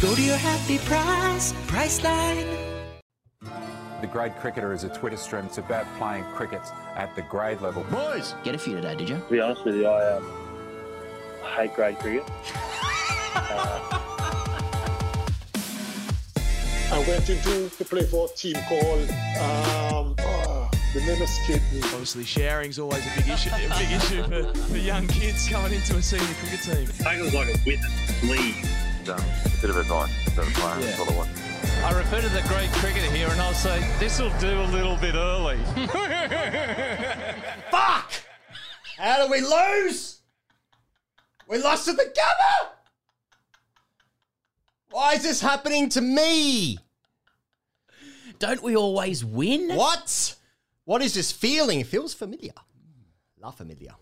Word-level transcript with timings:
Go 0.00 0.14
to 0.14 0.22
your 0.22 0.36
happy 0.36 0.78
price, 0.78 1.52
Priceline. 1.66 2.46
The 4.00 4.06
Grade 4.06 4.36
Cricketer 4.36 4.72
is 4.72 4.84
a 4.84 4.88
Twitter 4.88 5.16
stream. 5.16 5.46
It's 5.46 5.58
about 5.58 5.86
playing 5.98 6.22
cricket 6.34 6.62
at 6.94 7.16
the 7.16 7.22
grade 7.22 7.60
level. 7.60 7.82
Boys, 7.90 8.36
get 8.44 8.54
a 8.54 8.58
few 8.58 8.76
today, 8.76 8.94
did 8.94 9.08
you? 9.08 9.16
To 9.16 9.22
be 9.28 9.40
honest 9.40 9.64
with 9.64 9.74
you, 9.74 9.88
I 9.88 10.12
um, 10.12 10.24
hate 11.56 11.74
grade 11.74 11.98
cricket. 11.98 12.22
I 16.92 17.04
went 17.08 17.28
into 17.28 17.68
to 17.68 17.84
play 17.84 18.04
for 18.04 18.28
a 18.32 18.36
team 18.36 18.54
called 18.68 19.10
um, 19.10 20.14
oh, 20.20 20.70
the 20.94 21.00
name 21.00 21.20
escaped 21.20 21.72
me. 21.72 21.80
Obviously, 21.82 22.22
sharing's 22.22 22.78
always 22.78 23.04
a 23.04 23.20
big 23.20 23.30
issue, 23.30 23.50
a 23.52 23.68
big 23.76 23.90
issue 23.90 24.22
for, 24.22 24.54
for 24.54 24.76
young 24.76 25.08
kids 25.08 25.48
coming 25.48 25.72
into 25.72 25.96
a 25.96 26.02
senior 26.02 26.24
cricket 26.34 26.62
team. 26.62 26.86
Take 27.04 27.18
it 27.18 27.22
was 27.22 27.34
like 27.34 27.48
a 27.48 27.58
women's 27.66 28.22
league. 28.22 28.77
Um, 29.10 29.18
a 29.20 29.60
bit 29.62 29.70
of 29.70 29.78
advice 29.78 30.12
to 30.26 30.34
the 30.34 30.42
player. 30.42 30.80
Yeah. 30.80 30.96
Sort 30.96 31.08
of 31.08 31.16
one. 31.16 31.28
I 31.82 31.96
refer 31.96 32.20
to 32.20 32.28
the 32.28 32.42
great 32.48 32.70
cricketer 32.72 33.10
here 33.10 33.28
and 33.28 33.40
I'll 33.40 33.54
say, 33.54 33.80
this 33.98 34.20
will 34.20 34.32
do 34.38 34.60
a 34.60 34.66
little 34.66 34.96
bit 34.96 35.14
early. 35.14 35.56
Fuck! 37.70 38.12
How 38.98 39.24
do 39.24 39.30
we 39.30 39.40
lose? 39.40 40.20
We 41.48 41.56
lost 41.58 41.86
to 41.86 41.94
the 41.94 42.02
Gabba! 42.02 42.68
Why 44.90 45.14
is 45.14 45.22
this 45.22 45.40
happening 45.40 45.88
to 45.90 46.00
me? 46.02 46.78
Don't 48.38 48.62
we 48.62 48.76
always 48.76 49.24
win? 49.24 49.74
What? 49.74 50.34
What 50.84 51.00
is 51.02 51.14
this 51.14 51.32
feeling? 51.32 51.80
It 51.80 51.86
feels 51.86 52.12
familiar. 52.12 52.52
La 53.40 53.52
familiar. 53.52 53.92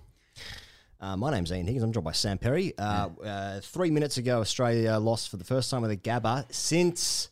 Uh, 1.06 1.16
my 1.16 1.30
name's 1.30 1.52
Ian 1.52 1.68
Higgins. 1.68 1.84
I'm 1.84 1.92
joined 1.92 2.04
by 2.04 2.10
Sam 2.10 2.36
Perry. 2.36 2.76
Uh, 2.76 3.08
uh, 3.24 3.60
three 3.60 3.92
minutes 3.92 4.16
ago, 4.16 4.40
Australia 4.40 4.98
lost 4.98 5.28
for 5.28 5.36
the 5.36 5.44
first 5.44 5.70
time 5.70 5.82
with 5.82 5.92
a 5.92 5.96
Gabba 5.96 6.52
since. 6.52 7.30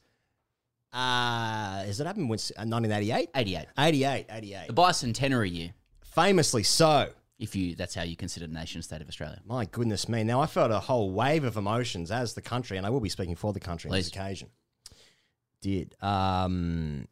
Uh, 0.92 1.82
has 1.82 1.98
it 1.98 2.06
happened 2.06 2.28
since 2.28 2.52
uh, 2.52 2.62
1988? 2.62 3.30
88. 3.34 3.66
88, 3.76 4.26
88. 4.30 4.66
The 4.68 4.74
bicentenary 4.74 5.52
year, 5.52 5.74
Famously 6.04 6.62
so. 6.62 7.08
if 7.40 7.56
you 7.56 7.74
that's 7.74 7.96
how 7.96 8.04
you 8.04 8.14
consider 8.14 8.46
the 8.46 8.54
nation 8.54 8.80
state 8.80 9.02
of 9.02 9.08
Australia. 9.08 9.40
My 9.44 9.64
goodness 9.64 10.08
me. 10.08 10.22
Now, 10.22 10.40
I 10.40 10.46
felt 10.46 10.70
a 10.70 10.78
whole 10.78 11.10
wave 11.10 11.42
of 11.42 11.56
emotions 11.56 12.12
as 12.12 12.34
the 12.34 12.42
country, 12.42 12.76
and 12.76 12.86
I 12.86 12.90
will 12.90 13.00
be 13.00 13.08
speaking 13.08 13.34
for 13.34 13.52
the 13.52 13.58
country 13.58 13.90
on 13.90 13.96
this 13.96 14.08
Please. 14.08 14.16
occasion. 14.16 14.50
Did. 15.60 15.96
Um, 16.00 17.08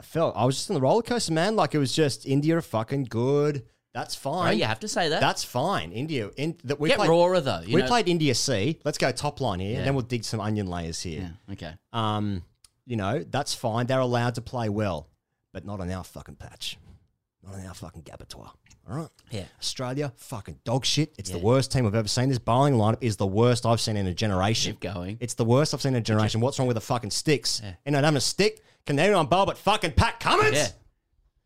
I 0.00 0.04
felt, 0.04 0.34
I 0.38 0.46
was 0.46 0.56
just 0.56 0.70
on 0.70 0.74
the 0.74 0.80
roller 0.80 1.02
coaster, 1.02 1.34
man. 1.34 1.54
Like 1.54 1.74
it 1.74 1.78
was 1.78 1.92
just 1.92 2.24
India 2.24 2.56
are 2.56 2.62
fucking 2.62 3.08
good. 3.10 3.66
That's 3.98 4.14
fine. 4.14 4.48
Oh, 4.48 4.50
you 4.52 4.62
have 4.62 4.78
to 4.80 4.86
say 4.88 5.08
that. 5.08 5.20
That's 5.20 5.42
fine. 5.42 5.90
India. 5.90 6.30
In, 6.36 6.56
that 6.62 6.78
we 6.78 6.88
Get 6.88 6.98
played, 6.98 7.08
rawer 7.10 7.40
though. 7.40 7.62
We 7.66 7.80
know. 7.80 7.86
played 7.88 8.08
India 8.08 8.32
C. 8.32 8.78
Let's 8.84 8.96
go 8.96 9.10
top 9.10 9.40
line 9.40 9.58
here, 9.58 9.72
Yeah. 9.72 9.78
and 9.78 9.86
then 9.88 9.94
we'll 9.96 10.04
dig 10.04 10.22
some 10.22 10.38
onion 10.40 10.68
layers 10.68 11.00
here. 11.02 11.32
Yeah. 11.48 11.52
Okay. 11.54 11.72
Um, 11.92 12.44
you 12.86 12.94
know, 12.94 13.24
that's 13.28 13.54
fine. 13.54 13.86
They're 13.88 13.98
allowed 13.98 14.36
to 14.36 14.40
play 14.40 14.68
well, 14.68 15.08
but 15.52 15.66
not 15.66 15.80
on 15.80 15.90
our 15.90 16.04
fucking 16.04 16.36
patch. 16.36 16.78
Not 17.44 17.54
on 17.56 17.66
our 17.66 17.74
fucking 17.74 18.02
Gabbatoir. 18.02 18.50
All 18.88 18.96
right. 18.96 19.08
Yeah. 19.32 19.44
Australia, 19.58 20.12
fucking 20.16 20.60
dog 20.64 20.84
shit. 20.84 21.12
It's 21.18 21.30
the 21.30 21.38
worst 21.38 21.72
team 21.72 21.84
I've 21.84 21.96
ever 21.96 22.06
seen. 22.06 22.28
This 22.28 22.38
bowling 22.38 22.74
lineup 22.74 22.98
is 23.00 23.16
the 23.16 23.26
worst 23.26 23.66
I've 23.66 23.80
seen 23.80 23.96
in 23.96 24.06
a 24.06 24.14
generation. 24.14 24.74
Keep 24.74 24.80
going. 24.94 25.18
It's 25.20 25.34
the 25.34 25.44
worst 25.44 25.74
I've 25.74 25.82
seen 25.82 25.94
in 25.94 25.98
a 25.98 26.04
generation. 26.04 26.40
What's 26.40 26.56
wrong 26.60 26.68
with 26.68 26.76
the 26.76 26.80
fucking 26.80 27.10
sticks? 27.10 27.60
You 27.84 27.90
know, 27.92 28.00
having 28.00 28.16
a 28.16 28.20
stick. 28.20 28.62
Can 28.86 28.96
anyone 28.98 29.26
bowl 29.26 29.44
but 29.44 29.58
fucking 29.58 29.92
Pat 29.92 30.20
Cummins? 30.20 30.54
Yeah. 30.54 30.68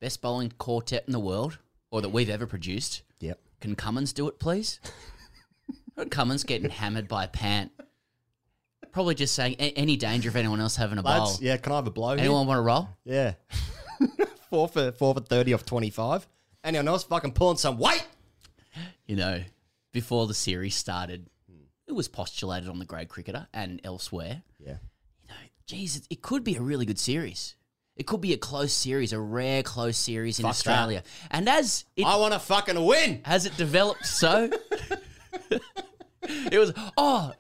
Best 0.01 0.21
bowling 0.21 0.53
quartet 0.59 1.05
in 1.07 1.13
the 1.13 1.21
world, 1.21 1.59
or 1.93 2.01
that 2.01 2.09
we've 2.09 2.31
ever 2.31 2.47
produced. 2.49 3.03
Yep. 3.21 3.39
Can 3.61 3.77
Cummins 3.77 4.13
do 4.13 4.27
it, 4.27 4.41
please? 4.41 4.81
Cummins 6.11 6.43
getting 6.43 6.71
hammered 6.71 7.07
by 7.07 7.25
a 7.25 7.29
pant. 7.29 7.71
Probably 8.91 9.15
just 9.15 9.35
saying 9.35 9.57
"A- 9.59 9.73
any 9.79 9.97
danger 9.97 10.29
of 10.29 10.37
anyone 10.37 10.61
else 10.61 10.75
having 10.75 10.99
a 10.99 11.03
bowl. 11.03 11.27
Lads, 11.27 11.41
yeah, 11.41 11.57
can 11.59 11.73
I 11.73 11.77
have 11.77 11.87
a 11.87 11.91
blow 11.91 12.11
here? 12.11 12.21
Anyone 12.21 12.47
want 12.47 12.59
to 12.59 12.63
roll? 12.63 12.89
Yeah. 13.05 13.35
four 14.51 14.69
for 14.69 14.91
four 14.93 15.15
for 15.15 15.21
thirty 15.21 15.55
off 15.55 15.65
twenty 15.65 15.91
five. 15.91 16.27
Anyone 16.65 16.89
else 16.89 17.05
fucking 17.05 17.33
pulling 17.33 17.57
some 17.59 17.79
weight? 17.79 18.05
You 19.07 19.17
know, 19.17 19.43
before 19.93 20.27
the 20.27 20.35
series 20.35 20.75
started, 20.75 21.29
it 21.87 21.93
was 21.93 22.09
postulated 22.09 22.69
on 22.69 22.79
the 22.79 22.85
grade 22.85 23.09
cricketer 23.09 23.47
and 23.53 23.81
elsewhere. 23.85 24.43
Yeah. 24.59 24.77
You 25.23 25.29
know, 25.29 25.35
geez, 25.67 25.97
it, 25.97 26.07
it 26.11 26.23
could 26.23 26.43
be 26.45 26.57
a 26.57 26.63
really 26.63 26.87
good 26.87 26.99
series. 26.99 27.55
It 28.03 28.07
could 28.09 28.21
be 28.21 28.33
a 28.33 28.37
close 28.37 28.73
series, 28.73 29.13
a 29.13 29.21
rare 29.21 29.63
close 29.63 29.97
series 29.97 30.41
in 30.41 30.43
Fuck 30.43 30.51
Australia. 30.51 31.05
And 31.31 31.49
as 31.49 31.85
it 31.95 32.05
I 32.05 32.17
want 32.17 32.33
to 32.35 32.41
fucking 32.41 32.85
win. 32.85 33.21
has 33.25 33.47
it 33.47 33.57
developed 33.57 34.05
so, 34.07 34.51
it 36.23 36.59
was 36.59 36.73
oh 36.97 37.33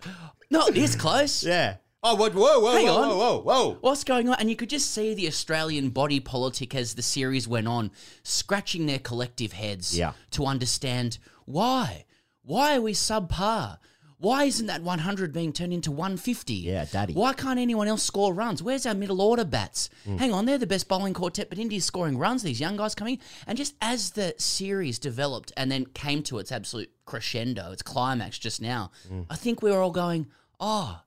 no, 0.52 0.68
it's 0.68 0.94
close. 0.94 1.42
Yeah. 1.42 1.78
Oh, 2.04 2.14
whoa, 2.14 2.30
whoa, 2.30 2.60
whoa, 2.60 2.72
Hang 2.76 2.86
whoa, 2.86 2.94
on. 3.02 3.08
whoa, 3.08 3.16
whoa, 3.16 3.40
whoa. 3.70 3.78
What's 3.80 4.04
going 4.04 4.28
on? 4.28 4.36
And 4.38 4.48
you 4.48 4.54
could 4.54 4.70
just 4.70 4.92
see 4.92 5.14
the 5.14 5.26
Australian 5.26 5.90
body 5.90 6.20
politic 6.20 6.76
as 6.76 6.94
the 6.94 7.02
series 7.02 7.48
went 7.48 7.66
on, 7.66 7.90
scratching 8.22 8.86
their 8.86 9.00
collective 9.00 9.52
heads 9.52 9.98
Yeah. 9.98 10.12
to 10.32 10.46
understand 10.46 11.18
why. 11.44 12.04
Why 12.44 12.76
are 12.76 12.80
we 12.80 12.92
subpar? 12.92 13.78
Why 14.22 14.44
isn't 14.44 14.66
that 14.66 14.82
100 14.84 15.32
being 15.32 15.52
turned 15.52 15.72
into 15.72 15.90
150? 15.90 16.54
Yeah, 16.54 16.84
daddy. 16.84 17.12
Why 17.12 17.32
can't 17.32 17.58
anyone 17.58 17.88
else 17.88 18.04
score 18.04 18.32
runs? 18.32 18.62
Where's 18.62 18.86
our 18.86 18.94
middle 18.94 19.20
order 19.20 19.44
bats? 19.44 19.90
Mm. 20.06 20.18
Hang 20.18 20.32
on, 20.32 20.46
they're 20.46 20.58
the 20.58 20.66
best 20.66 20.86
bowling 20.86 21.12
quartet, 21.12 21.48
but 21.48 21.58
India's 21.58 21.84
scoring 21.84 22.16
runs, 22.16 22.44
these 22.44 22.60
young 22.60 22.76
guys 22.76 22.94
coming. 22.94 23.18
And 23.48 23.58
just 23.58 23.74
as 23.82 24.10
the 24.10 24.34
series 24.38 25.00
developed 25.00 25.52
and 25.56 25.72
then 25.72 25.86
came 25.86 26.22
to 26.22 26.38
its 26.38 26.52
absolute 26.52 26.92
crescendo, 27.04 27.72
its 27.72 27.82
climax 27.82 28.38
just 28.38 28.62
now, 28.62 28.92
Mm. 29.10 29.26
I 29.28 29.34
think 29.34 29.60
we 29.60 29.72
were 29.72 29.80
all 29.80 29.90
going, 29.90 30.28
oh, 30.60 31.00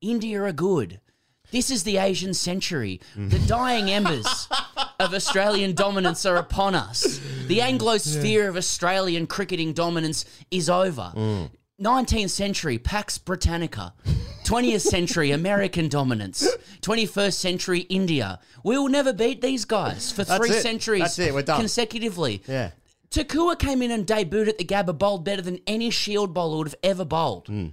India 0.00 0.40
are 0.40 0.52
good. 0.52 1.00
This 1.50 1.72
is 1.72 1.82
the 1.82 1.96
Asian 1.96 2.34
century. 2.34 3.00
The 3.16 3.40
dying 3.40 3.90
embers 3.90 4.46
of 5.00 5.12
Australian 5.12 5.74
dominance 5.74 6.24
are 6.24 6.36
upon 6.36 6.76
us. 6.76 7.20
The 7.48 7.60
Anglo 7.60 7.96
Anglosphere 7.96 8.48
of 8.48 8.56
Australian 8.56 9.26
cricketing 9.26 9.72
dominance 9.72 10.24
is 10.52 10.70
over. 10.70 11.12
19th 11.80 12.30
century, 12.30 12.78
Pax 12.78 13.18
Britannica. 13.18 13.94
20th 14.44 14.80
century, 14.82 15.30
American 15.30 15.88
dominance. 15.88 16.46
21st 16.82 17.32
century, 17.34 17.80
India. 17.80 18.38
We 18.64 18.76
will 18.78 18.88
never 18.88 19.12
beat 19.12 19.40
these 19.40 19.64
guys 19.64 20.10
for 20.12 20.24
That's 20.24 20.38
three 20.38 20.56
it. 20.56 20.62
centuries 20.62 21.02
That's 21.02 21.18
it. 21.18 21.34
We're 21.34 21.42
done. 21.42 21.60
consecutively. 21.60 22.42
Yeah. 22.46 22.70
Thakur 23.10 23.56
came 23.56 23.82
in 23.82 23.90
and 23.90 24.06
debuted 24.06 24.48
at 24.48 24.58
the 24.58 24.64
Gabba, 24.64 24.96
bowled 24.96 25.24
better 25.24 25.42
than 25.42 25.58
any 25.66 25.90
Shield 25.90 26.32
bowler 26.34 26.58
would 26.58 26.66
have 26.68 26.76
ever 26.82 27.04
bowled. 27.04 27.46
Hmm. 27.48 27.68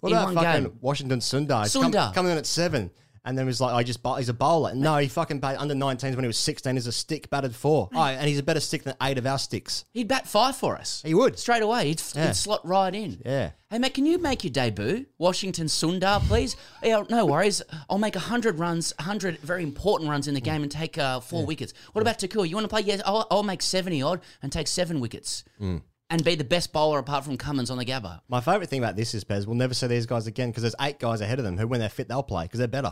What 0.00 0.10
in 0.12 0.16
about 0.18 0.34
one 0.34 0.44
fucking 0.44 0.62
game. 0.64 0.78
Washington 0.80 1.20
Sundar? 1.20 1.62
He's 1.64 1.72
come- 1.72 1.92
Sundar. 1.92 2.14
coming 2.14 2.32
in 2.32 2.38
at 2.38 2.46
seven, 2.46 2.90
and 3.24 3.36
then 3.36 3.46
was 3.46 3.60
like, 3.60 3.74
I 3.74 3.82
just 3.82 4.00
he's 4.16 4.28
a 4.28 4.34
bowler. 4.34 4.74
No, 4.74 4.96
he 4.96 5.08
fucking 5.08 5.40
batted 5.40 5.60
under 5.60 5.74
19s 5.74 6.14
when 6.14 6.24
he 6.24 6.26
was 6.26 6.38
16 6.38 6.76
as 6.76 6.86
a 6.86 6.92
stick, 6.92 7.28
batted 7.30 7.54
four. 7.54 7.88
Oh, 7.94 8.00
and 8.02 8.28
he's 8.28 8.38
a 8.38 8.42
better 8.42 8.60
stick 8.60 8.82
than 8.84 8.94
eight 9.02 9.18
of 9.18 9.26
our 9.26 9.38
sticks. 9.38 9.84
He'd 9.92 10.08
bat 10.08 10.26
five 10.26 10.56
for 10.56 10.76
us. 10.76 11.02
He 11.04 11.14
would. 11.14 11.38
Straight 11.38 11.62
away. 11.62 11.88
He'd, 11.88 12.02
Yeah. 12.14 12.26
he'd 12.28 12.36
slot 12.36 12.66
right 12.66 12.94
in. 12.94 13.20
Yeah. 13.24 13.50
Hey, 13.68 13.78
mate, 13.78 13.94
can 13.94 14.04
you 14.06 14.18
make 14.18 14.42
your 14.42 14.50
debut? 14.52 15.06
Washington 15.18 15.66
Sundar, 15.68 16.20
please? 16.22 16.56
yeah, 16.82 17.04
no 17.08 17.24
worries. 17.26 17.62
I'll 17.88 17.98
make 17.98 18.14
100 18.16 18.58
runs, 18.58 18.92
100 18.98 19.38
very 19.38 19.62
important 19.62 20.10
runs 20.10 20.26
in 20.26 20.34
the 20.34 20.40
game 20.40 20.62
and 20.62 20.72
take 20.72 20.98
uh, 20.98 21.20
four 21.20 21.46
wickets. 21.46 21.72
What 21.92 22.02
about 22.02 22.20
Thakur? 22.20 22.44
You 22.44 22.56
want 22.56 22.64
to 22.64 22.68
play? 22.68 22.82
Yes, 22.82 23.00
I'll, 23.06 23.26
I'll 23.30 23.42
make 23.42 23.62
70 23.62 24.02
odd 24.02 24.20
and 24.42 24.50
take 24.50 24.66
seven 24.66 24.98
wickets. 25.00 25.44
Mm. 25.60 25.82
And 26.12 26.24
be 26.24 26.34
the 26.34 26.42
best 26.42 26.72
bowler 26.72 26.98
apart 26.98 27.24
from 27.24 27.36
Cummins 27.36 27.70
on 27.70 27.78
the 27.78 27.84
Gabba. 27.84 28.22
My 28.28 28.40
favourite 28.40 28.68
thing 28.68 28.80
about 28.82 28.96
this 28.96 29.14
is, 29.14 29.22
Pez, 29.22 29.46
we'll 29.46 29.54
never 29.54 29.74
see 29.74 29.86
these 29.86 30.06
guys 30.06 30.26
again 30.26 30.50
because 30.50 30.64
there's 30.64 30.74
eight 30.80 30.98
guys 30.98 31.20
ahead 31.20 31.38
of 31.38 31.44
them 31.44 31.56
who, 31.56 31.68
when 31.68 31.78
they're 31.78 31.88
fit, 31.88 32.08
they'll 32.08 32.24
play 32.24 32.46
because 32.46 32.58
they're 32.58 32.66
better. 32.66 32.90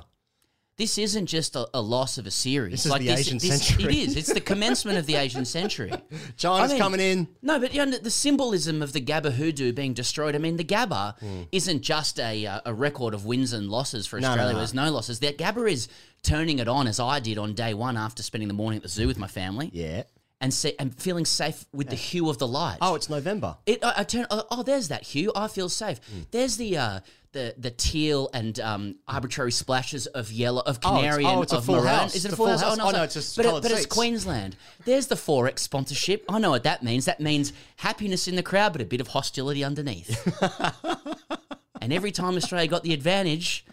This 0.78 0.96
isn't 0.96 1.26
just 1.26 1.56
a, 1.56 1.68
a 1.74 1.80
loss 1.80 2.18
of 2.18 2.26
a 2.26 2.30
series. 2.30 2.84
This 2.84 2.86
is 2.86 2.92
the 2.98 3.08
Asian 3.10 3.40
century. 3.40 3.84
It 3.84 4.08
is. 4.08 4.16
It's 4.16 4.32
the 4.32 4.40
commencement 4.40 4.96
of 4.96 5.06
the 5.06 5.14
Asian 5.24 5.44
century. 5.44 5.90
China's 6.36 6.70
I 6.70 6.74
mean, 6.74 6.78
coming 6.82 7.00
in. 7.00 7.28
No, 7.42 7.58
but 7.58 7.74
you 7.74 7.84
know, 7.84 7.98
the 7.98 8.10
symbolism 8.10 8.80
of 8.80 8.92
the 8.92 9.00
Gabba 9.00 9.32
hoodoo 9.32 9.72
being 9.72 9.92
destroyed. 9.92 10.34
I 10.34 10.38
mean, 10.38 10.56
the 10.56 10.64
Gabba 10.64 11.14
isn't 11.52 11.82
just 11.82 12.18
a 12.20 12.46
uh, 12.46 12.60
a 12.64 12.72
record 12.72 13.12
of 13.12 13.24
wins 13.26 13.52
and 13.52 13.68
losses 13.68 14.06
for 14.06 14.18
Hmm. 14.18 14.22
No, 14.22 14.28
no, 14.28 14.32
Australia. 14.34 14.52
no. 14.52 14.58
There's 14.58 14.74
no 14.74 14.90
losses. 14.90 15.18
The 15.20 15.32
Gabba 15.32 15.70
is 15.70 15.88
turning 16.22 16.58
it 16.60 16.68
on 16.68 16.86
as 16.86 16.98
I 17.00 17.20
did 17.20 17.38
on 17.38 17.54
day 17.54 17.74
one 17.74 17.96
after 17.96 18.22
spending 18.22 18.48
the 18.48 18.54
morning 18.54 18.78
at 18.78 18.82
the 18.84 18.88
zoo 18.88 19.06
with 19.06 19.18
my 19.18 19.28
family. 19.28 19.70
Yeah. 19.72 20.04
And 20.40 20.54
se- 20.54 20.76
and 20.78 20.94
feeling 20.94 21.24
safe 21.24 21.66
with 21.72 21.88
the 21.90 21.96
hue 21.96 22.30
of 22.30 22.38
the 22.38 22.46
light. 22.46 22.78
Oh, 22.80 22.94
it's 22.94 23.10
November. 23.10 23.56
It, 23.66 23.82
I, 23.84 23.94
I 23.98 24.04
turn. 24.04 24.24
Oh, 24.30 24.44
oh, 24.52 24.62
there's 24.62 24.86
that 24.86 25.02
hue. 25.02 25.32
I 25.34 25.48
feel 25.48 25.68
safe. 25.68 25.98
Hmm. 26.12 26.20
There's 26.30 26.56
the 26.56 26.76
uh, 26.76 27.00
the 27.32 27.56
the 27.58 27.72
teal 27.72 28.30
and 28.32 28.60
um, 28.60 28.94
arbitrary 29.08 29.50
splashes 29.50 30.06
of 30.06 30.30
yellow, 30.30 30.62
of 30.64 30.78
Oh, 30.84 30.90
it's- 30.90 31.02
canary, 31.02 31.24
oh, 31.24 31.28
and 31.34 31.42
it's 31.42 31.52
a 31.52 31.56
of 31.56 31.64
full 31.64 31.74
maroon. 31.74 31.88
house. 31.88 32.14
Is 32.14 32.24
it 32.24 32.32
a 32.32 32.36
full 32.36 32.46
house? 32.46 32.62
Oh, 32.62 32.76
no, 32.76 32.88
sorry. 32.92 33.04
it's 33.06 33.14
just 33.14 33.36
but, 33.36 33.46
coloured 33.46 33.62
but 33.62 33.72
it's 33.72 33.80
seats. 33.80 33.92
Queensland. 33.92 34.54
There's 34.84 35.08
the 35.08 35.16
Forex 35.16 35.58
sponsorship. 35.58 36.24
I 36.28 36.38
know 36.38 36.50
what 36.50 36.62
that 36.62 36.84
means. 36.84 37.06
That 37.06 37.18
means 37.18 37.52
happiness 37.74 38.28
in 38.28 38.36
the 38.36 38.44
crowd, 38.44 38.70
but 38.72 38.80
a 38.80 38.84
bit 38.84 39.00
of 39.00 39.08
hostility 39.08 39.64
underneath. 39.64 40.24
and 41.82 41.92
every 41.92 42.12
time 42.12 42.36
Australia 42.36 42.68
got 42.68 42.84
the 42.84 42.94
advantage. 42.94 43.64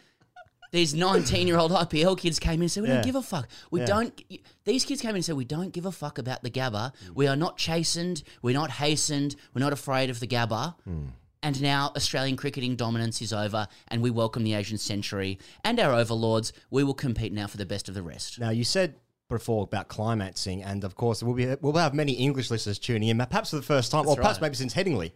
These 0.71 0.93
19 0.93 1.47
year 1.47 1.57
old 1.57 1.71
IPL 1.71 2.17
kids 2.17 2.39
came 2.39 2.55
in 2.55 2.61
and 2.63 2.71
said, 2.71 2.83
We 2.83 2.89
Yeah. 2.89 2.95
don't 2.95 3.05
give 3.05 3.15
a 3.15 3.21
fuck. 3.21 3.47
We 3.71 3.81
Yeah. 3.81 3.85
don't. 3.85 4.21
These 4.65 4.85
kids 4.85 5.01
came 5.01 5.11
in 5.11 5.17
and 5.17 5.25
said, 5.25 5.35
We 5.35 5.45
don't 5.45 5.71
give 5.71 5.85
a 5.85 5.91
fuck 5.91 6.17
about 6.17 6.43
the 6.43 6.49
Gabba. 6.49 6.93
We 7.13 7.27
are 7.27 7.35
not 7.35 7.57
chastened. 7.57 8.23
We're 8.41 8.53
not 8.53 8.71
hastened. 8.71 9.35
We're 9.53 9.61
not 9.61 9.73
afraid 9.73 10.09
of 10.09 10.19
the 10.19 10.27
Gabba. 10.27 10.75
Hmm. 10.83 11.05
And 11.43 11.61
now 11.61 11.91
Australian 11.95 12.37
cricketing 12.37 12.75
dominance 12.75 13.21
is 13.21 13.31
over, 13.31 13.67
and 13.89 14.01
we 14.01 14.09
welcome 14.09 14.43
the 14.43 14.55
Asian 14.55 14.79
century 14.79 15.37
and 15.63 15.79
our 15.79 15.93
overlords. 15.93 16.51
We 16.71 16.83
will 16.83 16.95
compete 16.95 17.31
now 17.31 17.45
for 17.45 17.57
the 17.57 17.67
best 17.67 17.87
of 17.87 17.93
the 17.93 18.01
rest. 18.01 18.39
Now, 18.39 18.49
you 18.49 18.63
said 18.63 18.95
before 19.29 19.63
about 19.63 19.87
climaxing, 19.87 20.63
and 20.63 20.83
of 20.83 20.95
course, 20.95 21.21
we'll, 21.21 21.35
be, 21.35 21.55
we'll 21.61 21.73
have 21.73 21.93
many 21.93 22.13
English 22.13 22.49
listeners 22.49 22.79
tuning 22.79 23.09
in, 23.09 23.17
perhaps 23.17 23.51
for 23.51 23.57
the 23.57 23.61
first 23.61 23.91
time, 23.91 24.07
or 24.07 24.15
perhaps 24.15 24.37
right. 24.37 24.43
maybe 24.43 24.55
since 24.55 24.73
Headingley. 24.73 25.11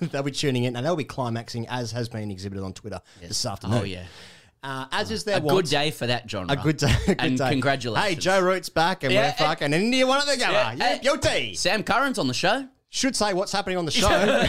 they'll 0.10 0.22
be 0.22 0.30
tuning 0.30 0.64
in, 0.64 0.76
and 0.76 0.84
they'll 0.84 0.96
be 0.96 1.04
climaxing, 1.04 1.66
as 1.68 1.92
has 1.92 2.10
been 2.10 2.30
exhibited 2.30 2.62
on 2.62 2.74
Twitter 2.74 3.00
this 3.20 3.46
afternoon. 3.46 3.78
Oh, 3.78 3.84
yeah. 3.84 4.04
Uh, 4.62 4.86
as 4.92 5.10
is 5.10 5.24
their 5.24 5.38
A 5.38 5.40
want. 5.40 5.56
good 5.56 5.70
day 5.70 5.90
for 5.90 6.06
that 6.06 6.28
genre. 6.30 6.52
A 6.52 6.56
good 6.56 6.76
day. 6.76 6.92
A 7.04 7.06
good 7.06 7.16
and 7.20 7.38
day. 7.38 7.48
congratulations. 7.50 8.06
Hey, 8.08 8.14
Joe 8.14 8.40
Root's 8.40 8.68
back, 8.68 9.04
and 9.04 9.12
Yeah, 9.12 9.28
we're 9.28 9.46
fucking 9.46 9.72
India 9.72 10.06
won 10.06 10.20
at 10.20 10.26
the 10.26 10.32
Gabba. 10.42 10.52
Yeah, 10.52 10.72
Yeah, 10.74 10.88
hey. 10.88 10.98
guilty. 11.02 11.54
Sam 11.54 11.82
Curran's 11.82 12.18
on 12.18 12.28
the 12.28 12.34
show. 12.34 12.68
Should 12.90 13.16
say 13.16 13.32
what's 13.34 13.52
happening 13.52 13.78
on 13.78 13.86
the 13.86 13.90
show. 13.92 14.44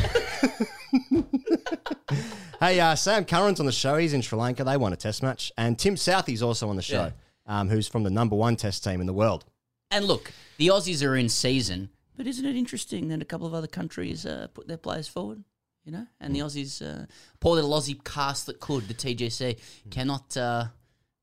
hey, 2.59 2.79
uh, 2.79 2.95
Sam 2.95 3.25
Curran's 3.25 3.59
on 3.59 3.65
the 3.65 3.71
show. 3.71 3.97
He's 3.97 4.13
in 4.13 4.21
Sri 4.21 4.37
Lanka. 4.37 4.63
They 4.63 4.77
won 4.77 4.93
a 4.93 4.95
test 4.97 5.23
match. 5.23 5.51
And 5.57 5.77
Tim 5.77 5.95
Southee's 5.95 6.41
also 6.41 6.69
on 6.69 6.75
the 6.75 6.81
show, 6.81 7.11
um, 7.45 7.69
who's 7.69 7.87
from 7.87 8.03
the 8.03 8.09
number 8.09 8.35
one 8.35 8.55
test 8.55 8.83
team 8.83 8.99
in 9.01 9.07
the 9.07 9.13
world. 9.13 9.45
And 9.91 10.05
look, 10.05 10.31
the 10.57 10.67
Aussies 10.67 11.05
are 11.07 11.15
in 11.15 11.29
season, 11.29 11.89
but 12.17 12.27
isn't 12.27 12.45
it 12.45 12.55
interesting 12.55 13.07
that 13.09 13.21
a 13.21 13.25
couple 13.25 13.47
of 13.47 13.53
other 13.53 13.67
countries 13.67 14.25
uh, 14.25 14.47
put 14.53 14.67
their 14.67 14.77
players 14.77 15.07
forward? 15.07 15.43
You 15.83 15.91
know, 15.91 16.05
and 16.19 16.35
the 16.35 16.39
Hmm. 16.41 16.45
Aussies, 16.45 16.81
uh, 16.81 17.05
poor 17.39 17.55
little 17.55 17.71
Aussie 17.71 18.03
cast 18.03 18.45
that 18.45 18.59
could, 18.59 18.87
the 18.87 18.93
TGC, 18.93 19.57
Hmm. 19.83 19.89
cannot 19.89 20.37
uh, 20.37 20.67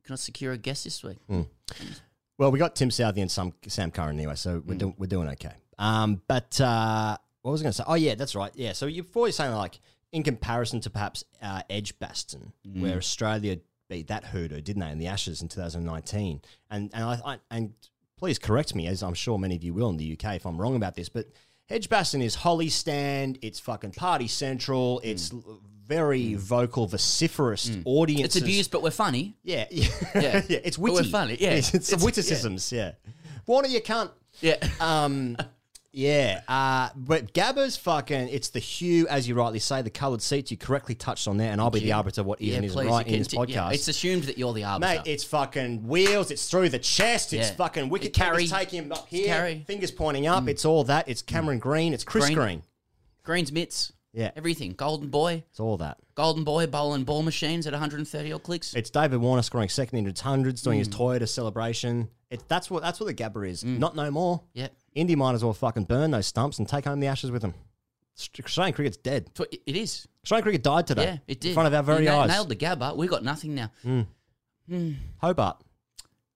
cannot 0.05 0.19
secure 0.21 0.53
a 0.53 0.59
guest 0.59 0.85
this 0.85 1.03
week. 1.05 1.19
Well, 2.39 2.51
we 2.51 2.59
got 2.59 2.75
Tim 2.77 2.89
Southee 2.91 3.21
and 3.21 3.31
some 3.31 3.53
Sam 3.67 3.91
Curran 3.91 4.17
anyway, 4.17 4.35
so 4.37 4.63
we're, 4.65 4.77
do, 4.79 4.95
we're 4.97 5.07
doing 5.07 5.29
okay. 5.31 5.55
Um, 5.79 6.23
but 6.29 6.61
uh, 6.61 7.17
what 7.43 7.53
was 7.53 7.61
I 7.61 7.65
going 7.65 7.73
to 7.73 7.77
say? 7.79 7.85
Oh, 7.87 7.95
yeah, 7.95 8.15
that's 8.15 8.35
right. 8.35 8.53
Yeah, 8.55 8.73
so 8.73 8.87
you're 8.87 9.05
always 9.15 9.37
saying 9.37 9.53
like 9.55 9.81
in 10.13 10.23
comparison 10.23 10.81
to 10.83 10.91
perhaps 10.91 11.25
uh, 11.43 11.63
Edgbaston, 11.69 12.53
where 12.75 12.97
Australia 12.97 13.59
beat 13.89 14.07
that 14.09 14.25
hoodoo, 14.27 14.61
didn't 14.61 14.81
they, 14.81 14.91
in 14.91 14.99
the 14.99 15.07
Ashes 15.09 15.43
in 15.43 15.49
2019? 15.49 16.41
And 16.71 16.91
and 16.95 17.05
I, 17.05 17.21
I 17.25 17.39
and 17.51 17.75
please 18.17 18.39
correct 18.39 18.75
me, 18.75 18.87
as 18.87 19.03
I'm 19.03 19.15
sure 19.15 19.39
many 19.39 19.57
of 19.57 19.63
you 19.65 19.75
will 19.75 19.91
in 19.91 19.97
the 19.99 20.13
UK 20.13 20.37
if 20.37 20.47
I'm 20.47 20.59
wrong 20.61 20.75
about 20.77 20.95
this, 20.95 21.09
but 21.09 21.27
Edgbaston 21.71 22.23
is 22.23 22.35
Hollies 22.35 22.75
Stand, 22.75 23.39
it's 23.43 23.61
fucking 23.61 23.93
Party 23.93 24.29
Central, 24.29 25.01
hmm. 25.01 25.09
it's 25.09 25.33
l- 25.33 25.61
very 25.87 26.33
hmm. 26.33 26.39
vocal, 26.39 26.87
vociferous 26.87 27.69
hmm. 27.69 27.83
audience. 27.85 28.37
It's 28.37 28.43
abused, 28.45 28.71
but 28.71 28.83
we're 28.83 28.91
funny. 28.91 29.37
Yeah, 29.43 29.67
yeah, 29.71 29.89
Yeah. 30.15 30.43
yeah. 30.49 30.59
It's 30.65 30.77
But 30.77 30.83
witty. 30.85 30.97
we're 30.97 31.05
funny, 31.05 31.37
yeah. 31.41 31.51
it's, 31.51 31.75
it's, 31.75 31.93
It's- 31.93 32.05
witticisms. 32.05 32.73
Yeah. 32.73 32.93
Warner, 33.47 33.69
you 33.69 33.81
can't. 33.81 34.11
Yeah. 34.41 34.57
Um, 34.81 35.37
yeah. 35.99 36.43
Uh, 36.47 36.89
but 36.95 37.33
Gabba's 37.35 37.77
fucking. 37.77 38.29
It's 38.29 38.51
the 38.51 38.59
hue, 38.61 39.07
as 39.09 39.27
you 39.29 39.35
rightly 39.35 39.59
say, 39.59 39.83
the 39.83 39.91
coloured 39.91 40.23
seats. 40.23 40.51
You 40.51 40.57
correctly 40.57 40.95
touched 40.95 41.27
on 41.27 41.37
there, 41.37 41.51
and 41.51 41.61
I'll 41.61 41.71
be 41.71 41.81
the 41.81 41.93
arbiter 41.93 42.21
of 42.21 42.27
what 42.27 42.41
is 42.41 42.49
yeah, 42.49 42.57
and 42.57 42.65
isn't 42.65 42.79
please. 42.79 42.89
right 42.89 43.07
in 43.07 43.19
this 43.19 43.29
podcast. 43.29 43.49
yeah, 43.49 43.71
it's 43.71 43.89
assumed 43.89 44.25
that 44.25 44.39
you're 44.39 44.53
the 44.53 44.65
arbiter. 44.65 44.95
Mate, 45.03 45.11
it's 45.13 45.25
fucking 45.25 45.87
wheels. 45.89 46.31
It's 46.31 46.49
through 46.49 46.69
the 46.69 46.79
chest. 46.79 47.33
It's 47.33 47.49
Yeah. 47.51 47.55
fucking 47.57 47.89
wicket 47.89 48.13
Carry. 48.13 48.47
carry. 48.47 48.65
taking 48.65 48.85
him 48.85 48.93
up 48.93 49.09
here. 49.09 49.27
carry. 49.27 49.65
Fingers 49.67 49.91
pointing 49.91 50.27
up. 50.27 50.49
It's 50.49 50.65
all 50.65 50.85
that. 50.85 51.09
It's 51.09 51.21
Cameron 51.23 51.59
Green. 51.59 51.93
It's 51.93 52.05
Chris 52.05 52.27
Green. 52.27 52.37
Green. 52.37 52.63
Greens 53.25 53.51
mitts. 53.53 53.93
Yeah. 54.15 54.31
Everything. 54.37 54.73
Golden 54.73 55.09
boy. 55.11 55.45
It's 55.51 55.61
all 55.61 55.77
that. 55.79 55.99
Golden 56.15 56.43
boy 56.43 56.67
bowling 56.67 57.05
ball 57.05 57.23
machines 57.23 57.67
at 57.67 57.73
130 57.73 58.33
odd 58.33 58.43
clicks. 58.43 58.75
It's 58.75 58.89
David 58.91 59.19
Warner 59.21 59.43
scoring 59.43 59.69
second 59.69 59.99
into 59.99 60.23
hundreds, 60.25 60.63
doing 60.63 60.77
Mm. 60.77 60.87
his 60.87 60.89
Toyota 60.89 61.29
celebration. 61.29 62.09
It, 62.31 62.43
that's 62.49 62.71
what 62.71 62.83
that's 62.83 63.01
what 63.01 63.07
the 63.07 63.15
Gabba 63.15 63.49
is. 63.49 63.65
Not 63.65 63.97
no 63.97 64.11
more. 64.11 64.43
Yep. 64.55 64.73
Indy 64.95 65.17
might 65.17 65.35
as 65.35 65.43
well 65.45 65.55
fucking 65.55 65.85
burn 65.85 66.11
those 66.11 66.27
stumps 66.27 66.59
and 66.59 66.69
take 66.69 66.85
home 66.85 67.01
the 67.01 67.07
ashes 67.07 67.31
with 67.31 67.43
them. 67.43 67.55
Australian 68.45 68.75
cricket's 68.75 68.97
dead. 68.99 69.31
What- 69.37 69.53
It 69.53 69.77
is. 69.77 70.07
Australian 70.25 70.43
cricket 70.43 70.63
died 70.63 70.87
today. 70.87 71.05
Yeah, 71.05 71.17
it 71.27 71.41
did. 71.41 71.49
In 71.51 71.55
front 71.55 71.69
of 71.69 71.75
our 71.75 71.83
very 71.83 72.01
you 72.05 72.11
na- 72.11 72.21
eyes. 72.21 72.29
Nailed 72.31 72.49
the 72.49 72.57
Gabba. 72.57 72.97
We 72.97 73.07
got 73.07 73.23
nothing 73.25 73.55
now. 73.55 73.71
Hobart. 75.21 75.59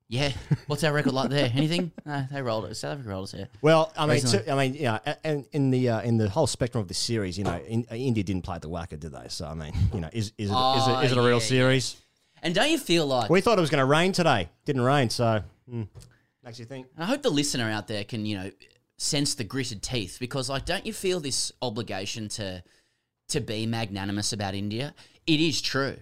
Yeah. 0.08 0.32
What's 0.66 0.84
our 0.84 0.92
record 0.92 1.14
like 1.14 1.30
there? 1.30 1.50
Anything? 1.54 1.90
No, 2.04 2.26
they 2.30 2.42
rolled 2.42 2.66
it. 2.66 2.74
South 2.76 2.92
Africa 2.92 3.08
rolled 3.08 3.24
us 3.24 3.32
here. 3.32 3.48
Well, 3.62 3.92
I 3.96 4.02
mean, 4.02 4.10
Recently. 4.16 4.44
to, 4.44 4.52
I 4.52 4.56
mean, 4.56 4.74
yeah, 4.74 4.98
a- 5.06 5.26
and 5.26 5.46
in 5.52 5.70
the 5.70 5.88
uh, 5.88 6.00
in 6.02 6.18
the 6.18 6.28
whole 6.28 6.46
spectrum 6.46 6.82
of 6.82 6.88
this 6.88 6.98
series, 6.98 7.38
you 7.38 7.44
know, 7.44 7.56
in, 7.66 7.86
uh, 7.90 7.94
India 7.94 8.22
didn't 8.22 8.42
play 8.42 8.58
the 8.58 8.68
WACA, 8.68 9.00
did 9.00 9.12
they? 9.12 9.28
So 9.28 9.46
I 9.46 9.54
mean, 9.54 9.72
you 9.94 10.00
know, 10.00 10.10
is 10.12 10.32
is 10.36 10.50
it, 10.50 10.52
is 10.52 10.54
Oh, 10.54 10.98
it, 11.00 11.06
is 11.06 11.12
it 11.12 11.18
a 11.18 11.20
yeah, 11.20 11.26
real 11.26 11.38
yeah. 11.38 11.44
series? 11.44 11.96
And 12.42 12.54
don't 12.54 12.70
you 12.70 12.78
feel 12.78 13.06
like 13.06 13.30
We 13.30 13.40
thought 13.40 13.56
it 13.56 13.60
was 13.62 13.70
going 13.70 13.78
to 13.80 13.86
rain 13.86 14.12
today. 14.12 14.50
Didn't 14.66 14.82
rain, 14.82 15.08
so 15.10 15.42
mm, 15.72 15.88
makes 16.44 16.58
you 16.58 16.64
think. 16.64 16.86
I 16.98 17.04
hope 17.06 17.22
the 17.22 17.30
listener 17.30 17.70
out 17.70 17.88
there 17.88 18.04
can, 18.04 18.26
you 18.26 18.36
know, 18.36 18.50
sense 18.98 19.34
the 19.34 19.44
gritted 19.44 19.82
teeth 19.82 20.18
because 20.20 20.48
like 20.48 20.64
don't 20.64 20.86
you 20.86 20.92
feel 20.92 21.18
this 21.18 21.50
obligation 21.60 22.28
to 22.28 22.62
to 23.28 23.40
be 23.40 23.66
magnanimous 23.66 24.32
about 24.32 24.54
India? 24.54 24.94
It 25.26 25.40
is 25.40 25.60
true. 25.60 25.96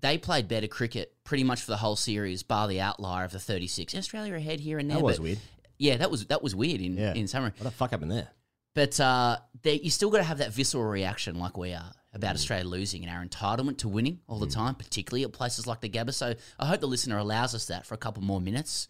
They 0.00 0.18
played 0.18 0.46
better 0.48 0.68
cricket 0.68 1.14
pretty 1.24 1.42
much 1.44 1.62
for 1.62 1.70
the 1.70 1.76
whole 1.78 1.96
series, 1.96 2.42
bar 2.42 2.68
the 2.68 2.80
outlier 2.80 3.24
of 3.24 3.32
the 3.32 3.38
36. 3.40 3.94
Australia 3.94 4.34
ahead 4.34 4.60
here 4.60 4.78
and 4.78 4.88
there. 4.90 4.98
That 4.98 5.04
was 5.04 5.20
weird. 5.20 5.38
Yeah, 5.78 5.96
that 5.96 6.10
was 6.10 6.26
that 6.26 6.42
was 6.42 6.54
weird 6.54 6.80
in 6.80 6.96
Yeah. 6.96 7.14
in 7.14 7.26
summary. 7.26 7.52
What 7.58 7.64
the 7.64 7.70
fuck 7.70 7.90
happened 7.90 8.10
there? 8.12 8.28
But 8.74 9.00
uh, 9.00 9.38
they, 9.62 9.74
you 9.80 9.88
still 9.88 10.10
got 10.10 10.18
to 10.18 10.24
have 10.24 10.38
that 10.38 10.52
visceral 10.52 10.84
reaction, 10.84 11.38
like 11.38 11.56
we 11.56 11.72
are, 11.72 11.92
about 12.12 12.32
Mm. 12.32 12.38
Australia 12.38 12.66
losing 12.66 13.02
and 13.06 13.10
our 13.10 13.24
entitlement 13.24 13.78
to 13.78 13.88
winning 13.88 14.20
all 14.28 14.38
the 14.38 14.46
time, 14.46 14.74
particularly 14.74 15.24
at 15.24 15.32
places 15.32 15.66
like 15.66 15.80
the 15.80 15.88
Gabba. 15.88 16.12
So 16.12 16.34
I 16.58 16.66
hope 16.66 16.80
the 16.80 16.86
listener 16.86 17.16
allows 17.16 17.54
us 17.54 17.66
that 17.68 17.86
for 17.86 17.94
a 17.94 17.98
couple 17.98 18.22
more 18.22 18.38
minutes. 18.40 18.86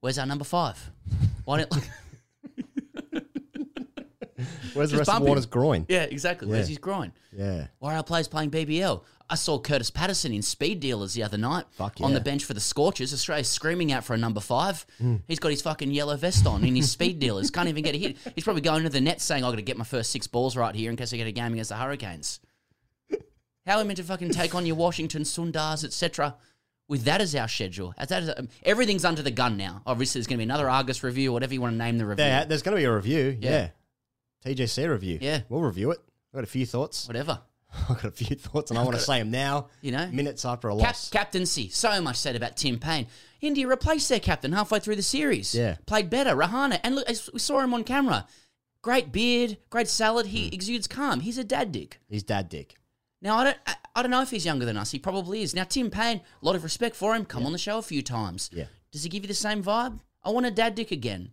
Where's 0.00 0.18
our 0.18 0.26
number 0.26 0.44
five? 0.44 0.90
Why 1.44 1.58
don't? 1.58 1.74
Where's 4.74 4.90
the 4.92 4.98
Just 4.98 4.98
rest 4.98 5.06
bump 5.08 5.16
of 5.16 5.22
him. 5.22 5.26
Warner's 5.26 5.46
groin? 5.46 5.86
yeah, 5.88 6.02
exactly. 6.04 6.46
Where's 6.48 6.66
Yeah. 6.68 6.74
his 6.74 6.78
groin? 6.78 7.12
Yeah. 7.36 7.66
Why 7.80 7.94
are 7.94 7.96
our 7.96 8.04
players 8.04 8.28
playing 8.28 8.50
BBL? 8.52 9.02
I 9.30 9.34
saw 9.34 9.58
Kurtis 9.60 9.92
Patterson 9.92 10.32
in 10.32 10.40
Speed 10.42 10.80
Dealers 10.80 11.12
the 11.12 11.22
other 11.22 11.36
night 11.36 11.66
Fuck 11.72 12.00
on 12.00 12.12
yeah. 12.12 12.18
the 12.18 12.24
bench 12.24 12.44
for 12.44 12.54
the 12.54 12.60
Scorchers. 12.60 13.12
Australia's 13.12 13.48
screaming 13.48 13.92
out 13.92 14.04
for 14.04 14.14
a 14.14 14.16
number 14.16 14.40
five. 14.40 14.86
Hmm. 14.98 15.16
He's 15.26 15.38
got 15.38 15.50
his 15.50 15.60
fucking 15.60 15.90
yellow 15.90 16.16
vest 16.16 16.46
on 16.46 16.64
in 16.64 16.74
his 16.76 16.90
Speed 16.90 17.18
Dealers. 17.18 17.50
Can't 17.50 17.68
even 17.68 17.82
get 17.82 17.94
a 17.94 17.98
hit. 17.98 18.16
He's 18.34 18.44
probably 18.44 18.62
going 18.62 18.84
to 18.84 18.88
the 18.88 19.00
net 19.00 19.20
saying, 19.20 19.44
"I've 19.44 19.52
got 19.52 19.56
to 19.56 19.62
get 19.62 19.76
my 19.76 19.84
first 19.84 20.10
six 20.12 20.26
balls 20.26 20.56
right 20.56 20.74
here 20.74 20.90
in 20.90 20.96
case 20.96 21.12
I 21.12 21.16
get 21.16 21.26
a 21.26 21.32
game 21.32 21.52
against 21.52 21.70
the 21.70 21.76
Hurricanes." 21.76 22.40
How 23.66 23.76
are 23.76 23.82
we 23.82 23.84
meant 23.88 23.98
to 23.98 24.02
fucking 24.04 24.30
take 24.30 24.54
on 24.54 24.64
your 24.64 24.76
Washington 24.76 25.24
Sundars, 25.24 25.84
etc. 25.84 26.36
With 26.88 27.04
that 27.04 27.20
as 27.20 27.34
our 27.34 27.48
schedule, 27.48 27.92
as 27.98 28.08
that 28.08 28.22
is, 28.22 28.30
um, 28.36 28.48
everything's 28.62 29.04
under 29.04 29.20
the 29.22 29.30
gun 29.30 29.56
now. 29.58 29.82
Obviously, 29.84 30.18
there's 30.18 30.26
going 30.26 30.38
to 30.38 30.40
be 30.40 30.44
another 30.44 30.70
Argus 30.70 31.04
review, 31.04 31.32
whatever 31.32 31.52
you 31.52 31.60
want 31.60 31.74
to 31.74 31.78
name 31.78 31.98
the 31.98 32.06
review. 32.06 32.24
There, 32.24 32.44
there's 32.46 32.62
going 32.62 32.76
to 32.76 32.80
be 32.80 32.84
a 32.86 32.94
review. 32.94 33.36
Yeah. 33.40 33.68
Yeah. 34.44 34.54
TJC 34.54 34.88
review. 34.90 35.18
Yeah. 35.20 35.42
We'll 35.50 35.60
review 35.60 35.90
it. 35.90 35.98
I've 36.32 36.38
got 36.38 36.44
a 36.44 36.46
few 36.46 36.64
thoughts. 36.64 37.06
Whatever. 37.06 37.40
I've 37.90 37.96
got 38.00 38.04
a 38.06 38.10
few 38.10 38.34
thoughts, 38.36 38.70
and 38.70 38.78
I 38.78 38.82
want 38.82 38.96
to 38.96 39.02
say 39.02 39.18
them 39.18 39.30
now. 39.30 39.68
You 39.82 39.92
know? 39.92 40.06
minutes 40.10 40.46
after 40.46 40.68
a 40.70 40.76
Cap- 40.76 40.82
loss. 40.86 41.10
captaincy. 41.10 41.68
So 41.68 42.00
much 42.00 42.16
said 42.16 42.36
about 42.36 42.56
Tim 42.56 42.78
Paine. 42.78 43.06
India 43.42 43.68
replaced 43.68 44.08
their 44.08 44.20
captain 44.20 44.52
halfway 44.52 44.80
through 44.80 44.96
the 44.96 45.02
series. 45.02 45.54
Yeah. 45.54 45.76
Played 45.84 46.08
better. 46.08 46.34
Rahane. 46.34 46.80
And 46.82 46.94
look, 46.94 47.06
we 47.32 47.38
saw 47.38 47.60
him 47.60 47.74
on 47.74 47.84
camera. 47.84 48.26
Great 48.80 49.12
beard, 49.12 49.58
great 49.70 49.88
salad. 49.88 50.26
He 50.26 50.48
exudes 50.48 50.86
calm. 50.86 51.20
He's 51.20 51.36
a 51.36 51.44
dad 51.44 51.72
dick. 51.72 52.00
He's 52.08 52.22
dad 52.22 52.48
dick. 52.48 52.76
Now, 53.20 53.36
I 53.38 53.44
don't, 53.44 53.56
I, 53.66 53.74
I 53.98 54.02
don't 54.02 54.12
know 54.12 54.22
if 54.22 54.30
he's 54.30 54.46
younger 54.46 54.64
than 54.64 54.76
us. 54.76 54.92
He 54.92 54.98
probably 55.00 55.42
is. 55.42 55.56
Now, 55.56 55.64
Tim 55.64 55.90
Paine, 55.90 56.20
a 56.40 56.44
lot 56.44 56.54
of 56.54 56.62
respect 56.62 56.94
for 56.94 57.16
him. 57.16 57.24
Come 57.24 57.44
on 57.44 57.50
the 57.52 57.58
show 57.58 57.78
a 57.78 57.82
few 57.82 58.00
times. 58.00 58.48
Yeah. 58.52 58.66
Does 58.92 59.02
he 59.02 59.08
give 59.08 59.24
you 59.24 59.28
the 59.28 59.34
same 59.34 59.62
vibe? 59.62 59.98
I 60.22 60.30
want 60.30 60.46
a 60.46 60.52
dad 60.52 60.76
dick 60.76 60.92
again. 60.92 61.30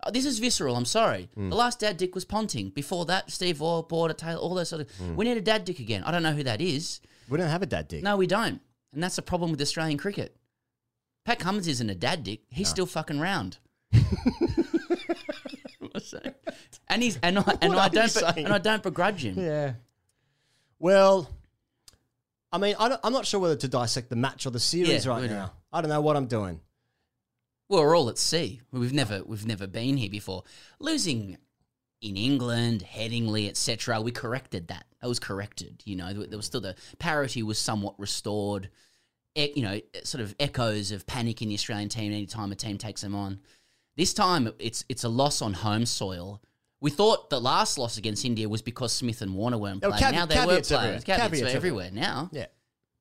Uh, 0.00 0.12
this 0.12 0.24
is 0.24 0.38
visceral. 0.38 0.76
I'm 0.76 0.84
sorry. 0.84 1.28
Hmm. 1.34 1.50
The 1.50 1.56
last 1.56 1.80
dad 1.80 1.96
dick 1.96 2.14
was 2.14 2.24
Ponting. 2.24 2.70
Before 2.70 3.04
that, 3.06 3.32
Steve 3.32 3.58
Waugh, 3.60 3.82
Border, 3.82 4.14
Taylor, 4.14 4.38
all 4.38 4.54
those 4.54 4.68
sort 4.68 4.82
of. 4.82 4.90
Hmm. 4.92 5.16
We 5.16 5.24
need 5.24 5.36
a 5.36 5.40
dad 5.40 5.64
dick 5.64 5.80
again. 5.80 6.04
I 6.04 6.12
don't 6.12 6.22
know 6.22 6.32
who 6.32 6.44
that 6.44 6.60
is. 6.60 7.00
We 7.28 7.36
don't 7.36 7.48
have 7.48 7.62
a 7.62 7.66
dad 7.66 7.88
dick. 7.88 8.04
No, 8.04 8.16
we 8.16 8.28
don't. 8.28 8.60
And 8.92 9.02
that's 9.02 9.16
the 9.16 9.22
problem 9.22 9.50
with 9.50 9.60
Australian 9.60 9.98
cricket. 9.98 10.36
Pat 11.24 11.40
Cummins 11.40 11.66
isn't 11.66 11.90
a 11.90 11.94
dad 11.96 12.22
dick. 12.22 12.42
He's 12.48 12.68
still 12.68 12.86
fucking 12.86 13.18
round. 13.18 13.58
And 16.88 17.02
he's 17.02 17.18
and 17.22 17.38
I 17.38 17.58
and 17.60 17.74
What 17.74 17.78
I 17.82 17.88
don't 17.88 18.38
and 18.38 18.48
I 18.52 18.58
don't 18.58 18.82
begrudge 18.82 19.24
him. 19.24 19.38
Yeah. 19.38 19.72
Well, 20.78 21.28
I 22.54 22.58
mean, 22.58 22.76
I 22.78 22.96
I'm 23.02 23.12
not 23.12 23.26
sure 23.26 23.40
whether 23.40 23.56
to 23.56 23.68
dissect 23.68 24.10
the 24.10 24.16
match 24.16 24.46
or 24.46 24.50
the 24.50 24.60
series 24.60 25.04
Yeah, 25.04 25.10
right 25.10 25.22
we 25.22 25.28
now. 25.28 25.52
I 25.72 25.80
don't 25.80 25.90
know 25.90 26.00
what 26.00 26.16
I'm 26.16 26.26
doing. 26.26 26.60
Well, 27.68 27.82
we're 27.82 27.96
all 27.96 28.08
at 28.08 28.16
sea. 28.16 28.60
We've 28.70 28.92
never 28.92 29.24
we've 29.24 29.44
never 29.44 29.66
been 29.66 29.96
here 29.96 30.08
before. 30.08 30.44
Losing 30.78 31.36
in 32.00 32.16
England, 32.16 32.84
Headingley, 32.88 33.48
etc. 33.48 34.00
We 34.00 34.12
corrected 34.12 34.68
that. 34.68 34.84
That 35.00 35.08
was 35.08 35.18
corrected. 35.18 35.82
You 35.84 35.96
know, 35.96 36.12
there 36.12 36.36
was 36.36 36.46
still 36.46 36.60
the 36.60 36.76
parity 37.00 37.42
was 37.42 37.58
somewhat 37.58 37.98
restored. 37.98 38.70
E- 39.34 39.52
you 39.56 39.62
know, 39.62 39.80
sort 40.04 40.22
of 40.22 40.36
echoes 40.38 40.92
of 40.92 41.08
panic 41.08 41.42
in 41.42 41.48
the 41.48 41.54
Australian 41.54 41.88
team 41.88 42.12
anytime 42.12 42.52
a 42.52 42.54
team 42.54 42.78
takes 42.78 43.00
them 43.00 43.16
on. 43.16 43.40
This 43.96 44.14
time, 44.14 44.52
it's 44.60 44.84
it's 44.88 45.02
a 45.02 45.08
loss 45.08 45.42
on 45.42 45.54
home 45.54 45.86
soil. 45.86 46.40
We 46.84 46.90
thought 46.90 47.30
the 47.30 47.40
last 47.40 47.78
loss 47.78 47.96
against 47.96 48.26
India 48.26 48.46
was 48.46 48.60
because 48.60 48.92
Smith 48.92 49.22
and 49.22 49.34
Warner 49.34 49.56
weren't 49.56 49.80
playing. 49.80 49.94
caveat- 49.96 50.12
now 50.14 50.26
they 50.26 50.34
were 50.34 50.60
playing. 50.60 50.60
everywhere. 50.60 51.00
Caveats, 51.00 51.04
Caveats 51.22 51.42
were 51.42 51.48
everywhere. 51.48 51.90
Now, 51.90 52.28
Yeah. 52.30 52.46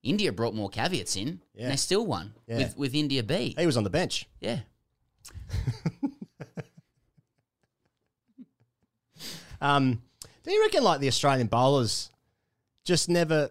India 0.04 0.32
brought 0.32 0.56
more 0.56 0.70
caveats 0.70 1.18
in, 1.18 1.42
Yeah. 1.54 1.64
and 1.64 1.72
they 1.74 1.76
still 1.76 2.06
won 2.06 2.34
Yeah. 2.48 2.60
with 2.60 2.78
with 2.78 2.96
India 2.96 3.24
B. 3.24 3.54
He 3.58 3.66
was 3.66 3.76
on 3.76 3.84
the 3.84 3.90
bench. 3.90 4.30
Yeah. 4.40 4.62
Um, 9.62 10.02
do 10.44 10.52
you 10.52 10.62
reckon 10.62 10.84
like 10.84 11.00
the 11.00 11.08
Australian 11.08 11.48
bowlers 11.48 12.10
just 12.84 13.08
never, 13.10 13.50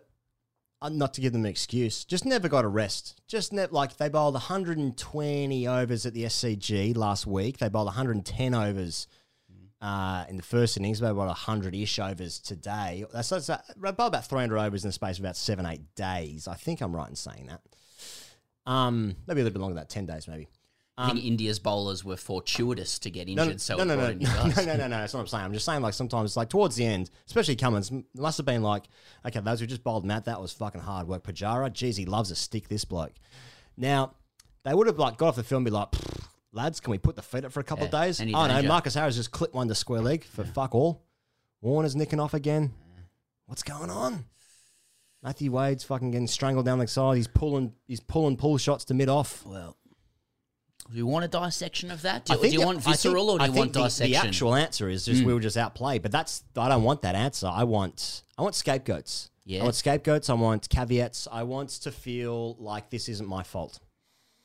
uh, 0.83 0.89
not 0.91 1.15
to 1.15 1.21
give 1.23 1.33
them 1.33 1.45
an 1.45 1.51
excuse, 1.51 2.05
just 2.05 2.25
never 2.27 2.49
got 2.49 2.65
a 2.65 2.69
rest? 2.69 3.21
Just 3.27 3.53
ne- 3.53 3.67
like 3.71 3.97
they 3.97 4.09
bowled 4.11 4.35
120 4.35 5.67
overs 5.67 6.05
at 6.05 6.13
the 6.13 6.25
SCG 6.25 6.95
last 6.95 7.27
week. 7.27 7.59
They 7.59 7.69
bowled 7.69 7.87
110 7.87 8.55
overs 8.55 9.07
uh, 9.83 10.25
in 10.29 10.37
the 10.37 10.43
first 10.43 10.77
innings. 10.77 11.01
They 11.01 11.09
bowled 11.09 11.27
100 11.27 11.75
ish 11.75 11.99
overs 11.99 12.39
today. 12.39 13.05
That's, 13.13 13.29
that's 13.29 13.51
uh, 13.51 13.61
about 13.83 14.25
300 14.27 14.59
overs 14.59 14.85
in 14.85 14.89
the 14.89 14.93
space 14.93 15.19
of 15.19 15.25
about 15.25 15.37
seven, 15.37 15.67
eight 15.67 15.95
days. 15.95 16.49
I 16.49 16.55
think 16.55 16.81
I'm 16.81 16.95
right 16.95 17.11
in 17.11 17.17
saying 17.17 17.49
that. 17.49 17.61
Um, 18.65 19.17
maybe 19.27 19.41
a 19.41 19.45
little 19.45 19.59
bit 19.59 19.61
longer 19.61 19.75
than 19.75 19.83
that, 19.83 19.91
10 19.91 20.07
days 20.07 20.29
maybe. 20.29 20.49
I 20.97 21.11
think 21.11 21.25
India's 21.25 21.59
bowlers 21.59 22.05
were 22.05 22.19
fortuitous 22.19 22.99
to 23.01 23.11
get 23.11 23.27
Um, 23.29 23.35
No, 23.35 23.43
injured, 23.45 23.61
so 23.63 23.77
no, 23.79 23.85
no, 23.85 23.97
no, 23.97 24.13
no, 24.13 24.47
no, 24.47 24.65
no, 24.65 24.77
no, 24.77 24.77
no. 24.77 24.89
That's 24.89 25.15
what 25.15 25.21
I'm 25.21 25.27
saying. 25.27 25.45
I'm 25.45 25.53
just 25.55 25.65
saying, 25.65 25.81
like 25.81 25.95
sometimes, 25.95 26.37
like 26.37 26.51
towards 26.51 26.77
the 26.77 26.85
end, 26.85 27.11
especially 27.27 27.57
Cummins, 27.57 27.91
must 28.15 28.37
have 28.37 28.45
been 28.47 28.63
like, 28.63 28.85
okay, 29.27 29.41
those 29.41 29.59
who 29.59 29.67
just 29.67 29.83
bowled 29.83 30.05
Matt, 30.05 30.27
that 30.27 30.41
was 30.41 30.53
fucking 30.53 30.83
hard 30.83 31.09
work. 31.09 31.25
Pujara, 31.25 31.73
geez, 31.73 31.97
he 31.97 32.05
loves 32.05 32.31
a 32.31 32.37
stick. 32.37 32.69
This 32.69 32.85
bloke. 32.85 33.15
Now, 33.77 34.15
they 34.65 34.75
would 34.75 34.87
have 34.87 34.99
like 34.99 35.17
got 35.17 35.29
off 35.29 35.37
the 35.37 35.43
film, 35.43 35.61
and 35.61 35.65
be 35.65 35.71
like, 35.71 35.91
"Pfft, 35.93 36.27
lads, 36.53 36.81
can 36.81 36.91
we 36.91 36.99
put 36.99 37.17
the 37.17 37.23
feet 37.23 37.45
up 37.45 37.53
for 37.53 37.61
a 37.61 37.65
couple 37.65 37.85
of 37.85 37.91
days? 37.91 38.21
Oh 38.21 38.25
no. 38.47 38.63
Marcus 38.63 38.95
Harris 38.95 39.17
just 39.17 39.31
clipped 39.31 39.55
one 39.55 39.69
to 39.69 39.75
square 39.75 40.01
leg 40.01 40.25
for 40.25 40.45
fuck 40.45 40.75
all. 40.75 41.03
Warner's 41.61 41.97
nicking 41.97 42.21
off 42.21 42.35
again. 42.35 42.73
What's 43.47 43.63
going 43.63 43.91
on? 43.91 44.25
Matthew 45.23 45.53
Wade's 45.53 45.85
fucking 45.85 46.11
getting 46.11 46.27
strangled 46.27 46.67
down 46.67 46.79
the 46.81 46.87
side. 46.89 47.17
He's 47.17 47.29
pulling, 47.29 47.73
he's 47.87 48.01
pulling 48.01 48.37
pull 48.37 48.59
shots 48.59 48.85
to 48.87 48.95
mid 48.95 49.09
off. 49.09 49.45
Well, 49.47 49.77
do 50.91 50.97
you 50.97 51.07
want 51.07 51.25
a 51.25 51.29
dissection 51.29 51.93
of 51.93 52.03
that? 52.03 52.25
Do, 52.25 52.37
do 52.37 52.49
you 52.49 52.61
want 52.61 52.79
I 52.87 52.95
think- 52.95 53.15
or 53.15 53.39
do 53.39 53.45
you 53.45 53.53
want 53.53 53.73
the, 53.73 53.85
dissection? 53.85 54.11
The 54.13 54.17
actual 54.27 54.55
answer 54.57 54.89
is 54.89 55.05
just 55.05 55.23
Mm. 55.23 55.27
we 55.27 55.35
were 55.35 55.41
just 55.41 55.57
outplayed, 55.57 56.03
but 56.03 56.11
that's 56.11 56.43
I 56.57 56.69
don't 56.69 56.83
want 56.83 57.03
that 57.03 57.15
answer. 57.15 57.47
I 57.47 57.65
want 57.65 58.23
I 58.37 58.43
want 58.43 58.57
scapegoats. 58.57 59.31
Yeah. 59.45 59.61
I 59.61 59.63
want 59.65 59.77
scapegoats. 59.77 60.29
I 60.29 60.35
want 60.35 60.69
caveats. 60.69 61.29
I 61.31 61.45
want 61.45 61.71
to 61.71 61.93
feel 61.93 62.57
like 62.59 62.91
this 62.91 63.09
isn't 63.09 63.29
my 63.29 63.43
fault. 63.45 63.79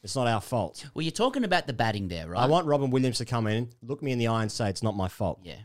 It's 0.04 0.16
not 0.16 0.28
our 0.28 0.42
fault. 0.42 0.86
Well, 0.94 1.02
you're 1.04 1.12
talking 1.12 1.44
about 1.44 1.68
the 1.68 1.74
batting 1.74 2.08
there, 2.08 2.28
right? 2.30 2.42
I 2.42 2.46
want 2.48 2.66
Robin 2.68 2.90
Williams 2.92 3.18
to 3.18 3.26
come 3.26 3.48
in, 3.48 3.70
look 3.82 4.02
me 4.02 4.12
in 4.12 4.20
the 4.20 4.28
eye, 4.28 4.42
and 4.44 4.52
say 4.52 4.70
it's 4.70 4.84
not 4.84 4.96
my 4.96 5.08
fault. 5.08 5.40
Yeah, 5.44 5.56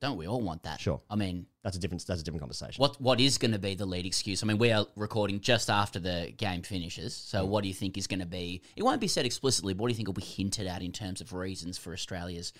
don't 0.00 0.16
we 0.16 0.26
all 0.26 0.40
want 0.40 0.62
that? 0.62 0.80
Sure. 0.80 1.00
I 1.10 1.16
mean, 1.16 1.46
That's 1.62 1.76
a 1.76 1.80
different. 1.80 2.06
That's 2.06 2.22
a 2.22 2.24
different 2.24 2.40
conversation. 2.40 2.80
what 2.80 2.98
what 3.00 3.20
is 3.20 3.36
going 3.36 3.52
to 3.52 3.58
be 3.58 3.74
the 3.74 3.84
lead 3.84 4.06
excuse? 4.06 4.42
I 4.42 4.46
mean, 4.46 4.56
we 4.58 4.70
are 4.72 4.86
recording 4.96 5.40
just 5.40 5.68
after 5.68 5.98
the 5.98 6.32
game 6.36 6.62
finishes, 6.62 7.14
so 7.14 7.44
Mm. 7.44 7.48
what 7.48 7.62
do 7.62 7.68
you 7.68 7.74
think 7.74 7.98
is 7.98 8.06
going 8.06 8.20
to 8.20 8.26
be? 8.26 8.62
It 8.76 8.82
won't 8.82 9.00
be 9.00 9.08
said 9.08 9.26
explicitly, 9.26 9.74
but 9.74 9.82
what 9.82 9.88
do 9.88 9.92
you 9.92 9.96
think 9.96 10.08
will 10.08 10.14
be 10.14 10.22
hinted 10.22 10.66
at 10.66 10.80
in 10.82 10.92
terms 10.92 11.20
of 11.20 11.32
reasons 11.34 11.76
for 11.76 11.92
Australia's 11.92 12.52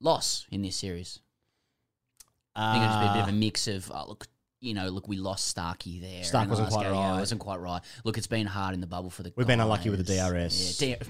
loss 0.00 0.46
in 0.52 0.62
this 0.62 0.76
series? 0.76 1.18
I 2.54 2.72
think 2.74 2.84
it'll 2.84 2.94
just 2.94 3.00
be 3.04 3.08
a 3.10 3.12
bit 3.14 3.22
of 3.22 3.28
a 3.28 3.36
Uh, 3.36 3.40
mix 3.40 3.66
of 3.68 3.90
oh, 3.92 4.04
look, 4.08 4.28
you 4.66 4.74
know, 4.74 4.88
look, 4.88 5.08
we 5.08 5.16
lost 5.16 5.46
Starkey 5.48 6.00
there. 6.00 6.24
Stark 6.24 6.48
wasn't 6.50 6.70
quite. 6.70 6.86
Yeah, 6.86 7.10
right. 7.12 7.20
wasn't 7.20 7.40
quite 7.40 7.60
right. 7.60 7.80
Look, 8.04 8.18
it's 8.18 8.26
been 8.26 8.46
hard 8.46 8.74
in 8.74 8.80
the 8.80 8.86
bubble 8.86 9.10
for 9.10 9.22
the. 9.22 9.32
We've 9.36 9.46
been 9.46 9.60
unlucky 9.60 9.90
with 9.90 10.04
the. 10.06 10.16
DRS. 10.16 10.82
Yeah, 10.82 10.96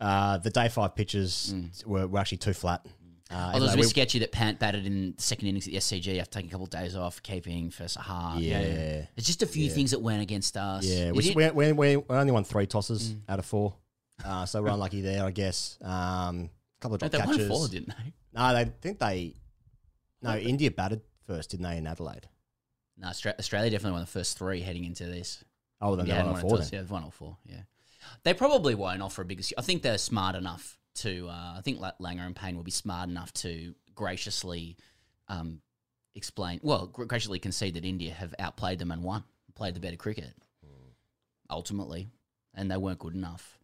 Uh, 0.00 0.38
the 0.38 0.50
day 0.50 0.68
five 0.68 0.94
pitches 0.94 1.52
were, 1.84 2.06
were 2.06 2.20
actually 2.20 2.38
too 2.38 2.52
flat. 2.52 2.86
Uh, 3.30 3.50
Oh, 3.52 3.56
it 3.56 3.60
was 3.60 3.72
a 3.74 3.76
bit 3.76 3.84
we- 3.84 3.88
sketchy 3.88 4.20
that 4.20 4.30
Pant 4.30 4.58
batted 4.60 4.86
in 4.86 5.14
the 5.16 5.20
second 5.22 5.48
innings 5.48 5.66
at 5.66 5.72
the 5.72 5.78
SCG 5.80 6.20
after 6.20 6.34
taking 6.34 6.48
a 6.48 6.52
couple 6.52 6.64
of 6.66 6.70
days 6.70 6.94
off, 6.94 7.20
keeping 7.22 7.70
for 7.70 7.82
Saha. 7.84 8.40
Yeah. 8.40 8.60
yeah. 8.60 9.06
It's 9.16 9.26
just 9.26 9.42
a 9.42 9.46
few 9.46 9.64
Yeah. 9.66 9.72
things 9.74 9.90
that 9.90 10.00
went 10.00 10.22
against 10.22 10.56
us. 10.56 10.84
Yeah, 10.84 11.10
we, 11.10 11.32
we, 11.34 11.50
we, 11.50 11.72
we, 11.72 12.02
only 12.10 12.32
won 12.32 12.44
three 12.44 12.66
tosses 12.66 13.16
out 13.28 13.40
of 13.40 13.44
four, 13.44 13.74
uh, 14.24 14.46
so 14.46 14.62
we're 14.62 14.70
unlucky 14.70 15.00
there, 15.00 15.24
I 15.24 15.32
guess. 15.32 15.76
Um, 15.82 16.48
couple 16.80 16.94
of 16.94 17.02
No, 17.02 17.08
drop 17.08 17.12
they 17.22 17.26
won 17.26 17.36
catches. 17.36 17.48
four, 17.48 17.68
didn't 17.68 17.88
they? 17.88 18.12
No, 18.34 18.54
they 18.54 18.64
think 18.80 18.98
they. 19.00 19.34
No, 20.22 20.36
India 20.36 20.70
batted 20.70 21.00
first, 21.26 21.50
didn't 21.50 21.64
they, 21.64 21.76
in 21.76 21.86
Adelaide? 21.88 22.28
No, 23.00 23.08
Australia 23.08 23.70
definitely 23.70 23.92
won 23.92 24.00
the 24.00 24.06
first 24.06 24.38
three 24.38 24.60
heading 24.60 24.84
into 24.84 25.04
this. 25.04 25.44
Oh, 25.80 25.94
then 25.94 26.06
yeah, 26.06 26.22
they 26.22 26.24
won 26.24 26.34
all 26.34 26.40
four. 26.40 26.58
Then. 26.58 26.68
Yeah, 26.72 26.96
all 27.04 27.10
four. 27.10 27.36
Yeah, 27.44 27.60
they 28.24 28.34
probably 28.34 28.74
won't 28.74 29.02
offer 29.02 29.22
a 29.22 29.24
big. 29.24 29.44
I 29.56 29.62
think 29.62 29.82
they're 29.82 29.98
smart 29.98 30.34
enough 30.34 30.78
to. 30.96 31.28
Uh, 31.28 31.54
I 31.56 31.60
think 31.62 31.78
La- 31.80 31.92
Langer 32.00 32.26
and 32.26 32.34
Paine 32.34 32.56
will 32.56 32.64
be 32.64 32.70
smart 32.70 33.08
enough 33.08 33.32
to 33.34 33.74
graciously 33.94 34.76
um, 35.28 35.60
explain. 36.14 36.58
Well, 36.62 36.86
gr- 36.88 37.04
graciously 37.04 37.38
concede 37.38 37.74
that 37.74 37.84
India 37.84 38.12
have 38.12 38.34
outplayed 38.38 38.80
them 38.80 38.90
and 38.90 39.02
won, 39.04 39.22
played 39.54 39.74
the 39.74 39.80
better 39.80 39.96
cricket. 39.96 40.34
Ultimately, 41.50 42.08
and 42.54 42.70
they 42.70 42.76
weren't 42.76 42.98
good 42.98 43.14
enough. 43.14 43.58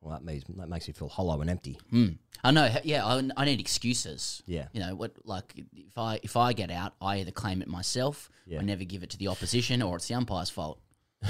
Well, 0.00 0.12
that 0.14 0.24
makes 0.24 0.44
that 0.56 0.68
makes 0.68 0.88
you 0.88 0.94
feel 0.94 1.08
hollow 1.08 1.40
and 1.42 1.50
empty. 1.50 1.78
Hmm. 1.90 2.08
I 2.42 2.52
know. 2.52 2.74
Yeah, 2.84 3.04
I, 3.04 3.22
I 3.36 3.44
need 3.44 3.60
excuses. 3.60 4.42
Yeah. 4.46 4.68
You 4.72 4.80
know 4.80 4.94
what? 4.94 5.12
Like 5.24 5.52
if 5.76 5.98
I 5.98 6.20
if 6.22 6.36
I 6.36 6.52
get 6.54 6.70
out, 6.70 6.94
I 7.02 7.16
either 7.18 7.32
claim 7.32 7.60
it 7.60 7.68
myself, 7.68 8.30
Yeah. 8.46 8.60
I 8.60 8.62
never 8.62 8.84
give 8.84 9.02
it 9.02 9.10
to 9.10 9.18
the 9.18 9.28
opposition, 9.28 9.82
or 9.82 9.96
it's 9.96 10.08
the 10.08 10.14
umpire's 10.14 10.48
fault. 10.48 10.78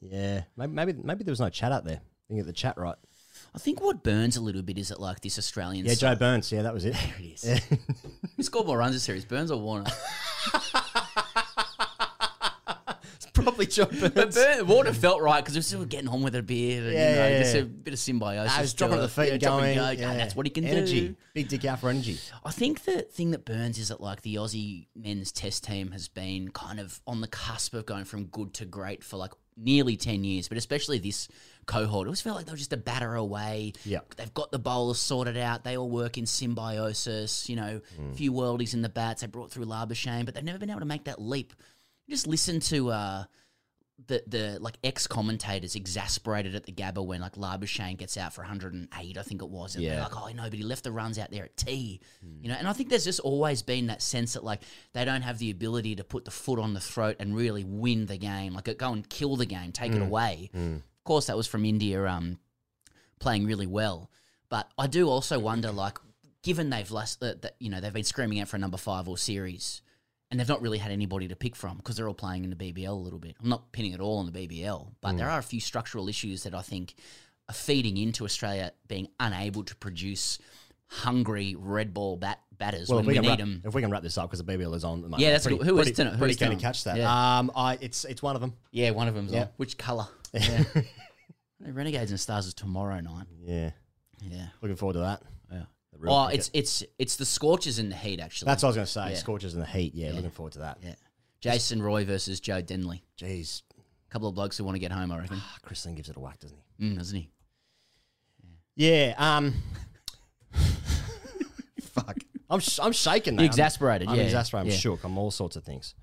yeah, 0.00 0.42
maybe, 0.56 0.72
maybe 0.72 0.92
maybe 1.02 1.24
there 1.24 1.32
was 1.32 1.40
no 1.40 1.50
chat 1.50 1.70
out 1.72 1.84
there. 1.84 2.00
Didn't 2.28 2.38
get 2.38 2.46
the 2.46 2.52
chat 2.54 2.78
right. 2.78 2.96
I 3.54 3.58
think 3.58 3.82
what 3.82 4.02
burns 4.02 4.38
a 4.38 4.40
little 4.40 4.62
bit 4.62 4.78
is 4.78 4.88
that 4.88 5.00
like 5.00 5.20
this 5.20 5.38
Australian. 5.38 5.84
Yeah, 5.84 5.94
Joe 5.94 6.14
Burns. 6.14 6.50
Yeah, 6.50 6.62
that 6.62 6.72
was 6.72 6.86
it. 6.86 6.94
There 6.94 7.14
it 7.18 7.24
is. 7.24 7.44
Yeah. 7.44 7.58
Who 8.36 8.42
scored 8.42 8.66
more 8.66 8.78
runs 8.78 8.94
this 8.94 9.02
series, 9.02 9.26
Burns 9.26 9.50
or 9.50 9.60
Warner? 9.60 9.90
probably 13.42 13.66
Joe 13.66 13.86
but. 14.00 14.14
Burn, 14.34 14.66
Warner 14.66 14.92
felt 14.92 15.20
right 15.20 15.42
because 15.42 15.54
we 15.54 15.58
were 15.58 15.62
still 15.62 15.84
getting 15.84 16.08
on 16.08 16.22
with 16.22 16.34
it 16.34 16.38
a 16.38 16.42
bit. 16.42 16.82
And, 16.82 16.92
Yeah, 16.92 17.10
you 17.10 17.16
know, 17.16 17.28
yeah, 17.28 17.38
just 17.42 17.54
a 17.56 17.64
bit 17.64 17.94
of 17.94 18.00
symbiosis. 18.00 18.56
I 18.56 18.60
was 18.60 18.74
dropping 18.74 18.98
at 18.98 19.02
the 19.02 19.08
feet 19.08 19.26
Yeah, 19.28 19.32
and 19.32 19.42
going. 19.42 19.74
go. 19.76 19.90
yeah. 19.90 20.14
That's 20.16 20.34
what 20.36 20.46
he 20.46 20.50
can 20.50 20.64
energy. 20.64 21.08
do. 21.08 21.16
Big 21.34 21.48
dick 21.48 21.64
out 21.64 21.80
for 21.80 21.90
energy. 21.90 22.18
I 22.44 22.50
think 22.52 22.84
the 22.84 23.02
thing 23.02 23.30
that 23.32 23.44
burns 23.44 23.78
is 23.78 23.88
that 23.88 24.00
like 24.00 24.22
the 24.22 24.36
Aussie 24.36 24.86
men's 24.94 25.32
test 25.32 25.64
team 25.64 25.90
has 25.92 26.08
been 26.08 26.50
kind 26.50 26.80
of 26.80 27.00
on 27.06 27.20
the 27.20 27.28
cusp 27.28 27.74
of 27.74 27.86
going 27.86 28.04
from 28.04 28.24
good 28.26 28.54
to 28.54 28.64
great 28.64 29.02
for 29.04 29.16
like 29.16 29.32
nearly 29.56 29.96
10 29.98 30.24
years, 30.24 30.48
but 30.48 30.56
especially 30.56 30.98
this 30.98 31.28
cohort. 31.66 32.06
It 32.06 32.08
always 32.08 32.20
felt 32.22 32.36
like 32.36 32.46
they 32.46 32.52
were 32.52 32.56
just 32.58 32.72
a 32.72 32.76
batter 32.78 33.14
away. 33.14 33.74
Yeah. 33.84 34.00
They've 34.16 34.32
got 34.32 34.50
the 34.50 34.58
bowlers 34.58 34.98
sorted 34.98 35.36
out. 35.36 35.62
They 35.62 35.76
all 35.76 35.90
work 35.90 36.16
in 36.18 36.24
symbiosis, 36.26 37.48
you 37.48 37.56
know, 37.56 37.80
a 38.10 38.14
few 38.14 38.32
worldies 38.32 38.74
in 38.74 38.82
the 38.82 38.88
bats. 38.88 39.20
They 39.20 39.26
brought 39.26 39.50
through 39.50 39.66
Labuschagne, 39.66 40.24
but 40.24 40.34
they've 40.34 40.42
never 40.44 40.58
been 40.58 40.70
able 40.70 40.80
to 40.80 40.86
make 40.86 41.04
that 41.04 41.20
leap. 41.20 41.52
Just 42.10 42.26
listen 42.26 42.60
to 42.60 42.90
uh, 42.90 43.24
the 44.06 44.22
the 44.26 44.58
like 44.60 44.76
ex 44.82 45.06
commentators 45.06 45.76
exasperated 45.76 46.54
at 46.54 46.64
the 46.64 46.72
Gabba 46.72 47.04
when 47.04 47.20
like 47.20 47.34
Labuschagne 47.36 47.96
gets 47.96 48.16
out 48.16 48.32
for 48.32 48.42
108, 48.42 49.16
I 49.18 49.22
think 49.22 49.40
it 49.42 49.48
was. 49.48 49.76
And 49.76 49.84
they're 49.84 49.94
Yeah. 49.94 50.02
like, 50.02 50.16
oh 50.16 50.28
no, 50.34 50.42
but 50.44 50.54
he 50.54 50.62
left 50.64 50.84
the 50.84 50.92
runs 50.92 51.18
out 51.18 51.30
there 51.30 51.44
at 51.44 51.56
T. 51.56 52.00
You 52.40 52.48
know, 52.48 52.54
and 52.54 52.66
I 52.66 52.72
think 52.72 52.88
there's 52.88 53.04
just 53.04 53.20
always 53.20 53.62
been 53.62 53.86
that 53.86 54.02
sense 54.02 54.32
that 54.32 54.42
like 54.44 54.62
they 54.92 55.04
don't 55.04 55.22
have 55.22 55.38
the 55.38 55.50
ability 55.50 55.96
to 55.96 56.04
put 56.04 56.24
the 56.24 56.30
foot 56.32 56.58
on 56.58 56.74
the 56.74 56.80
throat 56.80 57.16
and 57.20 57.36
really 57.36 57.64
win 57.64 58.06
the 58.06 58.18
game, 58.18 58.54
like 58.54 58.76
go 58.78 58.92
and 58.92 59.08
kill 59.08 59.36
the 59.36 59.46
game, 59.46 59.70
take 59.72 59.92
it 59.92 60.02
away. 60.02 60.50
Of 60.54 61.04
course, 61.04 61.26
that 61.26 61.36
was 61.36 61.46
from 61.46 61.64
India 61.64 62.04
um, 62.06 62.38
playing 63.20 63.46
really 63.46 63.66
well, 63.66 64.10
but 64.48 64.70
I 64.76 64.86
do 64.88 65.08
also 65.08 65.38
wonder 65.38 65.70
like 65.70 65.98
given 66.42 66.70
they've 66.70 66.90
lost 66.90 67.22
uh, 67.22 67.34
that 67.42 67.54
you 67.60 67.70
know 67.70 67.80
they've 67.80 67.92
been 67.92 68.02
screaming 68.04 68.40
out 68.40 68.48
for 68.48 68.56
a 68.56 68.60
number 68.60 68.76
five 68.76 69.08
or 69.08 69.16
series. 69.16 69.80
And 70.32 70.40
they've 70.40 70.48
not 70.48 70.62
really 70.62 70.78
had 70.78 70.90
anybody 70.90 71.28
to 71.28 71.36
pick 71.36 71.54
from 71.54 71.76
because 71.76 71.96
they're 71.96 72.08
all 72.08 72.14
playing 72.14 72.42
in 72.44 72.50
the 72.50 72.56
BBL 72.56 72.88
a 72.88 72.92
little 72.92 73.18
bit. 73.18 73.36
I'm 73.42 73.50
not 73.50 73.70
pinning 73.70 73.92
it 73.92 74.00
all 74.00 74.18
on 74.18 74.32
the 74.32 74.32
BBL, 74.32 74.90
but 75.02 75.18
there 75.18 75.28
are 75.28 75.38
a 75.38 75.42
few 75.42 75.60
structural 75.60 76.08
issues 76.08 76.42
that 76.44 76.54
I 76.54 76.62
think 76.62 76.94
are 77.50 77.54
feeding 77.54 77.98
into 77.98 78.24
Australia 78.24 78.72
being 78.88 79.08
unable 79.20 79.62
to 79.64 79.76
produce 79.76 80.38
hungry 80.88 81.54
red 81.58 81.92
ball 81.92 82.16
bat 82.16 82.40
batters 82.56 82.88
Well, 82.88 82.98
when 83.00 83.06
we, 83.06 83.12
we, 83.14 83.18
need 83.20 83.28
wrap, 83.28 83.38
them. 83.38 83.62
if 83.64 83.74
we 83.74 83.82
can 83.82 83.90
wrap 83.90 84.02
this 84.02 84.16
up 84.16 84.30
because 84.30 84.42
the 84.42 84.50
BBL 84.50 84.74
is 84.74 84.84
on 84.84 85.02
moment. 85.02 85.20
Yeah, 85.20 85.32
that's 85.32 85.44
pretty, 85.44 85.58
good. 85.58 85.66
Who 85.66 85.74
is 85.78 85.84
pretty, 85.84 85.96
tonight? 85.96 86.12
Who 86.12 86.18
pretty 86.18 86.32
is 86.32 86.38
keen 86.38 86.50
to 86.50 86.56
catch 86.56 86.84
that. 86.84 86.96
Yeah. 86.96 87.38
Um, 87.38 87.50
I 87.54 87.76
it's 87.82 88.06
it's 88.06 88.22
one 88.22 88.34
of 88.34 88.40
them. 88.40 88.54
Yeah, 88.70 88.90
one 88.92 89.08
of 89.08 89.14
them's 89.14 89.32
Yeah. 89.32 89.42
on. 89.42 89.48
Which 89.58 89.76
colour? 89.76 90.06
Yeah. 90.32 90.64
Renegades 91.60 92.10
and 92.10 92.18
Stars 92.18 92.46
is 92.46 92.54
tomorrow 92.54 93.00
night. 93.00 93.26
Yeah, 93.44 93.70
Yeah. 94.22 94.46
looking 94.62 94.76
forward 94.76 94.94
to 94.94 95.00
that. 95.00 95.22
Yeah. 95.92 96.10
Oh, 96.10 96.24
cricket. 96.26 96.38
it's 96.38 96.50
it's 96.82 96.84
it's 96.98 97.16
the 97.16 97.24
Scorchers 97.24 97.78
in 97.78 97.88
the 97.90 97.96
heat 97.96 98.20
actually. 98.20 98.46
That's 98.46 98.62
what 98.62 98.68
I 98.68 98.70
was 98.70 98.76
going 98.76 98.86
to 98.86 98.92
say. 98.92 99.10
Yeah. 99.10 99.16
Scorchers 99.18 99.54
in 99.54 99.60
the 99.60 99.66
heat. 99.66 99.94
Yeah, 99.94 100.08
Yeah. 100.08 100.14
looking 100.14 100.30
forward 100.30 100.52
to 100.54 100.60
that. 100.60 100.78
Yeah. 100.82 100.94
Jason 101.40 101.82
Roy 101.82 102.04
versus 102.04 102.40
Joe 102.40 102.60
Denley. 102.60 103.02
Jeez, 103.18 103.62
a 103.78 104.12
couple 104.12 104.28
of 104.28 104.34
blokes 104.34 104.56
who 104.58 104.64
want 104.64 104.76
to 104.76 104.78
get 104.80 104.92
home, 104.92 105.10
I 105.12 105.18
reckon. 105.18 105.40
Chris 105.62 105.84
Lynn 105.84 105.94
gives 105.96 106.08
it 106.08 106.16
a 106.16 106.20
whack, 106.20 106.38
doesn't 106.40 106.58
he? 106.78 106.84
Mm, 106.86 106.96
doesn't 106.98 107.16
he? 107.16 107.30
Yeah. 108.76 109.14
Um. 109.18 109.54
fuck. 111.82 112.16
I'm 112.48 112.60
sh- 112.60 112.78
I'm 112.82 112.92
shaking. 112.92 113.34
You're 113.34 113.38
mate. 113.38 113.42
I'm- 113.44 113.50
exasperated, 113.50 114.08
I'm, 114.08 114.16
yeah, 114.16 114.22
exasperated. 114.22 114.68
I'm 114.68 114.72
yeah. 114.72 114.78
shook. 114.78 115.04
I'm 115.04 115.18
all 115.18 115.30
sorts 115.30 115.56
of 115.56 115.64
things. 115.64 115.94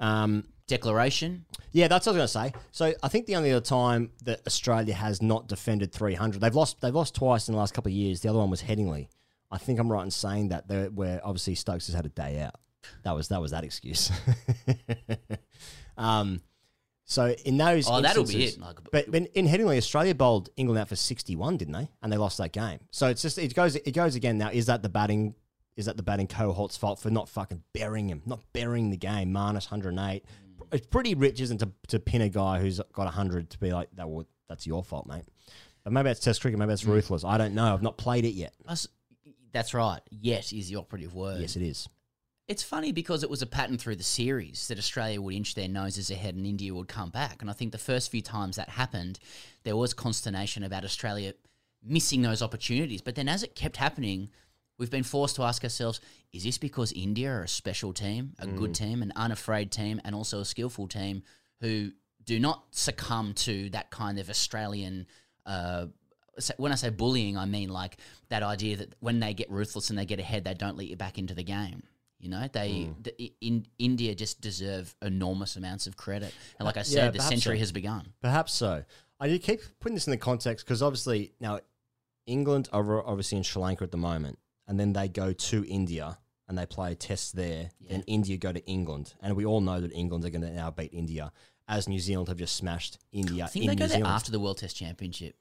Um. 0.00 0.44
Declaration. 0.66 1.44
Yeah, 1.72 1.88
that's 1.88 2.06
what 2.06 2.16
I 2.16 2.22
was 2.22 2.32
going 2.34 2.50
to 2.50 2.54
say. 2.54 2.60
So 2.72 2.92
I 3.02 3.08
think 3.08 3.26
the 3.26 3.36
only 3.36 3.52
other 3.52 3.64
time 3.64 4.10
that 4.24 4.40
Australia 4.46 4.94
has 4.94 5.22
not 5.22 5.46
defended 5.46 5.92
300, 5.92 6.40
they've 6.40 6.54
lost. 6.54 6.80
They've 6.80 6.94
lost 6.94 7.14
twice 7.14 7.48
in 7.48 7.52
the 7.54 7.58
last 7.58 7.72
couple 7.74 7.90
of 7.90 7.94
years. 7.94 8.20
The 8.20 8.28
other 8.30 8.38
one 8.38 8.50
was 8.50 8.62
Headingley. 8.62 9.08
I 9.50 9.58
think 9.58 9.78
I'm 9.78 9.90
right 9.90 10.02
in 10.02 10.10
saying 10.10 10.48
that. 10.48 10.66
They're, 10.68 10.86
where 10.90 11.20
obviously 11.24 11.54
Stokes 11.54 11.86
has 11.86 11.94
had 11.94 12.04
a 12.06 12.08
day 12.08 12.40
out. 12.40 12.54
That 13.04 13.12
was 13.14 13.28
that 13.28 13.40
was 13.40 13.50
that 13.52 13.64
excuse. 13.64 14.10
um. 15.96 16.40
So 17.08 17.36
in 17.44 17.56
those, 17.56 17.88
Oh, 17.88 18.00
that'll 18.00 18.24
be 18.24 18.46
it. 18.46 18.58
Like- 18.60 18.78
but 18.90 19.08
when, 19.08 19.26
in 19.26 19.46
Headingley, 19.46 19.76
Australia 19.76 20.12
bowled 20.12 20.48
England 20.56 20.80
out 20.80 20.88
for 20.88 20.96
61, 20.96 21.56
didn't 21.56 21.72
they? 21.74 21.88
And 22.02 22.12
they 22.12 22.16
lost 22.16 22.38
that 22.38 22.50
game. 22.50 22.80
So 22.90 23.06
it's 23.06 23.22
just 23.22 23.38
it 23.38 23.54
goes 23.54 23.76
it 23.76 23.92
goes 23.92 24.16
again 24.16 24.38
now. 24.38 24.50
Is 24.50 24.66
that 24.66 24.82
the 24.82 24.88
batting? 24.88 25.34
Is 25.76 25.86
that 25.86 25.96
the 25.96 26.02
batting 26.02 26.26
cohort's 26.26 26.76
fault 26.76 26.98
for 26.98 27.10
not 27.10 27.28
fucking 27.28 27.62
burying 27.74 28.08
him, 28.08 28.22
not 28.26 28.40
burying 28.52 28.90
the 28.90 28.96
game? 28.96 29.30
Minus 29.32 29.70
108. 29.70 30.24
It's 30.72 30.86
pretty 30.86 31.14
rich, 31.14 31.40
isn't 31.40 31.62
it, 31.62 31.66
to, 31.66 31.72
to 31.88 32.00
pin 32.00 32.22
a 32.22 32.28
guy 32.28 32.60
who's 32.60 32.80
got 32.92 33.04
100 33.04 33.50
to 33.50 33.58
be 33.58 33.72
like 33.72 33.88
that. 33.94 34.08
Well, 34.08 34.26
that's 34.48 34.66
your 34.66 34.82
fault, 34.82 35.06
mate. 35.06 35.24
But 35.84 35.92
maybe 35.92 36.10
it's 36.10 36.20
Test 36.20 36.40
cricket. 36.40 36.58
Maybe 36.58 36.72
it's 36.72 36.82
mm. 36.82 36.92
ruthless. 36.92 37.24
I 37.24 37.38
don't 37.38 37.54
know. 37.54 37.72
I've 37.72 37.82
not 37.82 37.96
played 37.96 38.24
it 38.24 38.34
yet. 38.34 38.54
Us- 38.66 38.88
That's 39.52 39.74
right. 39.74 40.00
Yet 40.10 40.52
is 40.52 40.68
the 40.68 40.76
operative 40.76 41.14
word. 41.14 41.40
Yes, 41.40 41.56
it 41.56 41.62
is. 41.62 41.88
It's 42.48 42.62
funny 42.62 42.92
because 42.92 43.24
it 43.24 43.30
was 43.30 43.42
a 43.42 43.46
pattern 43.46 43.76
through 43.76 43.96
the 43.96 44.04
series 44.04 44.68
that 44.68 44.78
Australia 44.78 45.20
would 45.20 45.34
inch 45.34 45.54
their 45.54 45.68
noses 45.68 46.10
ahead 46.12 46.36
and 46.36 46.46
India 46.46 46.72
would 46.72 46.86
come 46.86 47.10
back. 47.10 47.40
And 47.40 47.50
I 47.50 47.52
think 47.52 47.72
the 47.72 47.78
first 47.78 48.10
few 48.10 48.22
times 48.22 48.54
that 48.56 48.68
happened, 48.68 49.18
there 49.64 49.76
was 49.76 49.94
consternation 49.94 50.62
about 50.62 50.84
Australia 50.84 51.34
missing 51.82 52.22
those 52.22 52.42
opportunities. 52.42 53.02
But 53.02 53.16
then 53.16 53.28
as 53.28 53.42
it 53.42 53.56
kept 53.56 53.76
happening, 53.76 54.30
we've 54.78 54.90
been 54.90 55.02
forced 55.02 55.36
to 55.36 55.42
ask 55.42 55.62
ourselves 55.64 56.00
is 56.32 56.44
this 56.44 56.58
because 56.58 56.92
India 56.92 57.30
are 57.30 57.42
a 57.42 57.48
special 57.48 57.92
team, 57.92 58.34
a 58.38 58.46
good 58.46 58.74
team, 58.74 59.02
an 59.02 59.12
unafraid 59.16 59.70
team, 59.70 60.00
and 60.04 60.14
also 60.14 60.40
a 60.40 60.44
skillful 60.44 60.86
team 60.86 61.22
who 61.60 61.90
do 62.24 62.38
not 62.38 62.64
succumb 62.72 63.32
to 63.34 63.70
that 63.70 63.90
kind 63.90 64.18
of 64.18 64.28
Australian. 64.28 65.06
Uh, 65.46 65.86
when 66.58 66.72
I 66.72 66.74
say 66.74 66.90
bullying, 66.90 67.38
I 67.38 67.46
mean 67.46 67.70
like 67.70 67.96
that 68.28 68.42
idea 68.42 68.76
that 68.76 68.94
when 69.00 69.20
they 69.20 69.32
get 69.32 69.50
ruthless 69.50 69.88
and 69.90 69.98
they 69.98 70.04
get 70.04 70.20
ahead, 70.20 70.44
they 70.44 70.52
don't 70.54 70.76
let 70.76 70.86
you 70.88 70.96
back 70.96 71.16
into 71.18 71.32
the 71.32 71.44
game. 71.44 71.82
You 72.18 72.28
know, 72.30 72.48
they 72.52 72.68
Mm. 72.70 73.02
the, 73.04 73.32
in 73.40 73.66
India 73.78 74.14
just 74.14 74.40
deserve 74.40 74.94
enormous 75.00 75.56
amounts 75.56 75.86
of 75.86 75.96
credit, 75.96 76.34
and 76.58 76.66
like 76.66 76.76
I 76.76 76.80
Yeah, 76.80 76.84
said, 76.84 77.12
the 77.12 77.20
century 77.20 77.56
so. 77.56 77.60
has 77.60 77.72
begun. 77.72 78.12
Perhaps 78.20 78.52
so. 78.52 78.84
I 79.20 79.28
do 79.28 79.38
keep 79.38 79.60
putting 79.80 79.94
this 79.94 80.06
in 80.06 80.10
the 80.10 80.16
context 80.18 80.66
because 80.66 80.82
obviously 80.82 81.32
now 81.40 81.60
England 82.26 82.68
are 82.72 83.06
obviously 83.06 83.38
in 83.38 83.44
Sri 83.44 83.62
Lanka 83.62 83.84
at 83.84 83.90
the 83.90 83.96
moment, 83.96 84.38
and 84.68 84.78
then 84.80 84.92
they 84.92 85.08
go 85.08 85.32
to 85.32 85.64
India 85.66 86.18
and 86.48 86.56
they 86.56 86.66
play 86.66 86.92
a 86.92 86.94
test 86.94 87.34
there. 87.36 87.70
Then 87.88 88.02
India 88.06 88.36
go 88.36 88.52
to 88.52 88.64
England, 88.66 89.14
and 89.20 89.34
we 89.36 89.44
all 89.44 89.60
know 89.60 89.80
that 89.80 89.92
England 89.92 90.24
are 90.24 90.30
going 90.30 90.42
to 90.42 90.52
now 90.52 90.70
beat 90.70 90.92
India, 90.94 91.32
as 91.68 91.88
New 91.88 91.98
Zealand 91.98 92.28
have 92.28 92.38
just 92.38 92.54
smashed 92.56 92.98
India. 93.12 93.44
I 93.44 93.48
think 93.48 93.64
in 93.64 93.68
they 93.68 93.74
New 93.74 93.78
go 93.80 93.86
there 93.88 93.96
Zealand. 93.98 94.14
after 94.14 94.30
the 94.30 94.40
World 94.40 94.58
Test 94.58 94.76
Championship. 94.76 95.36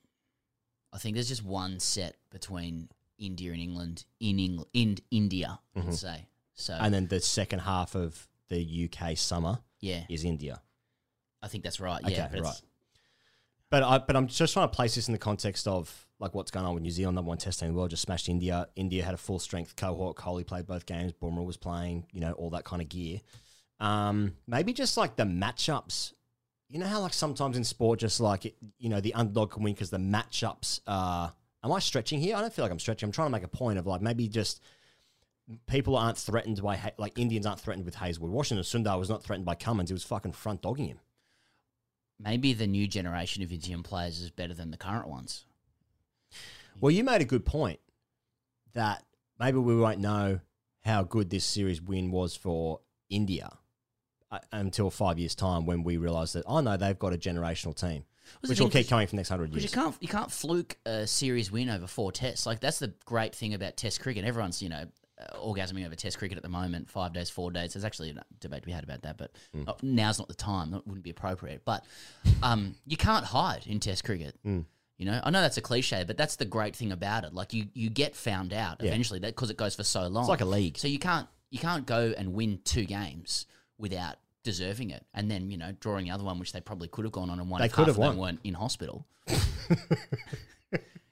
I 0.94 0.98
think 0.98 1.16
there's 1.16 1.28
just 1.28 1.44
one 1.44 1.80
set 1.80 2.16
between 2.32 2.90
India 3.20 3.52
and 3.52 3.62
England 3.62 4.06
in 4.20 4.40
England 4.40 4.68
in 4.74 4.98
India, 5.12 5.60
Mhm. 5.76 5.86
let's 5.86 6.00
say. 6.00 6.28
So 6.54 6.74
and 6.74 6.94
then 6.94 7.08
the 7.08 7.20
second 7.20 7.60
half 7.60 7.96
of 7.96 8.28
the 8.48 8.58
UK 8.64 9.16
summer, 9.16 9.60
Yeah. 9.82 10.06
is 10.10 10.24
India. 10.24 10.62
I 11.42 11.48
think 11.50 11.64
that's 11.64 11.80
right. 11.80 12.04
Okay, 12.04 12.14
Yeah, 12.14 12.30
but 12.32 12.42
right. 12.42 12.62
But 13.70 13.84
I 13.84 13.98
but 14.00 14.16
I'm 14.16 14.28
just 14.28 14.54
trying 14.54 14.70
to 14.70 14.76
place 14.76 14.96
this 14.96 15.08
in 15.08 15.12
the 15.12 15.18
context 15.20 15.68
of 15.68 16.05
like 16.20 16.34
what's 16.34 16.52
going 16.52 16.66
on 16.66 16.74
with 16.74 16.84
New 16.84 16.92
Zealand, 16.92 17.16
number 17.16 17.30
one 17.30 17.38
test 17.38 17.60
team 17.60 17.68
in 17.68 17.74
the 17.74 17.78
world, 17.78 17.90
just 17.90 18.04
smashed 18.04 18.30
India. 18.30 18.68
India 18.76 19.04
had 19.04 19.14
a 19.14 19.18
full 19.18 19.40
strength 19.40 19.76
cohort. 19.76 20.16
Kohli 20.16 20.46
played 20.46 20.66
both 20.66 20.86
games. 20.86 21.12
Bumrah 21.14 21.46
was 21.46 21.58
playing, 21.58 22.06
you 22.14 22.22
know, 22.22 22.32
all 22.34 22.50
that 22.52 22.64
kind 22.64 22.82
of 22.82 22.90
gear. 22.90 23.20
Um, 23.80 24.36
maybe 24.48 24.72
just 24.72 24.96
like 24.98 25.18
the 25.18 25.24
matchups. 25.24 26.14
You 26.70 26.80
know 26.80 26.88
how 26.88 27.02
like 27.02 27.14
sometimes 27.14 27.58
in 27.58 27.64
sport, 27.64 28.00
just 28.00 28.20
like 28.20 28.46
it, 28.46 28.56
you 28.80 28.90
know, 28.90 29.02
the 29.02 29.14
underdog 29.14 29.52
can 29.52 29.64
win 29.64 29.74
because 29.74 29.90
the 29.90 29.98
matchups 29.98 30.80
are. 30.88 31.34
Am 31.64 31.72
I 31.72 31.80
stretching 31.80 32.20
here? 32.20 32.36
I 32.36 32.42
don't 32.42 32.54
feel 32.54 32.64
like 32.64 32.72
I'm 32.72 32.80
stretching. 32.80 33.08
I'm 33.08 33.12
trying 33.12 33.28
to 33.28 33.32
make 33.32 33.44
a 33.44 33.48
point 33.48 33.78
of 33.80 33.88
like 33.88 34.02
maybe 34.02 34.28
just 34.28 34.62
people 35.68 35.96
aren't 35.96 36.18
threatened 36.18 36.62
by 36.62 36.94
like 36.98 37.20
Indians 37.20 37.46
aren't 37.46 37.60
threatened 37.60 37.86
with 37.86 37.96
Hazlewood. 37.96 38.32
Washington 38.32 38.64
Sundar 38.64 38.98
was 38.98 39.10
not 39.10 39.24
threatened 39.24 39.46
by 39.46 39.56
Cummins. 39.56 39.90
He 39.90 39.94
was 39.94 40.04
fucking 40.04 40.32
front 40.32 40.62
dogging 40.62 40.88
him. 40.88 41.00
maybe 42.20 42.54
the 42.54 42.68
new 42.68 42.88
generation 42.88 43.44
of 43.44 43.52
Indian 43.52 43.84
players 43.84 44.22
is 44.22 44.30
better 44.30 44.54
than 44.54 44.72
the 44.72 44.78
current 44.78 45.08
ones. 45.08 45.46
Well, 46.82 46.92
you 46.92 47.04
made 47.04 47.22
a 47.22 47.26
good 47.26 47.46
point 47.46 47.80
that 48.74 49.04
maybe 49.40 49.58
we 49.58 49.76
won't 49.76 50.00
know 50.00 50.40
how 50.84 51.04
good 51.04 51.30
this 51.30 51.46
series 51.46 51.82
win 51.82 52.12
was 52.12 52.36
for 52.36 52.82
India 53.10 53.50
uh, 54.32 54.40
until 54.52 54.90
five 54.90 55.18
years' 55.18 55.36
time 55.36 55.66
when 55.66 55.84
we 55.84 55.98
realise 55.98 56.34
that, 56.34 56.44
oh 56.46 56.60
no, 56.62 56.78
they've 56.78 57.00
got 57.00 57.14
a 57.14 57.18
generational 57.18 57.76
team, 57.76 58.04
which 58.48 58.60
will 58.60 58.70
keep 58.70 58.88
coming 58.90 59.08
for 59.08 59.12
the 59.12 59.18
next 59.18 59.30
hundred 59.30 59.52
Because 59.52 59.64
you 59.64 59.68
years. 59.70 59.74
can't 59.74 59.96
you 60.02 60.08
can't 60.08 60.32
fluke 60.32 60.78
a 60.86 61.08
series 61.08 61.52
win 61.52 61.70
over 61.70 61.88
four 61.88 62.12
tests. 62.12 62.46
Like 62.46 62.60
that's 62.60 62.80
the 62.80 62.94
great 63.06 63.34
thing 63.34 63.54
about 63.54 63.78
Test 63.78 64.02
cricket. 64.02 64.26
Everyone's 64.26 64.62
you 64.62 64.70
know 64.70 64.86
uh, 65.20 65.38
orgasming 65.38 65.86
over 65.86 65.96
Test 65.96 66.18
cricket 66.20 66.38
at 66.38 66.44
the 66.44 66.50
moment. 66.50 66.90
Five 66.90 67.14
days, 67.14 67.30
four 67.30 67.50
days. 67.52 67.74
There's 67.74 67.86
actually 67.86 68.10
a 68.12 68.24
debate 68.42 68.62
to 68.64 68.66
be 68.68 68.72
had 68.74 68.84
about 68.84 69.02
that, 69.04 69.18
but 69.18 69.32
Mm. 69.56 69.82
now's 69.84 70.20
not 70.20 70.28
the 70.28 70.34
time. 70.36 70.72
That 70.72 70.86
wouldn't 70.86 71.04
be 71.04 71.10
appropriate. 71.12 71.62
But 71.66 71.86
um, 72.44 72.76
you 72.86 72.98
can't 72.98 73.26
hide 73.26 73.66
in 73.66 73.80
Test 73.80 74.04
cricket. 74.04 74.36
Mm. 74.46 74.66
You 74.98 75.06
know, 75.06 75.20
I 75.24 75.30
know 75.30 75.42
that's 75.42 75.58
a 75.58 75.62
cliche, 75.62 76.04
but 76.08 76.16
that's 76.18 76.38
the 76.38 76.46
great 76.46 76.76
thing 76.76 76.92
about 76.92 77.26
it. 77.26 77.34
Like 77.34 77.54
you, 77.54 77.66
you 77.74 77.90
get 77.90 78.16
found 78.16 78.54
out 78.54 78.78
Yeah. 78.82 78.88
eventually 78.90 79.20
because 79.20 79.50
it 79.50 79.58
goes 79.58 79.76
for 79.76 79.84
so 79.84 80.08
long. 80.08 80.24
It's 80.24 80.30
like 80.30 80.42
a 80.42 80.46
league. 80.46 80.78
So 80.78 80.88
you 80.88 81.00
can't 81.00 81.28
you 81.50 81.60
can't 81.60 81.86
go 81.86 82.14
and 82.18 82.34
win 82.34 82.60
two 82.64 82.86
games 82.86 83.46
without 83.78 84.16
deserving 84.44 84.92
it, 84.92 85.06
and 85.14 85.30
then 85.30 85.52
you 85.52 85.58
know 85.58 85.74
drawing 85.80 86.06
the 86.06 86.12
other 86.12 86.24
one, 86.24 86.40
which 86.40 86.54
they 86.54 86.62
probably 86.62 86.88
could 86.88 87.04
have 87.06 87.12
gone 87.12 87.30
on 87.30 87.40
and 87.40 87.50
won. 87.50 87.60
They 87.60 87.66
if 87.66 87.74
could 87.74 87.88
have 87.88 87.98
of 87.98 88.02
them 88.02 88.18
won. 88.18 88.18
weren't 88.18 88.40
in 88.46 88.54
hospital. 88.54 89.06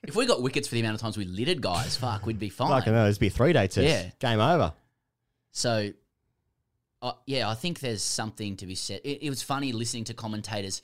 if 0.03 0.15
we 0.15 0.25
got 0.25 0.41
wickets 0.41 0.67
for 0.67 0.75
the 0.75 0.81
amount 0.81 0.95
of 0.95 1.01
times 1.01 1.17
we 1.17 1.25
littered 1.25 1.61
guys, 1.61 1.95
fuck, 1.95 2.25
we'd 2.25 2.39
be 2.39 2.49
fine. 2.49 2.69
Fucking 2.69 2.93
hell, 2.93 3.05
this 3.05 3.17
be 3.17 3.27
a 3.27 3.31
three 3.31 3.53
day 3.53 3.67
test. 3.67 3.79
Yeah. 3.87 4.09
Game 4.19 4.39
over. 4.39 4.73
So, 5.51 5.91
uh, 7.01 7.13
yeah, 7.25 7.49
I 7.49 7.53
think 7.55 7.79
there's 7.79 8.01
something 8.01 8.57
to 8.57 8.65
be 8.65 8.75
said. 8.75 9.01
It, 9.03 9.23
it 9.23 9.29
was 9.29 9.41
funny 9.43 9.71
listening 9.71 10.03
to 10.05 10.13
commentators 10.13 10.81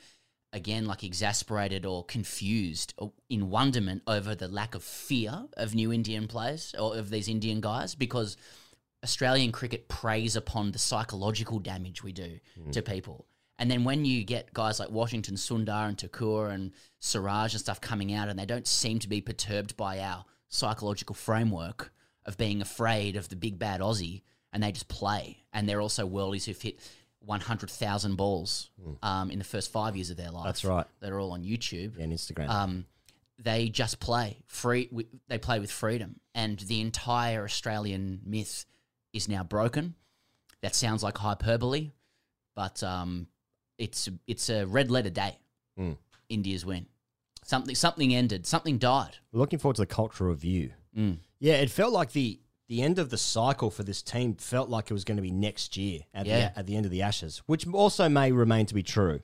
again, 0.53 0.85
like 0.85 1.03
exasperated 1.03 1.85
or 1.85 2.03
confused 2.05 2.93
or 2.97 3.12
in 3.29 3.49
wonderment 3.49 4.01
over 4.07 4.35
the 4.35 4.47
lack 4.47 4.75
of 4.75 4.83
fear 4.83 5.45
of 5.57 5.75
new 5.75 5.93
Indian 5.93 6.27
players 6.27 6.73
or 6.77 6.97
of 6.97 7.09
these 7.09 7.27
Indian 7.27 7.62
guys 7.62 7.95
because 7.95 8.38
Australian 9.03 9.51
cricket 9.51 9.88
preys 9.88 10.35
upon 10.35 10.71
the 10.71 10.79
psychological 10.79 11.59
damage 11.59 12.03
we 12.03 12.12
do 12.12 12.39
hmm. 12.62 12.71
to 12.71 12.81
people. 12.81 13.25
And 13.57 13.69
then 13.69 13.83
when 13.83 14.05
you 14.05 14.23
get 14.23 14.53
guys 14.53 14.79
like 14.79 14.89
Washington 14.89 15.35
Sundar 15.35 15.88
and 15.88 15.99
Thakur 15.99 16.49
and 16.49 16.71
Siraj 16.99 17.53
and 17.53 17.59
stuff 17.59 17.81
coming 17.81 18.13
out 18.13 18.29
and 18.29 18.39
they 18.39 18.45
don't 18.45 18.67
seem 18.67 18.99
to 18.99 19.09
be 19.09 19.21
perturbed 19.21 19.75
by 19.75 19.99
our 19.99 20.25
psychological 20.47 21.13
framework 21.13 21.91
of 22.25 22.38
being 22.38 22.62
afraid 22.62 23.15
of 23.17 23.27
the 23.27 23.35
big 23.35 23.59
bad 23.59 23.81
Aussie 23.81 24.21
and 24.53 24.63
they 24.63 24.71
just 24.71 24.88
play. 24.88 25.43
And 25.53 25.67
they're 25.67 25.81
also 25.81 26.07
worldies 26.07 26.45
who've 26.45 26.62
hit 26.62 26.79
100,000 27.25 28.15
balls 28.15 28.69
um, 29.03 29.32
in 29.32 29.39
the 29.39 29.45
first 29.45 29.71
five 29.71 29.95
years 29.95 30.10
of 30.10 30.17
their 30.17 30.32
life. 30.32 30.45
That's 30.45 30.65
right. 30.65 30.86
They're 30.99 31.19
all 31.19 31.32
on 31.32 31.43
YouTube. 31.43 31.97
Yeah, 31.97 32.03
and 32.03 32.13
Instagram. 32.13 32.49
Um, 32.49 32.86
they 33.38 33.69
just 33.69 33.99
play 33.99 34.38
free. 34.47 34.89
They 35.27 35.38
play 35.38 35.60
with 35.60 35.71
freedom, 35.71 36.19
and 36.36 36.60
the 36.60 36.82
entire 36.82 37.43
Australian 37.43 38.21
myth 38.25 38.65
is 39.13 39.29
now 39.29 39.43
broken. 39.43 39.95
That 40.62 40.75
sounds 40.75 41.03
like 41.03 41.17
hyperbole, 41.17 41.91
but 42.55 42.84
um, 42.84 43.27
it's 43.77 44.10
it's 44.27 44.49
a 44.49 44.65
red 44.65 44.91
letter 44.91 45.10
day. 45.10 45.38
Mm. 45.79 45.97
India's 46.27 46.65
win. 46.65 46.86
Something 47.43 47.75
something 47.75 48.13
ended. 48.13 48.45
Something 48.45 48.77
died. 48.77 49.17
Looking 49.32 49.58
forward 49.58 49.77
to 49.77 49.84
the 49.84 49.88
cultural 49.88 50.32
review. 50.32 50.71
Mm. 50.95 51.19
Yeah, 51.39 51.55
it 51.55 51.69
felt 51.69 51.93
like 51.93 52.12
the 52.12 52.39
the 52.69 52.82
end 52.82 52.97
of 52.99 53.10
the 53.10 53.17
cycle 53.17 53.69
for 53.69 53.84
this 53.84 54.01
team 54.01 54.36
felt 54.36 54.69
like 54.69 54.89
it 54.89 54.93
was 54.93 55.03
going 55.03 55.17
to 55.17 55.21
be 55.21 55.32
next 55.32 55.75
year 55.75 55.99
at 56.13 56.25
Yeah. 56.25 56.49
the 56.53 56.60
at 56.60 56.65
the 56.67 56.75
end 56.77 56.86
of 56.86 56.91
the 56.91 57.01
Ashes, 57.01 57.41
which 57.47 57.67
also 57.67 58.08
may 58.08 58.32
remain 58.32 58.65
to 58.67 58.73
be 58.73 58.84
true. 58.84 59.19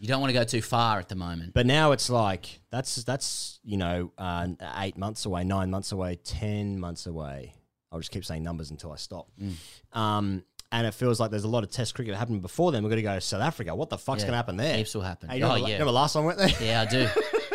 You 0.00 0.06
don't 0.06 0.20
want 0.20 0.30
to 0.30 0.34
go 0.38 0.44
too 0.44 0.62
far 0.62 0.98
at 1.00 1.08
the 1.08 1.16
moment. 1.16 1.54
But 1.54 1.66
now 1.66 1.92
it's 1.92 2.10
like 2.10 2.60
that's 2.70 2.96
that's 3.04 3.58
you 3.64 3.76
know 3.78 4.12
uh, 4.18 4.48
eight 4.78 4.96
months 4.98 5.24
away, 5.24 5.42
nine 5.44 5.70
months 5.70 5.90
away, 5.92 6.16
ten 6.22 6.78
months 6.78 7.06
away. 7.06 7.54
I'll 7.90 7.98
just 8.00 8.10
keep 8.10 8.24
saying 8.24 8.42
numbers 8.42 8.70
until 8.70 8.92
I 8.92 8.96
stop. 8.96 9.28
Mm. 9.42 9.54
Um, 9.98 10.44
and 10.70 10.86
it 10.86 10.92
feels 10.92 11.18
like 11.18 11.30
there's 11.30 11.44
a 11.44 11.48
lot 11.48 11.64
of 11.64 11.70
Test 11.70 11.94
cricket 11.94 12.14
happening 12.14 12.40
before 12.40 12.70
then. 12.70 12.82
We're 12.82 12.90
going 12.90 12.98
to 12.98 13.02
go 13.02 13.14
to 13.14 13.20
South 13.22 13.40
Africa. 13.40 13.74
What 13.74 13.88
the 13.88 13.96
fuck's 13.96 14.20
Yeah. 14.20 14.26
going 14.26 14.32
to 14.34 14.36
happen 14.36 14.56
there? 14.58 14.76
Heaps 14.76 14.94
will 14.94 15.00
happen. 15.00 15.30
Hey, 15.30 15.38
you 15.38 15.44
remember, 15.44 15.64
Oh, 15.64 15.66
yeah. 15.68 15.72
remember 15.76 15.92
last 15.92 16.12
time 16.12 16.24
I 16.24 16.26
went 16.26 16.38
there? 16.38 16.50
Yeah, 16.60 16.82
I 16.82 16.84
do. 16.84 17.08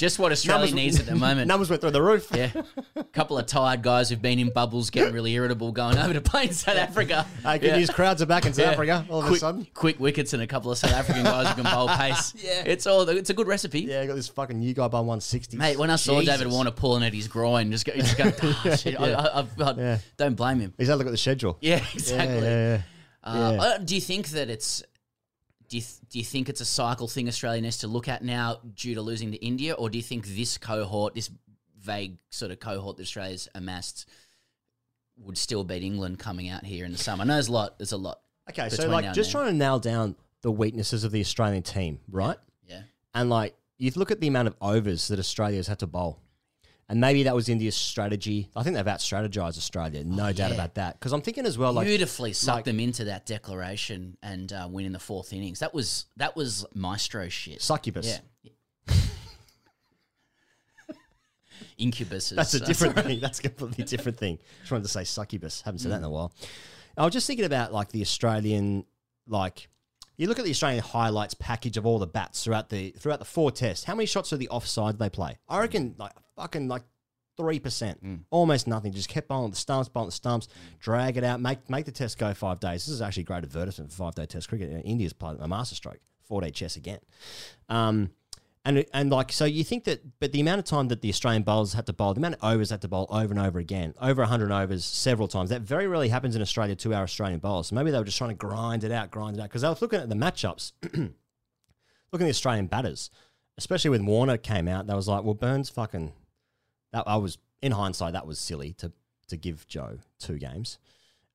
Just 0.00 0.18
what 0.18 0.32
Australia 0.32 0.60
Numbers- 0.64 0.74
needs 0.74 0.98
at 0.98 1.04
the 1.04 1.14
moment. 1.26 1.46
Numbers 1.46 1.68
went 1.68 1.82
through 1.82 1.90
the 1.90 2.00
roof. 2.00 2.30
Yeah. 2.34 2.50
A 2.96 3.04
couple 3.04 3.36
of 3.36 3.44
tired 3.44 3.82
guys 3.82 4.08
who've 4.08 4.22
been 4.22 4.38
in 4.38 4.48
bubbles 4.48 4.88
getting 4.88 5.12
really 5.12 5.34
irritable 5.34 5.72
going 5.72 5.98
over 5.98 6.14
to 6.14 6.22
play 6.22 6.44
in 6.44 6.54
South 6.54 6.78
Africa. 6.78 7.26
Hey, 7.42 7.58
good 7.58 7.66
Yeah. 7.66 7.76
news, 7.76 7.90
crowds 7.90 8.22
are 8.22 8.26
back 8.26 8.46
in 8.46 8.54
South 8.54 8.64
Yeah. 8.64 8.70
Africa 8.72 9.06
all 9.10 9.20
of 9.20 9.26
quick, 9.26 9.36
a 9.36 9.40
sudden. 9.40 9.66
Quick 9.74 10.00
wickets 10.00 10.32
and 10.32 10.42
a 10.42 10.46
couple 10.46 10.72
of 10.72 10.78
South 10.78 10.92
African 10.94 11.22
guys 11.22 11.48
who 11.48 11.62
can 11.62 11.70
bowl 11.70 11.86
pace. 11.98 12.32
Yeah. 12.38 12.62
It's 12.64 12.86
all 12.86 13.06
it's 13.10 13.28
a 13.28 13.34
good 13.34 13.46
recipe. 13.46 13.80
Yeah, 13.80 14.00
I 14.00 14.06
got 14.06 14.14
this 14.16 14.28
fucking 14.28 14.58
new 14.58 14.72
guy 14.72 14.88
by 14.88 15.00
160. 15.00 15.58
Mate, 15.58 15.78
when 15.78 15.90
I 15.90 15.96
saw 15.96 16.18
Jesus. 16.20 16.38
David 16.38 16.50
Warner 16.50 16.70
pulling 16.70 17.02
at 17.04 17.12
his 17.12 17.28
groin, 17.28 17.70
just 17.70 17.84
go, 17.84 17.92
just 17.92 18.16
go 18.16 18.32
"Ah, 18.42 18.76
shit, 18.76 18.94
Yeah. 18.94 19.02
I, 19.02 19.40
I, 19.42 19.46
I 19.70 19.74
Yeah. 19.76 19.98
don't 20.16 20.34
blame 20.34 20.60
him. 20.60 20.72
He's 20.78 20.88
had 20.88 20.94
a 20.94 20.96
look 20.96 21.08
at 21.08 21.10
the 21.10 21.18
schedule. 21.18 21.58
Yeah, 21.60 21.84
exactly. 21.92 22.38
Uh, 22.48 22.78
Yeah. 23.22 23.62
uh, 23.62 23.78
do 23.78 23.94
you 23.94 24.00
think 24.00 24.28
that 24.28 24.48
it's 24.48 24.82
do 25.70 25.76
you, 25.76 25.82
th- 25.82 26.00
do 26.10 26.18
you 26.18 26.24
think 26.24 26.48
it's 26.48 26.60
a 26.60 26.64
cycle 26.64 27.06
thing 27.06 27.28
Australia 27.28 27.62
needs 27.62 27.78
to 27.78 27.86
look 27.86 28.08
at 28.08 28.22
now 28.22 28.58
due 28.74 28.96
to 28.96 29.02
losing 29.02 29.30
to 29.30 29.38
India, 29.38 29.72
or 29.72 29.88
do 29.88 29.96
you 29.96 30.02
think 30.02 30.26
this 30.26 30.58
cohort, 30.58 31.14
this 31.14 31.30
vague 31.80 32.18
sort 32.28 32.50
of 32.50 32.58
cohort 32.58 32.96
that 32.96 33.04
Australia's 33.04 33.48
amassed, 33.54 34.06
would 35.16 35.38
still 35.38 35.62
beat 35.62 35.84
England 35.84 36.18
coming 36.18 36.48
out 36.48 36.64
here 36.64 36.84
in 36.84 36.92
the 36.92 36.98
summer? 36.98 37.22
I 37.22 37.26
know 37.26 37.34
there's 37.34 37.48
a 37.48 37.52
lot. 37.52 37.78
There's 37.78 37.92
a 37.92 37.96
lot. 37.96 38.20
Okay, 38.50 38.68
so 38.68 38.88
like 38.88 39.12
just 39.12 39.30
trying 39.30 39.46
to 39.46 39.52
nail 39.52 39.78
down 39.78 40.16
the 40.42 40.50
weaknesses 40.50 41.04
of 41.04 41.12
the 41.12 41.20
Australian 41.20 41.62
team, 41.62 42.00
right? 42.10 42.36
Yeah. 42.66 42.82
And 43.14 43.30
like 43.30 43.54
you 43.78 43.92
look 43.94 44.10
at 44.10 44.20
the 44.20 44.26
amount 44.26 44.48
of 44.48 44.56
overs 44.60 45.06
that 45.08 45.20
Australia's 45.20 45.68
had 45.68 45.78
to 45.78 45.86
bowl. 45.86 46.20
And 46.90 47.00
maybe 47.00 47.22
that 47.22 47.36
was 47.36 47.48
India's 47.48 47.76
strategy. 47.76 48.50
I 48.56 48.64
think 48.64 48.74
they've 48.74 48.86
out 48.86 48.98
strategized 48.98 49.56
Australia, 49.56 50.02
no 50.02 50.32
doubt 50.32 50.48
yeah. 50.48 50.54
about 50.54 50.74
that. 50.74 50.98
Because 50.98 51.12
I'm 51.12 51.22
thinking 51.22 51.46
as 51.46 51.56
well, 51.56 51.72
like 51.72 51.86
beautifully 51.86 52.32
sucked 52.32 52.56
like- 52.56 52.64
them 52.64 52.80
into 52.80 53.04
that 53.04 53.26
declaration 53.26 54.16
and 54.24 54.52
uh, 54.52 54.66
win 54.68 54.86
in 54.86 54.92
the 54.92 54.98
fourth 54.98 55.32
innings. 55.32 55.60
That 55.60 55.72
was 55.72 56.06
that 56.16 56.34
was 56.34 56.66
maestro 56.74 57.28
shit. 57.28 57.62
Succubus. 57.62 58.18
Yeah. 58.88 58.94
Incubus. 61.78 62.30
That's 62.30 62.54
a 62.54 62.62
uh, 62.62 62.66
different 62.66 62.96
thing. 62.96 63.20
That's 63.20 63.38
a 63.38 63.42
completely 63.42 63.84
different 63.84 64.18
thing. 64.18 64.40
Just 64.60 64.72
wanted 64.72 64.82
to 64.82 64.90
say 64.90 65.04
succubus. 65.04 65.62
Haven't 65.62 65.78
said 65.78 65.92
that 65.92 65.98
in 65.98 66.02
Mm. 66.02 66.06
a 66.06 66.10
while. 66.10 66.32
I 66.98 67.04
was 67.04 67.14
just 67.14 67.26
thinking 67.28 67.46
about 67.46 67.72
like 67.72 67.90
the 67.92 68.02
Australian, 68.02 68.84
like 69.28 69.68
you 70.20 70.26
look 70.28 70.38
at 70.38 70.44
the 70.44 70.50
Australian 70.50 70.82
highlights 70.82 71.32
package 71.32 71.78
of 71.78 71.86
all 71.86 71.98
the 71.98 72.06
bats 72.06 72.44
throughout 72.44 72.68
the 72.68 72.90
throughout 72.90 73.18
the 73.20 73.24
four 73.24 73.50
tests. 73.50 73.84
How 73.84 73.94
many 73.94 74.04
shots 74.06 74.32
are 74.32 74.36
the 74.36 74.48
offside 74.50 74.98
they 74.98 75.08
play? 75.08 75.38
I 75.48 75.60
reckon 75.60 75.94
like 75.98 76.12
fucking 76.36 76.68
like 76.68 76.82
three 77.38 77.58
percent, 77.58 78.04
Mm. 78.04 78.20
almost 78.30 78.66
nothing. 78.66 78.92
Just 78.92 79.08
kept 79.08 79.28
bowling 79.28 79.50
the 79.50 79.56
stumps, 79.56 79.88
bowling 79.88 80.08
the 80.08 80.12
stumps, 80.12 80.48
drag 80.78 81.16
it 81.16 81.24
out, 81.24 81.40
make 81.40 81.70
make 81.70 81.86
the 81.86 81.92
test 81.92 82.18
go 82.18 82.34
five 82.34 82.60
days. 82.60 82.84
This 82.84 82.88
is 82.94 83.00
actually 83.00 83.22
a 83.22 83.26
great 83.26 83.44
advertisement 83.44 83.90
for 83.92 83.96
five 83.96 84.14
day 84.14 84.26
test 84.26 84.48
cricket. 84.50 84.82
India's 84.84 85.14
played 85.14 85.38
a 85.40 85.48
masterstroke, 85.48 86.00
four 86.22 86.42
day 86.42 86.50
chess 86.50 86.76
again. 86.76 86.98
Um, 87.70 88.10
and 88.64 88.84
and 88.92 89.10
like 89.10 89.32
so, 89.32 89.46
you 89.46 89.64
think 89.64 89.84
that, 89.84 90.02
but 90.20 90.32
the 90.32 90.40
amount 90.40 90.58
of 90.58 90.66
time 90.66 90.88
that 90.88 91.00
the 91.00 91.08
Australian 91.08 91.42
bowlers 91.42 91.72
had 91.72 91.86
to 91.86 91.94
bowl, 91.94 92.12
the 92.12 92.20
amount 92.20 92.34
of 92.34 92.44
overs 92.44 92.70
had 92.70 92.82
to 92.82 92.88
bowl 92.88 93.06
over 93.08 93.32
and 93.32 93.38
over 93.38 93.58
again, 93.58 93.94
over 94.00 94.22
hundred 94.24 94.52
overs 94.52 94.84
several 94.84 95.28
times. 95.28 95.48
That 95.48 95.62
very 95.62 95.86
rarely 95.86 96.10
happens 96.10 96.36
in 96.36 96.42
Australia 96.42 96.74
to 96.76 96.92
our 96.92 97.04
Australian 97.04 97.40
bowlers. 97.40 97.68
So 97.68 97.74
maybe 97.74 97.90
they 97.90 97.98
were 97.98 98.04
just 98.04 98.18
trying 98.18 98.30
to 98.30 98.36
grind 98.36 98.84
it 98.84 98.92
out, 98.92 99.10
grind 99.10 99.38
it 99.38 99.40
out. 99.40 99.48
Because 99.48 99.64
I 99.64 99.70
was 99.70 99.80
looking 99.80 100.00
at 100.00 100.10
the 100.10 100.14
matchups, 100.14 100.72
looking 100.82 101.14
at 102.12 102.18
the 102.18 102.28
Australian 102.28 102.66
batters, 102.66 103.10
especially 103.56 103.90
when 103.90 104.04
Warner 104.04 104.36
came 104.36 104.68
out. 104.68 104.86
That 104.88 104.96
was 104.96 105.08
like, 105.08 105.24
well, 105.24 105.34
Burns 105.34 105.70
fucking. 105.70 106.12
That 106.92 107.04
I 107.06 107.16
was 107.16 107.38
in 107.62 107.72
hindsight, 107.72 108.12
that 108.12 108.26
was 108.26 108.38
silly 108.38 108.74
to 108.74 108.92
to 109.28 109.36
give 109.38 109.66
Joe 109.68 109.98
two 110.18 110.38
games. 110.38 110.78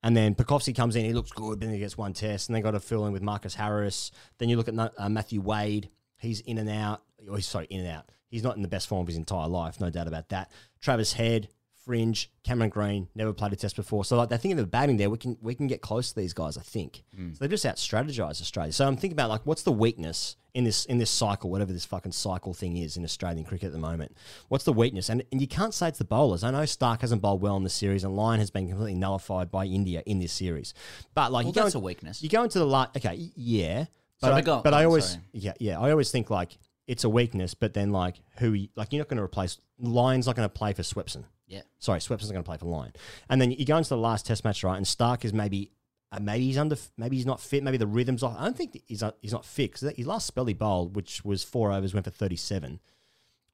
And 0.02 0.16
then 0.16 0.36
Pucovski 0.36 0.76
comes 0.76 0.94
in, 0.94 1.04
he 1.04 1.12
looks 1.12 1.32
good, 1.32 1.60
then 1.60 1.72
he 1.72 1.80
gets 1.80 1.98
one 1.98 2.12
test, 2.12 2.48
and 2.48 2.54
they 2.54 2.60
got 2.60 2.72
to 2.72 2.80
fill 2.80 3.06
in 3.06 3.12
with 3.12 3.22
Marcus 3.22 3.56
Harris. 3.56 4.12
Then 4.38 4.48
you 4.48 4.56
look 4.56 4.68
at 4.68 4.78
uh, 4.78 5.08
Matthew 5.08 5.40
Wade, 5.40 5.88
he's 6.18 6.40
in 6.40 6.58
and 6.58 6.68
out. 6.68 7.02
Oh, 7.28 7.34
he's 7.34 7.46
sorry, 7.46 7.66
in 7.70 7.80
and 7.80 7.88
out. 7.88 8.10
He's 8.28 8.42
not 8.42 8.56
in 8.56 8.62
the 8.62 8.68
best 8.68 8.88
form 8.88 9.00
of 9.02 9.06
his 9.06 9.16
entire 9.16 9.48
life, 9.48 9.80
no 9.80 9.90
doubt 9.90 10.08
about 10.08 10.28
that. 10.30 10.50
Travis 10.80 11.12
Head, 11.12 11.48
Fringe, 11.86 12.28
Cameron 12.42 12.68
Green, 12.68 13.08
never 13.14 13.32
played 13.32 13.52
a 13.52 13.56
test 13.56 13.76
before. 13.76 14.04
So 14.04 14.16
like, 14.16 14.32
I 14.32 14.36
think 14.36 14.50
in 14.50 14.56
the 14.56 14.66
batting 14.66 14.96
there, 14.96 15.08
we 15.08 15.18
can 15.18 15.38
we 15.40 15.54
can 15.54 15.68
get 15.68 15.80
close 15.80 16.12
to 16.12 16.18
these 16.18 16.32
guys. 16.32 16.58
I 16.58 16.62
think 16.62 17.04
hmm. 17.14 17.32
so. 17.32 17.38
They've 17.40 17.50
just 17.50 17.64
out 17.64 17.76
strategized 17.76 18.40
Australia. 18.40 18.72
So 18.72 18.86
I'm 18.86 18.96
thinking 18.96 19.12
about 19.12 19.30
like, 19.30 19.42
what's 19.44 19.62
the 19.62 19.72
weakness 19.72 20.36
in 20.52 20.64
this 20.64 20.84
in 20.86 20.98
this 20.98 21.10
cycle, 21.10 21.48
whatever 21.48 21.72
this 21.72 21.84
fucking 21.84 22.10
cycle 22.10 22.52
thing 22.54 22.76
is 22.76 22.96
in 22.96 23.04
Australian 23.04 23.44
cricket 23.44 23.68
at 23.68 23.72
the 23.72 23.78
moment? 23.78 24.16
What's 24.48 24.64
the 24.64 24.72
weakness? 24.72 25.08
And 25.08 25.22
and 25.30 25.40
you 25.40 25.46
can't 25.46 25.72
say 25.72 25.86
it's 25.86 25.98
the 25.98 26.04
bowlers. 26.04 26.42
I 26.42 26.50
know 26.50 26.64
Stark 26.64 27.02
hasn't 27.02 27.22
bowled 27.22 27.40
well 27.40 27.56
in 27.56 27.62
the 27.62 27.70
series, 27.70 28.02
and 28.02 28.16
Lyon 28.16 28.40
has 28.40 28.50
been 28.50 28.66
completely 28.66 28.94
nullified 28.96 29.52
by 29.52 29.66
India 29.66 30.02
in 30.06 30.18
this 30.18 30.32
series. 30.32 30.74
But 31.14 31.30
like, 31.30 31.44
Well, 31.44 31.50
you 31.50 31.54
go 31.54 31.62
that's 31.62 31.76
in- 31.76 31.80
a 31.80 31.84
weakness. 31.84 32.20
You 32.20 32.28
go 32.28 32.42
into 32.42 32.58
the 32.58 32.66
last. 32.66 32.96
Okay, 32.96 33.30
yeah. 33.36 33.86
But 34.20 34.32
I, 34.32 34.42
but 34.42 34.64
go 34.64 34.70
I 34.70 34.84
always 34.84 35.10
sorry. 35.10 35.22
yeah 35.32 35.52
yeah 35.60 35.78
I 35.78 35.90
always 35.90 36.10
think 36.10 36.30
like 36.30 36.56
it's 36.86 37.04
a 37.04 37.08
weakness, 37.08 37.54
but 37.54 37.74
then 37.74 37.90
like 37.92 38.16
who 38.38 38.66
like 38.76 38.92
you're 38.92 39.00
not 39.00 39.08
going 39.08 39.18
to 39.18 39.22
replace 39.22 39.58
Lyon's 39.78 40.26
not 40.26 40.36
going 40.36 40.48
to 40.48 40.52
play 40.52 40.72
for 40.72 40.82
Swepson. 40.82 41.24
Yeah. 41.48 41.62
Sorry, 41.78 42.00
Swepson's 42.00 42.32
going 42.32 42.42
to 42.42 42.48
play 42.48 42.56
for 42.56 42.66
Lyon. 42.66 42.92
And 43.28 43.40
then 43.40 43.52
you 43.52 43.64
go 43.64 43.76
into 43.76 43.90
the 43.90 43.96
last 43.96 44.26
Test 44.26 44.44
match, 44.44 44.64
right? 44.64 44.76
And 44.76 44.86
Stark 44.86 45.24
is 45.24 45.32
maybe, 45.32 45.70
uh, 46.10 46.18
maybe 46.20 46.44
he's 46.44 46.58
under, 46.58 46.76
maybe 46.96 47.14
he's 47.16 47.26
not 47.26 47.40
fit. 47.40 47.62
Maybe 47.62 47.76
the 47.76 47.86
rhythm's 47.86 48.24
off. 48.24 48.36
I 48.36 48.44
don't 48.44 48.56
think 48.56 48.82
he's 48.86 49.02
not, 49.02 49.16
he's 49.20 49.32
not 49.32 49.44
fit 49.44 49.72
because 49.72 49.94
his 49.96 50.06
last 50.06 50.26
spell 50.26 50.46
he 50.46 50.54
bowled, 50.54 50.96
which 50.96 51.24
was 51.24 51.44
four 51.44 51.70
overs, 51.72 51.94
went 51.94 52.04
for 52.04 52.10
thirty-seven 52.10 52.80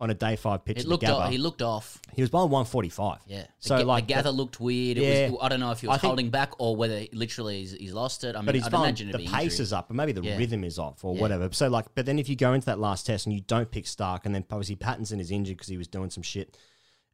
on 0.02 0.10
a 0.10 0.14
day 0.14 0.34
five 0.36 0.64
pitch. 0.64 0.80
It 0.80 0.86
looked 0.86 1.04
off, 1.04 1.30
he 1.30 1.38
looked 1.38 1.62
off. 1.62 1.98
He 2.12 2.20
was 2.22 2.28
bowling 2.28 2.50
one 2.50 2.64
forty-five. 2.66 3.20
Yeah. 3.26 3.46
So 3.60 3.78
the, 3.78 3.84
like 3.84 4.06
the 4.08 4.14
gather 4.14 4.22
that- 4.24 4.32
looked 4.32 4.58
weird. 4.60 4.98
It 4.98 5.02
Yeah. 5.02 5.30
was, 5.30 5.38
I 5.40 5.48
don't 5.48 5.60
know 5.60 5.70
if 5.70 5.80
he 5.80 5.86
was 5.86 6.00
think- 6.00 6.08
holding 6.08 6.28
back 6.30 6.52
or 6.58 6.74
whether 6.76 7.06
literally 7.12 7.60
he's, 7.60 7.72
he's 7.72 7.92
lost 7.94 8.24
it. 8.24 8.34
I 8.34 8.40
mean, 8.40 8.46
but 8.46 8.54
he's 8.56 8.66
I'd 8.66 8.74
imagine 8.74 9.12
The 9.12 9.18
pace 9.18 9.32
injury. 9.32 9.62
is 9.62 9.72
up, 9.72 9.88
but 9.88 9.94
maybe 9.94 10.10
the 10.12 10.20
Yeah. 10.22 10.36
rhythm 10.36 10.64
is 10.64 10.78
off 10.78 11.04
or 11.04 11.14
Yeah. 11.14 11.20
whatever. 11.22 11.48
So 11.52 11.68
like, 11.68 11.86
but 11.94 12.04
then 12.04 12.18
if 12.18 12.28
you 12.28 12.34
go 12.36 12.52
into 12.52 12.66
that 12.66 12.80
last 12.80 13.06
test 13.06 13.26
and 13.26 13.34
you 13.34 13.40
don't 13.42 13.70
pick 13.70 13.86
Stark, 13.86 14.26
and 14.26 14.34
then 14.34 14.44
obviously 14.50 14.74
Pattinson 14.76 15.20
is 15.20 15.30
injured 15.30 15.56
because 15.56 15.68
he 15.68 15.78
was 15.78 15.86
doing 15.88 16.10
some 16.10 16.24
shit, 16.24 16.58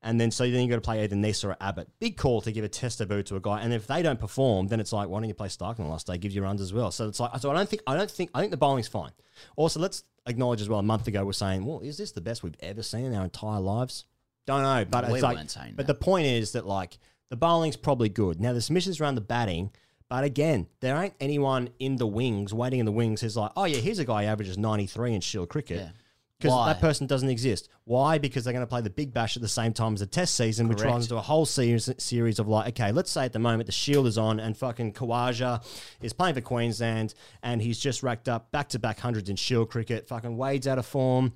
and 0.00 0.20
then 0.20 0.30
so 0.30 0.48
then 0.48 0.62
you 0.62 0.68
got 0.68 0.76
to 0.76 0.80
play 0.80 1.02
either 1.02 1.16
Neser 1.16 1.50
or 1.50 1.56
Abbott. 1.60 1.88
Big 1.98 2.16
call 2.16 2.40
to 2.40 2.52
give 2.52 2.64
a 2.64 2.68
test 2.68 3.00
debut 3.00 3.22
to 3.24 3.36
a 3.36 3.40
guy, 3.40 3.60
and 3.60 3.72
if 3.74 3.86
they 3.86 4.00
don't 4.00 4.18
perform, 4.18 4.68
then 4.68 4.78
it's 4.80 4.92
like, 4.92 5.08
why 5.08 5.18
don't 5.20 5.28
you 5.28 5.34
play 5.34 5.48
Stark 5.48 5.78
on 5.78 5.84
the 5.86 5.90
last 5.90 6.06
day? 6.06 6.16
Gives 6.16 6.34
you 6.34 6.42
runs 6.42 6.60
as 6.62 6.72
well. 6.72 6.90
So 6.90 7.06
it's 7.08 7.20
like, 7.20 7.36
so 7.40 7.50
I 7.50 7.54
don't 7.54 7.68
think, 7.68 7.82
I 7.86 7.96
don't 7.96 8.10
think, 8.10 8.30
I 8.32 8.40
think 8.40 8.50
the 8.52 8.56
bowling's 8.56 8.88
fine. 8.88 9.10
Also, 9.56 9.78
let's 9.80 10.04
acknowledge 10.28 10.60
as 10.60 10.68
well. 10.68 10.78
A 10.78 10.82
month 10.82 11.06
ago, 11.08 11.24
we're 11.24 11.32
saying, 11.32 11.64
well, 11.64 11.80
is 11.80 11.96
this 11.96 12.12
the 12.12 12.20
best 12.20 12.42
we've 12.42 12.56
ever 12.60 12.82
seen 12.82 13.04
in 13.04 13.14
our 13.14 13.24
entire 13.24 13.60
lives? 13.60 14.04
Don't 14.46 14.62
know, 14.62 14.84
but 14.84 15.08
We 15.08 15.14
it's 15.14 15.22
like, 15.22 15.76
but 15.76 15.86
the 15.86 15.94
point 15.94 16.26
is 16.26 16.52
that 16.52 16.66
like 16.66 16.98
the 17.30 17.36
bowling's 17.36 17.76
probably 17.76 18.08
good. 18.08 18.40
Now 18.40 18.52
the 18.52 18.62
submissions 18.62 19.00
around 19.00 19.16
the 19.16 19.20
batting, 19.20 19.70
but 20.08 20.24
again, 20.24 20.68
there 20.80 20.96
ain't 20.96 21.14
anyone 21.20 21.68
in 21.78 21.96
the 21.96 22.06
wings 22.06 22.54
waiting 22.54 22.80
in 22.80 22.86
the 22.86 22.92
wings 22.92 23.20
who's 23.20 23.36
like, 23.36 23.50
oh 23.56 23.64
yeah, 23.64 23.76
here's 23.76 23.98
a 23.98 24.06
guy 24.06 24.24
who 24.24 24.30
averages 24.30 24.56
ninety 24.56 24.86
three 24.86 25.12
in 25.12 25.20
Shield 25.20 25.50
cricket. 25.50 25.78
Yeah. 25.78 25.90
Because 26.40 26.66
that 26.66 26.80
person 26.80 27.08
doesn't 27.08 27.28
exist. 27.28 27.68
Why? 27.84 28.18
Because 28.18 28.44
they're 28.44 28.52
going 28.52 28.62
to 28.62 28.68
play 28.68 28.80
the 28.80 28.90
Big 28.90 29.12
Bash 29.12 29.36
at 29.36 29.42
the 29.42 29.48
same 29.48 29.72
time 29.72 29.94
as 29.94 30.00
the 30.00 30.06
Test 30.06 30.36
season, 30.36 30.68
which 30.68 30.82
runs 30.82 31.06
into 31.06 31.16
a 31.16 31.20
whole 31.20 31.44
series 31.44 31.90
series 31.98 32.38
of 32.38 32.46
like, 32.46 32.68
okay, 32.68 32.92
let's 32.92 33.10
say 33.10 33.24
at 33.24 33.32
the 33.32 33.40
moment 33.40 33.66
the 33.66 33.72
Shield 33.72 34.06
is 34.06 34.16
on 34.16 34.38
and 34.38 34.56
fucking 34.56 34.92
Khawaja 34.92 35.64
is 36.00 36.12
playing 36.12 36.36
for 36.36 36.40
Queensland 36.40 37.14
and 37.42 37.60
he's 37.60 37.78
just 37.78 38.04
racked 38.04 38.28
up 38.28 38.52
back 38.52 38.68
to 38.68 38.78
back 38.78 39.00
hundreds 39.00 39.28
in 39.28 39.34
Shield 39.34 39.68
cricket. 39.68 40.06
Fucking 40.06 40.36
Wade's 40.36 40.68
out 40.68 40.78
of 40.78 40.86
form. 40.86 41.32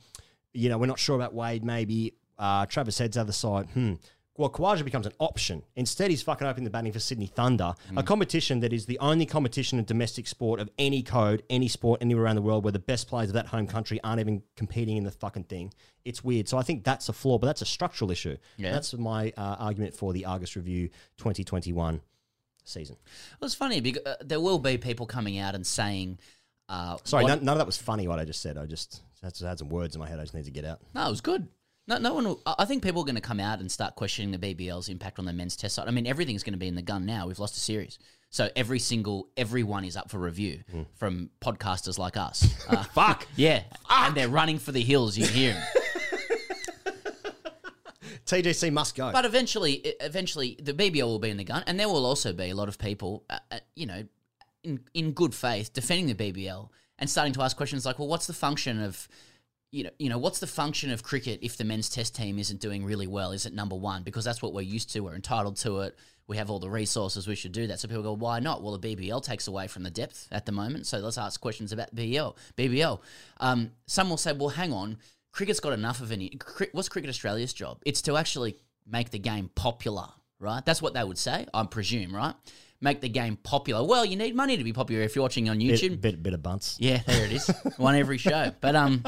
You 0.53 0.69
know, 0.69 0.79
we're 0.79 0.87
not 0.87 1.01
sure 1.01 1.17
about 1.17 1.35
Wade. 1.35 1.65
Maybe 1.65 2.15
uh, 2.39 2.67
Travis 2.67 2.99
Head's 2.99 3.17
other 3.17 3.33
side. 3.33 3.67
Hmm. 3.71 3.95
Well, 4.39 4.49
Khawaja 4.49 4.83
becomes 4.83 5.05
an 5.05 5.13
option. 5.19 5.63
Instead, 5.77 6.11
he's 6.11 6.23
fucking 6.23 6.47
opening 6.47 6.65
the 6.65 6.71
batting 6.71 6.91
for 6.93 6.99
Sydney 7.01 7.27
Thunder, 7.27 7.75
a 7.97 8.03
competition 8.03 8.61
that 8.61 8.73
is 8.73 8.87
the 8.87 8.99
only 8.99 9.27
competition 9.27 9.79
in 9.79 9.85
domestic 9.85 10.27
sport 10.27 10.59
of 10.59 10.71
any 10.79 11.03
code, 11.03 11.43
any 11.51 11.69
sport, 11.69 12.01
anywhere 12.01 12.25
around 12.25 12.37
the 12.37 12.43
world 12.43 12.65
where 12.65 12.73
the 12.73 12.79
best 12.79 13.09
players 13.09 13.29
of 13.29 13.35
that 13.35 13.47
home 13.47 13.67
country 13.67 14.01
aren't 14.03 14.21
even 14.21 14.43
competing 14.57 14.97
in 14.97 15.05
the 15.05 15.11
fucking 15.11 15.45
thing. 15.45 15.73
It's 16.07 16.25
weird. 16.25 16.49
So 16.49 16.57
I 16.57 16.63
think 16.63 16.83
that's 16.83 17.11
a 17.11 17.13
flaw, 17.13 17.37
but 17.39 17.47
that's 17.47 17.61
a 17.61 17.67
structural 17.67 18.11
issue. 18.11 18.39
Yeah. 18.57 18.73
That's 18.73 18.95
my 18.95 19.35
uh, 19.37 19.57
argument 19.59 19.95
for 19.95 20.15
the 20.15 20.25
Argus 20.25 20.57
Review 20.57 20.89
2021 21.19 22.01
season. 22.65 22.97
Well, 23.39 23.47
it's 23.47 23.55
funny 23.55 23.81
because 23.81 24.05
uh, 24.07 24.15
there 24.25 24.41
will 24.41 24.59
be 24.59 24.79
people 24.79 25.05
coming 25.07 25.39
out 25.39 25.55
and 25.55 25.67
saying, 25.67 26.19
uh, 26.71 26.97
Sorry, 27.05 27.25
what- 27.25 27.29
none, 27.29 27.45
none 27.45 27.55
of 27.57 27.59
that 27.59 27.67
was 27.67 27.77
funny, 27.77 28.09
what 28.09 28.19
I 28.19 28.25
just 28.25 28.41
said. 28.41 28.57
I 28.57 28.65
just 28.67 29.03
had, 29.23 29.37
had 29.39 29.59
some 29.59 29.69
words 29.69 29.95
in 29.95 30.01
my 30.01 30.09
head 30.09 30.19
I 30.19 30.23
just 30.23 30.35
need 30.35 30.47
to 30.47 30.51
get 30.51 30.65
out. 30.65 30.81
No, 30.95 31.07
it 31.07 31.11
was 31.11 31.21
good. 31.21 31.49
No, 31.89 31.99
no 31.99 32.15
one. 32.15 32.25
Will, 32.25 32.41
I 32.47 32.65
think 32.65 32.83
people 32.83 33.03
are 33.03 33.05
going 33.05 33.17
to 33.17 33.21
come 33.21 33.41
out 33.41 33.59
and 33.59 33.71
start 33.71 33.97
questioning 33.97 34.31
the 34.39 34.55
BBL's 34.55 34.89
impact 34.89 35.19
on 35.19 35.25
the 35.25 35.33
men's 35.33 35.57
test 35.57 35.75
side. 35.75 35.89
I 35.89 35.91
mean, 35.91 36.07
everything's 36.07 36.43
going 36.45 36.53
to 36.53 36.59
be 36.59 36.69
in 36.69 36.77
the 36.77 36.83
gun 36.83 37.05
now. 37.07 37.27
We've 37.27 37.39
lost 37.41 37.57
a 37.57 37.61
series, 37.61 37.99
so 38.31 38.49
every 38.55 38.79
single 38.79 39.29
everyone 39.37 39.85
is 39.85 39.97
up 39.97 40.09
for 40.11 40.19
review 40.19 40.61
from 40.95 41.31
podcasters 41.41 41.99
like 41.99 42.17
us. 42.17 42.49
Uh, 42.69 42.83
Fuck. 42.85 43.27
yeah, 43.37 43.65
and 43.91 44.15
they're 44.15 44.29
running 44.29 44.59
for 44.59 44.71
the 44.73 44.81
hills. 44.81 45.19
You 45.19 45.27
hear. 45.27 45.53
hear 45.53 45.57
'em. 45.57 45.63
TGC 48.27 48.73
must 48.73 48.95
go. 48.95 49.11
But 49.13 49.25
eventually, 49.25 49.73
eventually, 50.01 50.57
the 50.63 50.73
BBL 50.73 51.03
will 51.05 51.19
be 51.19 51.31
in 51.31 51.37
the 51.37 51.45
gun, 51.45 51.65
and 51.67 51.79
there 51.79 51.89
will 51.89 52.07
also 52.07 52.33
be 52.33 52.51
a 52.51 52.55
lot 52.55 52.69
of 52.69 52.79
people, 52.79 53.25
uh, 53.29 53.39
uh, 53.51 53.59
you 53.75 53.87
know, 53.87 54.05
in 54.63 54.81
in 54.95 55.11
good 55.13 55.35
faith 55.35 55.73
defending 55.73 56.07
the 56.07 56.15
BBL 56.15 56.69
and 56.99 57.11
starting 57.11 57.33
to 57.35 57.43
ask 57.43 57.57
questions 57.57 57.85
like, 57.85 57.99
well, 57.99 58.07
what's 58.09 58.27
the 58.29 58.33
function 58.33 58.81
of 58.81 59.09
you 59.73 59.85
know, 59.85 59.91
you 59.99 60.11
know, 60.11 60.19
what's 60.19 60.39
the 60.39 60.47
function 60.47 60.91
of 60.91 61.03
cricket 61.03 61.41
if 61.43 61.57
the 61.57 61.65
men's 61.65 61.89
test 61.89 62.15
team 62.15 62.39
isn't 62.39 62.61
doing 62.61 62.85
really 62.85 63.07
well? 63.07 63.33
Is 63.33 63.47
it 63.47 63.55
number 63.55 63.75
one? 63.75 64.03
Because 64.03 64.25
that's 64.25 64.43
what 64.43 64.53
we're 64.53 64.61
used 64.61 64.93
to. 64.93 65.01
We're 65.01 65.15
entitled 65.15 65.57
to 65.59 65.81
it. 65.81 65.97
We 66.29 66.37
have 66.37 66.51
all 66.51 66.59
the 66.59 66.69
resources. 66.69 67.27
We 67.27 67.35
should 67.35 67.53
do 67.53 67.67
that. 67.67 67.81
So 67.81 67.89
people 67.89 68.03
go, 68.03 68.13
why 68.13 68.39
not? 68.39 68.63
Well, 68.63 68.77
the 68.77 68.97
BBL 68.97 69.25
takes 69.25 69.49
away 69.49 69.67
from 69.67 69.83
the 69.83 69.91
depth 69.91 70.29
at 70.31 70.45
the 70.45 70.53
moment. 70.53 70.87
So 70.87 70.99
let's 70.99 71.17
ask 71.19 71.41
questions 71.41 71.73
about 71.73 71.95
BBL. 71.97 72.37
BBL. 72.57 73.01
Um, 73.41 73.73
some 73.87 74.11
will 74.11 74.19
say, 74.19 74.33
well, 74.33 74.51
hang 74.51 74.75
on. 74.75 74.99
Cricket's 75.33 75.61
got 75.61 75.73
enough 75.73 76.03
of 76.03 76.13
any. 76.13 76.39
What's 76.73 76.91
Cricket 76.91 77.09
Australia's 77.09 77.55
job? 77.55 77.79
It's 77.87 78.03
to 78.03 78.19
actually 78.19 78.57
make 78.87 79.11
the 79.11 79.19
game 79.19 79.51
popular, 79.55 80.09
right? 80.39 80.65
That's 80.67 80.83
what 80.83 80.93
they 80.93 81.03
would 81.03 81.19
say, 81.19 81.47
I 81.55 81.65
presume, 81.65 82.15
right? 82.15 82.35
Make 82.83 83.01
the 83.01 83.09
game 83.09 83.37
popular. 83.37 83.85
Well, 83.87 84.05
you 84.05 84.17
need 84.17 84.35
money 84.35 84.57
to 84.57 84.65
be 84.65 84.73
popular 84.73 85.03
if 85.03 85.15
you're 85.15 85.23
watching 85.23 85.49
on 85.49 85.61
YouTube. 85.61 85.91
Bit, 85.91 86.01
bit, 86.01 86.23
bit 86.25 86.35
of 86.35 86.43
bunts. 86.43 86.77
Yeah, 86.81 87.01
there 87.07 87.25
it 87.25 87.33
is. 87.33 87.49
One 87.77 87.95
every 87.95 88.19
show. 88.19 88.53
But 88.61 88.75
um, 88.75 89.05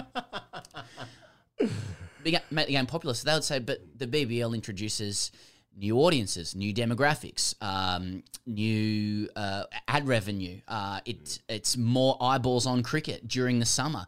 make 2.20 2.66
the 2.66 2.72
game 2.72 2.86
popular. 2.86 3.14
So 3.14 3.26
they 3.26 3.34
would 3.34 3.44
say, 3.44 3.58
but 3.58 3.80
the 3.96 4.06
BBL 4.06 4.54
introduces 4.54 5.32
new 5.76 5.98
audiences, 5.98 6.54
new 6.54 6.72
demographics, 6.72 7.54
um, 7.60 8.22
new 8.46 9.28
uh, 9.36 9.64
ad 9.88 10.06
revenue. 10.06 10.60
Uh, 10.68 11.00
it 11.04 11.40
it's 11.48 11.76
more 11.76 12.16
eyeballs 12.20 12.66
on 12.66 12.82
cricket 12.82 13.26
during 13.26 13.58
the 13.58 13.66
summer. 13.66 14.06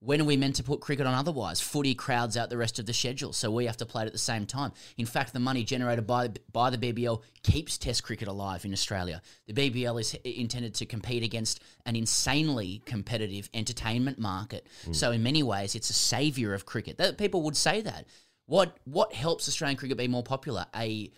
When 0.00 0.20
are 0.20 0.24
we 0.24 0.36
meant 0.36 0.56
to 0.56 0.62
put 0.62 0.80
cricket 0.80 1.06
on 1.06 1.14
otherwise? 1.14 1.60
Footy 1.60 1.94
crowds 1.94 2.36
out 2.36 2.50
the 2.50 2.58
rest 2.58 2.78
of 2.78 2.84
the 2.84 2.92
schedule, 2.92 3.32
so 3.32 3.50
we 3.50 3.64
have 3.64 3.78
to 3.78 3.86
play 3.86 4.02
it 4.02 4.06
at 4.06 4.12
the 4.12 4.18
same 4.18 4.44
time. 4.44 4.72
In 4.98 5.06
fact, 5.06 5.32
the 5.32 5.40
money 5.40 5.64
generated 5.64 6.06
by, 6.06 6.28
by 6.52 6.68
the 6.68 6.76
BBL 6.76 7.22
keeps 7.42 7.78
Test 7.78 8.04
cricket 8.04 8.28
alive 8.28 8.66
in 8.66 8.72
Australia. 8.72 9.22
The 9.46 9.54
BBL 9.54 9.98
is 10.00 10.14
intended 10.22 10.74
to 10.74 10.86
compete 10.86 11.22
against 11.22 11.62
an 11.86 11.96
insanely 11.96 12.82
competitive 12.84 13.48
entertainment 13.54 14.18
market. 14.18 14.66
So, 14.92 15.12
in 15.12 15.22
many 15.22 15.42
ways, 15.42 15.74
it's 15.74 15.88
a 15.88 15.94
saviour 15.94 16.52
of 16.52 16.66
cricket. 16.66 16.98
That, 16.98 17.16
people 17.16 17.42
would 17.42 17.56
say 17.56 17.80
that. 17.80 18.06
What, 18.44 18.76
what 18.84 19.12
helps 19.14 19.48
Australian 19.48 19.78
cricket 19.78 19.96
be 19.96 20.08
more 20.08 20.22
popular? 20.22 20.66
A 20.76 21.10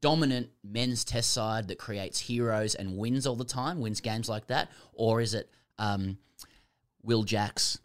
dominant 0.00 0.50
men's 0.62 1.04
Test 1.04 1.32
side 1.32 1.68
that 1.68 1.78
creates 1.78 2.20
heroes 2.20 2.74
and 2.74 2.98
wins 2.98 3.26
all 3.26 3.36
the 3.36 3.44
time, 3.44 3.80
wins 3.80 4.00
games 4.00 4.28
like 4.28 4.48
that? 4.48 4.70
Or 4.92 5.20
is 5.20 5.32
it 5.32 5.50
um, 5.78 6.18
Will 7.02 7.22
Jacks? 7.22 7.78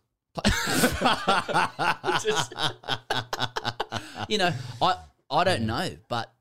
Just- 2.21 2.53
you 4.29 4.37
know, 4.37 4.51
I 4.81 4.95
I 5.29 5.43
don't 5.43 5.63
know, 5.63 5.89
but 6.07 6.33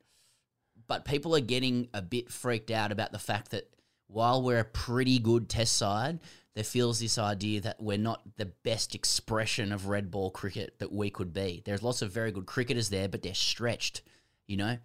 but 0.86 1.04
people 1.04 1.36
are 1.36 1.40
getting 1.40 1.88
a 1.94 2.02
bit 2.02 2.30
freaked 2.30 2.70
out 2.70 2.92
about 2.92 3.12
the 3.12 3.18
fact 3.18 3.52
that 3.52 3.70
while 4.08 4.42
we're 4.42 4.58
a 4.58 4.64
pretty 4.64 5.18
good 5.20 5.48
test 5.48 5.76
side, 5.76 6.18
there 6.54 6.64
feels 6.64 6.98
this 6.98 7.16
idea 7.16 7.60
that 7.60 7.80
we're 7.80 7.96
not 7.96 8.22
the 8.36 8.46
best 8.64 8.94
expression 8.94 9.72
of 9.72 9.86
red 9.86 10.10
ball 10.10 10.30
cricket 10.30 10.78
that 10.80 10.92
we 10.92 11.08
could 11.10 11.32
be. 11.32 11.62
There's 11.64 11.82
lots 11.82 12.02
of 12.02 12.10
very 12.10 12.32
good 12.32 12.46
cricketers 12.46 12.88
there, 12.88 13.08
but 13.08 13.22
they're 13.22 13.34
stretched. 13.34 14.02
You 14.48 14.56
know, 14.56 14.78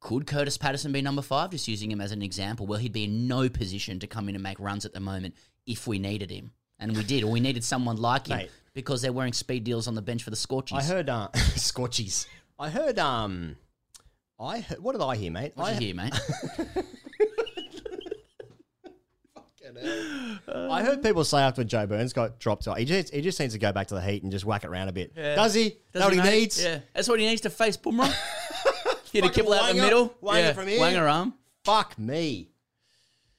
could 0.00 0.26
Kurtis 0.26 0.58
Patterson 0.58 0.90
be 0.90 1.00
number 1.00 1.22
five? 1.22 1.50
Just 1.50 1.68
using 1.68 1.92
him 1.92 2.00
as 2.00 2.10
an 2.10 2.22
example. 2.22 2.66
Well, 2.66 2.80
he'd 2.80 2.92
be 2.92 3.04
in 3.04 3.28
no 3.28 3.48
position 3.48 4.00
to 4.00 4.08
come 4.08 4.28
in 4.28 4.34
and 4.34 4.42
make 4.42 4.58
runs 4.58 4.84
at 4.84 4.92
the 4.92 5.00
moment 5.00 5.36
if 5.64 5.86
we 5.86 6.00
needed 6.00 6.30
him. 6.30 6.50
And 6.82 6.96
we 6.96 7.04
did, 7.04 7.22
or 7.22 7.30
we 7.30 7.38
needed 7.40 7.62
someone 7.62 7.96
like 7.96 8.26
him 8.26 8.38
Mate. 8.38 8.50
because 8.74 9.00
they're 9.02 9.12
wearing 9.12 9.32
speed 9.32 9.62
deals 9.64 9.86
on 9.86 9.94
the 9.94 10.02
bench 10.02 10.24
for 10.24 10.30
the 10.30 10.36
Scorchies. 10.36 10.76
I 10.78 10.82
heard 10.82 11.08
uh, 11.08 11.28
Scorchies. 11.34 12.26
I 12.58 12.68
heard 12.70 12.98
um, 12.98 13.56
I 14.40 14.58
heard, 14.60 14.80
what 14.80 14.92
did 14.92 15.00
I 15.02 15.14
hear, 15.16 15.30
mate? 15.30 15.52
What'd 15.54 15.76
I 15.76 15.78
you 15.78 15.86
hear, 15.86 15.94
mate? 15.94 16.12
I 20.48 20.82
heard 20.82 21.02
people 21.02 21.24
say 21.24 21.38
after 21.38 21.64
Joe 21.64 21.86
Burns 21.86 22.12
got 22.12 22.38
dropped, 22.38 22.66
he 22.76 22.84
just 22.84 23.12
he 23.14 23.20
just 23.20 23.38
needs 23.40 23.54
to 23.54 23.58
go 23.60 23.72
back 23.72 23.86
to 23.88 23.94
the 23.94 24.00
heat 24.00 24.22
and 24.22 24.30
just 24.32 24.44
whack 24.44 24.64
it 24.64 24.68
around 24.68 24.88
a 24.88 24.92
bit. 24.92 25.12
Yeah. 25.16 25.34
Does 25.36 25.54
he? 25.54 25.76
Know 25.94 26.04
what 26.06 26.12
he 26.12 26.20
mate? 26.20 26.30
needs? 26.40 26.62
Yeah, 26.62 26.80
that's 26.94 27.08
what 27.08 27.20
he 27.20 27.26
needs 27.26 27.40
to 27.42 27.50
face 27.50 27.76
Boomerang. 27.76 28.10
Hit 29.12 29.24
a 29.24 29.28
Fucking 29.28 29.30
kibble 29.32 29.52
out 29.52 29.72
the 29.72 29.78
wanger- 29.78 29.84
middle. 29.84 30.08
wanger 30.22 30.38
yeah, 30.38 30.52
from 30.52 30.66
here. 30.68 30.80
Wanger 30.80 31.12
arm. 31.12 31.34
Fuck 31.64 31.98
me. 31.98 32.48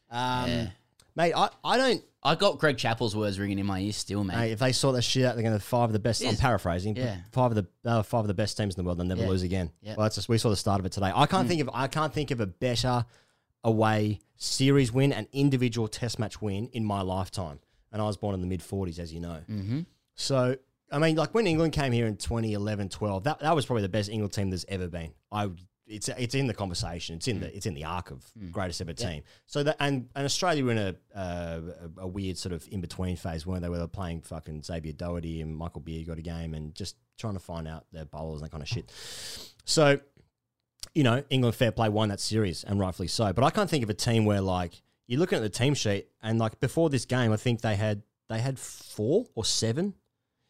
Um, 0.09 0.47
Yeah. 0.49 0.67
mate, 1.15 1.33
I, 1.35 1.49
I 1.63 1.77
don't. 1.77 2.03
I 2.25 2.35
got 2.35 2.57
Greg 2.59 2.77
Chappell's 2.77 3.15
words 3.15 3.37
ringing 3.39 3.59
in 3.59 3.65
my 3.65 3.79
ears 3.79 3.97
still, 3.97 4.23
man. 4.23 4.37
Mate, 4.39 4.51
if 4.53 4.59
they 4.59 4.71
sort 4.71 4.95
that 4.95 5.01
shit 5.01 5.25
out, 5.25 5.35
they're 5.35 5.43
going 5.43 5.57
to 5.57 5.63
five 5.63 5.89
of 5.89 5.93
the 5.93 5.99
best. 5.99 6.23
I'm 6.25 6.35
paraphrasing. 6.37 6.93
but 6.93 7.03
Yeah. 7.03 7.17
Five 7.31 7.55
of 7.55 7.65
the 7.83 7.89
uh, 7.89 8.03
five 8.03 8.21
of 8.21 8.27
the 8.27 8.33
best 8.33 8.55
teams 8.57 8.75
in 8.75 8.81
the 8.81 8.85
world. 8.85 8.97
They'll 8.99 9.05
never 9.07 9.23
Yeah. 9.23 9.29
lose 9.29 9.43
again. 9.43 9.71
Yeah. 9.81 9.95
Well, 9.97 10.05
that's 10.05 10.15
just 10.15 10.29
we 10.29 10.37
saw 10.37 10.49
the 10.49 10.55
start 10.55 10.79
of 10.79 10.85
it 10.85 10.91
today. 10.93 11.11
I 11.13 11.25
can't 11.25 11.47
think 11.47 11.61
of 11.61 11.69
I 11.73 11.87
can't 11.87 12.13
think 12.13 12.31
of 12.31 12.39
a 12.39 12.47
better 12.47 13.05
away 13.63 14.19
series 14.37 14.91
win 14.91 15.13
and 15.13 15.27
individual 15.31 15.87
Test 15.87 16.19
match 16.19 16.41
win 16.41 16.67
in 16.73 16.83
my 16.85 17.01
lifetime. 17.01 17.59
And 17.91 18.01
I 18.01 18.05
was 18.05 18.17
born 18.17 18.33
in 18.35 18.41
the 18.41 18.47
mid 18.47 18.61
40s, 18.61 18.99
as 18.99 19.13
you 19.13 19.19
know. 19.19 19.41
Mm-hmm. 19.49 19.81
So 20.15 20.55
I 20.91 20.99
mean, 20.99 21.15
like 21.15 21.33
when 21.33 21.47
England 21.47 21.73
came 21.73 21.91
here 21.91 22.05
in 22.05 22.17
2011, 22.17 22.89
12, 22.89 23.23
that, 23.23 23.39
that 23.39 23.55
was 23.55 23.65
probably 23.65 23.81
the 23.81 23.89
best 23.89 24.09
England 24.09 24.31
team 24.33 24.49
there's 24.51 24.65
ever 24.67 24.87
been. 24.87 25.11
I 25.31 25.49
it's 25.87 26.09
it's 26.09 26.35
in 26.35 26.47
the 26.47 26.53
conversation. 26.53 27.15
It's 27.15 27.27
in 27.27 27.39
the 27.39 27.55
it's 27.55 27.65
in 27.65 27.73
the 27.73 27.85
arc 27.85 28.11
of 28.11 28.25
greatest 28.51 28.81
ever 28.81 28.93
team. 28.93 29.23
So 29.45 29.63
that 29.63 29.75
and 29.79 30.09
and 30.15 30.25
Australia 30.25 30.63
were 30.63 30.71
in 30.71 30.77
a, 30.77 30.95
uh, 31.15 31.59
a 31.97 32.01
a 32.01 32.07
weird 32.07 32.37
sort 32.37 32.53
of 32.53 32.67
in 32.71 32.81
between 32.81 33.15
phase, 33.15 33.45
weren't 33.45 33.61
they? 33.61 33.69
Where 33.69 33.79
they 33.79 33.83
were 33.83 33.87
playing 33.87 34.21
fucking 34.21 34.63
Xavier 34.63 34.93
Doherty 34.93 35.41
and 35.41 35.55
Michael 35.55 35.81
Beer 35.81 36.05
got 36.05 36.17
a 36.17 36.21
game 36.21 36.53
and 36.53 36.73
just 36.73 36.95
trying 37.17 37.33
to 37.33 37.39
find 37.39 37.67
out 37.67 37.85
their 37.91 38.05
bowlers 38.05 38.41
and 38.41 38.47
that 38.47 38.51
kind 38.51 38.63
of 38.63 38.69
shit. 38.69 38.91
So 39.65 39.99
you 40.93 41.03
know, 41.03 41.23
England 41.29 41.55
fair 41.55 41.71
play 41.71 41.89
won 41.89 42.09
that 42.09 42.19
series 42.19 42.63
and 42.63 42.79
rightfully 42.79 43.07
so. 43.07 43.33
But 43.33 43.43
I 43.43 43.49
can't 43.49 43.69
think 43.69 43.83
of 43.83 43.89
a 43.89 43.95
team 43.95 44.25
where 44.25 44.41
like 44.41 44.81
you're 45.07 45.19
looking 45.19 45.37
at 45.37 45.41
the 45.41 45.49
team 45.49 45.73
sheet 45.73 46.07
and 46.21 46.39
like 46.39 46.59
before 46.59 46.89
this 46.89 47.05
game, 47.05 47.31
I 47.31 47.37
think 47.37 47.61
they 47.61 47.75
had 47.75 48.03
they 48.29 48.39
had 48.39 48.59
four 48.59 49.25
or 49.35 49.43
seven 49.43 49.95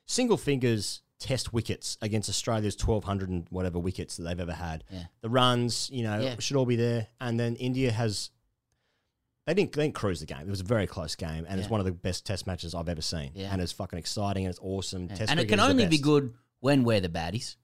single 0.05 0.37
fingers 0.37 1.01
test 1.23 1.53
wickets 1.53 1.97
against 2.01 2.27
Australia's 2.27 2.75
1200 2.75 3.29
and 3.29 3.47
whatever 3.49 3.79
wickets 3.79 4.17
that 4.17 4.23
they've 4.23 4.39
ever 4.41 4.51
had. 4.53 4.83
Yeah. 4.91 5.03
The 5.21 5.29
runs, 5.29 5.89
you 5.89 6.03
know, 6.03 6.19
Yeah. 6.19 6.35
should 6.39 6.57
all 6.57 6.65
be 6.65 6.75
there. 6.75 7.07
And 7.21 7.39
then 7.39 7.55
India 7.55 7.91
has 7.91 8.29
they 9.45 9.53
didn't, 9.53 9.73
they 9.73 9.83
didn't 9.83 9.95
cruise 9.95 10.19
the 10.21 10.25
game. 10.25 10.41
It 10.41 10.49
was 10.49 10.61
a 10.61 10.65
very 10.65 10.87
close 10.87 11.15
game, 11.15 11.45
and 11.49 11.59
it's 11.59 11.69
one 11.69 11.81
of 11.81 11.85
the 11.85 11.91
best 11.91 12.25
Test 12.25 12.47
matches 12.47 12.73
I've 12.73 12.87
ever 12.87 13.01
seen. 13.01 13.31
Yeah. 13.35 13.49
And 13.51 13.61
it's 13.61 13.71
fucking 13.73 13.99
exciting 13.99 14.45
and 14.45 14.51
it's 14.51 14.59
awesome. 14.61 15.07
Yeah. 15.09 15.15
Test 15.15 15.31
and 15.31 15.39
it 15.39 15.47
can 15.49 15.59
only 15.59 15.85
be 15.85 15.97
good 15.97 16.33
when 16.59 16.83
we're 16.83 17.01
the 17.01 17.09
baddies. 17.09 17.55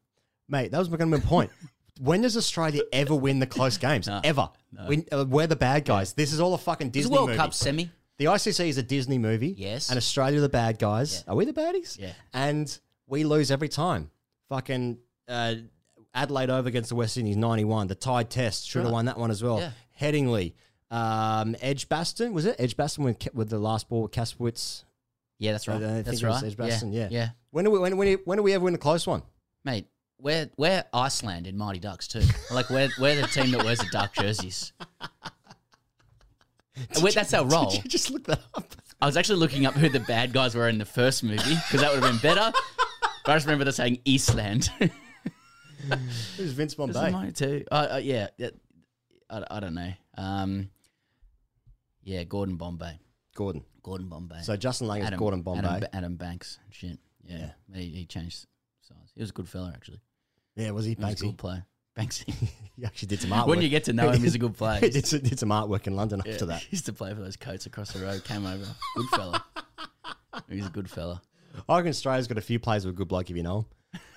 Mate, 0.49 0.71
that 0.71 0.77
was 0.79 0.87
going 0.87 0.99
to 0.99 1.05
be 1.05 1.11
my 1.11 1.19
point. 1.19 1.51
when 2.01 2.21
does 2.21 2.35
Australia 2.35 2.81
ever 2.91 3.15
win 3.15 3.39
the 3.39 3.47
close 3.47 3.77
games? 3.87 4.07
No, 4.07 4.19
ever? 4.23 4.49
We, 4.87 5.05
uh, 5.11 5.25
we're 5.27 5.47
the 5.47 5.55
bad 5.55 5.85
guys. 5.85 6.13
This 6.13 6.33
is 6.33 6.39
all 6.41 6.53
a 6.53 6.57
fucking 6.57 6.89
Disney 6.89 7.13
World 7.15 7.29
movie. 7.29 7.37
Cup 7.37 7.53
semi. 7.53 7.89
The 8.17 8.25
ICC 8.25 8.67
is 8.67 8.77
a 8.77 8.83
Disney 8.83 9.17
movie. 9.17 9.55
Yes. 9.57 9.89
And 9.89 9.95
Australia 9.97 10.39
are 10.39 10.41
the 10.41 10.49
bad 10.49 10.79
guys. 10.79 11.23
Yeah. 11.25 11.31
Are 11.31 11.35
we 11.37 11.45
the 11.45 11.53
baddies? 11.53 11.97
Yeah. 11.97 12.11
And 12.33 12.77
we 13.09 13.23
lose 13.23 13.51
every 13.51 13.67
time. 13.69 14.11
Fucking 14.49 14.97
uh, 15.27 15.55
Adelaide 16.13 16.49
over 16.49 16.67
against 16.67 16.89
the 16.89 16.95
West 16.95 17.17
Indies, 17.17 17.37
91. 17.37 17.87
The 17.87 17.95
Tied 17.95 18.29
Test 18.29 18.67
should 18.67 18.79
have 18.79 18.85
Right. 18.87 18.93
won 18.93 19.05
that 19.05 19.17
one 19.17 19.31
as 19.31 19.43
well. 19.43 19.59
Yeah. 19.59 19.71
Headingley. 19.99 20.53
Um, 20.91 21.55
Edgbaston, 21.61 22.33
was 22.33 22.45
it? 22.45 22.55
Edgbaston 22.57 23.03
with, 23.03 23.27
with 23.33 23.49
the 23.49 23.59
last 23.59 23.89
ball 23.89 24.03
with 24.03 24.11
Kaswitz. 24.11 24.83
Yeah, 25.37 25.51
that's 25.51 25.67
I 25.67 25.73
right. 25.73 25.79
don't 25.81 25.93
think 25.93 26.05
That's 26.05 26.21
it 26.21 26.25
was 26.27 26.41
right. 26.41 26.47
Edgbaston, 26.51 26.93
yeah. 26.93 27.07
yeah. 27.11 27.29
When 27.51 27.65
do 27.65 27.71
we 27.71 27.79
when, 27.79 27.95
when, 27.97 28.13
when 28.25 28.37
do 28.37 28.43
we 28.43 28.53
ever 28.53 28.65
win 28.65 28.75
a 28.75 28.79
close 28.79 29.05
one? 29.07 29.21
Mate, 29.63 29.87
we're, 30.19 30.49
we're 30.57 30.83
Iceland 30.93 31.47
in 31.47 31.57
Mighty 31.57 31.79
Ducks 31.79 32.07
too. 32.07 32.21
like, 32.51 32.69
we're, 32.69 32.89
we're 32.99 33.15
the 33.21 33.27
team 33.27 33.51
that 33.51 33.63
wears 33.63 33.79
the 33.79 33.87
dark 33.91 34.13
jerseys. 34.13 34.73
And 36.95 37.03
we- 37.03 37.11
that's 37.11 37.33
our 37.33 37.45
role. 37.45 37.71
Did 37.71 37.83
you 37.83 37.89
just 37.89 38.09
look 38.09 38.23
that 38.25 38.39
up? 38.55 38.73
I 39.01 39.05
was 39.05 39.17
actually 39.17 39.39
looking 39.39 39.65
up 39.65 39.73
who 39.73 39.89
the 39.89 39.99
bad 39.99 40.31
guys 40.33 40.55
were 40.55 40.69
in 40.69 40.77
the 40.77 40.85
first 40.85 41.23
movie 41.23 41.37
because 41.55 41.81
that 41.81 41.93
would 41.93 42.01
have 42.03 42.11
been 42.21 42.21
better. 42.35 42.51
I 43.25 43.33
just 43.35 43.45
remember 43.45 43.65
the 43.65 43.71
saying 43.73 43.99
Eastland. 44.05 44.69
Who's 46.37 46.51
Vince 46.51 46.75
Bombay? 46.75 47.11
mine 47.11 47.33
too. 47.33 47.63
Uh, 47.71 47.87
uh, 47.93 47.99
yeah, 48.03 48.27
yeah. 48.37 48.49
I, 49.29 49.43
I 49.49 49.59
don't 49.59 49.73
know. 49.75 49.91
Um, 50.17 50.69
yeah, 52.03 52.23
Gordon 52.23 52.55
Bombay. 52.55 52.99
Gordon. 53.35 53.63
Gordon 53.83 54.07
Bombay. 54.09 54.41
So 54.41 54.55
Justin 54.57 54.87
Lang 54.87 55.01
is 55.01 55.09
Gordon 55.11 55.41
Bombay. 55.41 55.67
Adam, 55.67 55.89
Adam 55.93 56.15
Banks. 56.15 56.59
Shit. 56.71 56.99
Yeah. 57.25 57.51
He, 57.73 57.85
he 57.89 58.05
changed 58.05 58.45
size. 58.81 58.97
He 59.15 59.21
was 59.21 59.29
a 59.29 59.33
good 59.33 59.47
fella, 59.47 59.71
actually. 59.73 60.01
Yeah, 60.55 60.71
was 60.71 60.85
he 60.85 60.91
He 60.91 61.03
was 61.03 61.13
a 61.13 61.15
Banksy? 61.15 61.21
good 61.21 61.37
player. 61.37 61.65
Banksy. 61.97 62.33
he 62.75 62.85
actually 62.85 63.07
did 63.07 63.21
some 63.21 63.29
artwork. 63.31 63.47
when 63.47 63.61
you 63.61 63.69
get 63.69 63.85
to 63.85 63.93
know 63.93 64.09
him, 64.09 64.21
he's 64.21 64.35
a 64.35 64.39
good 64.39 64.57
player. 64.57 64.79
he 64.81 64.89
did, 64.89 65.05
some- 65.07 65.19
did 65.21 65.39
some 65.39 65.49
artwork 65.49 65.87
in 65.87 65.95
London 65.95 66.21
Yeah, 66.25 66.33
after 66.33 66.45
that. 66.47 66.61
He 66.63 66.67
used 66.71 66.85
to 66.87 66.93
play 66.93 67.13
for 67.13 67.21
those 67.21 67.35
coats 67.37 67.65
across 67.65 67.93
the 67.93 67.99
road. 68.03 68.23
Came 68.25 68.45
over. 68.45 68.65
Good 68.95 69.09
fella. 69.15 69.45
He's 70.49 70.65
a 70.65 70.69
good 70.69 70.89
fella. 70.89 71.21
I 71.67 71.77
reckon 71.77 71.89
Australia's 71.89 72.27
got 72.27 72.37
a 72.37 72.41
few 72.41 72.59
players 72.59 72.85
with 72.85 72.95
good 72.95 73.07
bloke 73.07 73.29
if 73.29 73.35
you 73.37 73.43
know 73.43 73.65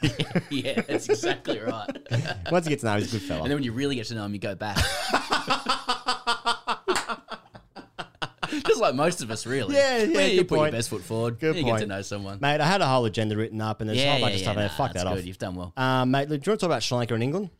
yeah, 0.50 0.82
that's 0.82 1.08
exactly 1.08 1.58
right. 1.58 1.88
Once 2.52 2.66
you 2.66 2.70
get 2.70 2.80
to 2.80 2.86
know 2.86 2.92
him, 2.94 3.00
he's 3.00 3.14
a 3.14 3.18
good 3.18 3.26
fella. 3.26 3.40
And 3.42 3.50
then 3.50 3.56
when 3.56 3.64
you 3.64 3.72
really 3.72 3.94
get 3.94 4.04
to 4.08 4.14
know 4.14 4.24
him, 4.26 4.34
you 4.34 4.38
go 4.40 4.54
back. 4.54 4.76
Just 8.66 8.80
like 8.82 8.94
most 8.94 9.22
of 9.22 9.30
us, 9.30 9.46
really. 9.46 9.74
Yeah, 9.74 9.98
yeah, 10.02 10.14
Where 10.14 10.28
you 10.28 10.38
good 10.40 10.48
put 10.48 10.58
point. 10.58 10.72
your 10.72 10.78
best 10.78 10.90
foot 10.90 11.02
forward. 11.02 11.38
Good 11.38 11.56
you 11.56 11.62
point. 11.62 11.76
get 11.78 11.82
to 11.84 11.86
know 11.86 12.02
someone. 12.02 12.38
Mate, 12.40 12.60
I 12.60 12.66
had 12.66 12.82
a 12.82 12.86
whole 12.86 13.04
agenda 13.06 13.34
written 13.36 13.60
up 13.62 13.80
and 13.80 13.88
there's 13.88 13.98
a 13.98 14.02
yeah, 14.02 14.12
whole 14.12 14.20
bunch 14.20 14.32
yeah, 14.32 14.36
of 14.36 14.42
stuff. 14.42 14.54
yeah, 14.56 14.60
there. 14.60 14.68
nah, 14.68 14.74
Fuck 14.76 14.92
that's 14.92 15.04
that 15.04 15.10
good. 15.10 15.20
off. 15.20 15.26
You've 15.26 15.38
done 15.38 15.54
well. 15.54 15.72
Um, 15.76 16.10
mate, 16.10 16.28
look, 16.28 16.42
do 16.42 16.48
you 16.48 16.52
want 16.52 16.60
to 16.60 16.66
talk 16.66 16.68
about 16.68 16.82
Sri 16.82 16.98
Lanka 16.98 17.14
and 17.14 17.22
England? 17.22 17.50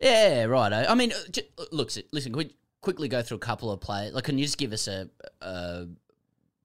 Yeah, 0.00 0.44
right. 0.44 0.72
I 0.72 0.94
mean, 0.94 1.12
uh, 1.12 1.16
j- 1.32 1.48
look, 1.72 1.88
s- 1.88 1.98
listen, 2.12 2.30
can 2.32 2.38
we 2.38 2.54
quickly 2.82 3.08
go 3.08 3.20
through 3.22 3.38
a 3.38 3.40
couple 3.40 3.72
of 3.72 3.80
players? 3.80 4.14
Like, 4.14 4.24
can 4.24 4.38
you 4.38 4.44
just 4.44 4.58
give 4.58 4.72
us 4.72 4.86
a, 4.86 5.08
a 5.40 5.86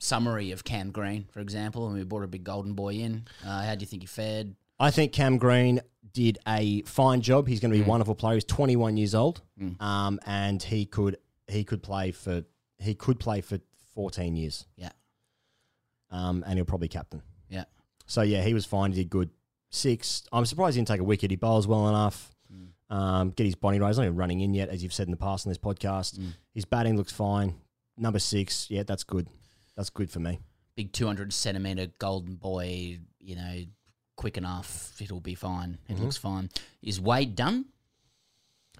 summary 0.03 0.51
of 0.51 0.63
Cam 0.63 0.91
Green, 0.91 1.25
for 1.31 1.39
example, 1.39 1.87
and 1.87 1.95
we 1.97 2.03
brought 2.03 2.23
a 2.23 2.27
big 2.27 2.43
golden 2.43 2.73
boy 2.73 2.93
in. 2.95 3.25
Uh, 3.45 3.63
how 3.63 3.75
do 3.75 3.81
you 3.81 3.87
think 3.87 4.03
he 4.03 4.07
fared? 4.07 4.55
I 4.79 4.91
think 4.91 5.13
Cam 5.13 5.37
Green 5.37 5.79
did 6.11 6.37
a 6.47 6.81
fine 6.83 7.21
job. 7.21 7.47
He's 7.47 7.59
going 7.59 7.71
to 7.71 7.77
be 7.77 7.81
a 7.81 7.85
Mm. 7.85 7.89
wonderful 7.89 8.15
player. 8.15 8.35
He's 8.35 8.43
21 8.43 8.97
years 8.97 9.15
old, 9.15 9.41
Mm. 9.59 9.81
um, 9.81 10.19
and 10.25 10.61
he 10.61 10.85
could 10.85 11.17
he 11.47 11.63
could 11.63 11.83
play 11.83 12.11
for 12.11 12.43
he 12.79 12.95
could 12.95 13.19
play 13.19 13.41
for 13.41 13.59
14 13.93 14.35
years. 14.35 14.65
Yeah. 14.75 14.91
um, 16.11 16.43
and 16.45 16.57
he'll 16.57 16.65
probably 16.65 16.87
captain. 16.87 17.21
Yeah. 17.49 17.63
So 18.05 18.21
yeah, 18.21 18.43
he 18.43 18.53
was 18.53 18.65
fine. 18.65 18.91
He 18.91 18.97
did 19.03 19.09
good. 19.09 19.29
Six. 19.71 20.23
I'm 20.31 20.45
surprised 20.45 20.75
he 20.75 20.79
didn't 20.79 20.89
take 20.89 20.99
a 20.99 21.03
wicket. 21.03 21.31
He 21.31 21.35
bowls 21.37 21.65
well 21.67 21.89
enough. 21.89 22.31
Mm. 22.53 22.95
Um, 22.95 23.29
get 23.31 23.45
his 23.45 23.55
body 23.55 23.79
right. 23.79 23.87
He's 23.87 23.97
not 23.97 24.03
even 24.05 24.15
running 24.17 24.41
in 24.41 24.53
yet, 24.53 24.69
as 24.69 24.83
you've 24.83 24.93
said 24.93 25.07
in 25.07 25.11
the 25.11 25.17
past 25.17 25.47
on 25.47 25.49
this 25.49 25.57
podcast. 25.57 26.19
Mm. 26.19 26.33
His 26.53 26.65
batting 26.65 26.95
looks 26.97 27.11
fine. 27.11 27.55
Number 27.97 28.19
six. 28.19 28.69
Yeah, 28.69 28.83
that's 28.83 29.03
good. 29.03 29.27
That's 29.75 29.89
good 29.89 30.09
for 30.11 30.19
me. 30.19 30.39
Big 30.75 30.91
200 30.93 31.31
centimeter 31.33 31.87
golden 31.99 32.35
boy, 32.35 32.99
you 33.19 33.35
know, 33.35 33.63
quick 34.15 34.37
enough. 34.37 34.99
It'll 35.01 35.19
be 35.19 35.35
fine. 35.35 35.77
It 35.87 35.97
Mhm. 35.97 36.01
looks 36.01 36.17
fine. 36.17 36.49
Is 36.81 36.99
Wade 36.99 37.35
done? 37.35 37.65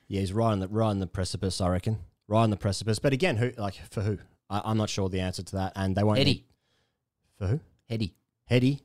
Yeah, 0.08 0.20
he's 0.20 0.34
right 0.34 0.52
on 0.52 0.60
the 0.60 0.68
right 0.68 0.90
on 0.90 1.00
the 1.00 1.08
precipice. 1.08 1.62
I 1.62 1.70
reckon. 1.70 2.00
Right 2.28 2.42
on 2.44 2.50
the 2.50 2.58
precipice. 2.58 3.00
But 3.00 3.14
again, 3.14 3.38
who 3.38 3.52
like 3.58 3.76
for 3.90 4.02
who? 4.02 4.18
I, 4.50 4.62
I'm 4.66 4.78
not 4.78 4.90
sure 4.90 5.10
the 5.10 5.20
answer 5.22 5.44
to 5.44 5.56
that. 5.58 5.74
And 5.76 5.96
they 5.96 6.04
won't. 6.04 6.20
Eddie. 6.20 6.46
For 7.38 7.48
who? 7.48 7.60
Heady. 7.90 8.14
Heady. 8.46 8.82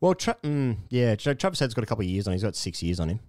Well, 0.00 0.14
Tra- 0.14 0.36
mm, 0.42 0.76
yeah, 0.90 1.14
Tra- 1.16 1.34
Travis 1.34 1.58
Head's 1.60 1.74
got 1.74 1.82
a 1.84 1.86
couple 1.86 2.04
of 2.04 2.10
years 2.10 2.26
on. 2.26 2.32
him. 2.32 2.36
He's 2.36 2.42
got 2.42 2.56
six 2.56 2.82
years 2.82 3.00
on 3.00 3.08
him. 3.08 3.20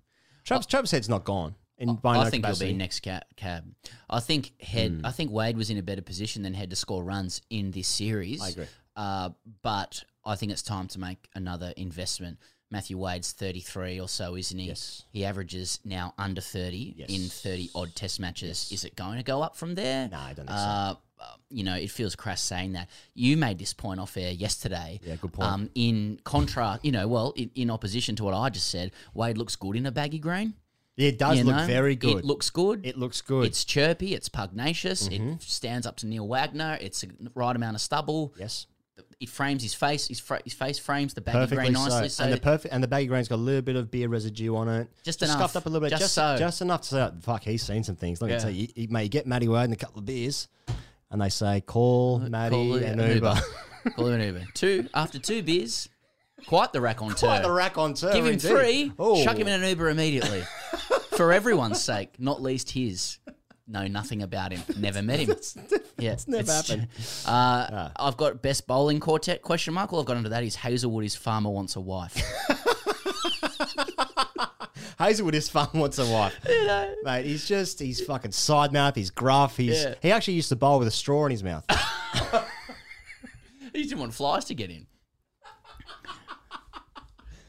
Travis, 0.43 0.65
Travis 0.65 0.91
Head's 0.91 1.09
not 1.09 1.23
gone. 1.23 1.55
In, 1.77 1.89
I 2.03 2.23
no 2.23 2.29
think 2.29 2.43
capacity. 2.43 2.65
he'll 2.67 2.73
be 2.73 2.77
next 2.77 3.01
ca- 3.03 3.21
cab. 3.35 3.65
I 4.09 4.19
think 4.21 4.53
Head. 4.61 4.91
Hmm. 4.91 5.05
I 5.05 5.11
think 5.11 5.31
Wade 5.31 5.57
was 5.57 5.69
in 5.69 5.77
a 5.77 5.83
better 5.83 6.01
position 6.01 6.41
than 6.43 6.53
Head 6.53 6.69
to 6.69 6.75
score 6.75 7.03
runs 7.03 7.41
in 7.49 7.71
this 7.71 7.87
series. 7.87 8.41
I 8.41 8.49
agree. 8.49 8.65
Uh, 8.95 9.29
but 9.61 10.03
I 10.23 10.35
think 10.35 10.51
it's 10.53 10.61
time 10.61 10.87
to 10.89 10.99
make 10.99 11.27
another 11.35 11.73
investment. 11.75 12.37
Matthew 12.71 12.97
Wade's 12.97 13.31
33 13.33 13.99
or 13.99 14.07
so, 14.09 14.35
isn't 14.35 14.57
he? 14.57 14.67
Yes. 14.67 15.03
He 15.11 15.23
averages 15.25 15.79
now 15.85 16.13
under 16.17 16.41
30 16.41 16.95
Yes. 16.97 17.09
in 17.09 17.21
30 17.29 17.69
odd 17.75 17.93
test 17.93 18.19
matches. 18.19 18.69
Is 18.71 18.83
it 18.85 18.95
going 18.95 19.17
to 19.17 19.23
go 19.23 19.41
up 19.43 19.55
from 19.55 19.75
there? 19.75 20.07
No, 20.09 20.17
I 20.17 20.33
don't 20.33 20.47
think 20.47 20.49
so. 20.49 20.55
uh, 20.55 20.95
You 21.49 21.63
know, 21.63 21.75
it 21.75 21.91
feels 21.91 22.15
crass 22.15 22.41
saying 22.41 22.71
that. 22.73 22.89
You 23.13 23.37
made 23.37 23.59
this 23.59 23.73
point 23.73 23.99
off 23.99 24.17
air 24.17 24.31
yesterday. 24.31 24.99
Yeah, 25.03 25.15
good 25.17 25.33
point. 25.33 25.47
Um, 25.49 25.69
in 25.75 26.19
contrast, 26.23 26.83
you 26.83 26.91
know, 26.91 27.07
well, 27.07 27.33
in, 27.35 27.51
in 27.53 27.69
opposition 27.69 28.15
to 28.15 28.23
what 28.23 28.33
I 28.33 28.49
just 28.49 28.69
said, 28.69 28.91
Wade 29.13 29.37
looks 29.37 29.55
good 29.55 29.75
in 29.75 29.85
a 29.85 29.91
baggy 29.91 30.19
green. 30.19 30.55
Yeah, 30.95 31.09
it 31.09 31.19
does 31.19 31.37
You 31.37 31.43
look 31.43 31.55
know, 31.57 31.65
very 31.65 31.95
good. 31.95 32.19
It 32.19 32.25
looks 32.25 32.49
good. 32.49 32.85
It 32.85 32.97
looks 32.97 33.21
good. 33.21 33.45
It's 33.45 33.65
chirpy. 33.65 34.13
It's 34.13 34.29
pugnacious. 34.29 35.07
It 35.07 35.21
mm-hmm. 35.21 35.35
stands 35.39 35.85
up 35.85 35.97
to 35.97 36.07
Neil 36.07 36.27
Wagner. 36.27 36.77
It's 36.79 37.01
the 37.01 37.31
right 37.35 37.55
amount 37.55 37.75
of 37.75 37.81
stubble. 37.81 38.33
Yes. 38.39 38.67
It 39.19 39.27
frames 39.29 39.61
his 39.61 39.73
face. 39.73 40.07
His, 40.07 40.21
fra- 40.21 40.41
his 40.45 40.53
face 40.53 40.79
frames 40.79 41.13
the 41.13 41.21
baggy 41.21 41.39
Perfectly 41.39 41.65
green 41.65 41.73
nicely. 41.73 42.09
so. 42.09 42.23
and 42.23 42.31
the 42.33 42.37
perfect 42.39 42.73
and 42.73 42.81
the 42.81 42.87
baggy 42.87 43.07
grain's 43.07 43.27
got 43.27 43.35
a 43.35 43.37
little 43.37 43.61
bit 43.61 43.75
of 43.75 43.91
beer 43.91 44.07
residue 44.07 44.55
on 44.55 44.69
it. 44.69 44.87
Just 45.03 45.19
scuffed 45.19 45.35
enough. 45.35 45.55
up 45.57 45.65
a 45.65 45.69
little 45.69 45.81
bit, 45.81 45.89
Just 45.89 46.01
just 46.01 46.13
so. 46.13 46.37
just 46.37 46.61
enough 46.61 46.81
to 46.81 46.87
say, 46.87 47.01
oh, 47.01 47.13
"Fuck, 47.21 47.43
he's 47.43 47.63
seen 47.63 47.83
some 47.83 47.95
things." 47.95 48.21
Let 48.21 48.27
me 48.27 48.33
Yeah. 48.33 48.39
tell 48.39 48.51
you, 48.51 48.67
you, 48.75 48.87
mate, 48.89 49.03
you 49.03 49.09
get 49.09 49.27
Matty 49.27 49.47
Wade 49.49 49.65
and 49.65 49.73
a 49.73 49.77
couple 49.77 49.99
of 49.99 50.05
beers, 50.05 50.47
and 51.11 51.21
they 51.21 51.29
say, 51.29 51.61
"Call 51.61 52.19
Matty 52.19 52.55
Call 52.55 52.75
it 52.75 52.83
an 52.83 53.15
Uber." 53.15 53.35
Call 53.95 54.07
him 54.07 54.19
an 54.21 54.27
Uber. 54.27 54.45
Two 54.53 54.89
after 54.93 55.19
two 55.19 55.43
beers. 55.43 55.89
Quite 56.47 56.73
the 56.73 56.81
rack 56.81 57.01
on 57.01 57.09
turn. 57.09 57.29
Quite 57.29 57.41
the 57.43 57.51
rack 57.51 57.77
on 57.77 57.93
tour, 57.93 58.13
Give 58.13 58.25
him 58.25 58.33
indeed. 58.33 58.47
three. 58.47 58.91
Oh. 58.99 59.23
Chuck 59.23 59.37
him 59.37 59.47
in 59.47 59.61
an 59.63 59.67
Uber 59.69 59.89
immediately. 59.89 60.43
For 61.17 61.31
everyone's 61.33 61.81
sake, 61.81 62.19
not 62.19 62.41
least 62.41 62.71
his. 62.71 63.17
Know 63.67 63.87
nothing 63.87 64.21
about 64.21 64.51
him. 64.51 64.61
Never 64.77 65.01
met 65.01 65.19
him. 65.21 65.29
yeah, 65.97 66.11
it's 66.11 66.27
never 66.27 66.51
happened. 66.51 66.87
Uh, 67.25 67.89
I've 67.95 68.15
got 68.15 68.43
best 68.43 68.67
bowling 68.67 68.99
quartet 68.99 69.41
question 69.41 69.73
mark. 69.73 69.91
All 69.91 69.99
I've 69.99 70.05
got 70.05 70.17
under 70.17 70.29
that 70.29 70.43
is 70.43 70.55
Hazlewood 70.55 71.03
is 71.03 71.15
farmer 71.15 71.49
wants 71.49 71.75
a 71.75 71.81
wife. 71.81 72.15
Hazlewood 74.99 75.35
is 75.35 75.49
fun 75.49 75.67
wants 75.73 75.97
a 75.99 76.05
wife. 76.05 76.37
Mate, 77.03 77.25
he's 77.25 77.47
just 77.47 77.79
he's 77.79 78.01
fucking 78.05 78.31
side 78.31 78.71
mouth, 78.71 78.95
he's 78.95 79.09
gruff, 79.09 79.57
he's 79.57 79.83
Yeah. 79.83 79.95
he 80.01 80.11
actually 80.11 80.35
used 80.35 80.49
to 80.49 80.55
bowl 80.55 80.79
with 80.79 80.87
a 80.87 80.91
straw 80.91 81.25
in 81.25 81.31
his 81.31 81.43
mouth. 81.43 81.65
he 83.73 83.83
didn't 83.83 83.99
want 83.99 84.13
flies 84.13 84.45
to 84.45 84.53
get 84.55 84.69
in. 84.69 84.85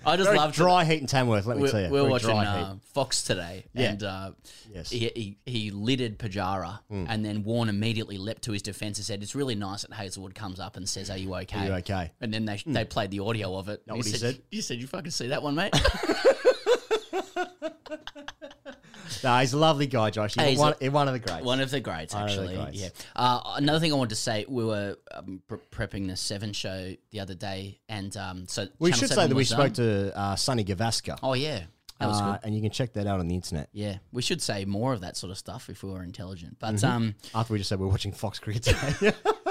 I 0.06 0.16
just 0.16 0.28
Very 0.28 0.38
love 0.38 0.52
dry 0.54 0.84
heat 0.84 1.00
in 1.00 1.06
Tamworth, 1.06 1.46
let 1.46 1.58
me 1.58 1.68
tell 1.68 1.80
you. 1.80 1.88
We're 1.90 2.00
Very 2.02 2.10
watching 2.10 2.28
dry 2.30 2.44
uh. 2.46 2.74
Fox 2.94 3.22
today, 3.24 3.64
Yeah. 3.74 3.90
and 3.90 4.02
uh, 4.02 4.30
Yes. 4.72 4.90
he, 4.90 5.10
he 5.14 5.36
he 5.44 5.70
littered 5.70 6.18
Pujara, 6.18 6.78
Mm. 6.92 7.06
and 7.08 7.24
then 7.24 7.42
Warren 7.42 7.68
immediately 7.68 8.16
leapt 8.16 8.42
to 8.42 8.52
his 8.52 8.62
defence 8.62 8.98
and 8.98 9.04
said, 9.04 9.22
"It's 9.22 9.34
really 9.34 9.54
nice 9.56 9.82
that 9.82 9.92
Hazlewood 9.92 10.34
comes 10.34 10.60
up 10.60 10.76
and 10.76 10.88
says, 10.88 11.10
are 11.10 11.16
you 11.18 11.34
okay?' 11.34 11.58
Are 11.58 11.66
you 11.66 11.72
okay? 11.74 12.12
And 12.20 12.32
then 12.32 12.44
they 12.44 12.62
they 12.66 12.84
played 12.84 13.10
the 13.10 13.20
audio 13.20 13.56
of 13.56 13.68
it. 13.68 13.86
Know 13.86 13.96
what 13.96 14.06
he 14.06 14.12
said? 14.12 14.40
You 14.50 14.62
said 14.62 14.78
you 14.80 14.86
fucking 14.86 15.10
see 15.10 15.28
that 15.28 15.42
one, 15.42 15.54
mate. 15.56 15.74
No, 19.22 19.38
he's 19.38 19.52
a 19.52 19.56
lovely 19.58 19.86
guy, 19.86 20.10
Josh. 20.10 20.34
He's 20.34 20.44
he's 20.44 20.58
one, 20.58 20.74
a- 20.80 20.88
one 20.88 21.06
of 21.06 21.14
the 21.14 21.20
greats. 21.20 21.44
One 21.44 21.60
of 21.60 21.70
the 21.70 21.80
greats, 21.80 22.12
of 22.12 22.20
the 22.20 22.26
actually. 22.26 22.56
greats. 22.56 22.76
Yeah. 22.80 22.88
Uh, 23.14 23.40
another 23.56 23.78
thing 23.78 23.92
I 23.92 23.96
wanted 23.96 24.10
to 24.10 24.16
say, 24.16 24.44
we 24.48 24.64
were 24.64 24.96
um, 25.14 25.40
pre- 25.46 25.58
prepping 25.70 26.08
the 26.08 26.16
Seven 26.16 26.52
show 26.52 26.92
the 27.12 27.20
other 27.20 27.34
day, 27.34 27.78
and 27.88 28.14
um, 28.16 28.46
so 28.48 28.66
We 28.80 28.90
Channel 28.90 28.98
should 29.00 29.08
7 29.10 29.22
say 29.24 29.28
that 29.28 29.34
we 29.34 29.44
spoke 29.44 29.60
on. 29.66 29.72
to 29.74 30.18
uh, 30.18 30.36
Sunny 30.36 30.64
Gavaskar. 30.64 31.18
Oh 31.22 31.34
yeah, 31.34 31.62
that 32.00 32.08
was 32.08 32.20
Uh, 32.20 32.32
good. 32.32 32.40
And 32.44 32.54
you 32.56 32.60
can 32.62 32.70
check 32.70 32.94
that 32.94 33.06
out 33.06 33.20
on 33.20 33.28
the 33.28 33.34
internet. 33.36 33.68
Yeah, 33.72 33.98
we 34.12 34.22
should 34.22 34.42
say 34.42 34.64
more 34.64 34.92
of 34.92 35.00
that 35.02 35.16
sort 35.16 35.30
of 35.30 35.38
stuff 35.38 35.68
if 35.70 35.82
we 35.84 35.90
were 35.90 36.02
intelligent. 36.02 36.56
But 36.58 36.74
Mhm. 36.74 36.84
um, 36.88 37.14
After 37.34 37.52
we 37.52 37.58
just 37.60 37.68
said 37.68 37.78
we're 37.78 37.86
watching 37.86 38.12
Fox 38.12 38.38
Cricket 38.40 38.64
today. 38.64 39.12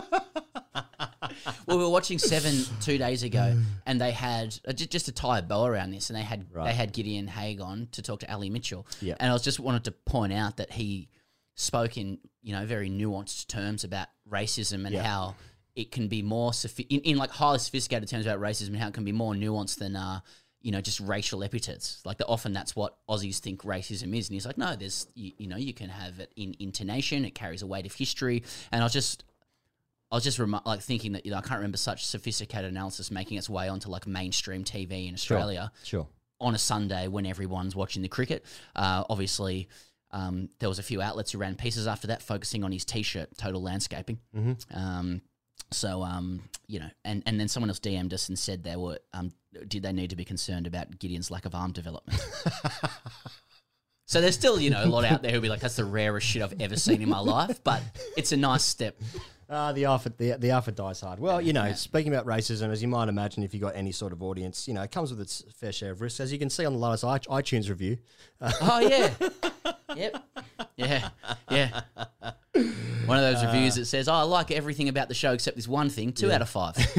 well, 1.67 1.77
we 1.77 1.83
were 1.83 1.89
watching 1.89 2.17
Seven 2.19 2.53
two 2.81 2.97
days 2.97 3.23
ago, 3.23 3.57
and 3.85 3.99
they 4.01 4.11
had 4.11 4.57
uh, 4.67 4.73
ju- 4.73 4.85
just 4.85 5.05
to 5.07 5.11
tie 5.11 5.39
a 5.39 5.41
bow 5.41 5.65
around 5.65 5.91
this, 5.91 6.09
and 6.09 6.17
they 6.17 6.23
had 6.23 6.45
Right. 6.51 6.65
they 6.67 6.73
had 6.73 6.93
Gideon 6.93 7.27
Haigh 7.27 7.57
on 7.59 7.87
to 7.93 8.01
talk 8.01 8.19
to 8.21 8.31
Ali 8.31 8.49
Mitchell. 8.49 8.85
Yeah. 9.01 9.15
and 9.19 9.29
I 9.29 9.33
was 9.33 9.43
just 9.43 9.59
wanted 9.59 9.83
to 9.85 9.91
point 9.91 10.33
out 10.33 10.57
that 10.57 10.71
he 10.71 11.09
spoke 11.55 11.97
in 11.97 12.17
you 12.41 12.53
know 12.53 12.65
very 12.65 12.89
nuanced 12.89 13.47
terms 13.47 13.83
about 13.83 14.07
racism 14.29 14.85
and 14.85 14.91
Yeah. 14.93 15.03
how 15.03 15.35
it 15.75 15.91
can 15.91 16.07
be 16.07 16.21
more 16.21 16.51
sophi- 16.51 16.87
in, 16.89 16.99
in 17.01 17.17
like 17.17 17.31
highly 17.31 17.59
sophisticated 17.59 18.07
terms 18.09 18.25
about 18.25 18.39
racism 18.39 18.69
and 18.69 18.77
how 18.77 18.87
it 18.89 18.93
can 18.93 19.03
be 19.05 19.11
more 19.11 19.33
nuanced 19.33 19.77
than 19.77 19.95
uh 19.95 20.19
you 20.61 20.71
know 20.71 20.81
just 20.81 20.99
racial 20.99 21.43
epithets 21.43 22.01
like 22.05 22.17
that 22.17 22.27
often 22.27 22.51
that's 22.51 22.75
what 22.75 22.97
Aussies 23.09 23.37
think 23.39 23.61
racism 23.63 24.15
is 24.17 24.27
and 24.27 24.33
he's 24.33 24.45
like 24.45 24.57
no 24.57 24.75
there's 24.75 25.07
you, 25.15 25.31
you 25.37 25.47
know 25.47 25.57
you 25.57 25.73
can 25.73 25.89
have 25.89 26.19
it 26.19 26.31
in 26.35 26.55
intonation 26.59 27.23
it 27.23 27.35
carries 27.35 27.61
a 27.61 27.67
weight 27.67 27.85
of 27.85 27.93
history 27.93 28.43
and 28.71 28.81
I 28.81 28.85
was 28.85 28.93
just 28.93 29.23
I 30.11 30.15
was 30.15 30.23
just 30.23 30.39
remi- 30.39 30.59
like 30.65 30.81
thinking 30.81 31.13
that 31.13 31.25
you 31.25 31.31
know 31.31 31.37
I 31.37 31.41
can't 31.41 31.57
remember 31.59 31.77
such 31.77 32.05
sophisticated 32.05 32.69
analysis 32.71 33.11
making 33.11 33.37
its 33.37 33.49
way 33.49 33.67
onto 33.69 33.89
like 33.89 34.07
mainstream 34.07 34.63
TV 34.63 35.07
in 35.07 35.13
Australia 35.13 35.71
Sure. 35.83 36.07
on 36.39 36.53
a 36.55 36.57
Sunday 36.59 37.07
when 37.07 37.25
everyone's 37.25 37.75
watching 37.75 38.01
the 38.01 38.07
cricket. 38.07 38.45
Uh, 38.75 39.03
obviously, 39.09 39.67
um, 40.11 40.49
there 40.59 40.69
was 40.69 40.79
a 40.79 40.83
few 40.83 41.01
outlets 41.01 41.31
who 41.31 41.39
ran 41.39 41.55
pieces 41.55 41.87
after 41.87 42.07
that 42.07 42.21
focusing 42.21 42.63
on 42.63 42.71
his 42.71 42.85
T-shirt, 42.85 43.35
Total 43.37 43.61
Landscaping. 43.61 44.19
Mhm. 44.35 44.57
Um, 44.77 45.21
so 45.71 46.03
um, 46.03 46.41
you 46.67 46.79
know, 46.79 46.89
and, 47.03 47.23
and 47.25 47.39
then 47.39 47.47
someone 47.47 47.69
else 47.69 47.79
DM'd 47.79 48.13
us 48.13 48.29
and 48.29 48.37
said 48.37 48.63
they 48.63 48.75
were 48.75 48.99
um, 49.13 49.31
did 49.67 49.81
they 49.83 49.91
need 49.91 50.11
to 50.11 50.15
be 50.15 50.23
concerned 50.25 50.67
about 50.67 50.99
Gideon's 50.99 51.31
lack 51.31 51.45
of 51.45 51.55
arm 51.55 51.71
development? 51.71 52.19
so 54.05 54.21
there's 54.21 54.35
still 54.35 54.59
you 54.59 54.69
know 54.69 54.83
a 54.83 54.85
lot 54.85 55.03
out 55.03 55.21
there 55.23 55.31
who'll 55.31 55.41
be 55.41 55.49
like 55.49 55.61
that's 55.61 55.75
the 55.77 55.85
rarest 55.85 56.27
shit 56.27 56.41
I've 56.43 56.61
ever 56.61 56.75
seen 56.77 57.01
in 57.01 57.09
my 57.09 57.19
life, 57.19 57.63
but 57.63 57.81
it's 58.15 58.31
a 58.31 58.37
nice 58.37 58.63
step. 58.63 58.95
Uh, 59.47 59.71
the 59.73 59.85
alpha, 59.85 60.11
the, 60.17 60.31
the 60.39 60.49
alpha 60.49 60.71
dies 60.71 61.01
hard. 61.01 61.19
Well, 61.19 61.39
you 61.39 61.53
know, 61.53 61.71
speaking 61.73 62.11
about 62.13 62.25
racism, 62.25 62.69
as 62.69 62.81
you 62.81 62.87
might 62.87 63.09
imagine, 63.09 63.43
if 63.43 63.53
you've 63.53 63.61
got 63.61 63.75
any 63.75 63.91
sort 63.91 64.11
of 64.11 64.23
audience, 64.23 64.67
you 64.67 64.73
know, 64.73 64.81
it 64.81 64.91
comes 64.91 65.11
with 65.11 65.21
its 65.21 65.43
fair 65.55 65.71
share 65.71 65.91
of 65.91 66.01
risks. 66.01 66.19
As 66.19 66.33
you 66.33 66.39
can 66.39 66.49
see 66.49 66.65
on 66.65 66.73
the 66.73 66.79
latest 66.79 67.03
iTunes 67.03 67.69
review. 67.69 67.97
Oh 68.41 68.79
yeah, 68.79 69.13
yep, 69.95 70.23
yeah, 70.75 71.09
yeah. 71.49 71.81
One 73.05 73.17
of 73.17 73.33
those 73.33 73.43
reviews 73.45 73.75
that 73.75 73.85
says, 73.85 74.07
"Oh, 74.07 74.13
I 74.13 74.21
like 74.23 74.51
everything 74.51 74.89
about 74.89 75.07
the 75.07 75.13
show 75.13 75.31
except 75.33 75.55
this 75.55 75.67
one 75.67 75.89
thing." 75.89 76.11
Two 76.11 76.31
out 76.31 76.41
of 76.41 76.49
five. 76.49 76.75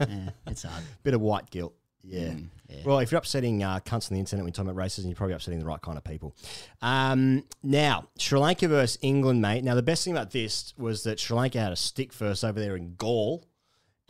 yeah, 0.00 0.30
it's 0.46 0.62
hard. 0.62 0.82
bit 1.02 1.14
of 1.14 1.20
white 1.20 1.48
guilt. 1.50 1.74
Yeah. 2.04 2.28
Mm, 2.28 2.48
yeah. 2.68 2.82
Well, 2.84 2.98
if 2.98 3.10
you're 3.10 3.18
upsetting 3.18 3.62
uh, 3.62 3.80
cunts 3.80 4.10
on 4.10 4.14
the 4.14 4.20
internet 4.20 4.44
when 4.44 4.48
you're 4.48 4.52
talking 4.64 4.70
about 4.70 4.82
racism, 4.84 5.06
you're 5.06 5.14
probably 5.14 5.34
upsetting 5.34 5.58
the 5.58 5.64
right 5.66 5.80
kind 5.80 5.96
of 5.96 6.04
people. 6.04 6.36
Um, 6.82 7.44
now, 7.62 8.08
Sri 8.18 8.38
Lanka 8.38 8.68
versus 8.68 8.98
England, 9.00 9.40
mate. 9.40 9.64
Now, 9.64 9.74
the 9.74 9.82
best 9.82 10.04
thing 10.04 10.12
about 10.12 10.30
this 10.32 10.74
was 10.76 11.02
that 11.04 11.18
Sri 11.18 11.36
Lanka 11.36 11.58
had 11.60 11.72
a 11.72 11.76
stick 11.76 12.12
first 12.12 12.44
over 12.44 12.60
there 12.60 12.76
in 12.76 12.94
Galle, 12.96 13.42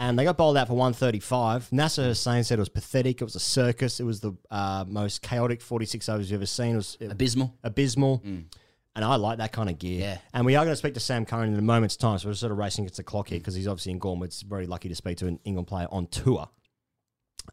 and 0.01 0.19
they 0.19 0.25
got 0.25 0.37
bowled 0.37 0.57
out 0.57 0.67
for 0.69 0.75
135. 0.75 1.73
Nasser 1.73 2.05
Hussain 2.05 2.43
said 2.45 2.59
it 2.59 2.61
was 2.61 2.69
pathetic. 2.69 3.21
It 3.21 3.25
was 3.25 3.35
a 3.37 3.41
circus. 3.41 4.01
It 4.01 4.05
was 4.05 4.21
the 4.21 4.33
uh, 4.51 4.85
most 4.89 5.23
chaotic 5.23 5.61
46 5.61 6.09
overs 6.09 6.31
you've 6.31 6.39
ever 6.41 6.47
seen. 6.47 6.75
It 6.75 6.77
was 6.77 6.97
it- 7.01 7.13
Abysmal. 7.13 7.55
Abysmal. 7.65 8.23
And 8.25 9.05
I 9.05 9.15
like 9.15 9.39
that 9.39 9.53
kind 9.53 9.71
of 9.71 9.79
gear. 9.79 10.01
Yeah. 10.01 10.19
And 10.35 10.45
we 10.45 10.57
are 10.57 10.65
going 10.65 10.73
to 10.73 10.77
speak 10.77 10.95
to 10.95 11.01
Sam 11.01 11.25
Curran 11.25 11.53
in 11.53 11.59
a 11.59 11.63
moment's 11.63 11.97
time. 11.97 12.19
So 12.19 12.27
we're 12.29 12.35
sort 12.35 12.51
of 12.51 12.59
racing 12.59 12.85
against 12.85 12.97
the 12.97 13.05
clock 13.05 13.29
here 13.29 13.39
because 13.39 13.55
he's 13.55 13.69
obviously 13.69 13.93
in 13.93 14.01
Galle. 14.01 14.21
It's 14.25 14.43
very 14.43 14.67
lucky 14.67 14.89
to 14.89 14.97
speak 14.97 15.19
to 15.19 15.29
an 15.29 15.39
England 15.45 15.69
player 15.69 15.87
on 15.93 16.09
tour. 16.09 16.49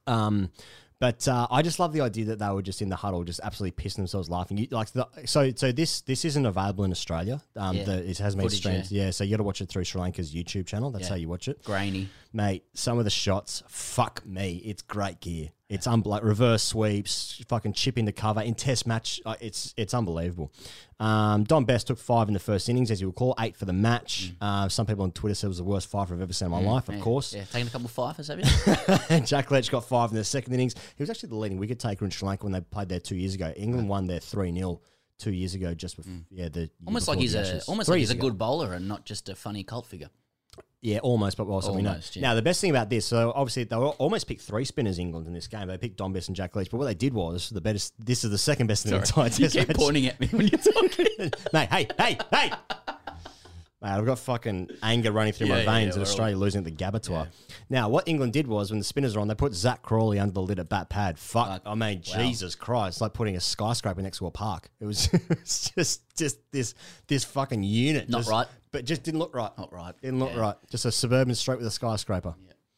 Um, 0.08 0.52
But 1.00 1.28
uh, 1.28 1.46
I 1.52 1.62
just 1.62 1.78
love 1.78 1.92
the 1.92 2.02
idea 2.02 2.26
that 2.26 2.40
they 2.40 2.48
were 2.50 2.62
just 2.62 2.82
in 2.82 2.88
the 2.90 2.96
huddle, 2.96 3.24
just 3.26 3.42
absolutely 3.44 3.84
pissing 3.84 3.98
themselves 3.98 4.30
laughing. 4.30 4.58
You, 4.58 4.68
like 4.72 4.92
the, 4.92 5.08
so, 5.26 5.52
so 5.56 5.72
this 5.74 6.02
this 6.02 6.24
isn't 6.24 6.46
available 6.46 6.86
in 6.86 6.92
Australia. 6.92 7.42
Um, 7.58 7.76
Yeah. 7.76 7.84
the, 7.84 8.10
it 8.10 8.18
has 8.20 8.36
been 8.36 8.46
Footage, 8.46 8.60
streamed. 8.60 8.92
Yeah. 8.92 9.12
so 9.12 9.24
you 9.26 9.32
got 9.32 9.38
to 9.38 9.44
watch 9.44 9.60
it 9.62 9.68
through 9.70 9.84
Sri 9.84 10.00
Lanka's 10.00 10.34
YouTube 10.34 10.66
channel. 10.68 10.92
That's 10.92 11.04
Yeah. 11.06 11.10
how 11.10 11.16
you 11.16 11.28
watch 11.28 11.48
it. 11.50 11.62
Grainy. 11.66 12.08
Mate, 12.32 12.64
some 12.74 12.98
of 12.98 13.04
the 13.04 13.10
shots, 13.12 13.62
fuck 13.68 14.26
me, 14.26 14.62
it's 14.66 14.82
great 14.82 15.20
gear. 15.20 15.50
It's 15.76 15.86
um, 15.88 16.02
like 16.06 16.24
reverse 16.24 16.64
sweeps, 16.64 17.44
fucking 17.48 17.74
chip 17.74 17.96
the 17.96 18.12
cover 18.12 18.42
in 18.42 18.56
test 18.56 18.88
match. 18.88 19.22
Uh, 19.26 19.36
it's 19.40 19.74
it's 19.78 19.94
unbelievable. 19.94 20.52
Um, 21.00 21.44
Dom 21.44 21.66
Bess 21.66 21.84
took 21.84 21.98
five 21.98 22.28
in 22.30 22.34
the 22.34 22.40
first 22.40 22.68
innings, 22.70 22.90
as 22.90 23.02
you 23.02 23.08
recall, 23.08 23.36
eight 23.40 23.56
for 23.56 23.66
the 23.66 23.74
match. 23.74 24.34
Uh, 24.42 24.68
some 24.70 24.86
people 24.86 25.04
on 25.04 25.12
Twitter 25.12 25.36
said 25.36 25.48
it 25.48 25.50
was 25.50 25.58
the 25.58 25.64
worst 25.64 25.90
five 25.90 26.12
I've 26.12 26.22
ever 26.22 26.34
seen 26.34 26.48
in 26.48 26.52
my 26.52 26.62
Mm, 26.62 26.66
life. 26.68 26.90
Of 26.90 26.96
yeah, 26.96 27.02
course, 27.02 27.34
Yeah, 27.34 27.44
taking 27.52 27.68
a 27.68 27.70
couple 27.70 27.86
of 27.86 27.92
fifers, 27.92 28.28
have 28.30 28.40
you? 28.40 29.20
Jack 29.26 29.52
Leach 29.52 29.70
got 29.70 29.86
five 29.86 30.10
in 30.12 30.16
the 30.16 30.24
second 30.24 30.54
innings. 30.54 30.74
He 30.96 31.04
was 31.04 31.10
actually 31.10 31.30
the 31.30 31.36
leading 31.36 31.58
wicket 31.60 31.80
taker 31.80 32.06
in 32.06 32.12
Sri 32.12 32.28
Lanka 32.28 32.46
when 32.46 32.54
they 32.54 32.62
played 32.62 32.90
there 32.90 33.00
two 33.00 33.16
years 33.18 33.36
ago. 33.36 33.52
England 33.58 33.90
won 33.90 34.08
there 34.08 34.20
three 34.20 34.54
0 34.54 34.80
two 35.18 35.32
years 35.32 35.54
ago. 35.54 35.74
Just 35.74 35.98
with 35.98 36.08
yeah, 36.32 36.50
the 36.50 36.70
almost 36.86 37.08
like 37.08 37.20
he's 37.20 37.36
a 37.36 37.62
almost 37.68 37.88
Three 37.88 37.94
like 37.96 38.00
he's 38.00 38.10
a 38.10 38.14
years 38.14 38.20
ago. 38.20 38.30
good 38.30 38.38
bowler 38.38 38.74
and 38.74 38.88
not 38.88 39.06
just 39.06 39.28
a 39.30 39.36
funny 39.36 39.64
cult 39.64 39.86
figure. 39.86 40.10
Yeah, 40.86 41.00
almost, 41.00 41.36
but 41.36 41.48
also 41.48 41.74
we 41.74 41.82
know. 41.82 41.90
Almost, 41.90 42.16
yeah. 42.16 42.22
Now, 42.22 42.36
the 42.36 42.44
best 42.44 42.62
thing 42.62 42.70
about 42.70 42.92
this, 42.92 43.08
so 43.08 43.34
obviously 43.36 43.64
they 43.64 43.76
were 43.76 43.88
almost 43.88 44.28
picked 44.28 44.42
three 44.44 44.66
spinners 44.66 45.00
England 45.00 45.26
in 45.26 45.34
this 45.34 45.48
game. 45.48 45.68
They 45.68 45.80
picked 45.80 45.98
Dom 45.98 46.14
Bess 46.14 46.28
and 46.28 46.36
Jack 46.36 46.56
Leach, 46.56 46.70
but 46.70 46.78
what 46.78 46.86
they 46.86 46.94
did 46.94 47.12
was 47.12 47.50
the 47.50 47.60
best. 47.60 47.94
This 47.98 48.24
is 48.24 48.30
the 48.30 48.38
second 48.38 48.68
best 48.68 48.86
in 48.86 48.92
the 48.92 48.98
entire 48.98 49.26
you 49.30 49.32
test 49.32 49.56
keep 49.56 49.68
match. 49.68 49.78
pointing 49.78 50.06
at 50.06 50.20
me 50.20 50.28
when 50.28 50.48
you're 50.48 50.60
talking. 50.60 51.08
Mate, 51.54 51.70
hey, 51.70 51.88
hey, 51.98 52.18
hey! 52.32 52.52
Mate, 53.82 53.90
I've 53.92 54.06
got 54.06 54.20
fucking 54.20 54.70
anger 54.84 55.12
running 55.12 55.34
through 55.34 55.48
Yeah, 55.48 55.54
my 55.56 55.60
yeah, 55.64 55.72
veins 55.74 55.86
yeah, 55.88 55.90
at 55.94 55.98
we're 55.98 56.02
Australia 56.04 56.38
losing 56.38 56.60
at 56.60 56.66
the 56.66 56.72
Gabbatoir. 56.72 57.28
Now, 57.70 57.90
what 57.90 58.08
England 58.08 58.34
did 58.34 58.48
was 58.48 58.70
when 58.70 58.80
the 58.80 58.86
spinners 58.86 59.16
were 59.16 59.22
on, 59.22 59.28
they 59.28 59.36
put 59.36 59.54
Zak 59.54 59.82
Crawley 59.82 60.20
under 60.20 60.34
the 60.34 60.42
lid 60.42 60.60
at 60.60 60.70
bat 60.70 60.90
pad. 60.90 61.18
Fuck, 61.18 61.64
I 61.66 61.76
mean. 61.76 62.02
Jesus 62.02 62.56
Christ, 62.56 62.98
it's 62.98 63.02
like 63.02 63.14
putting 63.14 63.36
a 63.36 63.40
skyscraper 63.42 64.02
next 64.02 64.20
to 64.20 64.28
a 64.28 64.32
park. 64.32 64.70
It 64.80 64.86
was 64.86 65.10
it's 65.30 65.72
just 65.72 66.02
just 66.16 66.38
this 66.52 66.74
this 67.08 67.24
fucking 67.26 67.64
unit. 67.64 68.08
Not 68.08 68.20
just- 68.20 68.30
right. 68.30 68.48
But 68.76 68.86
just 68.86 69.04
didn't 69.04 69.20
look 69.20 69.34
right. 69.36 69.52
Not 69.58 69.72
right. 69.72 69.94
Didn't 70.02 70.20
look 70.20 70.32
Yeah. 70.34 70.40
right. 70.42 70.56
Just 70.70 70.86
a 70.86 70.92
suburban 70.92 71.34
street 71.36 71.58
with 71.60 71.68
a 71.68 71.72
skyscraper. 71.72 72.36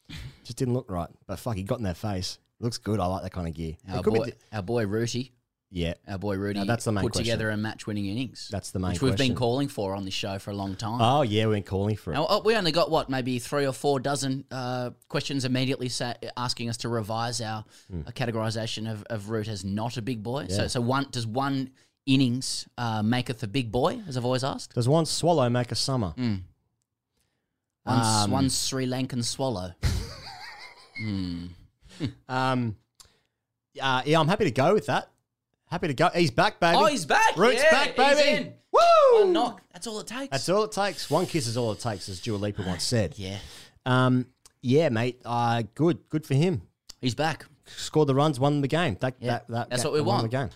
Just 0.44 0.56
didn't 0.58 0.74
look 0.74 0.90
right. 0.90 1.08
But 1.26 1.38
fuck, 1.38 1.56
he 1.56 1.62
got 1.62 1.78
in 1.78 1.84
their 1.84 1.94
face. 1.94 2.38
Looks 2.60 2.78
good. 2.78 3.00
I 3.00 3.06
like 3.06 3.22
that 3.24 3.32
kind 3.32 3.46
of 3.48 3.54
gear. 3.54 3.74
Our 3.90 4.02
could 4.02 4.12
be 4.14 4.18
boy, 4.20 4.24
di- 4.26 4.32
our 4.52 4.62
boy 4.62 4.86
Rooty, 4.86 5.32
yeah. 5.70 5.94
our 6.08 6.18
boy 6.18 6.36
Rooty, 6.36 6.58
Now, 6.60 6.64
that's 6.64 6.84
the 6.84 6.92
main 6.92 7.02
put 7.04 7.12
together 7.12 7.50
a 7.50 7.56
match-winning 7.56 8.06
innings. 8.06 8.48
That's 8.50 8.70
the 8.70 8.78
main 8.78 8.92
which 8.92 9.02
we've 9.02 9.10
question. 9.12 9.28
been 9.28 9.36
calling 9.36 9.68
for 9.68 9.94
on 9.94 10.04
this 10.04 10.14
show 10.14 10.38
for 10.38 10.50
a 10.50 10.54
long 10.54 10.74
time. 10.76 11.00
Oh 11.00 11.22
yeah, 11.22 11.46
we've 11.46 11.56
been 11.56 11.62
calling 11.62 11.96
for 11.96 12.12
it. 12.12 12.14
Now, 12.14 12.24
uh, 12.24 12.40
we 12.44 12.56
only 12.56 12.72
got 12.72 12.90
what 12.90 13.10
maybe 13.10 13.38
three 13.38 13.66
or 13.66 13.72
four 13.72 14.00
dozen 14.00 14.44
uh, 14.50 14.90
questions 15.08 15.44
immediately 15.44 15.88
sa- 15.88 16.14
asking 16.36 16.68
us 16.70 16.78
to 16.78 16.88
revise 16.88 17.40
our 17.40 17.64
uh, 17.92 18.10
categorization 18.12 18.90
of, 18.90 19.04
of 19.10 19.28
Root 19.30 19.46
as 19.48 19.64
not 19.64 19.96
a 19.98 20.02
big 20.02 20.22
boy. 20.22 20.46
So. 20.48 20.68
So 20.68 20.80
one 20.80 21.06
does 21.10 21.26
one 21.26 21.70
innings 22.08 22.66
uh, 22.78 23.02
maketh 23.02 23.42
a 23.42 23.46
big 23.46 23.70
boy, 23.70 24.00
as 24.08 24.16
I've 24.16 24.24
always 24.24 24.42
asked. 24.42 24.74
Does 24.74 24.88
one 24.88 25.06
swallow 25.06 25.48
make 25.48 25.70
a 25.70 25.74
summer? 25.76 26.14
Mm. 26.16 26.40
One, 27.84 28.00
Um, 28.24 28.30
one 28.30 28.50
Sri 28.50 28.86
Lankan 28.86 29.22
swallow. 29.24 29.72
Hmm. 31.00 31.46
Um, 32.28 32.76
uh, 33.80 34.02
yeah, 34.04 34.18
I'm 34.18 34.26
happy 34.26 34.44
to 34.44 34.50
go 34.50 34.74
with 34.74 34.86
that. 34.86 35.08
Happy 35.70 35.86
to 35.86 35.94
go. 35.94 36.08
He's 36.12 36.32
back, 36.32 36.58
baby. 36.58 36.76
Oh, 36.76 36.86
he's 36.86 37.06
back. 37.06 37.36
Root's 37.36 37.62
Yeah, 37.62 37.70
back, 37.70 37.94
baby. 37.96 38.52
Woo! 38.72 39.20
One 39.20 39.32
knock. 39.32 39.62
That's 39.72 39.86
all 39.86 40.00
it 40.00 40.08
takes. 40.08 40.28
That's 40.32 40.48
all 40.48 40.64
it 40.64 40.72
takes. 40.72 41.08
One 41.08 41.26
kiss 41.26 41.46
is 41.46 41.56
all 41.56 41.70
it 41.70 41.78
takes, 41.78 42.08
as 42.08 42.20
Dua 42.20 42.36
Lipa 42.36 42.62
once 42.62 42.82
said. 42.94 43.14
Yeah. 43.16 43.38
Um, 43.86 44.26
yeah, 44.60 44.88
mate. 44.88 45.20
Uh, 45.24 45.62
good. 45.76 46.08
Good 46.08 46.26
for 46.26 46.34
him. 46.34 46.62
He's 47.00 47.14
back. 47.14 47.46
Scored 47.66 48.08
the 48.08 48.14
runs, 48.16 48.40
won 48.40 48.60
the 48.60 48.66
game. 48.68 48.96
That, 49.00 49.14
Yeah, 49.20 49.30
that, 49.30 49.48
that 49.48 49.70
that's 49.70 49.82
ga- 49.84 49.88
what 49.90 49.94
we 49.94 50.00
won 50.00 50.18
want. 50.18 50.30
The 50.30 50.36
game. 50.36 50.48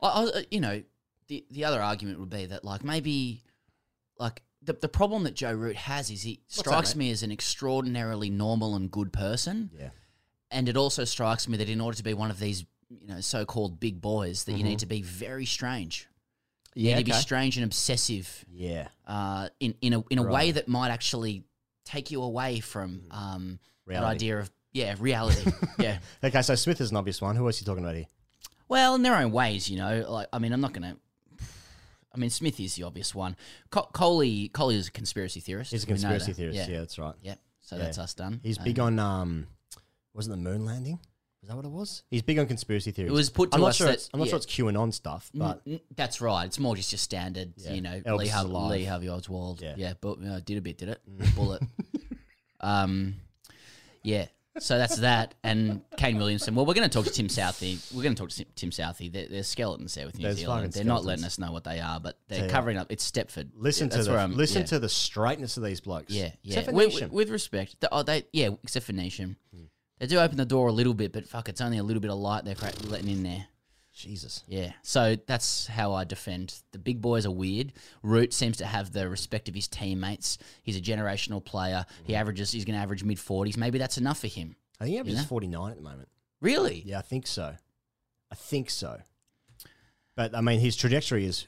I, 0.00 0.06
I, 0.08 0.22
uh, 0.24 0.42
you 0.50 0.60
know, 0.60 0.82
the 1.28 1.44
the 1.50 1.64
other 1.64 1.80
argument 1.82 2.20
would 2.20 2.30
be 2.30 2.46
that 2.46 2.64
like 2.64 2.84
maybe 2.84 3.42
like 4.18 4.42
the 4.62 4.72
the 4.74 4.88
problem 4.88 5.24
that 5.24 5.34
Joe 5.34 5.52
Root 5.52 5.76
has 5.76 6.10
is 6.10 6.22
he 6.22 6.40
strikes 6.48 6.94
me 6.96 7.10
as 7.10 7.22
an 7.22 7.30
extraordinarily 7.32 8.30
normal 8.30 8.74
and 8.76 8.90
good 8.90 9.12
person. 9.12 9.70
Yeah. 9.78 9.90
And 10.50 10.68
it 10.68 10.76
also 10.76 11.04
strikes 11.04 11.46
me 11.48 11.58
that 11.58 11.68
in 11.68 11.80
order 11.80 11.96
to 11.98 12.02
be 12.02 12.14
one 12.14 12.30
of 12.30 12.38
these, 12.38 12.64
you 12.88 13.06
know, 13.06 13.20
so-called 13.20 13.78
big 13.78 14.00
boys, 14.00 14.44
that 14.44 14.52
you 14.52 14.60
Mhm. 14.64 14.68
need 14.68 14.78
to 14.78 14.86
be 14.86 15.02
very 15.02 15.44
strange. 15.44 16.08
You 16.74 16.88
Yeah, 16.88 16.94
need 16.94 17.00
to 17.00 17.04
be 17.04 17.12
okay. 17.12 17.20
strange 17.20 17.56
and 17.58 17.64
obsessive. 17.64 18.44
Yeah. 18.50 18.88
Uh, 19.06 19.48
in 19.60 19.74
in 19.82 19.92
a 19.94 20.04
in 20.10 20.18
a 20.18 20.22
way 20.22 20.46
Right. 20.46 20.54
that 20.54 20.68
might 20.68 20.90
actually 20.90 21.44
take 21.84 22.10
you 22.10 22.22
away 22.22 22.60
from 22.60 23.02
um 23.10 23.58
that 23.86 23.90
Reality. 23.92 24.14
idea 24.16 24.38
of 24.40 24.50
yeah 24.72 24.94
reality. 24.98 25.50
yeah. 25.78 25.98
Okay, 26.24 26.42
so 26.42 26.54
Smith 26.54 26.80
is 26.80 26.90
an 26.90 26.96
obvious 26.96 27.20
one. 27.20 27.36
Who 27.36 27.46
else 27.46 27.60
are 27.60 27.62
you 27.62 27.66
talking 27.66 27.84
about 27.84 27.96
here? 27.96 28.06
Well, 28.68 28.94
in 28.94 29.02
their 29.02 29.16
own 29.16 29.32
ways, 29.32 29.68
you 29.70 29.78
know. 29.78 30.04
Like, 30.08 30.28
I 30.32 30.38
mean, 30.38 30.52
I'm 30.52 30.60
not 30.60 30.72
going 30.72 30.82
to. 30.94 30.96
I 32.14 32.18
mean, 32.18 32.30
Smith 32.30 32.58
is 32.58 32.74
the 32.74 32.82
obvious 32.84 33.14
one. 33.14 33.36
Co- 33.70 33.88
Coley, 33.92 34.48
Coley 34.48 34.76
is 34.76 34.88
a 34.88 34.90
conspiracy 34.90 35.40
theorist. 35.40 35.70
He's 35.72 35.84
a 35.84 35.86
We 35.86 35.92
know 35.94 35.94
conspiracy 36.08 36.32
that. 36.32 36.36
theorist. 36.36 36.70
Yeah, 36.70 36.78
that's 36.80 36.98
right. 36.98 37.14
Yeah. 37.22 37.34
So 37.60 37.76
Yeah. 37.76 37.82
that's 37.84 37.98
us 37.98 38.14
done. 38.14 38.40
He's 38.42 38.58
big 38.58 38.78
on 38.80 38.98
um, 38.98 39.46
wasn't 40.14 40.36
the 40.36 40.50
moon 40.50 40.64
landing? 40.64 40.98
Was 41.42 41.48
that 41.50 41.56
what 41.56 41.64
it 41.66 41.70
was? 41.70 42.02
He's 42.10 42.22
big 42.22 42.38
on 42.38 42.46
conspiracy 42.46 42.90
theories. 42.90 43.12
was 43.12 43.30
put 43.30 43.50
I'm 43.54 43.58
to 43.58 43.62
not 43.62 43.68
us 43.68 43.76
sure 43.76 43.86
that- 43.86 43.92
it's, 43.94 44.10
I'm 44.12 44.18
not 44.18 44.26
yeah. 44.26 44.30
sure 44.30 44.36
it's 44.38 44.46
QAnon 44.46 44.92
stuff, 44.92 45.30
but 45.34 45.62
N- 45.66 45.74
n- 45.74 45.80
that's 45.94 46.20
right. 46.20 46.44
It's 46.46 46.58
more 46.58 46.74
just 46.74 46.90
your 46.90 46.98
standard, 46.98 47.52
Yeah. 47.56 47.74
you 47.74 47.80
know, 47.82 48.00
Elvis 48.00 48.18
Lee, 48.18 48.24
is 48.24 48.30
Har- 48.32 48.44
alive. 48.46 48.70
Lee 48.72 48.84
Harvey 48.84 49.08
Oswald. 49.08 49.60
Yeah. 49.62 49.74
Yeah, 49.76 49.92
but 50.00 50.18
uh, 50.24 50.40
did 50.40 50.58
a 50.58 50.60
bit, 50.60 50.78
did 50.78 50.88
it? 50.88 51.00
Bullet. 51.36 51.62
um, 52.60 53.14
yeah. 54.02 54.26
So 54.60 54.78
that's 54.78 54.96
that. 54.96 55.34
And 55.42 55.82
Kane 55.96 56.18
Williamson. 56.18 56.54
Well, 56.54 56.66
we're 56.66 56.74
going 56.74 56.88
to 56.88 56.92
talk 56.92 57.04
to 57.06 57.12
Tim 57.12 57.28
Southee. 57.28 57.78
We're 57.94 58.02
going 58.02 58.14
to 58.14 58.20
talk 58.20 58.30
to 58.30 58.44
Tim- 58.54 58.70
Southee. 58.70 59.12
There, 59.12 59.26
there's 59.28 59.46
skeletons 59.46 59.94
there 59.94 60.06
with 60.06 60.18
New 60.18 60.24
There's 60.24 60.38
Zealand. 60.38 60.72
They're 60.72 60.84
not 60.84 61.04
letting 61.04 61.24
us 61.24 61.38
know 61.38 61.52
what 61.52 61.64
they 61.64 61.80
are, 61.80 62.00
but 62.00 62.18
they're 62.28 62.38
Tell 62.38 62.46
you 62.48 62.52
covering 62.52 62.76
up. 62.78 62.86
It's 62.90 63.08
Stepford. 63.10 63.50
listen 63.56 63.88
to 63.90 63.96
that's 63.96 64.06
the 64.06 64.12
where 64.12 64.20
I'm- 64.20 64.34
listen 64.36 64.62
yeah. 64.62 64.66
to 64.66 64.78
the 64.78 64.88
straightness 64.88 65.56
of 65.56 65.62
these 65.62 65.80
blokes. 65.80 66.12
Yeah, 66.12 66.30
yeah. 66.42 66.58
Except 66.60 66.66
for 66.68 66.72
With, 66.74 66.88
Nation. 66.88 67.08
with- 67.10 67.12
with 67.12 67.30
respect, 67.30 67.80
the, 67.80 67.88
oh, 67.92 68.02
they 68.02 68.24
yeah, 68.32 68.50
except 68.62 68.86
for 68.86 68.92
Nation, 68.92 69.36
hmm. 69.54 69.64
they 69.98 70.06
do 70.06 70.18
open 70.18 70.36
the 70.36 70.44
door 70.44 70.68
a 70.68 70.72
little 70.72 70.94
bit, 70.94 71.12
but 71.12 71.26
fuck, 71.26 71.48
it's 71.48 71.60
only 71.60 71.78
a 71.78 71.82
little 71.82 72.00
bit 72.00 72.10
of 72.10 72.18
light 72.18 72.44
they're 72.44 72.54
cra- 72.54 72.72
letting 72.86 73.08
in 73.08 73.22
there. 73.22 73.46
Jesus. 73.98 74.44
Yeah, 74.46 74.72
so 74.82 75.16
that's 75.26 75.66
how 75.66 75.92
I 75.92 76.04
defend. 76.04 76.54
The 76.72 76.78
big 76.78 77.00
boys 77.00 77.26
are 77.26 77.30
weird. 77.30 77.72
Root 78.02 78.32
seems 78.32 78.56
to 78.58 78.66
have 78.66 78.92
the 78.92 79.08
respect 79.08 79.48
of 79.48 79.54
his 79.54 79.68
teammates. 79.68 80.38
He's 80.62 80.76
a 80.76 80.80
generational 80.80 81.44
player. 81.44 81.84
He 82.04 82.12
mm-hmm. 82.12 82.20
averages. 82.20 82.52
He's 82.52 82.64
going 82.64 82.76
to 82.76 82.82
average 82.82 83.04
mid 83.04 83.18
forties. 83.18 83.56
Maybe 83.56 83.78
that's 83.78 83.98
enough 83.98 84.20
for 84.20 84.28
him. 84.28 84.56
I 84.80 84.84
think 84.84 84.94
he 84.94 84.98
averages 85.00 85.20
know? 85.20 85.26
49 85.26 85.70
at 85.70 85.76
the 85.76 85.82
moment. 85.82 86.08
Really? 86.40 86.82
Yeah, 86.86 86.98
I 86.98 87.02
think 87.02 87.26
so. 87.26 87.54
I 88.30 88.34
think 88.34 88.70
so. 88.70 89.00
But 90.14 90.34
I 90.34 90.40
mean, 90.40 90.60
his 90.60 90.76
trajectory 90.76 91.24
is 91.24 91.46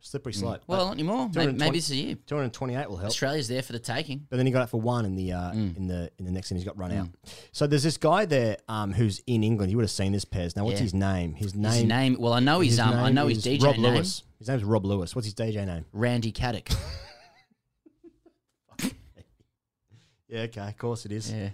slippery 0.00 0.32
slope. 0.32 0.62
Well, 0.66 0.86
not 0.86 0.92
anymore. 0.94 1.26
Maybe, 1.34 1.52
220 1.52 1.58
maybe 1.58 1.78
this 1.78 1.84
is 1.86 1.90
a 1.92 1.96
year. 1.96 2.14
228 2.26 2.88
will 2.88 2.96
help. 2.96 3.08
Australia's 3.10 3.48
there 3.48 3.62
for 3.62 3.72
the 3.72 3.78
taking. 3.78 4.26
But 4.28 4.36
then 4.38 4.46
he 4.46 4.52
got 4.52 4.62
it 4.62 4.68
for 4.70 4.80
one 4.80 5.04
in 5.04 5.14
the 5.16 5.32
uh, 5.32 5.52
in 5.52 5.86
the 5.86 6.10
in 6.18 6.24
the 6.24 6.30
next 6.30 6.50
inning. 6.50 6.60
He's 6.62 6.66
got 6.68 6.78
run 6.78 6.92
out. 6.92 7.08
So 7.52 7.66
there's 7.66 7.82
this 7.82 7.96
guy 7.96 8.24
there 8.24 8.56
um, 8.68 8.92
who's 8.92 9.22
in 9.26 9.42
England. 9.44 9.70
You 9.70 9.76
would 9.76 9.84
have 9.84 9.90
seen 9.90 10.12
this 10.12 10.24
Pairs. 10.24 10.56
Now, 10.56 10.64
what's 10.64 10.78
Yeah. 10.78 10.84
his 10.84 10.94
name? 10.94 11.34
His 11.34 11.54
name. 11.54 11.72
His 11.72 11.84
name. 11.84 12.16
Well, 12.18 12.32
I 12.32 12.40
know 12.40 12.60
his, 12.60 12.78
um. 12.78 12.94
I 12.94 13.06
name 13.06 13.14
know 13.14 13.26
his 13.28 13.38
is 13.38 13.60
DJ 13.60 13.62
Rob 13.64 13.76
name. 13.76 13.94
Lewis. 13.94 14.22
His 14.38 14.48
name's 14.48 14.64
Rob 14.64 14.84
Lewis. 14.86 15.14
What's 15.14 15.26
his 15.26 15.34
DJ 15.34 15.66
name? 15.66 15.84
Randy 15.92 16.32
Caddick. 16.32 16.74
Yeah, 20.28 20.42
okay, 20.42 20.68
of 20.68 20.78
course 20.78 21.04
it 21.06 21.12
is. 21.12 21.32
yeah. 21.32 21.50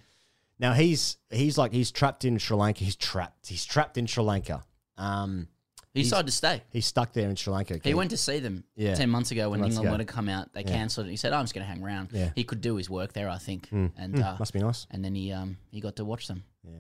Now 0.59 0.73
he's 0.75 1.17
he's 1.31 1.57
like 1.59 1.73
he's 1.73 1.91
trapped 1.91 2.25
in 2.25 2.39
Sri 2.39 2.57
Lanka. 2.57 2.85
He's 2.85 2.97
trapped. 2.97 3.49
He's 3.49 3.65
trapped 3.65 3.97
in 3.99 4.07
Sri 4.07 4.23
Lanka. 4.23 4.63
Um, 4.99 5.49
He 5.97 6.03
decided 6.05 6.27
to 6.27 6.33
stay. 6.33 6.63
he's 6.71 6.87
stuck 6.87 7.13
there 7.13 7.29
in 7.29 7.37
Sri 7.37 7.53
Lanka. 7.53 7.81
He 7.83 7.95
went 7.95 8.11
to 8.11 8.17
see 8.17 8.39
them 8.39 8.65
Yeah. 8.77 8.95
10 8.95 9.09
months 9.11 9.31
ago 9.31 9.51
when 9.51 9.59
10 9.59 9.63
months 9.63 9.75
England 9.77 9.87
ago. 9.87 9.93
wanted 9.93 10.07
to 10.09 10.13
come 10.13 10.29
out. 10.29 10.53
They 10.53 10.63
cancelled 10.65 11.07
it. 11.07 11.11
He 11.11 11.17
said, 11.17 11.33
oh, 11.33 11.37
I'm 11.39 11.45
just 11.45 11.55
going 11.55 11.67
to 11.67 11.73
hang 11.73 11.83
around. 11.83 12.11
Yeah. 12.13 12.31
He 12.35 12.45
could 12.45 12.61
do 12.61 12.77
his 12.77 12.89
work 12.91 13.13
there, 13.13 13.29
I 13.29 13.39
think. 13.39 13.69
Mm. 13.71 13.93
And 13.97 14.15
Mm, 14.15 14.25
uh, 14.25 14.37
must 14.39 14.53
be 14.53 14.59
nice. 14.61 14.87
and 14.91 15.05
then 15.05 15.15
he 15.15 15.33
um 15.33 15.57
he 15.71 15.81
got 15.81 15.97
to 15.97 16.05
watch 16.05 16.29
them. 16.29 16.45
Yeah, 16.65 16.73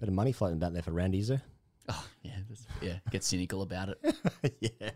bit 0.00 0.08
of 0.08 0.14
money 0.14 0.32
floating 0.32 0.56
about 0.58 0.72
there 0.72 0.82
for 0.82 0.92
Randy, 0.92 1.18
is 1.18 1.28
there? 1.28 1.42
Oh, 1.88 2.06
yeah. 2.22 2.32
that's- 2.48 2.66
Yeah. 2.80 2.98
Get 3.10 3.24
cynical 3.24 3.62
about 3.62 3.88
it. 3.90 3.98
yeah. 4.80 4.90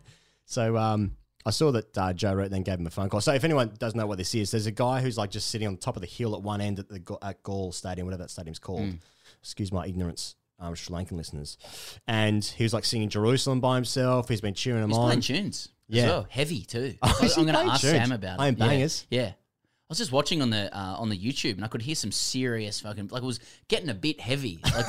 So 0.45 0.77
um, 0.77 1.17
I 1.45 1.51
saw 1.51 1.73
that 1.73 1.99
uh, 1.99 2.13
Joe 2.13 2.35
Root 2.35 2.51
then 2.51 2.63
gave 2.63 2.79
him 2.79 2.87
a 2.87 2.91
phone 2.91 3.09
call. 3.09 3.21
So 3.21 3.33
if 3.33 3.43
anyone 3.43 3.73
doesn't 3.79 3.99
know 3.99 4.07
what 4.07 4.19
this 4.19 4.35
is, 4.37 4.51
there's 4.53 4.67
a 4.67 4.71
guy 4.73 5.01
who's 5.01 5.19
like 5.19 5.31
just 5.31 5.49
sitting 5.51 5.67
on 5.67 5.75
the 5.75 5.81
top 5.81 5.97
of 5.97 6.01
the 6.03 6.07
hill 6.09 6.35
at 6.37 6.43
one 6.43 6.61
end 6.61 6.79
at 6.79 6.89
the 6.89 7.01
Ga- 7.01 7.19
at 7.23 7.43
Galle 7.43 7.73
Stadium, 7.73 8.07
whatever 8.07 8.23
that 8.23 8.31
stadium's 8.31 8.59
called. 8.61 8.83
Mm. 8.83 8.99
Excuse 9.43 9.73
my 9.73 9.85
ignorance, 9.87 10.37
um, 10.59 10.75
Sri 10.75 10.95
Lankan 10.95 11.13
listeners. 11.13 11.59
And 12.07 12.45
he 12.45 12.63
was 12.65 12.73
like 12.73 12.85
singing 12.85 13.09
Jerusalem 13.09 13.61
by 13.61 13.75
himself. 13.77 14.29
He's 14.29 14.41
been 14.41 14.55
cheering 14.55 14.81
them 14.81 14.91
He's 14.91 14.99
on. 14.99 15.07
playing 15.07 15.21
tunes. 15.21 15.69
Yeah. 15.89 16.03
As 16.03 16.09
well. 16.11 16.27
Heavy 16.31 16.63
too. 16.63 16.95
Oh, 17.03 17.19
is 17.23 17.35
he 17.35 17.41
I'm 17.43 17.47
going 17.47 17.55
playing 17.55 17.69
to 17.69 17.73
ask 17.75 17.81
tunes? 17.83 17.93
Sam 17.93 18.13
about 18.13 18.39
Playing 18.39 18.55
it. 18.55 18.59
Yeah. 18.59 18.67
bangers? 18.67 19.07
Yeah. 19.11 19.33
I 19.33 19.91
was 19.91 19.99
just 19.99 20.11
watching 20.13 20.43
on 20.43 20.51
the 20.51 20.77
uh, 20.77 20.97
on 20.99 21.09
the 21.11 21.17
YouTube 21.17 21.55
and 21.55 21.65
I 21.65 21.69
could 21.69 21.81
hear 21.83 21.95
some 21.95 22.11
serious 22.11 22.81
fucking 22.81 23.09
like 23.13 23.23
it 23.23 23.27
was 23.27 23.39
getting 23.69 23.89
a 23.89 23.95
bit 23.95 24.21
heavy. 24.21 24.59
Like 24.75 24.87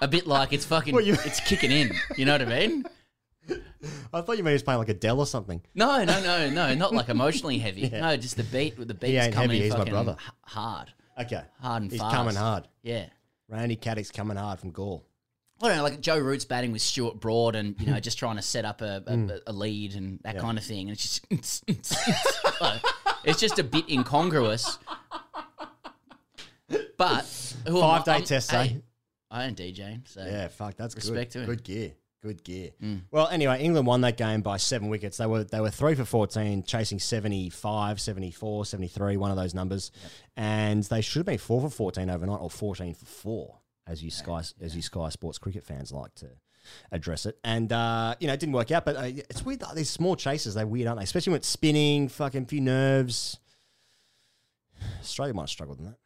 a 0.00 0.08
bit 0.08 0.26
like 0.26 0.52
it's 0.52 0.64
fucking 0.66 0.92
What, 0.94 1.04
you- 1.04 1.14
it's 1.24 1.40
kicking 1.40 1.70
in. 1.70 1.92
You 2.16 2.24
know 2.24 2.32
what 2.32 2.42
I 2.42 2.46
mean? 2.46 2.84
I 4.12 4.20
thought 4.22 4.38
you 4.38 4.42
meant 4.44 4.52
he 4.52 4.54
was 4.54 4.62
playing 4.62 4.78
like 4.78 4.88
Adele 4.88 5.20
or 5.20 5.26
something. 5.26 5.60
No, 5.74 6.02
no, 6.04 6.20
no, 6.22 6.48
no, 6.50 6.74
not 6.74 6.94
like 6.94 7.08
emotionally 7.10 7.58
heavy. 7.58 7.88
No, 7.90 8.16
just 8.16 8.36
the 8.36 8.42
beat. 8.44 8.76
The 8.76 8.94
beat 8.94 9.16
ain't 9.18 9.34
coming 9.34 9.50
heavy, 9.50 9.62
he's 9.64 9.72
my 9.72 9.78
fucking 9.78 9.92
brother. 9.92 10.16
h- 10.18 10.32
hard. 10.42 10.92
Okay. 11.20 11.42
hard 11.60 11.82
and 11.82 11.90
He's 11.92 12.00
fast. 12.00 12.14
coming 12.16 12.34
hard. 12.34 12.66
Yeah. 12.82 13.06
Randy 13.54 13.76
Caddick's 13.76 14.10
coming 14.10 14.36
hard 14.36 14.58
from 14.60 14.70
Galle. 14.72 15.04
I 15.62 15.68
don't 15.68 15.76
know, 15.76 15.82
like 15.84 16.00
Joe 16.00 16.18
Root's 16.18 16.44
batting 16.44 16.72
with 16.72 16.82
Stuart 16.82 17.20
Broad 17.20 17.54
and, 17.54 17.80
you 17.80 17.86
know, 17.86 18.00
just 18.00 18.18
trying 18.18 18.36
to 18.36 18.42
set 18.42 18.64
up 18.64 18.80
a, 18.82 18.96
a, 19.06 19.12
Mm. 19.12 19.40
a 19.46 19.52
lead 19.52 19.94
and 19.94 20.18
that 20.24 20.34
Yeah. 20.34 20.40
kind 20.40 20.58
of 20.58 20.64
thing. 20.64 20.88
And 20.88 20.96
it's 20.98 21.20
just, 21.20 21.64
it's 23.24 23.40
just 23.40 23.58
a 23.60 23.64
bit 23.64 23.88
incongruous. 23.88 24.78
But 26.96 27.54
who 27.66 27.78
am 27.78 27.84
I- 27.84 27.96
Five 27.98 28.04
day 28.04 28.12
I'm- 28.12 28.24
test, 28.24 28.50
hey, 28.50 28.56
eh? 28.58 28.72
I 29.30 29.44
ain't 29.46 29.58
DJing, 29.58 30.06
so 30.08 30.24
Yeah, 30.24 30.48
fuck, 30.48 30.76
that's 30.76 30.94
respect 30.96 31.32
good. 31.32 31.38
to 31.38 31.40
him. 31.40 31.46
Good 31.46 31.64
gear. 31.64 31.92
Good 32.24 32.42
gear. 32.42 32.70
Mm. 32.82 33.02
Well, 33.10 33.28
anyway, 33.28 33.62
England 33.62 33.86
won 33.86 34.00
that 34.00 34.16
game 34.16 34.40
by 34.40 34.56
seven 34.56 34.88
wickets. 34.88 35.18
They 35.18 35.26
were 35.26 35.44
they 35.44 35.60
were 35.60 35.68
3 35.68 35.94
for 35.94 36.06
14, 36.06 36.62
chasing 36.62 36.98
75, 36.98 38.00
74, 38.00 38.64
73, 38.64 39.18
one 39.18 39.30
of 39.30 39.36
those 39.36 39.52
numbers. 39.52 39.92
And 40.34 40.82
they 40.84 41.02
should 41.02 41.20
have 41.20 41.26
been 41.26 41.36
4 41.36 41.60
for 41.60 41.68
14 41.68 42.08
overnight 42.08 42.40
or 42.40 42.48
14 42.48 42.94
for 42.94 43.04
4 43.04 43.58
as 43.86 44.02
you 44.02 44.10
Sky 44.10 44.40
as 44.62 44.74
you 44.74 44.80
Sky 44.80 45.10
Sports 45.10 45.36
cricket 45.36 45.66
fans 45.66 45.92
like 45.92 46.14
to 46.14 46.28
address 46.90 47.26
it. 47.26 47.36
And 47.44 47.70
uh, 47.70 48.14
you 48.20 48.26
know, 48.26 48.32
it 48.32 48.40
didn't 48.40 48.54
work 48.54 48.70
out, 48.70 48.86
but 48.86 48.96
uh, 48.96 49.02
it's 49.02 49.44
weird 49.44 49.62
these 49.74 49.90
small 49.90 50.16
chases, 50.16 50.54
they're 50.54 50.66
weird, 50.66 50.86
aren't 50.88 51.00
they? 51.00 51.04
Especially 51.04 51.32
when 51.32 51.40
it's 51.40 51.48
spinning, 51.48 52.08
fucking 52.08 52.46
few 52.46 52.62
nerves. 52.62 53.38
Australia 55.02 55.34
might 55.34 55.42
have 55.42 55.50
struggled 55.50 55.78
in 55.78 55.84
that. 55.84 55.96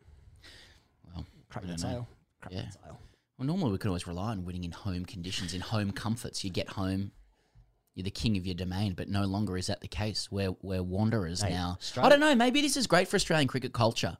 Well, 1.14 1.24
Crap 1.48 1.62
I 1.64 1.68
the 1.68 1.76
tail. 1.76 2.08
Crap 2.40 2.52
Yeah. 2.52 2.62
the 2.72 2.78
tail. 2.88 2.98
Well, 3.38 3.46
normally 3.46 3.72
we 3.72 3.78
could 3.78 3.88
always 3.88 4.06
rely 4.06 4.30
on 4.30 4.44
winning 4.44 4.64
in 4.64 4.72
home 4.72 5.04
conditions, 5.04 5.54
in 5.54 5.60
home 5.60 5.92
comforts. 5.92 6.42
You 6.42 6.50
get 6.50 6.68
home, 6.70 7.12
you're 7.94 8.02
the 8.04 8.10
king 8.10 8.36
of 8.36 8.44
your 8.46 8.54
domain, 8.56 8.94
but 8.94 9.08
no 9.08 9.24
longer 9.26 9.56
is 9.56 9.68
that 9.68 9.80
the 9.80 9.88
case. 9.88 10.28
We're, 10.30 10.56
we're 10.62 10.82
wanderers 10.82 11.42
Hey, 11.42 11.50
now. 11.50 11.78
I 11.96 12.08
don't 12.08 12.20
know. 12.20 12.34
Maybe 12.34 12.60
this 12.60 12.76
is 12.76 12.86
great 12.88 13.06
for 13.06 13.14
Australian 13.16 13.46
cricket 13.48 13.72
culture. 13.72 14.16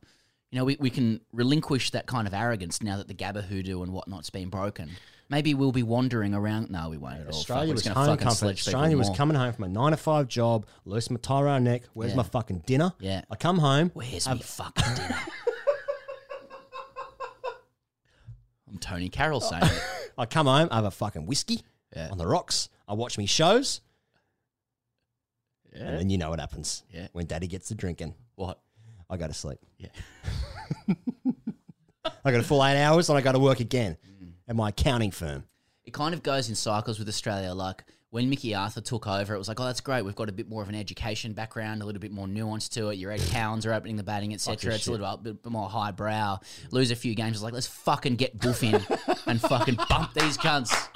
You 0.50 0.58
know, 0.58 0.64
we, 0.64 0.76
we 0.80 0.88
can 0.88 1.20
relinquish 1.32 1.90
that 1.90 2.06
kind 2.06 2.26
of 2.26 2.32
arrogance 2.32 2.80
now 2.80 2.96
that 2.96 3.08
the 3.08 3.14
Gabba 3.14 3.42
hoodoo 3.42 3.82
and 3.82 3.92
whatnot's 3.92 4.30
been 4.30 4.48
broken. 4.48 4.90
Maybe 5.28 5.52
we'll 5.52 5.72
be 5.72 5.82
wandering 5.82 6.32
around. 6.32 6.70
No, 6.70 6.88
we 6.88 6.96
won't 6.96 7.16
at 7.20 7.26
all. 7.26 7.34
Oh, 7.34 7.38
Australia 7.38 7.74
was 7.74 7.86
home 7.86 8.06
fucking 8.06 8.24
comfort. 8.26 8.46
Australia 8.46 8.96
was 8.96 9.08
more. 9.08 9.16
coming 9.16 9.36
home 9.36 9.52
from 9.52 9.64
a 9.64 9.68
nine 9.68 9.90
to 9.90 9.98
five 9.98 10.26
job, 10.28 10.64
loose 10.86 11.10
my 11.10 11.18
tie 11.20 11.42
around 11.42 11.64
neck. 11.64 11.82
Where's 11.92 12.12
Yeah. 12.12 12.16
my 12.18 12.22
fucking 12.22 12.60
dinner? 12.66 12.94
Yeah. 13.00 13.22
I 13.30 13.34
come 13.36 13.58
home. 13.58 13.90
Where's 13.92 14.24
have- 14.26 14.38
me 14.38 14.42
fucking 14.42 14.94
dinner? 14.94 15.18
I'm 18.70 18.78
Tony 18.78 19.08
Carroll 19.08 19.40
saying 19.40 19.62
it. 19.64 19.82
I 20.18 20.26
come 20.26 20.46
home, 20.46 20.68
I 20.70 20.76
have 20.76 20.84
a 20.84 20.90
fucking 20.90 21.26
whiskey 21.26 21.62
Yeah. 21.94 22.08
on 22.10 22.18
the 22.18 22.26
rocks. 22.26 22.68
I 22.86 22.94
watch 22.94 23.16
me 23.18 23.26
shows, 23.26 23.80
Yeah. 25.74 25.82
and 25.84 25.98
then 25.98 26.10
you 26.10 26.18
know 26.18 26.30
what 26.30 26.40
happens. 26.40 26.82
Yeah. 26.90 27.08
When 27.12 27.26
Daddy 27.26 27.46
gets 27.46 27.68
to 27.68 27.74
drinking, 27.74 28.14
What? 28.34 28.58
I 29.10 29.16
go 29.16 29.26
to 29.26 29.32
sleep. 29.34 29.58
Yeah. 29.78 29.88
I 32.24 32.30
got 32.32 32.40
a 32.40 32.42
full 32.42 32.64
eight 32.64 32.82
hours, 32.82 33.08
and 33.08 33.16
I 33.18 33.20
go 33.22 33.32
to 33.32 33.38
work 33.38 33.60
again 33.60 33.96
Mm. 34.22 34.32
at 34.48 34.56
my 34.56 34.68
accounting 34.70 35.10
firm. 35.10 35.44
it 35.84 35.94
kind 35.94 36.12
of 36.12 36.22
goes 36.22 36.50
in 36.50 36.54
cycles 36.54 36.98
with 36.98 37.08
Australia. 37.08 37.54
Like 37.54 37.84
when 38.10 38.30
Mickey 38.30 38.54
Arthur 38.54 38.80
took 38.80 39.06
over, 39.06 39.34
it 39.34 39.38
was 39.38 39.48
like, 39.48 39.60
oh, 39.60 39.64
that's 39.64 39.82
great. 39.82 40.02
We've 40.02 40.14
got 40.14 40.30
a 40.30 40.32
bit 40.32 40.48
more 40.48 40.62
of 40.62 40.68
an 40.68 40.74
education 40.74 41.34
background, 41.34 41.82
a 41.82 41.84
little 41.84 42.00
bit 42.00 42.10
more 42.10 42.26
nuance 42.26 42.68
to 42.70 42.88
it. 42.88 42.94
Your 42.96 43.12
Ed 43.12 43.20
Cowans 43.30 43.66
are 43.66 43.74
opening 43.74 43.96
the 43.96 44.02
batting, 44.02 44.32
etc. 44.32 44.74
It's 44.74 44.84
shit. 44.84 44.88
a 44.88 44.90
little 44.92 45.16
bit, 45.18 45.42
bit 45.42 45.52
more 45.52 45.68
highbrow. 45.68 46.38
Lose 46.70 46.90
a 46.90 46.96
few 46.96 47.14
games, 47.14 47.36
it's 47.36 47.42
like 47.42 47.52
let's 47.52 47.66
fucking 47.66 48.16
get 48.16 48.38
Boof 48.38 48.62
in 48.62 48.74
and 49.26 49.40
fucking 49.40 49.78
bump 49.88 50.14
these 50.14 50.38
cunts. 50.38 50.88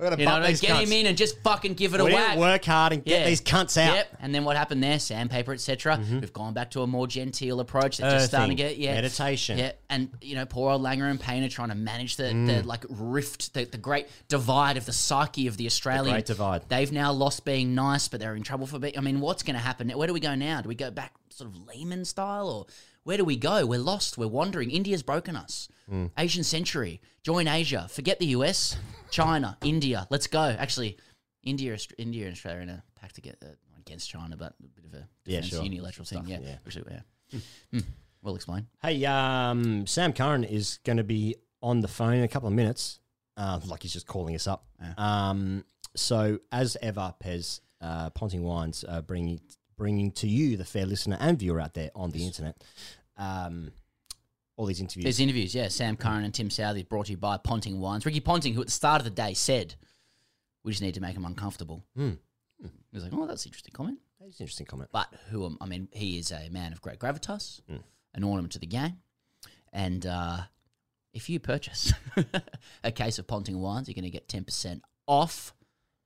Got 0.00 0.10
to 0.16 0.18
You 0.20 0.26
know 0.26 0.32
what 0.32 0.42
I 0.44 0.46
mean? 0.48 0.56
Get 0.56 0.76
him 0.82 0.92
in 0.92 1.06
and 1.06 1.16
just 1.18 1.38
fucking 1.42 1.74
give 1.74 1.94
it 1.94 2.00
a 2.00 2.04
whack. 2.04 2.38
work 2.38 2.64
hard 2.64 2.92
and 2.92 3.04
get 3.04 3.20
Yeah. 3.20 3.26
these 3.26 3.40
cunts 3.40 3.76
out. 3.76 3.94
Yep. 3.94 4.16
And 4.20 4.34
then 4.34 4.44
what 4.44 4.56
happened 4.56 4.82
there? 4.82 4.98
Sandpaper, 4.98 5.52
etc. 5.52 6.00
We've 6.10 6.32
gone 6.32 6.54
back 6.54 6.70
to 6.72 6.82
a 6.82 6.86
more 6.86 7.06
genteel 7.06 7.60
approach. 7.60 7.98
They're 7.98 8.10
just 8.12 8.28
starting 8.28 8.56
to 8.56 8.62
get 8.62 8.78
yeah 8.78 8.94
meditation. 8.94 9.58
Yeah. 9.58 9.72
And 9.88 10.10
you 10.22 10.34
know, 10.34 10.46
poor 10.46 10.72
old 10.72 10.82
Langer 10.82 11.10
and 11.10 11.20
Paine 11.20 11.44
are 11.44 11.48
trying 11.48 11.68
to 11.68 11.74
manage 11.74 12.16
the, 12.16 12.24
Mm. 12.24 12.46
the 12.46 12.62
like 12.66 12.84
rift, 12.88 13.54
the, 13.54 13.64
the 13.64 13.78
great 13.78 14.06
divide 14.28 14.76
of 14.76 14.86
the 14.86 14.92
psyche 14.92 15.46
of 15.46 15.56
the 15.56 15.66
Australian. 15.66 16.14
great 16.14 16.26
divide. 16.26 16.62
They've 16.68 16.90
now 16.92 17.12
lost 17.12 17.44
being 17.44 17.74
nice, 17.74 18.08
but 18.08 18.20
they're 18.20 18.34
in 18.36 18.42
trouble 18.42 18.66
for 18.66 18.78
being. 18.78 18.96
I 18.96 19.00
mean, 19.00 19.20
what's 19.20 19.42
going 19.42 19.54
to 19.56 19.60
happen? 19.62 19.90
Where 19.90 20.06
do 20.06 20.14
we 20.14 20.20
go 20.20 20.34
now? 20.34 20.60
Do 20.62 20.68
we 20.68 20.74
go 20.74 20.90
back 20.90 21.12
sort 21.30 21.50
of 21.50 21.56
Lehmann 21.68 22.04
style, 22.04 22.48
or 22.48 22.66
where 23.04 23.16
do 23.16 23.24
we 23.24 23.36
go? 23.36 23.64
We're 23.66 23.78
lost. 23.78 24.18
We're 24.18 24.28
wandering. 24.28 24.70
India's 24.70 25.02
broken 25.02 25.36
us. 25.36 25.68
Mm. 25.90 26.10
Asian 26.18 26.44
century. 26.44 27.00
Join 27.22 27.48
Asia. 27.48 27.86
Forget 27.90 28.18
the 28.18 28.26
US. 28.26 28.76
China. 29.10 29.56
India. 29.62 30.06
Let's 30.10 30.26
go. 30.26 30.42
Actually, 30.58 30.98
India, 31.42 31.76
India, 31.98 32.26
and 32.26 32.32
Australia 32.34 32.58
are 32.58 32.62
in 32.62 32.68
a 32.68 32.82
pact 32.94 33.14
to 33.16 33.20
get 33.20 33.36
uh, 33.42 33.46
against 33.78 34.10
China, 34.10 34.36
but 34.36 34.54
a 34.62 34.80
bit 34.80 34.84
of 34.84 34.94
a 34.94 35.08
Yeah, 35.24 35.40
sure. 35.40 35.62
unilateral 35.62 36.04
thing. 36.04 36.24
Yeah, 36.26 36.38
yeah. 36.42 36.56
Actually, 36.66 36.92
yeah. 37.32 37.40
Hmm. 37.72 37.78
Well 38.22 38.34
explained. 38.36 38.66
Hey, 38.82 39.04
um, 39.06 39.86
Sam 39.86 40.12
Curran 40.12 40.44
is 40.44 40.78
going 40.84 40.98
to 40.98 41.04
be 41.04 41.36
on 41.62 41.80
the 41.80 41.88
phone 41.88 42.14
in 42.14 42.22
a 42.22 42.28
couple 42.28 42.48
of 42.48 42.54
minutes. 42.54 43.00
Uh, 43.36 43.58
like 43.66 43.82
he's 43.82 43.92
just 43.94 44.06
calling 44.06 44.34
us 44.34 44.46
up. 44.46 44.66
Um, 44.98 45.64
so 45.96 46.38
as 46.52 46.76
ever, 46.82 47.14
Pez, 47.24 47.60
uh, 47.80 48.10
Ponting 48.10 48.42
Wines, 48.42 48.84
uh, 48.86 49.00
bringing 49.00 49.40
bringing 49.80 50.12
to 50.12 50.28
you, 50.28 50.58
the 50.58 50.64
fair 50.64 50.84
listener 50.84 51.16
and 51.20 51.38
viewer 51.38 51.58
out 51.58 51.72
there 51.72 51.90
on 51.94 52.10
the 52.10 52.22
internet, 52.26 52.62
um, 53.16 53.72
all 54.58 54.66
these 54.66 54.78
interviews. 54.80 55.04
There's 55.04 55.20
interviews, 55.20 55.54
yeah. 55.54 55.68
Sam 55.68 55.96
Curran 55.96 56.22
and 56.22 56.34
Tim 56.34 56.50
Southee 56.50 56.86
brought 56.86 57.06
to 57.06 57.12
you 57.12 57.16
by 57.16 57.38
Ponting 57.38 57.80
Wines. 57.80 58.04
Ricky 58.04 58.20
Ponting, 58.20 58.52
who 58.52 58.60
at 58.60 58.66
the 58.66 58.72
start 58.72 59.00
of 59.00 59.04
the 59.04 59.10
day 59.10 59.32
said, 59.32 59.74
"We 60.62 60.72
just 60.72 60.82
need 60.82 60.92
to 60.94 61.00
make 61.00 61.16
him 61.16 61.24
uncomfortable." 61.24 61.82
Hmm. 61.96 62.10
He 62.62 62.68
was 62.92 63.04
like, 63.04 63.14
"Oh, 63.14 63.26
that's 63.26 63.46
an 63.46 63.48
interesting 63.48 63.72
comment." 63.72 63.98
That's 64.20 64.38
an 64.38 64.44
interesting 64.44 64.66
comment. 64.66 64.90
But 64.92 65.08
who? 65.30 65.46
am- 65.46 65.56
I 65.62 65.66
mean, 65.66 65.88
he 65.92 66.18
is 66.18 66.30
a 66.30 66.50
man 66.50 66.72
of 66.74 66.82
great 66.82 66.98
gravitas, 66.98 67.62
Mm. 67.70 67.82
an 68.16 68.22
ornament 68.24 68.52
to 68.52 68.58
the 68.58 68.66
game, 68.66 68.98
and 69.72 70.04
uh, 70.04 70.42
if 71.14 71.30
you 71.30 71.40
purchase 71.40 71.94
a 72.84 72.92
case 72.92 73.18
of 73.18 73.26
Ponting 73.26 73.58
wines, 73.58 73.88
you're 73.88 73.94
going 73.94 74.04
to 74.04 74.10
get 74.10 74.28
ten 74.28 74.44
percent 74.44 74.82
off 75.06 75.54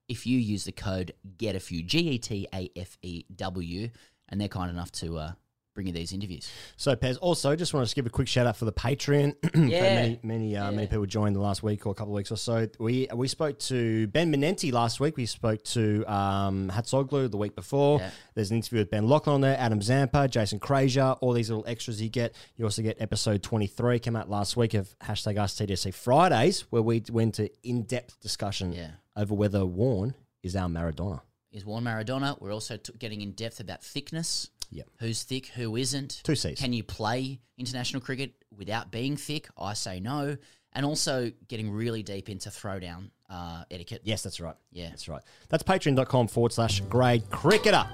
if 0.09 0.26
you 0.26 0.38
use 0.38 0.64
the 0.64 0.72
code 0.72 1.12
Get 1.38 1.57
a 1.57 1.61
Few 1.61 1.82
G 1.82 1.98
E 2.11 2.18
T 2.18 2.46
A 2.55 2.70
F 2.76 2.96
E 3.02 3.24
W, 3.34 3.90
and 4.28 4.40
they're 4.40 4.48
kind 4.48 4.70
enough 4.70 4.92
to 4.92 5.18
uh, 5.18 5.32
bring 5.75 5.87
you 5.89 5.93
these 5.93 6.12
interviews. 6.12 6.49
So, 6.77 6.95
Pez, 6.95 7.18
also 7.20 7.57
just 7.57 7.75
want 7.75 7.89
to 7.89 7.95
give 7.95 8.07
a 8.07 8.11
quick 8.11 8.29
shout 8.29 8.47
out 8.47 8.57
for 8.57 8.64
the 8.64 8.72
Patreon. 8.72 9.35
Yeah. 9.75 9.81
many, 9.95 10.20
many, 10.22 10.57
uh, 10.57 10.70
many 10.70 10.87
people 10.87 11.07
joined 11.07 11.35
the 11.35 11.41
last 11.41 11.62
week 11.62 11.87
or 11.87 11.91
a 11.91 11.95
couple 11.95 12.12
of 12.12 12.16
weeks 12.16 12.31
or 12.31 12.37
so. 12.37 12.68
We 12.79 13.09
we 13.14 13.29
spoke 13.29 13.59
to 13.61 14.07
Ben 14.09 14.33
Manenti 14.33 14.72
last 14.72 15.01
week. 15.01 15.16
We 15.16 15.27
spoke 15.27 15.62
to 15.64 16.05
um, 16.12 16.70
Hatzoglou 16.72 17.31
the 17.31 17.37
week 17.37 17.55
before. 17.57 17.99
Yeah. 18.01 18.11
There's 18.35 18.51
an 18.51 18.57
interview 18.59 18.81
with 18.81 18.91
Ben 18.91 19.09
Laughlin 19.09 19.35
on 19.35 19.41
there, 19.41 19.57
Adam 19.59 19.81
Zampa, 19.83 20.29
Jason 20.29 20.61
Krejza, 20.61 21.18
all 21.20 21.33
these 21.33 21.51
little 21.51 21.64
extras 21.66 22.01
you 22.01 22.09
get. 22.09 22.35
You 22.57 22.64
also 22.66 22.83
get 22.83 23.01
episode 23.01 23.43
23, 23.43 23.99
came 23.99 24.16
out 24.16 24.31
last 24.31 24.57
week 24.57 24.75
of 24.75 24.97
hashtag 25.01 25.39
Us 25.39 25.55
TDSC 25.59 25.93
Fridays, 25.95 26.61
where 26.70 26.83
we 26.83 27.03
went 27.11 27.35
to 27.37 27.49
in 27.68 27.83
depth 27.83 28.20
discussion 28.20 28.72
Yeah. 28.72 28.91
over 29.16 29.35
whether 29.35 29.64
Warren 29.64 30.14
is 30.43 30.55
our 30.57 30.68
Maradona. 30.68 31.20
is 31.53 31.64
Warren 31.64 31.85
Maradona. 31.85 32.39
We're 32.41 32.53
also 32.53 32.77
t- 32.77 32.93
getting 32.99 33.20
in 33.22 33.31
depth 33.33 33.61
about 33.61 33.83
thickness. 33.83 34.51
Yep. 34.75 34.89
Who's 34.99 35.22
thick? 35.22 35.47
Who 35.47 35.77
isn't? 35.77 36.20
Two 36.25 36.35
Cs. 36.35 36.59
Can 36.59 36.72
you 36.72 36.83
play 36.83 37.41
international 37.57 38.03
cricket 38.03 38.35
without 38.55 38.91
being 38.91 39.16
thick? 39.16 39.49
I 39.57 39.75
say 39.75 40.01
no. 40.01 40.37
And 40.72 40.85
also 40.85 41.31
getting 41.47 41.70
really 41.70 42.03
deep 42.03 42.29
into 42.29 42.51
throwdown 42.51 43.11
uh, 43.31 43.62
etiquette. 43.70 44.01
Yes, 44.03 44.25
that's 44.25 44.41
right. 44.41 44.57
Yeah. 44.72 44.89
That's 44.89 45.09
right. 45.09 45.22
That's 45.49 45.62
patreon.com 45.62 46.27
forward 46.27 46.53
slash 46.53 46.81
grade 46.81 47.22
cricketer. 47.31 47.85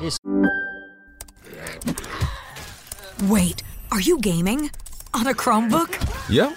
Here's 0.00 0.18
Wait, 3.28 3.62
are 3.92 4.00
you 4.00 4.18
gaming? 4.18 4.70
On 5.14 5.28
a 5.28 5.34
Chromebook? 5.34 6.28
Yep. 6.28 6.56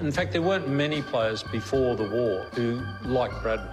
In 0.00 0.12
fact, 0.12 0.32
there 0.32 0.42
weren't 0.42 0.68
many 0.68 1.00
players 1.00 1.42
before 1.42 1.96
the 1.96 2.04
war 2.04 2.46
who 2.54 2.82
liked 3.04 3.34
Bradman. 3.36 3.72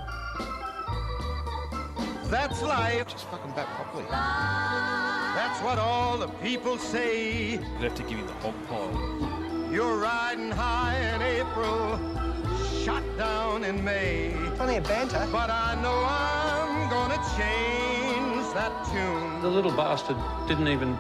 That's 2.30 2.62
life. 2.62 3.08
Just 3.08 3.28
fucking 3.28 3.52
back 3.52 3.68
properly. 3.76 4.06
That's 4.10 5.62
what 5.62 5.78
all 5.78 6.18
the 6.18 6.30
people 6.42 6.78
say. 6.78 7.56
I'd 7.56 7.84
have 7.84 7.96
to 7.96 8.04
give 8.04 8.20
you 8.20 8.26
the 8.26 8.34
hog 8.34 8.56
pile. 8.68 9.70
You're 9.72 9.98
riding 9.98 10.50
high 10.50 10.98
in 11.14 11.22
April, 11.22 12.00
shot 12.84 13.04
down 13.18 13.66
in 13.66 13.84
May. 13.84 14.34
Plenty 14.56 14.78
of 14.78 14.86
banter. 14.86 15.28
But 15.32 15.50
I 15.50 15.76
know 15.82 16.06
I'm 16.08 16.90
gonna 16.90 17.22
change 17.38 18.54
that 18.54 18.86
tune. 18.92 19.42
The 19.42 19.50
little 19.50 19.72
bastard 19.72 20.18
didn't 20.48 20.70
even 20.70 20.98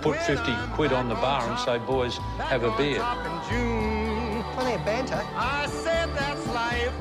put 0.00 0.16
50 0.18 0.52
quid 0.74 0.92
on 0.92 1.08
the 1.08 1.14
bar 1.14 1.48
and 1.48 1.58
say, 1.60 1.78
boys, 1.78 2.18
have 2.38 2.64
a 2.64 2.76
beer. 2.76 3.00
Top 4.74 4.88
in 4.88 5.06
June. 5.06 5.06
Plenty 5.06 5.06
of 5.06 5.08
banter. 5.08 5.16
banter. 5.16 5.28
I 5.36 5.66
said 5.66 6.08
that's 6.14 6.46
life. 6.48 6.92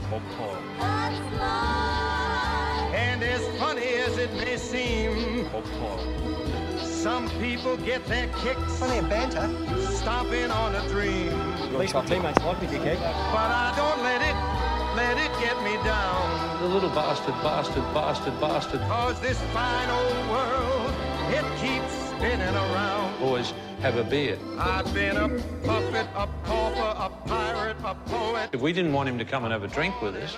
And 2.94 3.24
as 3.24 3.42
funny 3.60 3.96
as 3.96 4.18
it 4.18 4.34
may 4.34 4.58
seem, 4.58 5.48
some 6.80 7.30
people 7.40 7.78
get 7.78 8.06
their 8.06 8.28
kicks. 8.44 8.78
Funny 8.80 9.02
banter. 9.10 9.50
Stomping 9.92 10.52
on 10.52 10.76
a 10.76 10.88
dream. 10.90 11.30
At 11.30 11.76
least 11.80 11.94
my 11.94 12.06
teammates 12.06 12.40
like 12.44 12.62
me, 12.62 12.68
dickhead. 12.68 13.00
But 13.32 13.52
I 13.52 13.74
don't 13.76 14.04
let 14.04 14.22
it, 14.22 14.36
let 14.96 15.18
it 15.18 15.32
get 15.40 15.62
me 15.64 15.76
down. 15.84 16.62
The 16.62 16.68
little 16.68 16.90
bastard, 16.90 17.36
bastard, 17.44 17.84
bastard, 17.94 18.40
bastard. 18.40 18.82
Cause 18.82 19.20
this 19.20 19.40
fine 19.54 19.90
old 19.90 20.30
world, 20.30 20.94
it 21.32 21.46
keeps 21.62 22.03
spinning 22.18 22.56
around. 22.56 23.22
Always 23.22 23.54
have 23.82 23.98
a 23.98 24.04
beer. 24.04 24.38
I've 24.58 24.94
been 24.94 25.18
a 25.18 25.30
puppet, 25.64 26.08
a 26.16 26.28
pauper, 26.44 26.96
a 26.98 27.10
pirate, 27.28 27.78
a 27.84 27.96
poet. 27.96 28.50
If 28.54 28.62
we 28.62 28.74
didn't 28.74 28.94
want 28.94 29.10
him 29.10 29.18
to 29.18 29.26
come 29.26 29.44
and 29.44 29.52
have 29.52 29.64
a 29.64 29.68
drink 29.68 30.02
with 30.02 30.16
us, 30.16 30.36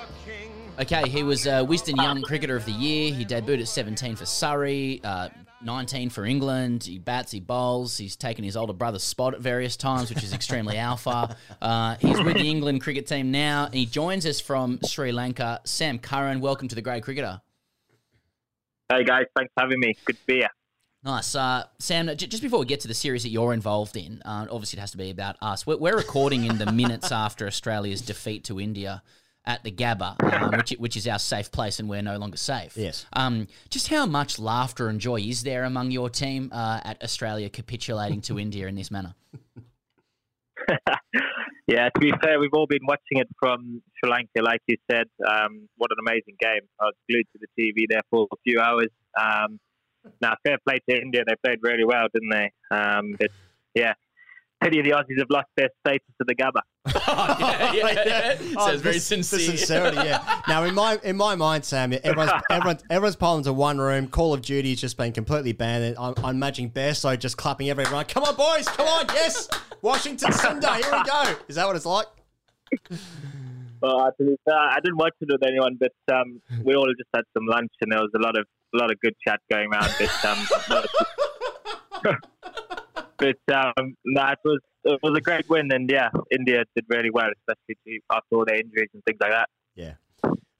Okay, 0.78 1.07
he 1.07 1.23
was 1.23 1.47
uh, 1.47 1.63
Wisden 1.63 1.95
Young 1.95 2.21
Cricketer 2.21 2.57
of 2.57 2.65
the 2.65 2.73
Year. 2.73 3.13
He 3.13 3.23
debuted 3.23 3.61
at 3.61 3.67
17 3.69 4.17
for 4.17 4.26
Surrey, 4.26 4.99
uh, 5.05 5.30
19 5.63 6.09
for 6.09 6.26
England. 6.26 6.84
He 6.84 6.99
bats, 6.99 7.32
he 7.32 7.39
bowls. 7.39 7.97
He's 7.97 8.17
taken 8.17 8.43
his 8.43 8.57
older 8.57 8.73
brother's 8.73 9.03
spot 9.03 9.34
at 9.36 9.39
various 9.39 9.78
times, 9.78 10.09
which 10.09 10.21
is 10.21 10.34
extremely 10.34 10.78
alpha. 10.89 11.38
Uh, 11.61 11.95
he's 12.01 12.21
with 12.21 12.34
the 12.34 12.49
England 12.49 12.82
cricket 12.82 13.07
team 13.07 13.32
now, 13.32 13.69
he 13.71 13.86
joins 13.86 14.26
us 14.26 14.41
from 14.41 14.80
Sri 14.84 15.13
Lanka. 15.13 15.61
Sam 15.63 15.97
Curran, 15.97 16.41
welcome 16.41 16.67
to 16.67 16.76
the 16.76 16.82
Grade 16.82 17.03
Cricketer. 17.03 17.41
Hey 18.89 19.05
guys, 19.05 19.28
thanks 19.34 19.53
for 19.55 19.61
having 19.61 19.80
me. 19.80 19.95
Good 20.03 20.17
to 20.17 20.26
be 20.26 20.36
here. 20.39 20.49
Nice. 21.05 21.35
Uh, 21.35 21.65
Sam, 21.77 22.07
j- 22.07 22.25
just 22.25 22.41
before 22.41 22.59
we 22.59 22.65
get 22.65 22.79
to 22.79 22.87
the 22.87 22.95
series 22.95 23.21
that 23.23 23.29
you're 23.29 23.53
involved 23.53 23.95
in, 23.95 24.23
uh, 24.25 24.47
obviously 24.49 24.79
it 24.79 24.81
has 24.81 24.91
to 24.91 24.97
be 24.97 25.11
about 25.11 25.35
us. 25.39 25.65
We're, 25.65 25.77
we're 25.77 25.95
recording 25.95 26.45
in 26.45 26.57
the 26.57 26.71
minutes 26.71 27.11
after 27.11 27.45
Australia's 27.45 28.01
defeat 28.01 28.43
to 28.45 28.59
India 28.59 29.03
at 29.45 29.63
the 29.63 29.71
Gabba, 29.71 30.15
um, 30.41 30.57
which, 30.57 30.71
which 30.71 30.97
is 30.97 31.07
our 31.07 31.19
safe 31.19 31.51
place 31.51 31.79
and 31.79 31.87
we're 31.87 32.01
no 32.01 32.17
longer 32.17 32.37
safe. 32.37 32.75
Yes. 32.75 33.05
Um, 33.13 33.47
just 33.69 33.89
how 33.89 34.07
much 34.07 34.39
laughter 34.39 34.89
and 34.89 34.99
joy 34.99 35.19
is 35.19 35.43
there 35.43 35.63
among 35.63 35.91
your 35.91 36.09
team 36.09 36.49
uh, 36.51 36.81
at 36.83 37.03
Australia 37.03 37.49
capitulating 37.49 38.21
to 38.21 38.39
India 38.45 38.65
in 38.65 38.73
this 38.73 38.89
manner? 38.89 39.13
Yeah, 41.67 41.89
to 41.89 41.99
be 41.99 42.11
fair, 42.23 42.39
we've 42.39 42.53
all 42.53 42.67
been 42.67 42.85
watching 42.87 43.17
it 43.17 43.27
from 43.39 43.81
Sri 43.97 44.09
Lanka, 44.09 44.41
like 44.43 44.61
you 44.67 44.77
said. 44.89 45.05
Um, 45.27 45.67
what 45.77 45.89
an 45.91 45.97
amazing 46.07 46.35
game! 46.39 46.61
I 46.79 46.85
was 46.85 46.93
glued 47.09 47.25
to 47.33 47.39
the 47.39 47.47
TV 47.59 47.85
there 47.89 48.01
for 48.11 48.27
a 48.31 48.35
few 48.43 48.59
hours. 48.59 48.89
Um, 49.19 49.59
now, 50.21 50.35
fair 50.45 50.57
play 50.67 50.79
to 50.89 50.95
India; 51.01 51.23
they 51.25 51.35
played 51.43 51.59
really 51.61 51.85
well, 51.85 52.07
didn't 52.13 52.29
they? 52.29 52.75
Um, 52.75 53.15
but 53.19 53.29
yeah, 53.73 53.93
pity 54.61 54.81
the 54.81 54.91
Aussies 54.91 55.19
have 55.19 55.29
lost 55.29 55.47
their 55.57 55.69
status 55.85 56.07
to 56.19 56.25
the 56.27 56.35
Gabba. 56.35 56.61
yeah, 57.73 58.03
yeah. 58.05 58.35
Sounds 58.65 58.81
very 58.81 58.95
this- 58.95 59.09
the 59.09 59.23
sincere. 59.23 59.57
sincerity, 59.57 59.97
yeah. 59.97 60.41
Now, 60.47 60.63
in 60.63 60.75
my 60.75 60.99
in 61.03 61.15
my 61.17 61.35
mind, 61.35 61.65
Sam, 61.65 61.93
everyone's 61.93 62.31
everyone, 62.49 62.79
everyone's 62.89 63.15
piled 63.15 63.39
into 63.39 63.53
one 63.53 63.79
room. 63.79 64.07
Call 64.07 64.33
of 64.33 64.41
Duty 64.41 64.71
has 64.71 64.81
just 64.81 64.97
been 64.97 65.11
completely 65.11 65.53
banned. 65.53 65.95
I'm, 65.97 66.13
I'm 66.23 66.35
imagining 66.35 66.71
Bearso 66.71 67.17
just 67.17 67.37
clapping 67.37 67.69
everyone. 67.69 68.05
Come 68.05 68.23
on, 68.23 68.35
boys! 68.35 68.65
Come 68.67 68.87
on! 68.87 69.05
Yes, 69.13 69.47
Washington 69.81 70.31
Sundar. 70.31 70.75
Here 70.75 70.91
we 70.91 71.03
go. 71.03 71.35
Is 71.47 71.55
that 71.55 71.67
what 71.67 71.75
it's 71.75 71.85
like? 71.85 72.07
Well, 73.81 74.11
to 74.17 74.25
be 74.25 74.35
fair, 74.45 74.55
I 74.55 74.79
didn't 74.83 74.97
watch 74.97 75.13
it 75.21 75.27
with 75.31 75.43
anyone, 75.45 75.77
but 75.79 75.91
um, 76.13 76.41
we 76.63 76.73
all 76.75 76.87
just 76.97 77.09
had 77.13 77.23
some 77.33 77.45
lunch, 77.45 77.71
and 77.81 77.91
there 77.91 77.99
was 77.99 78.11
a 78.15 78.19
lot 78.19 78.37
of 78.37 78.47
a 78.76 78.78
lot 78.82 78.91
of 78.91 78.99
good 78.99 79.15
chat 79.26 79.39
going 79.51 79.69
around. 79.71 79.93
But 79.99 80.26
um, 80.26 80.47
but 83.17 83.55
um, 83.55 83.95
no, 84.05 84.28
it 84.28 84.39
was 84.43 84.59
it 84.84 84.99
was 85.01 85.17
a 85.17 85.21
great 85.21 85.49
win, 85.49 85.71
and 85.71 85.89
yeah, 85.89 86.09
India 86.32 86.63
did 86.76 86.86
really 86.89 87.09
well, 87.09 87.30
especially 87.47 88.01
after 88.11 88.36
all 88.36 88.45
their 88.45 88.59
injuries 88.59 88.89
and 88.93 89.03
things 89.05 89.17
like 89.19 89.32
that. 89.32 89.49
Yeah. 89.76 89.93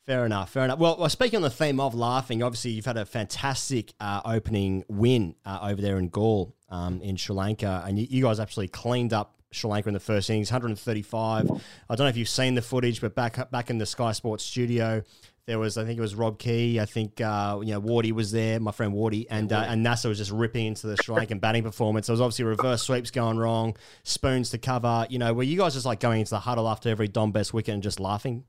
Fair 0.06 0.26
enough. 0.26 0.52
Fair 0.52 0.66
enough. 0.66 0.78
Well, 0.78 0.98
well, 1.00 1.10
speaking 1.10 1.38
on 1.38 1.42
the 1.42 1.50
theme 1.50 1.80
of 1.80 1.96
laughing, 1.96 2.44
obviously 2.44 2.72
you've 2.72 2.86
had 2.86 2.98
a 2.98 3.06
fantastic 3.06 3.94
uh, 4.00 4.22
opening 4.24 4.84
win 4.88 5.34
uh, 5.46 5.60
over 5.64 5.82
there 5.82 5.98
in 5.98 6.10
Galle 6.10 6.54
um, 6.70 7.02
in 7.02 7.16
Sri 7.16 7.36
Lanka, 7.36 7.84
and 7.88 7.98
you, 7.98 8.06
you 8.08 8.24
guys 8.24 8.40
absolutely 8.40 8.70
cleaned 8.70 9.14
up 9.14 9.36
Sri 9.52 9.68
Lanka 9.68 9.90
in 9.90 9.94
the 9.94 10.00
first 10.00 10.30
innings, 10.30 10.52
135. 10.52 11.50
I 11.90 11.96
don't 11.96 12.06
know 12.06 12.10
if 12.10 12.18
you've 12.18 12.30
seen 12.30 12.54
the 12.54 12.62
footage, 12.62 13.02
but 13.02 13.16
back 13.16 13.50
back 13.50 13.72
in 13.72 13.80
the 13.80 13.86
Sky 13.88 14.12
Sports 14.12 14.44
studio, 14.44 15.02
there 15.48 15.60
was 15.60 15.78
I 15.78 15.86
think 15.86 15.98
it 15.98 16.02
was 16.02 16.16
Rob 16.16 16.40
Key, 16.40 16.80
I 16.80 16.86
think 16.86 17.22
uh, 17.22 17.60
you 17.62 17.74
know 17.74 17.82
Wardy 17.82 18.12
was 18.12 18.32
there, 18.32 18.60
my 18.60 18.72
friend 18.72 18.94
Wardy, 18.94 19.28
and 19.30 19.54
uh, 19.54 19.66
and 19.68 19.84
Nasser 19.84 20.10
was 20.10 20.18
just 20.18 20.32
ripping 20.32 20.66
into 20.66 20.88
the 20.88 20.98
Sri 20.98 21.16
Lankan 21.16 21.40
batting 21.40 21.64
performance. 21.64 22.08
There 22.08 22.14
was 22.14 22.22
obviously 22.22 22.46
reverse 22.46 22.82
sweeps 22.82 23.12
going 23.12 23.38
wrong, 23.38 23.76
spoons 24.04 24.50
to 24.52 24.58
cover. 24.58 25.06
You 25.10 25.20
know, 25.20 25.34
were 25.34 25.44
you 25.44 25.58
guys 25.58 25.74
just 25.74 25.86
like 25.86 26.00
going 26.00 26.22
into 26.22 26.32
the 26.32 26.40
huddle 26.40 26.68
after 26.68 26.90
every 26.90 27.08
Dom 27.08 27.32
Bess 27.32 27.54
wicket 27.54 27.74
and 27.74 27.84
just 27.84 28.00
laughing? 28.00 28.44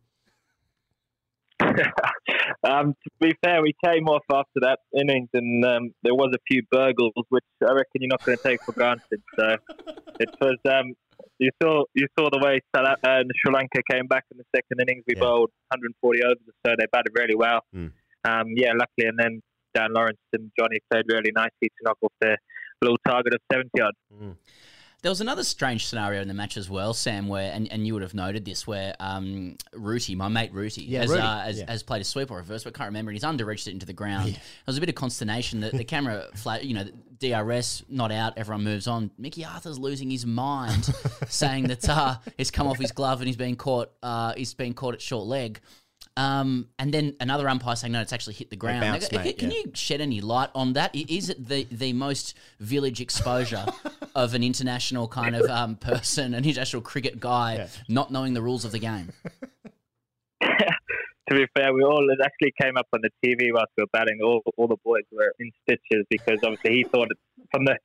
Um, 2.64 2.94
to 3.04 3.10
be 3.20 3.32
fair, 3.44 3.62
we 3.62 3.74
came 3.84 4.08
off 4.08 4.24
after 4.32 4.60
that 4.62 4.80
innings, 4.92 5.28
and 5.34 5.64
um, 5.64 5.94
there 6.02 6.14
was 6.14 6.34
a 6.34 6.38
few 6.48 6.62
burgles, 6.74 7.12
which 7.28 7.44
I 7.62 7.72
reckon 7.72 8.00
you're 8.00 8.08
not 8.08 8.24
going 8.24 8.36
to 8.36 8.42
take 8.42 8.60
for 8.64 8.72
granted. 8.72 9.22
So 9.38 9.56
it 10.18 10.30
was. 10.40 10.56
Um, 10.68 10.94
you 11.38 11.50
saw 11.62 11.84
you 11.94 12.06
saw 12.18 12.28
the 12.30 12.38
way 12.38 12.60
South, 12.74 12.98
uh, 13.04 13.22
Sri 13.36 13.52
Lanka 13.52 13.82
came 13.90 14.06
back 14.06 14.24
in 14.30 14.38
the 14.38 14.44
second 14.54 14.80
innings. 14.80 15.04
We 15.06 15.14
bowled 15.14 15.50
140 15.68 16.22
overs, 16.24 16.36
or 16.46 16.54
so 16.64 16.74
they 16.78 16.86
batted 16.92 17.12
really 17.14 17.34
well. 17.34 17.60
Mm. 17.74 17.92
Um, 18.24 18.46
yeah, 18.56 18.72
luckily, 18.72 19.08
and 19.08 19.18
then 19.18 19.40
Dan 19.74 19.92
Lawrence 19.92 20.18
and 20.32 20.50
Johnny 20.58 20.78
played 20.90 21.04
really 21.08 21.30
nicely 21.34 21.68
to 21.68 21.80
knock 21.82 21.98
off 22.02 22.12
their 22.20 22.38
little 22.82 22.98
target 23.06 23.34
of 23.34 23.40
70 23.52 23.70
odd. 23.80 23.94
There 25.06 25.12
was 25.12 25.20
another 25.20 25.44
strange 25.44 25.86
scenario 25.86 26.20
in 26.20 26.26
the 26.26 26.34
match 26.34 26.56
as 26.56 26.68
well, 26.68 26.92
Sam, 26.92 27.28
where 27.28 27.52
and, 27.52 27.70
and 27.70 27.86
you 27.86 27.92
would 27.92 28.02
have 28.02 28.12
noted 28.12 28.44
this, 28.44 28.66
where 28.66 28.92
um, 28.98 29.56
Rooty, 29.72 30.16
my 30.16 30.26
mate 30.26 30.52
Rooty, 30.52 30.82
Yeah, 30.82 31.02
has, 31.02 31.12
uh, 31.12 31.42
has, 31.44 31.58
yeah. 31.60 31.70
has 31.70 31.84
played 31.84 32.02
a 32.02 32.04
sweep 32.04 32.28
or 32.32 32.38
reverse, 32.38 32.64
but 32.64 32.74
I 32.74 32.76
can't 32.76 32.88
remember. 32.88 33.12
And 33.12 33.14
he's 33.14 33.22
underreached 33.22 33.68
it 33.68 33.70
into 33.70 33.86
the 33.86 33.92
ground. 33.92 34.32
There 34.32 34.40
was 34.66 34.78
a 34.78 34.80
bit 34.80 34.88
of 34.88 34.96
consternation 34.96 35.60
that 35.60 35.74
the 35.74 35.84
camera, 35.84 36.26
flat, 36.34 36.64
you 36.64 36.74
know, 36.74 36.86
DRS 37.20 37.84
not 37.88 38.10
out, 38.10 38.36
everyone 38.36 38.64
moves 38.64 38.88
on. 38.88 39.12
Mickey 39.16 39.44
Arthur's 39.44 39.78
losing 39.78 40.10
his 40.10 40.26
mind, 40.26 40.92
saying 41.28 41.68
that 41.68 41.88
uh, 41.88 42.16
it's 42.36 42.50
come 42.50 42.66
off 42.66 42.78
his 42.78 42.90
glove 42.90 43.20
and 43.20 43.28
he's 43.28 43.36
been 43.36 43.54
caught. 43.54 43.92
Uh, 44.02 44.34
he's 44.36 44.54
been 44.54 44.74
caught 44.74 44.94
at 44.94 45.00
short 45.00 45.26
leg. 45.28 45.60
Um, 46.16 46.68
and 46.78 46.94
then 46.94 47.14
another 47.20 47.46
umpire 47.48 47.76
saying 47.76 47.92
no, 47.92 48.00
it's 48.00 48.12
actually 48.12 48.34
hit 48.34 48.48
the 48.48 48.56
ground. 48.56 48.80
bounced, 48.80 49.12
Now, 49.12 49.22
mate, 49.22 49.38
can 49.38 49.50
yeah. 49.50 49.58
you 49.58 49.72
shed 49.74 50.00
any 50.00 50.20
light 50.22 50.48
on 50.54 50.72
that? 50.72 50.94
Is 50.94 51.28
it 51.28 51.46
the, 51.46 51.64
the 51.70 51.92
most 51.92 52.34
village 52.58 53.00
exposure 53.00 53.66
of 54.14 54.34
an 54.34 54.42
international 54.42 55.08
kind 55.08 55.36
of 55.36 55.50
um, 55.50 55.76
person, 55.76 56.32
an 56.32 56.44
international 56.44 56.82
cricket 56.82 57.20
guy, 57.20 57.68
not 57.88 58.10
knowing 58.10 58.32
the 58.32 58.42
rules 58.42 58.64
of 58.64 58.72
the 58.72 58.78
game? 58.78 59.12
to 61.28 61.34
be 61.34 61.46
fair, 61.54 61.74
we 61.74 61.82
all 61.82 62.08
it 62.10 62.18
actually 62.24 62.52
came 62.60 62.76
up 62.76 62.86
on 62.92 63.00
the 63.02 63.10
TV 63.24 63.50
whilst 63.52 63.72
we 63.76 63.82
were 63.82 63.88
batting. 63.92 64.20
All, 64.22 64.42
all 64.56 64.68
the 64.68 64.76
boys 64.84 65.02
were 65.12 65.32
in 65.38 65.50
stitches 65.62 66.06
because 66.08 66.38
obviously 66.42 66.76
he 66.76 66.84
thought 66.84 67.08
it, 67.10 67.18
from 67.50 67.64
the 67.64 67.76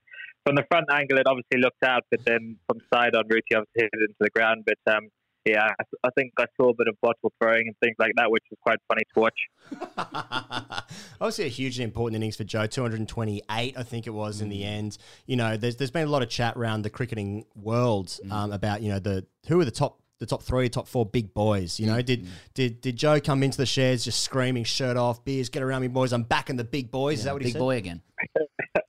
from 0.45 0.55
the 0.55 0.63
front 0.71 0.87
angle 0.91 1.17
it 1.17 1.27
obviously 1.27 1.59
looked 1.59 1.83
out, 1.83 2.03
but 2.09 2.23
then 2.25 2.57
from 2.67 2.79
side 2.93 3.15
on 3.15 3.27
Rooty 3.27 3.55
obviously 3.55 3.83
hit 3.83 3.89
it 3.93 4.01
into 4.01 4.15
the 4.19 4.29
ground. 4.29 4.65
But 4.65 4.95
um, 4.95 5.09
yeah, 5.45 5.67
I, 5.79 5.83
I 6.03 6.09
think 6.15 6.33
I 6.39 6.45
saw 6.59 6.69
a 6.69 6.73
bit 6.73 6.87
of 6.87 6.95
bottle 7.01 7.31
throwing 7.41 7.67
and 7.67 7.75
things 7.81 7.95
like 7.99 8.11
that, 8.17 8.29
which 8.31 8.43
was 8.51 8.57
quite 8.61 8.77
funny 8.87 9.03
to 9.13 9.19
watch. 9.19 10.83
Obviously, 11.21 11.45
a 11.45 11.49
hugely 11.49 11.83
important 11.83 12.15
innings 12.17 12.35
for 12.35 12.43
Joe. 12.43 12.67
228, 12.67 13.43
I 13.77 13.83
think 13.83 14.07
it 14.07 14.11
was 14.11 14.41
in 14.41 14.47
Mm. 14.47 14.51
the 14.51 14.63
end. 14.65 14.97
You 15.25 15.35
know, 15.35 15.57
there's 15.57 15.75
there's 15.77 15.91
been 15.91 16.07
a 16.07 16.11
lot 16.11 16.21
of 16.23 16.29
chat 16.29 16.55
around 16.57 16.81
the 16.83 16.89
cricketing 16.89 17.45
world 17.55 18.07
Mm. 18.25 18.31
um, 18.31 18.51
about 18.51 18.81
you 18.81 18.89
know 18.91 18.99
the 18.99 19.25
who 19.47 19.59
are 19.59 19.65
the 19.65 19.71
top 19.71 19.99
the 20.19 20.25
top 20.27 20.43
three, 20.43 20.69
top 20.69 20.87
four 20.87 21.03
big 21.05 21.33
boys. 21.33 21.79
You 21.79 21.87
know, 21.87 21.97
Mm. 21.97 22.05
did 22.05 22.27
did 22.53 22.81
did 22.81 22.95
Joe 22.95 23.19
come 23.19 23.41
into 23.43 23.57
the 23.57 23.65
shares 23.65 24.03
just 24.03 24.21
screaming, 24.21 24.63
shirt 24.63 24.97
off, 24.97 25.23
beers, 25.25 25.49
get 25.49 25.63
around 25.63 25.81
me, 25.81 25.87
boys. 25.87 26.13
I'm 26.13 26.23
back 26.23 26.49
in 26.49 26.57
the 26.57 26.63
big 26.63 26.91
boys. 26.91 27.19
Is 27.19 27.25
that 27.25 27.33
what 27.33 27.41
he 27.41 27.47
Big 27.47 27.53
said? 27.53 27.59
boy 27.59 27.77
again. 27.77 28.01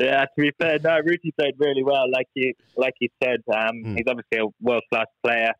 Yeah, 0.00 0.24
to 0.24 0.36
be 0.36 0.50
fair, 0.58 0.78
no, 0.82 0.96
Rooty 1.04 1.30
played 1.38 1.54
really 1.58 1.84
well. 1.84 2.10
Like 2.10 2.26
you, 2.34 2.54
like 2.76 2.94
you 3.00 3.08
said, 3.22 3.40
um, 3.54 3.84
Hmm. 3.84 3.96
he's 3.96 4.06
obviously 4.08 4.38
a 4.40 4.46
world 4.60 4.82
class 4.90 5.06
player. 5.22 5.52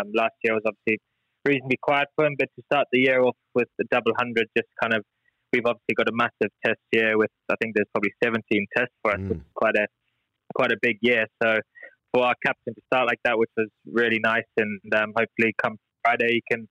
Um, 0.00 0.10
last 0.12 0.34
year 0.42 0.54
was 0.54 0.64
obviously 0.66 0.98
reasonably 1.44 1.78
quiet 1.80 2.08
for 2.16 2.26
him, 2.26 2.34
but 2.36 2.48
to 2.56 2.62
start 2.64 2.88
the 2.90 3.00
year 3.00 3.20
off 3.22 3.36
with 3.54 3.68
the 3.78 3.84
double 3.92 4.12
hundred, 4.18 4.48
just 4.56 4.68
kind 4.82 4.94
of, 4.94 5.04
we've 5.52 5.64
obviously 5.64 5.94
got 5.94 6.08
a 6.08 6.12
massive 6.12 6.50
test 6.66 6.80
year 6.90 7.16
with. 7.16 7.30
I 7.48 7.54
think 7.62 7.76
there's 7.76 7.86
probably 7.94 8.12
17 8.22 8.66
tests 8.76 8.94
for 9.02 9.12
us. 9.12 9.20
Which 9.28 9.38
is 9.38 9.44
quite 9.54 9.76
a 9.76 9.86
quite 10.56 10.72
a 10.72 10.76
big 10.82 10.98
year. 11.00 11.26
So 11.42 11.56
for 12.12 12.24
our 12.26 12.34
captain 12.44 12.74
to 12.74 12.82
start 12.92 13.06
like 13.06 13.18
that, 13.24 13.38
which 13.38 13.50
was 13.56 13.68
really 13.86 14.18
nice, 14.18 14.50
and 14.56 14.80
um, 14.96 15.12
hopefully 15.16 15.54
come 15.62 15.78
Friday 16.02 16.34
he 16.34 16.42
can 16.50 16.68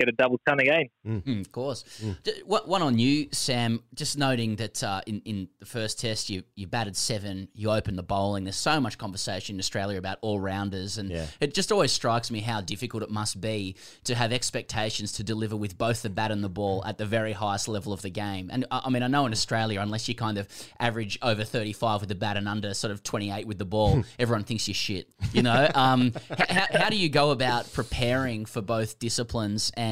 get 0.00 0.08
a 0.08 0.12
double 0.12 0.40
ton 0.46 0.58
again. 0.60 0.86
Mm, 1.06 1.40
of 1.42 1.52
course. 1.52 1.84
D- 2.24 2.32
One 2.44 2.62
one 2.64 2.82
on 2.82 2.98
you, 2.98 3.28
Sam. 3.32 3.82
Just 3.94 4.18
noting 4.18 4.56
that 4.56 4.82
uh, 4.82 5.00
in 5.06 5.20
in 5.24 5.48
the 5.60 5.66
first 5.66 6.00
test, 6.00 6.30
you 6.30 6.42
you 6.56 6.66
batted 6.66 6.96
seven, 6.96 7.48
you 7.54 7.70
opened 7.70 7.98
the 7.98 8.02
bowling. 8.02 8.44
There's 8.44 8.56
so 8.70 8.80
much 8.80 8.98
conversation 8.98 9.56
in 9.56 9.60
Australia 9.60 9.98
about 9.98 10.18
all 10.22 10.40
rounders, 10.40 10.98
and 10.98 11.10
it 11.40 11.54
just 11.54 11.70
always 11.72 11.92
strikes 11.92 12.30
me 12.30 12.40
how 12.40 12.60
difficult 12.60 13.02
it 13.02 13.10
must 13.10 13.40
be 13.40 13.76
to 14.04 14.14
have 14.14 14.32
expectations 14.32 15.12
to 15.12 15.22
deliver 15.22 15.56
with 15.56 15.76
both 15.78 16.02
the 16.02 16.10
bat 16.10 16.30
and 16.30 16.42
the 16.42 16.48
ball 16.60 16.82
at 16.86 16.96
the 16.98 17.06
very 17.06 17.32
highest 17.32 17.68
level 17.68 17.92
of 17.92 18.02
the 18.02 18.10
game. 18.10 18.50
And 18.52 18.64
I 18.70 18.82
I 18.86 18.90
mean, 18.90 19.02
I 19.02 19.06
know 19.08 19.26
in 19.26 19.32
Australia, 19.32 19.80
unless 19.80 20.08
you 20.08 20.14
kind 20.14 20.38
of 20.38 20.48
average 20.80 21.18
over 21.22 21.44
35 21.44 22.00
with 22.00 22.08
the 22.08 22.14
bat 22.24 22.36
and 22.36 22.48
under 22.48 22.72
sort 22.74 22.90
of 22.92 23.02
28 23.02 23.46
with 23.46 23.58
the 23.58 23.64
ball, 23.76 24.02
everyone 24.18 24.44
thinks 24.44 24.66
you're 24.68 24.74
shit. 24.88 25.08
You 25.32 25.42
know, 25.42 25.68
um, 25.74 26.12
h- 26.38 26.48
how, 26.56 26.66
how 26.82 26.88
do 26.90 26.96
you 26.96 27.08
go 27.08 27.30
about 27.30 27.62
preparing 27.72 28.46
for 28.46 28.60
both 28.62 28.98
disciplines? 28.98 29.70
And 29.76 29.89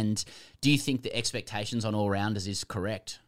do 0.60 0.70
you 0.70 0.78
think 0.78 1.02
the 1.02 1.14
expectations 1.14 1.84
on 1.84 1.94
all 1.94 2.10
rounders 2.10 2.46
is 2.46 2.64
correct? 2.64 3.20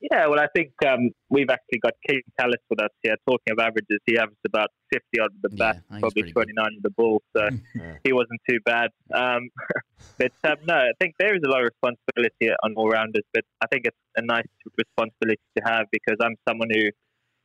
Yeah, 0.00 0.28
well, 0.28 0.38
I 0.38 0.46
think 0.54 0.70
um, 0.86 1.10
we've 1.28 1.50
actually 1.50 1.80
got 1.80 1.94
King 2.06 2.22
Kallis 2.38 2.62
with 2.70 2.80
us 2.80 2.90
here. 3.02 3.16
Talking 3.28 3.52
of 3.52 3.58
averages, 3.58 3.98
he 4.06 4.16
averaged 4.16 4.38
about 4.46 4.70
50 4.92 5.04
odd 5.20 5.30
with 5.42 5.50
the 5.50 5.56
bat, 5.56 5.82
probably 5.98 6.30
29 6.30 6.54
with 6.76 6.82
the 6.84 6.90
ball, 6.90 7.20
so 7.36 7.48
he 8.04 8.12
wasn't 8.12 8.40
too 8.48 8.58
bad. 8.64 8.90
Um, 9.12 9.48
but 10.18 10.30
um, 10.44 10.56
no, 10.66 10.76
I 10.76 10.92
think 11.00 11.14
there 11.18 11.34
is 11.34 11.42
a 11.44 11.50
lot 11.50 11.62
of 11.62 11.70
responsibility 11.74 12.54
on 12.62 12.74
all 12.76 12.88
rounders, 12.88 13.24
but 13.34 13.42
I 13.60 13.66
think 13.66 13.86
it's 13.86 13.96
a 14.16 14.22
nice 14.22 14.46
responsibility 14.76 15.42
to 15.58 15.64
have 15.66 15.86
because 15.90 16.16
I'm 16.22 16.36
someone 16.48 16.68
who 16.72 16.90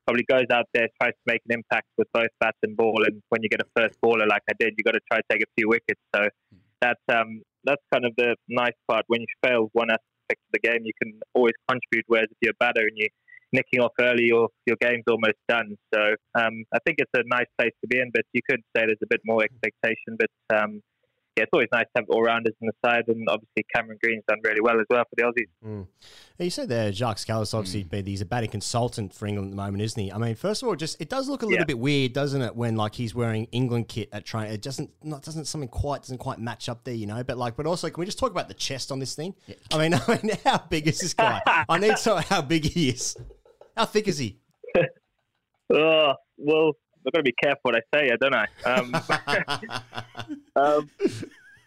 probably 0.06 0.26
goes 0.30 0.46
out 0.54 0.66
there, 0.76 0.88
tries 1.02 1.14
to 1.14 1.26
make 1.26 1.42
an 1.50 1.56
impact 1.56 1.88
with 1.98 2.08
both 2.14 2.30
bat 2.40 2.54
and 2.62 2.78
ball, 2.78 3.04
and 3.04 3.24
when 3.30 3.42
you 3.42 3.50
get 3.50 3.62
a 3.62 3.70
first 3.76 3.98
baller 4.04 4.28
like 4.28 4.44
I 4.48 4.54
did, 4.60 4.76
you've 4.78 4.86
got 4.86 4.92
to 4.92 5.02
try 5.12 5.18
to 5.18 5.28
take 5.32 5.42
a 5.42 5.50
few 5.58 5.70
wickets. 5.70 6.02
So 6.16 6.28
that's 6.82 7.02
um, 7.10 7.42
that's 7.64 7.82
kind 7.94 8.06
of 8.06 8.14
the 8.18 8.36
nice 8.50 8.78
part. 8.90 9.06
When 9.08 9.22
you 9.22 9.28
fail 9.46 9.70
one 9.74 9.90
aspect 9.90 10.42
of 10.48 10.52
the 10.54 10.60
game, 10.60 10.82
you 10.84 10.94
can 11.02 11.20
always 11.34 11.54
contribute. 11.70 12.06
Whereas 12.08 12.28
if 12.32 12.38
you're 12.42 12.58
a 12.60 12.64
batter 12.64 12.82
and 12.82 12.96
you're 12.96 13.16
nicking 13.52 13.82
off 13.82 13.94
early, 14.00 14.26
your 14.26 14.50
your 14.66 14.78
game's 14.82 15.04
almost 15.08 15.40
done. 15.48 15.76
So 15.94 16.02
um, 16.36 16.64
I 16.74 16.80
think 16.86 16.98
it's 17.00 17.12
a 17.16 17.24
nice 17.26 17.50
place 17.58 17.74
to 17.82 17.88
be 17.88 18.00
in. 18.00 18.12
But 18.14 18.24
you 18.34 18.42
could 18.50 18.62
say 18.76 18.86
there's 18.86 19.04
a 19.04 19.10
bit 19.10 19.22
more 19.26 19.44
expectation. 19.44 20.18
But 20.18 20.58
um, 20.58 20.82
yeah, 21.36 21.44
it's 21.44 21.50
always 21.54 21.68
nice 21.72 21.86
to 21.96 22.02
have 22.02 22.06
all 22.10 22.22
rounders 22.22 22.54
on 22.62 22.68
the 22.68 22.88
side, 22.88 23.04
and 23.08 23.28
obviously 23.30 23.66
Cameron 23.76 23.98
Green's 24.04 24.24
done 24.28 24.40
really 24.44 24.62
well 24.62 24.80
as 24.80 24.86
well 24.90 25.04
for 25.04 25.16
the 25.16 25.24
Aussies. 25.24 25.48
Mm. 25.68 25.88
You 26.40 26.50
said 26.50 26.68
there, 26.70 26.92
Jacques 26.92 27.18
Kallis 27.20 27.54
obviously 27.54 27.84
been 27.84 28.06
he's 28.06 28.22
a 28.22 28.26
batting 28.26 28.50
consultant 28.50 29.14
for 29.14 29.28
England 29.28 29.48
at 29.50 29.52
the 29.52 29.56
moment, 29.64 29.82
isn't 29.84 30.02
he? 30.02 30.12
I 30.12 30.18
mean, 30.18 30.36
first 30.36 30.62
of 30.62 30.68
all, 30.68 30.76
just 30.76 31.00
it 31.02 31.10
does 31.10 31.30
look 31.30 31.42
a 31.42 31.46
little 31.46 31.60
Yeah. 31.62 31.66
bit 31.66 31.80
weird, 31.80 32.14
doesn't 32.14 32.42
it? 32.42 32.56
When 32.56 32.76
like 32.76 32.96
he's 32.96 33.16
wearing 33.16 33.48
England 33.52 33.88
kit 33.88 34.10
at 34.12 34.26
train, 34.26 34.52
it 34.52 34.62
doesn't 34.62 34.90
not 35.04 35.24
doesn't 35.24 35.46
something 35.46 35.70
quite 35.70 36.02
doesn't 36.02 36.18
quite 36.18 36.40
match 36.40 36.70
up 36.70 36.84
there, 36.84 36.94
you 36.96 37.06
know. 37.08 37.24
But 37.24 37.38
like, 37.38 37.56
but 37.56 37.66
also, 37.66 37.90
can 37.90 38.00
we 38.00 38.06
just 38.06 38.20
talk 38.20 38.32
about 38.32 38.48
the 38.48 38.54
chest 38.56 38.92
on 38.92 39.00
this 39.00 39.16
thing? 39.16 39.34
I 39.72 39.78
mean, 39.78 39.94
I 40.08 40.20
mean, 40.24 40.32
how 40.44 40.58
big 40.70 40.88
is 40.88 41.00
this 41.00 41.14
guy? 41.14 41.42
I 41.70 41.78
need 41.80 41.98
to 41.98 42.10
know 42.10 42.18
how 42.18 42.42
big 42.42 42.66
he 42.66 42.90
is. 42.90 43.16
How 43.78 43.86
thick 43.86 44.08
is 44.08 44.18
he? 44.20 44.38
Oh, 45.74 46.14
well, 46.38 46.72
I've 47.06 47.12
got 47.14 47.20
to 47.20 47.24
be 47.24 47.34
careful 47.42 47.62
what 47.64 47.76
I 47.76 47.82
say, 47.98 48.10
I 48.12 48.16
don't 48.20 48.34
I? 48.36 48.48
Um, 48.66 48.94
um, 50.56 50.90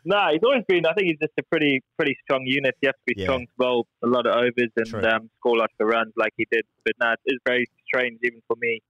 no, 0.05 0.19
he's 0.33 0.41
always 0.45 0.63
been. 0.69 0.87
I 0.87 0.93
think 0.95 1.09
he's 1.09 1.19
just 1.21 1.33
a 1.39 1.43
pretty 1.51 1.83
pretty 1.99 2.17
strong 2.25 2.43
unit. 2.47 2.75
You 2.81 2.89
have 2.89 2.95
to 2.95 3.15
be 3.15 3.15
Yeah. 3.21 3.27
strong 3.27 3.41
to 3.47 3.53
bowl 3.59 3.87
a 4.05 4.07
lot 4.07 4.27
of 4.27 4.37
overs 4.37 4.71
and 4.77 5.05
um, 5.07 5.31
score 5.39 5.57
lots 5.59 5.75
of 5.81 5.89
runs 5.89 6.13
like 6.17 6.33
he 6.37 6.47
did. 6.51 6.65
But 6.85 6.95
no, 7.01 7.15
it's 7.25 7.43
very 7.45 7.67
strange 7.87 8.19
even 8.23 8.41
for 8.47 8.57
me. 8.61 8.81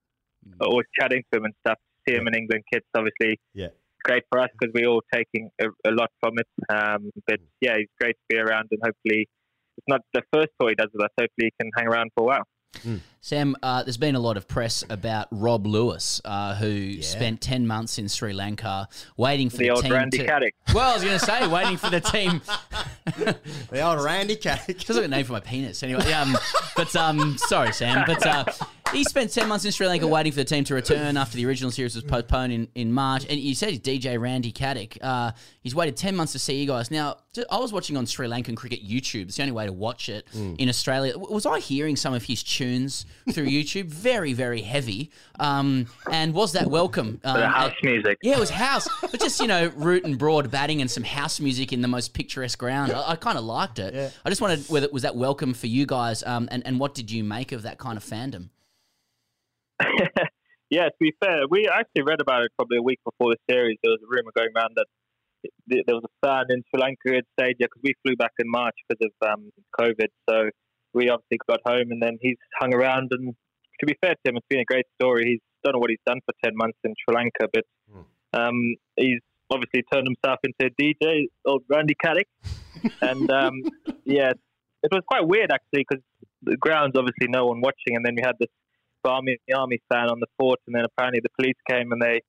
Always 0.60 0.86
chatting 0.98 1.22
to 1.32 1.38
him 1.38 1.44
and 1.46 1.54
stuff. 1.66 1.78
See 2.08 2.14
him 2.14 2.26
in 2.28 2.34
England 2.34 2.62
kits, 2.72 2.86
obviously. 2.94 3.40
Yeah. 3.54 3.68
Great 4.04 4.22
for 4.30 4.38
us 4.40 4.48
because 4.56 4.72
we're 4.72 4.86
all 4.88 5.02
taking 5.12 5.50
a, 5.60 5.66
a 5.88 5.90
lot 5.90 6.10
from 6.20 6.34
it. 6.38 6.46
Um, 6.68 7.10
but 7.26 7.40
yeah, 7.60 7.76
he's 7.78 7.88
great 8.00 8.14
to 8.14 8.24
be 8.28 8.36
around, 8.38 8.68
and 8.70 8.80
hopefully, 8.84 9.28
it's 9.78 9.88
not 9.88 10.02
the 10.14 10.22
first 10.32 10.50
tour 10.60 10.68
he 10.68 10.76
does 10.76 10.88
with 10.94 11.02
us. 11.02 11.10
Hopefully, 11.20 11.50
he 11.50 11.52
can 11.60 11.70
hang 11.76 11.88
around 11.88 12.12
for 12.14 12.22
a 12.22 12.26
while. 12.26 12.44
Sam, 13.26 13.56
uh, 13.60 13.82
there's 13.82 13.96
been 13.96 14.14
a 14.14 14.20
lot 14.20 14.36
of 14.36 14.46
press 14.46 14.84
about 14.88 15.26
Rob 15.32 15.66
Lewis, 15.66 16.20
uh, 16.24 16.54
who 16.54 17.02
spent 17.02 17.40
10 17.40 17.66
months 17.66 17.98
in 17.98 18.08
Sri 18.08 18.32
Lanka 18.32 18.88
waiting 19.16 19.50
for 19.50 19.56
The 19.56 19.64
the, 19.64 19.70
old 19.70 19.82
team 19.82 19.92
Randy 19.92 20.18
to... 20.18 20.26
Caddick. 20.26 20.52
Well, 20.72 20.90
I 20.90 20.94
was 20.94 21.02
going 21.02 21.18
to 21.18 21.24
say, 21.24 21.46
waiting 21.48 21.76
for 21.76 21.90
the 21.90 22.00
team... 22.00 22.40
the 23.16 23.80
old 23.80 24.04
Randy 24.04 24.36
Caddick. 24.36 24.84
Sounds 24.84 24.98
like 24.98 25.06
a 25.06 25.08
name 25.08 25.24
for 25.24 25.32
my 25.32 25.40
penis. 25.40 25.82
Anyway, 25.82 26.12
um, 26.12 26.36
but 26.76 26.94
um, 26.94 27.36
sorry, 27.38 27.72
Sam. 27.72 28.04
But 28.06 28.24
uh, 28.24 28.44
he 28.92 29.04
spent 29.04 29.32
10 29.32 29.48
months 29.48 29.64
in 29.64 29.72
Sri 29.72 29.86
Lanka 29.86 30.06
waiting 30.06 30.32
for 30.32 30.36
the 30.36 30.44
team 30.44 30.64
to 30.64 30.74
return 30.74 31.16
after 31.16 31.36
the 31.36 31.44
original 31.46 31.70
series 31.70 31.94
was 31.94 32.04
postponed 32.04 32.52
in, 32.52 32.68
in 32.74 32.92
March. 32.92 33.26
And 33.28 33.38
you 33.38 33.54
said 33.54 33.70
he's 33.70 33.80
DJ 33.80 34.18
Randy 34.20 34.52
Caddick. 34.52 34.96
Uh, 35.02 35.32
he's 35.60 35.74
waited 35.74 35.96
10 35.96 36.14
months 36.16 36.32
to 36.32 36.38
see 36.38 36.60
you 36.60 36.66
guys. 36.66 36.90
Now, 36.90 37.16
I 37.50 37.58
was 37.58 37.72
watching 37.72 37.96
on 37.96 38.06
Sri 38.06 38.26
Lankan 38.28 38.56
cricket 38.56 38.86
YouTube. 38.86 39.24
It's 39.24 39.36
the 39.36 39.42
only 39.42 39.52
way 39.52 39.66
to 39.66 39.72
watch 39.72 40.08
it 40.08 40.26
Mm. 40.34 40.56
in 40.58 40.68
Australia. 40.68 41.18
Was 41.18 41.44
I 41.46 41.60
hearing 41.60 41.96
some 41.96 42.14
of 42.14 42.22
his 42.24 42.42
tunes 42.42 43.04
through 43.32 43.46
YouTube? 43.46 43.86
Very, 43.86 44.32
very 44.32 44.62
heavy. 44.62 45.10
Um, 45.38 45.86
and 46.10 46.32
was 46.32 46.52
that 46.52 46.68
welcome? 46.68 47.20
Um, 47.24 47.40
the 47.40 47.48
house 47.48 47.74
music. 47.82 48.18
yeah, 48.22 48.34
it 48.34 48.38
was 48.40 48.50
house, 48.50 48.88
but 49.02 49.20
just 49.20 49.40
you 49.40 49.46
know, 49.46 49.70
root 49.76 50.04
and 50.04 50.16
broad 50.18 50.50
batting 50.50 50.80
and 50.80 50.90
some 50.90 51.04
house 51.04 51.40
music 51.40 51.72
in 51.72 51.80
the 51.82 51.88
most 51.88 52.14
picturesque 52.14 52.58
ground. 52.58 52.92
I, 52.92 53.10
I 53.12 53.16
kind 53.16 53.36
of 53.36 53.44
liked 53.44 53.78
it. 53.78 54.12
I 54.24 54.28
just 54.30 54.40
wondered 54.40 54.60
whether 54.68 54.88
was 54.92 55.02
that 55.02 55.16
welcome 55.16 55.52
for 55.54 55.66
you 55.66 55.84
guys, 55.86 56.22
um, 56.24 56.48
and 56.50 56.62
and 56.66 56.80
what 56.80 56.94
did 56.94 57.10
you 57.10 57.22
make 57.24 57.52
of 57.52 57.62
that 57.62 57.78
kind 57.78 57.96
of 57.96 58.04
fandom? 58.04 58.48
Yeah, 60.68 60.86
to 60.86 60.98
be 60.98 61.14
fair, 61.22 61.46
we 61.48 61.68
actually 61.72 62.02
read 62.02 62.20
about 62.20 62.42
it 62.42 62.50
probably 62.56 62.78
a 62.78 62.82
week 62.82 62.98
before 63.04 63.32
the 63.32 63.38
series. 63.48 63.78
There 63.84 63.92
was 63.92 64.00
a 64.02 64.10
rumor 64.10 64.32
going 64.36 64.50
around 64.56 64.74
that 64.74 64.86
there 65.68 65.94
was 65.94 66.02
a 66.04 66.26
fan 66.26 66.46
in 66.50 66.64
Sri 66.68 66.80
Lanka 66.80 66.98
who 67.04 67.14
had 67.14 67.24
stayed 67.38 67.56
here 67.58 67.68
because 67.68 67.82
we 67.84 67.94
flew 68.02 68.16
back 68.16 68.32
in 68.40 68.50
March 68.50 68.74
because 68.88 69.06
of 69.06 69.28
um, 69.30 69.50
COVID. 69.78 70.08
So 70.28 70.50
we 70.92 71.08
obviously 71.08 71.38
got 71.48 71.60
home 71.64 71.92
and 71.92 72.02
then 72.02 72.18
he's 72.20 72.38
hung 72.58 72.74
around. 72.74 73.12
And 73.12 73.36
to 73.78 73.86
be 73.86 73.94
fair 74.00 74.14
to 74.14 74.28
him, 74.28 74.36
it's 74.36 74.46
been 74.48 74.60
a 74.60 74.64
great 74.64 74.86
story. 75.00 75.24
He's 75.24 75.40
don't 75.62 75.74
know 75.74 75.78
what 75.78 75.90
he's 75.90 76.02
done 76.06 76.20
for 76.24 76.34
10 76.44 76.56
months 76.56 76.78
in 76.84 76.94
Sri 76.94 77.14
Lanka, 77.14 77.48
but 77.52 77.64
um, 78.32 78.76
he's 78.96 79.20
obviously 79.50 79.82
turned 79.92 80.06
himself 80.06 80.38
into 80.44 80.70
a 80.70 80.82
DJ, 80.82 81.26
old 81.44 81.62
Randy 81.68 81.94
Caddick. 81.94 82.26
and 83.00 83.30
um, 83.30 83.62
yeah, 84.04 84.32
it 84.82 84.90
was 84.92 85.02
quite 85.06 85.26
weird 85.26 85.50
actually 85.52 85.84
because 85.88 86.02
the 86.42 86.56
ground's 86.56 86.96
obviously 86.96 87.28
no 87.28 87.46
one 87.46 87.60
watching. 87.60 87.96
And 87.96 88.04
then 88.04 88.14
we 88.16 88.22
had 88.24 88.36
this 88.38 88.50
army 89.04 89.38
army 89.54 89.80
fan 89.92 90.08
on 90.08 90.20
the 90.20 90.26
fort, 90.38 90.60
and 90.66 90.74
then 90.74 90.84
apparently 90.84 91.20
the 91.22 91.30
police 91.38 91.56
came 91.68 91.92
and 91.92 92.00
they 92.00 92.20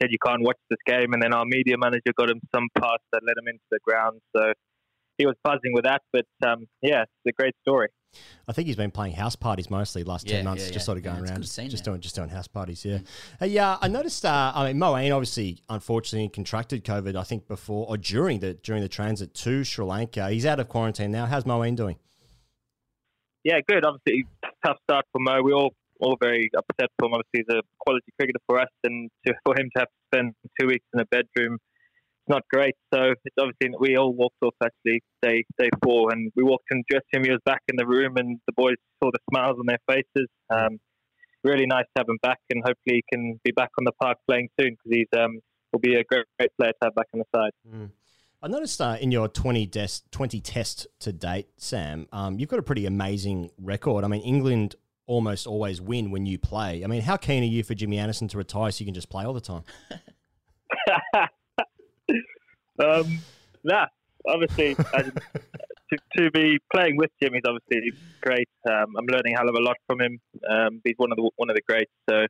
said 0.00 0.10
you 0.10 0.18
can't 0.24 0.42
watch 0.42 0.58
this 0.70 0.78
game, 0.86 1.12
and 1.12 1.22
then 1.22 1.32
our 1.32 1.44
media 1.44 1.76
manager 1.78 2.12
got 2.16 2.30
him 2.30 2.40
some 2.54 2.68
pass 2.78 2.98
that 3.12 3.22
let 3.26 3.36
him 3.36 3.48
into 3.48 3.64
the 3.70 3.78
ground. 3.84 4.20
So 4.36 4.52
he 5.18 5.26
was 5.26 5.36
buzzing 5.44 5.72
with 5.72 5.84
that, 5.84 6.02
but 6.12 6.26
um, 6.46 6.66
yeah, 6.82 7.02
it's 7.02 7.12
a 7.28 7.32
great 7.32 7.54
story. 7.62 7.88
I 8.46 8.52
think 8.52 8.66
he's 8.66 8.76
been 8.76 8.90
playing 8.92 9.14
house 9.14 9.34
parties 9.34 9.70
mostly 9.70 10.04
the 10.04 10.08
last 10.08 10.28
Yeah, 10.28 10.36
ten 10.36 10.44
months, 10.44 10.64
yeah, 10.64 10.70
just 10.70 10.82
yeah. 10.82 10.86
sort 10.86 10.98
of 10.98 11.04
going 11.04 11.22
it's 11.22 11.30
around, 11.30 11.42
just, 11.42 11.54
scene 11.54 11.68
just 11.68 11.84
doing 11.84 12.00
just 12.00 12.14
doing 12.14 12.28
house 12.28 12.46
parties. 12.46 12.84
Yeah, 12.84 12.98
uh, 13.40 13.46
yeah. 13.46 13.76
I 13.80 13.88
noticed. 13.88 14.24
Uh, 14.24 14.52
I 14.54 14.68
mean, 14.72 14.80
Moeen 14.80 15.14
obviously, 15.14 15.58
unfortunately, 15.68 16.28
contracted 16.28 16.84
COVID. 16.84 17.16
I 17.16 17.24
think 17.24 17.48
before 17.48 17.86
or 17.88 17.96
during 17.96 18.40
the 18.40 18.54
during 18.54 18.82
the 18.82 18.88
transit 18.88 19.34
to 19.34 19.64
Sri 19.64 19.84
Lanka. 19.84 20.30
He's 20.30 20.46
out 20.46 20.60
of 20.60 20.68
quarantine 20.68 21.10
now. 21.10 21.26
How's 21.26 21.44
Moeen 21.44 21.74
doing? 21.74 21.96
Yeah, 23.42 23.58
good. 23.68 23.84
Obviously, 23.84 24.26
tough 24.64 24.78
start 24.88 25.04
for 25.12 25.18
Mo. 25.20 25.42
We 25.42 25.52
all 25.52 25.74
all 26.00 26.16
very 26.20 26.50
upset 26.56 26.90
for 26.98 27.06
him. 27.06 27.14
Obviously, 27.14 27.44
he's 27.46 27.56
a 27.56 27.62
quality 27.78 28.12
cricketer 28.18 28.40
for 28.46 28.60
us, 28.60 28.68
and 28.84 29.10
to, 29.26 29.34
for 29.44 29.54
him 29.58 29.70
to 29.74 29.80
have 29.80 29.88
to 29.88 30.00
spend 30.12 30.34
two 30.60 30.66
weeks 30.66 30.84
in 30.94 31.00
a 31.00 31.06
bedroom, 31.06 31.54
it's 31.54 32.28
not 32.28 32.42
great. 32.50 32.74
So 32.92 33.12
it's 33.24 33.36
obviously 33.38 33.76
we 33.78 33.96
all 33.96 34.12
walked 34.12 34.42
off 34.42 34.54
actually 34.62 35.02
day 35.22 35.44
day 35.58 35.70
four, 35.82 36.12
and 36.12 36.32
we 36.36 36.42
walked 36.42 36.66
in 36.70 36.82
dressing 36.88 37.06
room. 37.14 37.24
He 37.24 37.30
was 37.30 37.40
back 37.44 37.62
in 37.68 37.76
the 37.76 37.86
room, 37.86 38.16
and 38.16 38.40
the 38.46 38.52
boys 38.52 38.76
saw 39.02 39.10
the 39.12 39.20
smiles 39.30 39.56
on 39.58 39.66
their 39.66 39.80
faces. 39.88 40.28
Um, 40.50 40.78
really 41.42 41.66
nice 41.66 41.84
to 41.94 42.00
have 42.00 42.08
him 42.08 42.18
back, 42.22 42.38
and 42.50 42.62
hopefully 42.64 43.02
he 43.02 43.04
can 43.12 43.40
be 43.44 43.52
back 43.52 43.70
on 43.78 43.84
the 43.84 43.92
park 43.92 44.18
playing 44.26 44.48
soon 44.58 44.70
because 44.70 44.90
he's 44.90 45.18
um, 45.18 45.40
will 45.74 45.80
be 45.80 45.94
a 45.96 46.04
great, 46.04 46.24
great 46.38 46.50
player 46.56 46.72
to 46.72 46.78
have 46.82 46.94
back 46.94 47.08
on 47.12 47.20
the 47.20 47.38
side. 47.38 47.52
I 48.42 48.48
noticed 48.48 48.80
uh, 48.80 48.96
in 49.00 49.10
your 49.10 49.28
20, 49.28 49.66
des- 49.66 50.02
20 50.10 50.40
test 50.40 50.86
to 51.00 51.12
date, 51.12 51.48
Sam, 51.56 52.06
um, 52.12 52.38
you've 52.38 52.50
got 52.50 52.58
a 52.58 52.62
pretty 52.62 52.84
amazing 52.84 53.50
record. 53.58 54.04
I 54.04 54.08
mean, 54.08 54.20
England 54.20 54.76
almost 55.06 55.46
always 55.46 55.80
win 55.80 56.10
when 56.10 56.26
you 56.26 56.38
play. 56.38 56.84
I 56.84 56.86
mean, 56.86 57.02
how 57.02 57.16
keen 57.16 57.42
are 57.42 57.46
you 57.46 57.62
for 57.62 57.74
Jimmy 57.74 57.98
Anderson 57.98 58.28
to 58.28 58.38
retire 58.38 58.70
so 58.70 58.80
you 58.80 58.86
can 58.86 58.94
just 58.94 59.08
play 59.08 59.24
all 59.24 59.32
the 59.32 59.40
time? 59.40 59.62
um, 62.78 63.20
nah, 63.62 63.86
obviously, 64.26 64.76
as, 64.94 65.10
to, 65.90 65.98
to 66.16 66.30
be 66.30 66.58
playing 66.72 66.96
with 66.96 67.10
Jim 67.22 67.34
is 67.34 67.42
obviously 67.46 67.92
great. 68.22 68.48
Um, 68.68 68.94
I'm 68.98 69.06
learning 69.06 69.34
a 69.34 69.38
hell 69.38 69.48
of 69.48 69.54
a 69.54 69.62
lot 69.62 69.76
from 69.86 70.00
him. 70.00 70.20
Um, 70.48 70.80
he's 70.84 70.94
one 70.96 71.12
of 71.12 71.16
the 71.16 71.30
one 71.36 71.50
of 71.50 71.56
the 71.56 71.62
greats. 71.66 71.92
So 72.08 72.26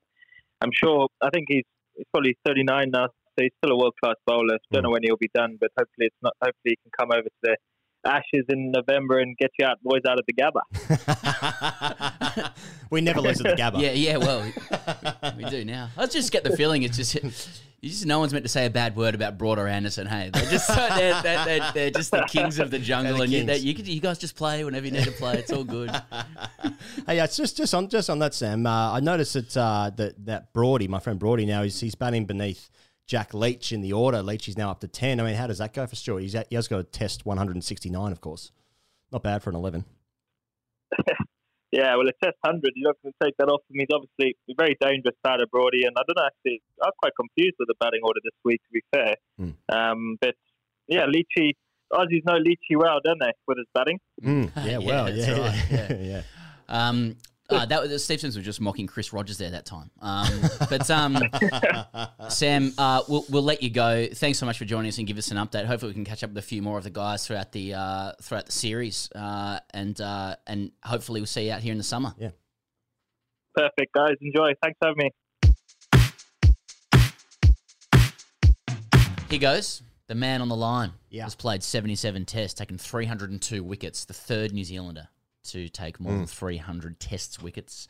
I'm 0.60 0.70
sure. 0.72 1.08
I 1.22 1.30
think 1.30 1.46
he's, 1.48 1.64
he's 1.96 2.06
probably 2.12 2.36
39 2.44 2.90
now, 2.90 3.06
so 3.06 3.42
he's 3.42 3.52
still 3.62 3.74
a 3.74 3.78
world 3.78 3.94
class 4.02 4.16
bowler. 4.26 4.58
Don't 4.72 4.82
know 4.82 4.90
when 4.90 5.02
he'll 5.02 5.16
be 5.16 5.30
done, 5.34 5.56
but 5.60 5.70
hopefully 5.78 6.06
it's 6.06 6.22
not. 6.22 6.34
Hopefully 6.42 6.74
he 6.74 6.76
can 6.76 6.90
come 6.98 7.10
over 7.12 7.22
to 7.22 7.40
the 7.42 7.56
Ashes 8.06 8.44
in 8.48 8.70
November 8.70 9.18
and 9.18 9.36
get 9.38 9.50
you 9.58 9.66
out 9.66 9.82
boys 9.82 10.02
out 10.08 10.18
of 10.18 10.24
the 10.26 10.32
Gabba. 10.34 10.60
we 12.90 13.00
never 13.00 13.20
lose 13.20 13.40
at 13.40 13.56
the 13.56 13.62
Gabba. 13.62 13.80
Yeah, 13.80 13.92
yeah. 13.92 14.16
Well, 14.18 14.50
we 15.36 15.44
do 15.44 15.64
now. 15.64 15.90
I 15.96 16.06
just 16.06 16.32
get 16.32 16.44
the 16.44 16.56
feeling 16.56 16.82
it's 16.82 16.96
just. 16.96 17.14
You 17.80 17.90
just 17.90 18.06
no 18.06 18.18
one's 18.18 18.32
meant 18.32 18.46
to 18.46 18.48
say 18.48 18.64
a 18.64 18.70
bad 18.70 18.96
word 18.96 19.14
about 19.14 19.36
Broader 19.36 19.68
Anderson. 19.68 20.06
Hey, 20.06 20.30
they're 20.32 20.50
just 20.50 20.68
they're, 20.68 21.20
they're, 21.20 21.44
they're, 21.44 21.72
they're 21.74 21.90
just 21.90 22.12
the 22.12 22.22
kings 22.22 22.58
of 22.58 22.70
the 22.70 22.78
jungle, 22.78 23.18
the 23.18 23.24
and 23.24 23.30
you, 23.32 23.40
you, 23.58 23.74
could- 23.74 23.86
you 23.86 24.00
guys 24.00 24.16
just 24.16 24.36
play 24.36 24.64
whenever 24.64 24.86
you 24.86 24.92
need 24.92 25.04
to 25.04 25.10
play. 25.12 25.34
It's 25.34 25.52
all 25.52 25.64
good. 25.64 25.90
Hey, 27.06 27.16
yeah, 27.16 27.24
it's 27.24 27.36
just 27.36 27.56
just 27.58 27.74
on 27.74 27.88
just 27.88 28.08
on 28.08 28.18
that, 28.20 28.32
Sam. 28.34 28.66
Uh, 28.66 28.92
I 28.92 29.00
noticed 29.00 29.34
that 29.34 29.56
uh, 29.56 29.90
that 29.96 30.24
that 30.24 30.52
Brody, 30.54 30.88
my 30.88 30.98
friend 30.98 31.18
Brody, 31.18 31.44
now 31.44 31.62
he's 31.62 31.78
he's 31.78 31.94
batting 31.94 32.24
beneath 32.24 32.70
Jack 33.06 33.34
Leach 33.34 33.72
in 33.72 33.80
the 33.80 33.92
order. 33.92 34.22
Leach 34.22 34.48
is 34.48 34.56
now 34.56 34.70
up 34.70 34.80
to 34.80 34.88
ten. 34.88 35.20
I 35.20 35.24
mean, 35.24 35.34
how 35.34 35.46
does 35.46 35.58
that 35.58 35.72
go 35.72 35.86
for 35.86 35.96
Stuart? 35.96 36.20
He's 36.20 36.34
at, 36.34 36.46
he 36.48 36.56
has 36.56 36.68
got 36.68 36.80
a 36.80 36.84
test 36.84 37.26
one 37.26 37.36
hundred 37.36 37.56
and 37.56 37.64
sixty 37.64 37.90
nine, 37.90 38.12
of 38.12 38.20
course. 38.20 38.50
Not 39.12 39.22
bad 39.22 39.42
for 39.42 39.50
an 39.50 39.56
eleven. 39.56 39.84
Yeah, 41.74 41.96
well, 41.96 42.06
a 42.06 42.14
test 42.24 42.38
100, 42.42 42.70
you're 42.76 42.90
not 42.90 42.96
going 43.02 43.12
to 43.12 43.24
take 43.26 43.34
that 43.38 43.48
off 43.48 43.62
him. 43.68 43.80
He's 43.80 43.88
obviously 43.92 44.36
a 44.48 44.54
very 44.56 44.76
dangerous 44.80 45.16
batter, 45.24 45.44
Brody, 45.50 45.82
and 45.82 45.96
I 45.98 46.02
don't 46.06 46.14
know, 46.14 46.24
actually, 46.24 46.62
I 46.80 46.86
was 46.86 46.94
quite 47.02 47.12
confused 47.18 47.56
with 47.58 47.66
the 47.66 47.74
batting 47.80 47.98
order 48.04 48.20
this 48.22 48.38
week, 48.44 48.60
to 48.62 48.72
be 48.72 48.82
fair. 48.94 49.16
Um, 49.68 50.16
but, 50.20 50.36
yeah, 50.86 51.06
Leachy, 51.06 51.54
Aussies 51.92 52.24
know 52.24 52.38
Leachy 52.38 52.76
well, 52.76 53.00
don't 53.04 53.18
they, 53.18 53.32
with 53.48 53.58
his 53.58 53.66
batting? 53.74 53.98
Mm, 54.22 54.52
yeah, 54.64 54.78
well, 54.78 55.04
that's 55.12 55.26
yeah, 55.26 55.40
right, 55.40 55.64
yeah, 55.68 55.96
yeah. 56.00 56.22
Um, 56.68 57.16
uh, 57.50 57.66
that 57.66 57.82
was 57.82 58.04
Steve 58.04 58.20
Sims 58.20 58.36
was 58.36 58.44
just 58.44 58.60
mocking 58.60 58.86
Chris 58.86 59.12
Rogers 59.12 59.36
there 59.36 59.50
that 59.50 59.66
time. 59.66 59.90
Um, 60.00 60.40
but 60.70 60.90
um, 60.90 61.18
Sam, 62.28 62.72
uh, 62.78 63.02
we'll, 63.06 63.24
we'll 63.28 63.42
let 63.42 63.62
you 63.62 63.68
go. 63.68 64.06
Thanks 64.06 64.38
so 64.38 64.46
much 64.46 64.56
for 64.56 64.64
joining 64.64 64.88
us 64.88 64.96
and 64.96 65.06
give 65.06 65.18
us 65.18 65.30
an 65.30 65.36
update. 65.36 65.66
Hopefully, 65.66 65.90
we 65.90 65.94
can 65.94 66.04
catch 66.06 66.24
up 66.24 66.30
with 66.30 66.38
a 66.38 66.42
few 66.42 66.62
more 66.62 66.78
of 66.78 66.84
the 66.84 66.90
guys 66.90 67.26
throughout 67.26 67.52
the 67.52 67.74
uh, 67.74 68.12
throughout 68.22 68.46
the 68.46 68.52
series, 68.52 69.10
uh, 69.14 69.60
and 69.74 70.00
uh, 70.00 70.36
and 70.46 70.72
hopefully 70.84 71.20
we'll 71.20 71.26
see 71.26 71.46
you 71.46 71.52
out 71.52 71.60
here 71.60 71.72
in 71.72 71.78
the 71.78 71.84
summer. 71.84 72.14
Yeah. 72.18 72.30
Perfect, 73.54 73.92
guys. 73.92 74.14
Enjoy. 74.20 74.52
Thanks 74.62 74.78
for 74.80 74.88
having 74.88 75.04
me. 75.04 75.10
Here 79.28 79.38
goes 79.38 79.82
the 80.06 80.14
man 80.14 80.40
on 80.40 80.48
the 80.48 80.56
line. 80.56 80.92
Yeah. 81.10 81.24
Has 81.24 81.34
played 81.34 81.62
77 81.62 82.24
tests, 82.24 82.58
taken 82.58 82.78
302 82.78 83.62
wickets, 83.62 84.04
the 84.04 84.14
third 84.14 84.52
New 84.52 84.64
Zealander 84.64 85.08
to 85.44 85.68
take 85.68 86.00
more 86.00 86.12
than 86.12 86.24
Mm. 86.24 86.28
300 86.30 86.98
tests 87.00 87.40
wickets. 87.40 87.88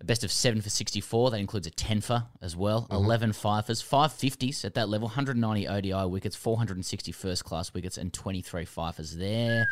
A 0.00 0.04
best 0.04 0.24
of 0.24 0.32
seven 0.32 0.60
for 0.60 0.70
64. 0.70 1.30
That 1.30 1.38
includes 1.38 1.66
a 1.66 1.70
10 1.70 2.00
for 2.00 2.24
as 2.40 2.56
well. 2.56 2.88
Mhm. 2.90 2.94
11 2.96 3.32
fifers, 3.32 3.80
five 3.82 4.12
50s 4.12 4.64
at 4.64 4.74
that 4.74 4.88
level, 4.88 5.06
190 5.06 5.68
ODI 5.68 6.06
wickets, 6.06 6.34
460 6.34 7.12
first 7.12 7.44
class 7.44 7.72
wickets, 7.72 7.96
and 7.98 8.12
23 8.12 8.64
fifers 8.64 9.14
there. 9.16 9.68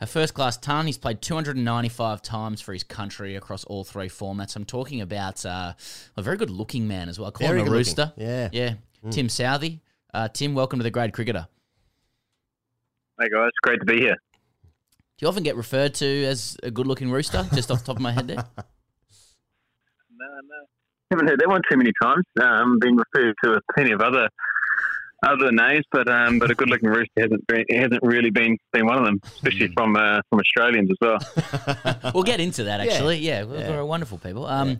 A 0.00 0.06
first 0.06 0.32
class 0.32 0.56
ton. 0.56 0.86
He's 0.86 0.96
played 0.96 1.20
295 1.20 2.22
times 2.22 2.62
for 2.62 2.72
his 2.72 2.82
country 2.84 3.36
across 3.36 3.64
all 3.64 3.84
three 3.84 4.08
formats. 4.08 4.56
I'm 4.56 4.64
talking 4.64 5.02
about 5.02 5.44
uh, 5.44 5.74
a 6.16 6.22
very 6.22 6.38
good 6.38 6.50
looking 6.50 6.88
man 6.88 7.08
as 7.10 7.18
well. 7.18 7.28
I 7.28 7.30
call 7.32 7.46
Very 7.48 7.60
him 7.60 7.66
a 7.66 7.68
good 7.70 7.76
rooster. 7.76 8.12
looking. 8.16 8.24
Yeah. 8.26 8.48
Yeah. 8.52 8.74
Mm. 9.04 9.12
Tim 9.12 9.26
Southee. 9.28 9.80
Uh, 10.14 10.28
Tim, 10.28 10.54
welcome 10.54 10.78
to 10.78 10.82
the 10.84 10.90
Grade 10.90 11.12
Cricketer. 11.12 11.46
Hey, 13.20 13.28
guys. 13.28 13.50
Great 13.62 13.80
to 13.80 13.86
be 13.86 13.98
here. 14.00 14.16
Do 15.24 15.28
you 15.28 15.30
often 15.30 15.42
get 15.42 15.56
referred 15.56 15.94
to 15.94 16.24
as 16.26 16.54
a 16.62 16.70
good 16.70 16.86
looking 16.86 17.10
rooster, 17.10 17.46
just 17.54 17.70
off 17.70 17.78
the 17.78 17.86
top 17.86 17.96
of 17.96 18.02
my 18.02 18.12
head 18.12 18.28
there? 18.28 18.44
No, 20.16 20.26
no. 20.26 20.66
Haven't 21.10 21.28
heard 21.28 21.40
that 21.40 21.48
one 21.48 21.62
too 21.70 21.78
many 21.78 21.92
times. 22.02 22.24
Um, 22.42 22.78
been 22.78 22.94
referred 22.96 23.34
to 23.42 23.50
with 23.52 23.62
plenty 23.74 23.92
of 23.92 24.00
other 24.02 24.28
other 25.26 25.50
names, 25.50 25.84
but 25.90 26.08
um, 26.08 26.38
but 26.38 26.50
a 26.50 26.54
good 26.54 26.68
looking 26.68 26.90
rooster 26.90 27.08
hasn't 27.16 27.46
been, 27.46 27.64
hasn't 27.70 28.02
really 28.02 28.28
been 28.30 28.58
been 28.74 28.84
one 28.86 28.98
of 28.98 29.04
them, 29.06 29.18
especially 29.24 29.68
from 29.74 29.96
uh, 29.96 30.20
from 30.28 30.40
Australians 30.40 30.90
as 30.90 30.96
well. 31.00 32.10
we'll 32.14 32.22
get 32.22 32.38
into 32.40 32.64
that 32.64 32.80
actually. 32.80 33.18
Yeah, 33.18 33.44
we're, 33.44 33.58
Yeah. 33.60 33.70
we're 33.70 33.84
wonderful 33.86 34.18
people. 34.18 34.44
Um, 34.46 34.78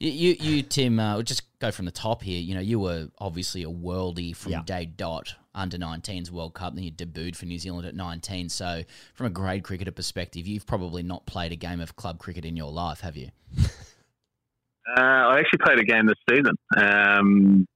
you, 0.00 0.10
you, 0.10 0.36
you, 0.40 0.62
Tim, 0.62 0.98
uh, 0.98 1.14
we'll 1.16 1.22
just 1.22 1.42
go 1.60 1.70
from 1.70 1.84
the 1.84 1.92
top 1.92 2.22
here. 2.22 2.40
You 2.40 2.54
know, 2.54 2.60
you 2.60 2.80
were 2.80 3.08
obviously 3.18 3.62
a 3.62 3.70
worldie 3.70 4.34
from 4.34 4.52
Yeah. 4.52 4.62
day 4.64 4.86
dot 4.86 5.34
under 5.54 5.76
19s 5.76 6.30
World 6.30 6.54
Cup, 6.54 6.74
then 6.74 6.84
you 6.84 6.92
debuted 6.92 7.36
for 7.36 7.46
New 7.46 7.58
Zealand 7.58 7.86
at 7.86 7.94
19. 7.94 8.48
So, 8.48 8.82
from 9.14 9.26
a 9.26 9.30
grade 9.30 9.64
cricketer 9.64 9.92
perspective, 9.92 10.46
you've 10.46 10.66
probably 10.66 11.02
not 11.02 11.26
played 11.26 11.52
a 11.52 11.56
game 11.56 11.80
of 11.80 11.96
club 11.96 12.18
cricket 12.18 12.44
in 12.44 12.56
your 12.56 12.70
life, 12.70 13.00
have 13.00 13.16
you? 13.16 13.30
Uh, 14.84 15.00
I 15.00 15.38
actually 15.38 15.60
played 15.64 15.78
a 15.78 15.84
game 15.84 16.06
this 16.06 16.16
season. 16.28 16.54
Um, 16.76 17.66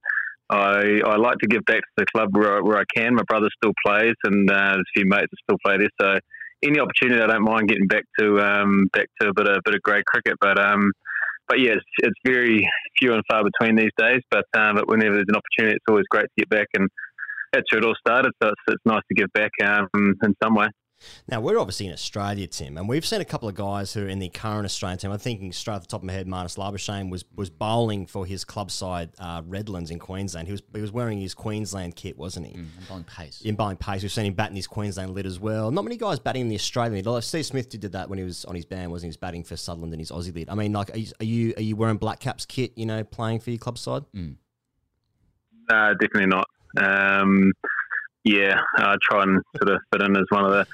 I 0.49 1.01
I 1.05 1.15
like 1.15 1.37
to 1.39 1.47
give 1.47 1.65
back 1.65 1.79
to 1.79 1.93
the 1.97 2.05
club 2.05 2.35
where, 2.35 2.63
where 2.63 2.77
I 2.77 2.83
can. 2.95 3.15
My 3.15 3.23
brother 3.27 3.49
still 3.55 3.73
plays, 3.85 4.15
and 4.23 4.49
uh, 4.49 4.73
there's 4.73 4.79
a 4.79 4.99
few 4.99 5.05
mates 5.05 5.27
that 5.31 5.37
still 5.43 5.57
play 5.65 5.77
there. 5.77 5.89
So 5.99 6.19
any 6.63 6.79
opportunity, 6.79 7.21
I 7.21 7.27
don't 7.27 7.43
mind 7.43 7.69
getting 7.69 7.87
back 7.87 8.03
to 8.19 8.39
um, 8.39 8.89
back 8.93 9.07
to 9.21 9.29
a 9.29 9.33
bit 9.33 9.47
of 9.47 9.61
bit 9.63 9.75
of 9.75 9.81
grade 9.81 10.05
cricket. 10.05 10.35
But 10.39 10.59
um, 10.59 10.91
but 11.47 11.59
yeah, 11.59 11.71
it's, 11.71 11.85
it's 11.99 12.19
very 12.25 12.67
few 12.99 13.13
and 13.13 13.23
far 13.29 13.43
between 13.43 13.75
these 13.75 13.91
days. 13.97 14.21
But 14.29 14.45
um, 14.55 14.75
but 14.75 14.87
whenever 14.87 15.15
there's 15.15 15.29
an 15.29 15.35
opportunity, 15.35 15.75
it's 15.75 15.85
always 15.89 16.05
great 16.09 16.23
to 16.25 16.37
get 16.37 16.49
back, 16.49 16.67
and 16.73 16.89
that's 17.53 17.71
where 17.71 17.79
it 17.79 17.85
all 17.85 17.95
started. 17.99 18.31
So 18.41 18.49
it's, 18.49 18.61
it's 18.67 18.85
nice 18.85 19.01
to 19.09 19.15
give 19.15 19.31
back 19.33 19.51
um, 19.63 19.87
in 19.95 20.35
some 20.43 20.55
way. 20.55 20.67
Now, 21.29 21.41
we're 21.41 21.59
obviously 21.59 21.85
in 21.85 21.93
Australia, 21.93 22.47
Tim, 22.47 22.77
and 22.77 22.89
we've 22.89 23.05
seen 23.05 23.21
a 23.21 23.25
couple 23.25 23.47
of 23.47 23.55
guys 23.55 23.93
who 23.93 24.05
are 24.05 24.07
in 24.07 24.19
the 24.19 24.29
current 24.29 24.65
Australian 24.65 24.97
team. 24.97 25.11
I'm 25.11 25.19
thinking 25.19 25.51
straight 25.51 25.75
off 25.75 25.81
the 25.81 25.87
top 25.87 26.01
of 26.01 26.05
my 26.05 26.13
head, 26.13 26.25
Marnus 26.25 26.57
Labuschagne 26.57 27.11
was, 27.11 27.23
was 27.35 27.49
bowling 27.49 28.07
for 28.07 28.25
his 28.25 28.43
club 28.43 28.71
side, 28.71 29.11
uh, 29.19 29.41
Redlands 29.45 29.91
in 29.91 29.99
Queensland. 29.99 30.47
He 30.47 30.53
was 30.53 30.63
he 30.73 30.81
was 30.81 30.91
wearing 30.91 31.19
his 31.19 31.33
Queensland 31.33 31.95
kit, 31.95 32.17
wasn't 32.17 32.47
he? 32.47 32.53
Mm, 32.55 32.67
bowling 32.89 33.03
pace. 33.03 33.41
In 33.41 33.55
bowling 33.55 33.77
pace. 33.77 34.01
We've 34.01 34.11
seen 34.11 34.25
him 34.25 34.33
batting 34.33 34.55
his 34.55 34.67
Queensland 34.67 35.11
lid 35.11 35.25
as 35.25 35.39
well. 35.39 35.69
Not 35.69 35.83
many 35.83 35.97
guys 35.97 36.19
batting 36.19 36.41
in 36.43 36.49
the 36.49 36.55
Australian 36.55 36.93
lid. 36.93 37.07
Although 37.07 37.19
Steve 37.19 37.45
Smith 37.45 37.69
did 37.69 37.81
that 37.91 38.09
when 38.09 38.17
he 38.17 38.25
was 38.25 38.43
on 38.45 38.55
his 38.55 38.65
band, 38.65 38.91
wasn't 38.91 39.03
he? 39.03 39.07
He 39.07 39.09
was 39.09 39.17
batting 39.17 39.43
for 39.43 39.55
Sutherland 39.55 39.93
in 39.93 39.99
his 39.99 40.09
Aussie 40.09 40.33
lid. 40.33 40.49
I 40.49 40.55
mean, 40.55 40.73
like, 40.73 40.89
are 40.95 40.97
you 40.97 41.11
are 41.19 41.25
you, 41.25 41.53
are 41.57 41.61
you 41.61 41.75
wearing 41.75 41.97
Black 41.97 42.19
Caps 42.19 42.45
kit, 42.45 42.71
you 42.75 42.87
know, 42.87 43.03
playing 43.03 43.41
for 43.41 43.51
your 43.51 43.59
club 43.59 43.77
side? 43.77 44.03
No, 45.69 45.93
definitely 45.99 46.27
not. 46.27 46.47
Um, 46.77 47.51
yeah, 48.23 48.59
I 48.77 48.95
try 49.01 49.23
and 49.23 49.41
sort 49.57 49.75
of 49.75 49.81
fit 49.91 50.01
in 50.01 50.15
as 50.15 50.25
one 50.29 50.45
of 50.45 50.51
the 50.51 50.67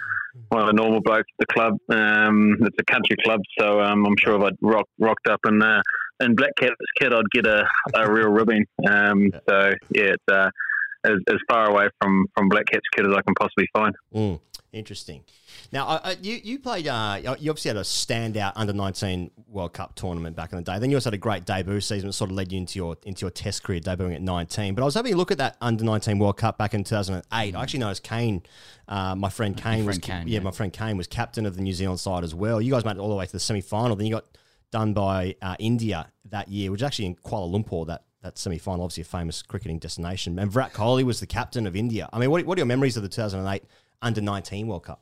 one 0.49 0.61
of 0.61 0.67
the 0.67 0.73
normal 0.73 1.01
blokes 1.01 1.27
at 1.39 1.47
the 1.47 1.53
club. 1.53 1.77
Um, 1.89 2.57
it's 2.61 2.75
a 2.79 2.91
country 2.91 3.15
club, 3.23 3.39
so 3.59 3.81
um, 3.81 4.05
I'm 4.05 4.15
sure 4.17 4.35
if 4.35 4.41
I'd 4.41 4.57
rock, 4.61 4.87
rocked 4.99 5.27
up 5.27 5.39
in 5.47 5.61
uh, 5.61 5.81
in 6.21 6.35
Black 6.35 6.51
Caps 6.59 6.75
kit, 6.99 7.13
I'd 7.13 7.29
get 7.31 7.45
a, 7.45 7.67
a 7.95 8.11
real 8.11 8.29
ribbing. 8.29 8.65
Um, 8.87 9.31
so 9.47 9.73
yeah, 9.91 10.13
it's 10.13 10.23
uh, 10.31 10.49
as, 11.05 11.17
as 11.29 11.37
far 11.49 11.69
away 11.69 11.89
from, 12.01 12.25
from 12.35 12.49
Black 12.49 12.65
Caps 12.65 12.87
kit 12.95 13.05
as 13.05 13.13
I 13.15 13.21
can 13.21 13.33
possibly 13.35 13.67
find. 13.73 13.95
Mm, 14.13 14.39
interesting. 14.73 15.23
Now, 15.71 15.87
uh, 15.87 16.15
you 16.21 16.39
you 16.43 16.59
played. 16.59 16.87
Uh, 16.87 17.19
you 17.39 17.49
obviously 17.49 17.69
had 17.69 17.77
a 17.77 17.81
standout 17.81 18.53
under 18.55 18.73
nineteen 18.73 19.31
World 19.47 19.73
Cup 19.73 19.95
tournament 19.95 20.35
back 20.35 20.51
in 20.51 20.57
the 20.57 20.63
day. 20.63 20.79
Then 20.79 20.89
you 20.89 20.97
also 20.97 21.07
had 21.07 21.13
a 21.13 21.17
great 21.17 21.45
debut 21.45 21.79
season 21.79 22.07
that 22.07 22.13
sort 22.13 22.31
of 22.31 22.35
led 22.35 22.51
you 22.51 22.57
into 22.57 22.77
your 22.79 22.97
into 23.03 23.21
your 23.21 23.31
Test 23.31 23.63
career, 23.63 23.79
debuting 23.79 24.15
at 24.15 24.21
nineteen. 24.21 24.75
But 24.75 24.81
I 24.81 24.85
was 24.85 24.95
having 24.95 25.13
a 25.13 25.17
look 25.17 25.31
at 25.31 25.37
that 25.37 25.55
under 25.61 25.83
nineteen 25.83 26.19
World 26.19 26.37
Cup 26.37 26.57
back 26.57 26.73
in 26.73 26.83
two 26.83 26.95
thousand 26.95 27.15
and 27.15 27.23
eight. 27.33 27.55
I 27.55 27.61
actually 27.61 27.79
noticed 27.79 28.03
Kane, 28.03 28.43
uh, 28.87 29.15
my 29.15 29.29
friend 29.29 29.55
Kane 29.55 29.85
was 29.85 29.99
Kane, 29.99 30.27
yeah, 30.27 30.39
yeah. 30.39 30.43
my 30.43 30.51
friend 30.51 30.73
Kane 30.73 30.97
was 30.97 31.07
captain 31.07 31.45
of 31.45 31.55
the 31.55 31.61
New 31.61 31.73
Zealand 31.73 31.99
side 31.99 32.23
as 32.23 32.35
well. 32.35 32.61
You 32.61 32.71
guys 32.71 32.83
made 32.83 32.97
it 32.97 32.99
all 32.99 33.09
the 33.09 33.15
way 33.15 33.25
to 33.25 33.31
the 33.31 33.39
semi 33.39 33.61
final. 33.61 33.95
Then 33.95 34.07
you 34.07 34.13
got 34.13 34.25
done 34.71 34.93
by 34.93 35.35
uh, 35.41 35.55
India 35.59 36.11
that 36.25 36.49
year, 36.49 36.71
which 36.71 36.81
was 36.81 36.87
actually 36.87 37.05
in 37.05 37.15
Kuala 37.15 37.49
Lumpur. 37.49 37.87
That 37.87 38.03
that 38.23 38.37
semi 38.37 38.57
final, 38.57 38.85
obviously 38.85 39.01
a 39.01 39.05
famous 39.05 39.41
cricketing 39.41 39.79
destination. 39.79 40.39
And 40.39 40.49
Virat 40.49 40.73
Kohli 40.73 41.03
was 41.03 41.19
the 41.19 41.27
captain 41.27 41.67
of 41.67 41.75
India. 41.75 42.09
I 42.11 42.19
mean, 42.19 42.31
what, 42.31 42.45
what 42.45 42.57
are 42.57 42.61
your 42.61 42.65
memories 42.65 42.97
of 42.97 43.03
the 43.03 43.09
two 43.09 43.21
thousand 43.21 43.41
and 43.41 43.49
eight 43.49 43.63
under 44.03 44.21
nineteen 44.21 44.67
World 44.67 44.83
Cup? 44.83 45.01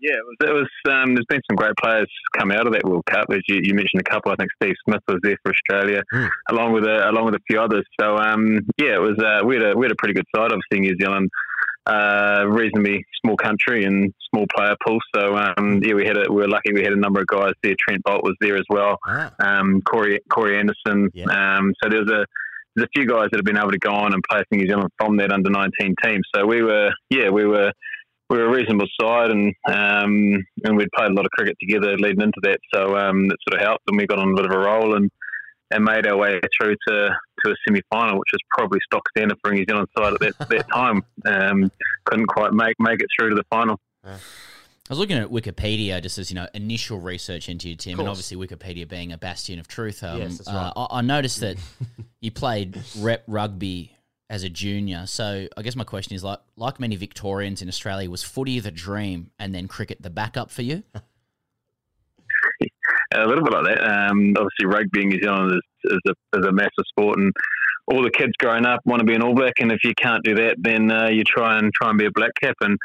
Yeah, 0.00 0.12
it 0.12 0.24
was. 0.24 0.36
It 0.48 0.52
was 0.52 0.94
um, 0.94 1.14
there's 1.14 1.26
been 1.28 1.40
some 1.50 1.56
great 1.56 1.74
players 1.82 2.08
come 2.38 2.52
out 2.52 2.68
of 2.68 2.72
that 2.72 2.84
World 2.84 3.04
Cup. 3.06 3.26
As 3.32 3.40
you, 3.48 3.60
you 3.64 3.74
mentioned, 3.74 4.00
a 4.00 4.08
couple. 4.08 4.30
I 4.30 4.36
think 4.36 4.50
Steve 4.62 4.76
Smith 4.84 5.02
was 5.08 5.18
there 5.24 5.36
for 5.42 5.50
Australia, 5.50 6.04
along 6.50 6.72
with 6.72 6.84
a, 6.84 7.10
along 7.10 7.24
with 7.24 7.34
a 7.34 7.40
few 7.50 7.60
others. 7.60 7.84
So 8.00 8.16
um, 8.16 8.60
yeah, 8.78 8.94
it 8.94 9.00
was. 9.00 9.18
Uh, 9.18 9.44
we 9.44 9.56
had 9.56 9.64
a 9.64 9.76
we 9.76 9.86
had 9.86 9.92
a 9.92 9.96
pretty 9.96 10.14
good 10.14 10.26
side. 10.34 10.52
Obviously, 10.52 10.80
New 10.80 10.96
Zealand, 11.00 11.28
uh, 11.86 12.44
reasonably 12.46 13.04
small 13.24 13.36
country 13.36 13.84
and 13.86 14.14
small 14.30 14.46
player 14.54 14.76
pool. 14.86 14.98
So 15.16 15.36
um, 15.36 15.80
yeah, 15.82 15.94
we 15.94 16.06
had 16.06 16.16
a, 16.16 16.32
we 16.32 16.42
were 16.42 16.48
lucky. 16.48 16.72
We 16.72 16.84
had 16.84 16.92
a 16.92 17.00
number 17.00 17.20
of 17.20 17.26
guys 17.26 17.54
there. 17.64 17.74
Trent 17.76 18.04
Boult 18.04 18.22
was 18.22 18.36
there 18.40 18.56
as 18.56 18.66
well. 18.70 19.00
Um, 19.40 19.82
Corey 19.82 20.20
Corey 20.30 20.56
Anderson. 20.56 21.10
Um, 21.28 21.74
so 21.82 21.88
there 21.90 22.04
was 22.04 22.10
a 22.12 22.24
there's 22.78 22.88
a 22.94 22.98
few 22.98 23.06
guys 23.06 23.28
that 23.30 23.38
have 23.38 23.44
been 23.44 23.58
able 23.58 23.70
to 23.70 23.78
go 23.78 23.92
on 23.92 24.12
and 24.12 24.22
play 24.30 24.42
for 24.48 24.56
New 24.56 24.66
Zealand 24.66 24.90
from 24.98 25.16
that 25.16 25.32
under 25.32 25.50
19 25.50 25.94
team. 26.02 26.20
So 26.34 26.46
we 26.46 26.62
were, 26.62 26.90
yeah, 27.10 27.28
we 27.30 27.44
were, 27.44 27.72
we 28.30 28.38
were 28.38 28.46
a 28.46 28.50
reasonable 28.50 28.86
side, 29.00 29.30
and 29.30 29.54
um, 29.66 30.44
and 30.64 30.76
we'd 30.76 30.92
played 30.94 31.10
a 31.10 31.14
lot 31.14 31.24
of 31.24 31.30
cricket 31.30 31.56
together 31.60 31.96
leading 31.96 32.20
into 32.20 32.40
that. 32.42 32.58
So 32.74 32.96
um, 32.96 33.26
that 33.28 33.36
sort 33.48 33.60
of 33.60 33.66
helped, 33.66 33.84
and 33.88 33.98
we 33.98 34.06
got 34.06 34.18
on 34.18 34.32
a 34.32 34.36
bit 34.36 34.44
of 34.44 34.52
a 34.52 34.58
roll 34.58 34.96
and 34.96 35.10
and 35.70 35.84
made 35.84 36.06
our 36.06 36.16
way 36.16 36.38
through 36.58 36.76
to 36.88 37.08
to 37.44 37.50
a 37.50 37.54
semi 37.66 37.80
final, 37.90 38.18
which 38.18 38.28
was 38.32 38.40
probably 38.50 38.80
stock 38.84 39.02
standard 39.16 39.38
for 39.42 39.50
New 39.50 39.64
Zealand 39.66 39.88
side 39.96 40.12
at 40.12 40.20
that 40.20 40.48
that 40.50 40.66
time. 40.70 41.02
Um, 41.24 41.72
couldn't 42.04 42.26
quite 42.26 42.52
make 42.52 42.76
make 42.78 43.00
it 43.00 43.08
through 43.18 43.30
to 43.30 43.34
the 43.34 43.44
final. 43.48 43.80
I 44.88 44.92
was 44.92 44.98
looking 44.98 45.18
at 45.18 45.28
Wikipedia 45.28 46.02
just 46.02 46.16
as 46.16 46.30
you 46.30 46.34
know 46.34 46.46
initial 46.54 46.98
research 46.98 47.48
into 47.48 47.68
you, 47.68 47.76
Tim, 47.76 48.00
and 48.00 48.08
obviously 48.08 48.36
Wikipedia 48.38 48.88
being 48.88 49.12
a 49.12 49.18
bastion 49.18 49.58
of 49.58 49.68
truth. 49.68 50.02
Um, 50.02 50.18
Yes, 50.18 50.38
that's 50.38 50.48
uh. 50.48 50.72
I, 50.74 50.98
I 50.98 51.00
noticed 51.02 51.40
that 51.40 51.58
you 52.20 52.30
played 52.30 52.80
rep 52.98 53.22
rugby 53.26 53.94
as 54.30 54.44
a 54.44 54.48
junior. 54.48 55.06
So 55.06 55.46
I 55.56 55.62
guess 55.62 55.76
my 55.76 55.84
question 55.84 56.14
is 56.14 56.24
like 56.24 56.38
like 56.56 56.80
many 56.80 56.96
Victorians 56.96 57.60
in 57.60 57.68
Australia, 57.68 58.10
was 58.10 58.22
footy 58.22 58.60
the 58.60 58.70
dream 58.70 59.30
and 59.38 59.54
then 59.54 59.68
cricket 59.68 60.00
the 60.00 60.10
backup 60.10 60.50
for 60.50 60.62
you? 60.62 60.82
a 63.14 63.26
little 63.26 63.44
bit 63.44 63.52
like 63.52 63.64
that. 63.64 63.84
Um, 63.84 64.34
obviously, 64.36 64.66
rugby 64.66 65.02
in 65.02 65.08
New 65.08 65.20
Zealand 65.20 65.52
is, 65.52 65.92
is, 65.92 66.00
a, 66.08 66.38
is 66.38 66.46
a 66.46 66.52
massive 66.52 66.84
sport, 66.88 67.18
and 67.18 67.32
all 67.86 68.02
the 68.02 68.10
kids 68.10 68.32
growing 68.38 68.66
up 68.66 68.80
want 68.84 69.00
to 69.00 69.06
be 69.06 69.14
an 69.14 69.22
All 69.22 69.34
Black. 69.34 69.54
And 69.60 69.72
if 69.72 69.84
you 69.84 69.94
can't 69.94 70.22
do 70.24 70.34
that, 70.36 70.56
then 70.58 70.90
uh, 70.90 71.08
you 71.08 71.24
try 71.24 71.58
and 71.58 71.72
try 71.72 71.90
and 71.90 71.98
be 71.98 72.06
a 72.06 72.10
black 72.10 72.32
cap. 72.40 72.56
And 72.60 72.76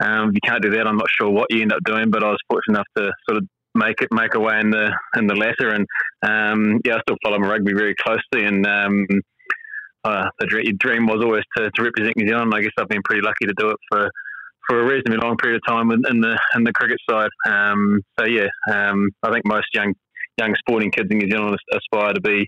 um, 0.00 0.30
if 0.30 0.34
you 0.34 0.40
can't 0.44 0.62
do 0.62 0.70
that, 0.70 0.86
I'm 0.86 0.96
not 0.96 1.10
sure 1.10 1.30
what 1.30 1.46
you 1.50 1.62
end 1.62 1.72
up 1.72 1.84
doing. 1.84 2.10
But 2.10 2.24
I 2.24 2.30
was 2.30 2.38
fortunate 2.48 2.76
enough 2.76 2.86
to 2.96 3.12
sort 3.28 3.38
of 3.42 3.48
make 3.74 4.00
it 4.02 4.08
make 4.12 4.34
a 4.34 4.40
way 4.40 4.58
in 4.60 4.70
the 4.70 4.90
in 5.16 5.26
the 5.26 5.34
latter. 5.34 5.70
And 5.74 5.86
um, 6.22 6.80
yeah, 6.84 6.96
I 6.96 7.00
still 7.00 7.16
follow 7.22 7.38
my 7.38 7.48
rugby 7.48 7.72
very 7.72 7.94
closely. 7.94 8.46
And 8.46 8.66
um, 8.66 9.06
uh, 10.04 10.26
the 10.38 10.46
dre- 10.46 10.72
dream 10.72 11.06
was 11.06 11.22
always 11.22 11.44
to, 11.56 11.70
to 11.70 11.82
represent 11.82 12.16
New 12.16 12.28
Zealand. 12.28 12.52
I 12.54 12.62
guess 12.62 12.72
I've 12.78 12.88
been 12.88 13.02
pretty 13.04 13.22
lucky 13.22 13.46
to 13.46 13.54
do 13.56 13.70
it 13.70 13.76
for 13.90 14.10
for 14.68 14.80
a 14.80 14.84
reasonably 14.84 15.18
long 15.18 15.36
period 15.36 15.60
of 15.60 15.72
time 15.72 15.90
in, 15.90 16.02
in 16.08 16.20
the 16.20 16.38
in 16.56 16.64
the 16.64 16.72
cricket 16.72 16.98
side. 17.08 17.30
Um, 17.48 18.00
so 18.18 18.26
yeah, 18.26 18.48
um, 18.72 19.10
I 19.22 19.30
think 19.32 19.44
most 19.46 19.66
young 19.74 19.94
young 20.38 20.54
sporting 20.58 20.90
kids 20.90 21.08
in 21.10 21.18
New 21.18 21.30
Zealand 21.30 21.56
aspire 21.72 22.12
to 22.14 22.20
be 22.20 22.46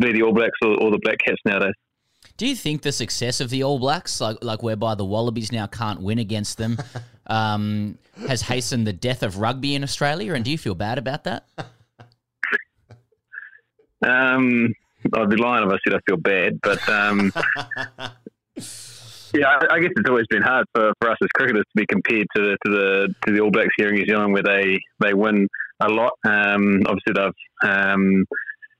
to 0.00 0.06
be 0.06 0.12
the 0.12 0.22
All 0.22 0.32
Blacks 0.32 0.58
or, 0.62 0.80
or 0.82 0.90
the 0.90 1.00
Black 1.02 1.18
Caps 1.24 1.40
nowadays. 1.44 1.74
Do 2.38 2.46
you 2.46 2.54
think 2.54 2.82
the 2.82 2.92
success 2.92 3.40
of 3.40 3.50
the 3.50 3.64
All 3.64 3.80
Blacks, 3.80 4.20
like 4.20 4.38
like 4.42 4.62
whereby 4.62 4.94
the 4.94 5.04
Wallabies 5.04 5.50
now 5.50 5.66
can't 5.66 6.00
win 6.00 6.20
against 6.20 6.56
them, 6.56 6.78
um, 7.26 7.98
has 8.28 8.42
hastened 8.42 8.86
the 8.86 8.92
death 8.92 9.24
of 9.24 9.38
rugby 9.38 9.74
in 9.74 9.82
Australia? 9.82 10.34
And 10.34 10.44
do 10.44 10.52
you 10.52 10.58
feel 10.58 10.76
bad 10.76 10.98
about 10.98 11.24
that? 11.24 11.48
Um, 14.06 14.72
I'd 15.12 15.28
be 15.28 15.36
lying 15.36 15.66
if 15.66 15.72
I 15.72 15.78
said 15.84 15.96
I 15.96 16.00
feel 16.06 16.16
bad, 16.16 16.60
but 16.62 16.88
um, 16.88 17.32
yeah, 19.34 19.48
I, 19.48 19.74
I 19.74 19.80
guess 19.80 19.90
it's 19.96 20.08
always 20.08 20.26
been 20.30 20.42
hard 20.42 20.64
for, 20.72 20.92
for 21.00 21.10
us 21.10 21.18
as 21.20 21.28
cricketers 21.34 21.64
to 21.64 21.80
be 21.80 21.86
compared 21.86 22.28
to 22.36 22.42
the 22.42 22.56
to 22.64 22.70
the 22.70 23.14
to 23.26 23.32
the 23.32 23.40
All 23.40 23.50
Blacks 23.50 23.74
here 23.76 23.88
in 23.88 23.96
New 23.96 24.06
Zealand, 24.06 24.32
where 24.32 24.44
they 24.44 24.78
they 25.00 25.12
win 25.12 25.48
a 25.80 25.88
lot. 25.88 26.12
Um, 26.24 26.84
obviously, 26.86 27.14
they've 27.14 27.68
um, 27.68 28.24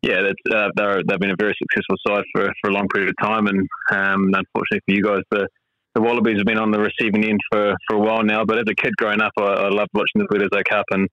yeah, 0.03 0.23
that's, 0.23 0.57
uh, 0.57 0.69
they're, 0.77 1.03
they've 1.07 1.19
been 1.19 1.31
a 1.31 1.37
very 1.39 1.55
successful 1.59 1.97
side 2.07 2.25
for, 2.33 2.53
for 2.61 2.71
a 2.71 2.73
long 2.73 2.89
period 2.89 3.11
of 3.11 3.17
time, 3.27 3.47
and 3.47 3.69
um, 3.91 4.33
unfortunately 4.35 4.81
for 4.87 4.95
you 4.95 5.03
guys, 5.03 5.23
the 5.31 5.49
the 5.95 6.03
Wallabies 6.03 6.37
have 6.37 6.47
been 6.47 6.59
on 6.59 6.71
the 6.71 6.79
receiving 6.79 7.25
end 7.25 7.41
for, 7.51 7.75
for 7.89 7.97
a 7.97 7.99
while 7.99 8.23
now. 8.23 8.45
But 8.45 8.59
as 8.59 8.65
a 8.69 8.75
kid 8.75 8.97
growing 8.97 9.21
up, 9.21 9.33
I, 9.37 9.43
I 9.43 9.69
loved 9.69 9.91
watching 9.95 10.21
the 10.21 10.27
Bledisloe 10.27 10.63
Cup, 10.65 10.85
and 10.91 11.09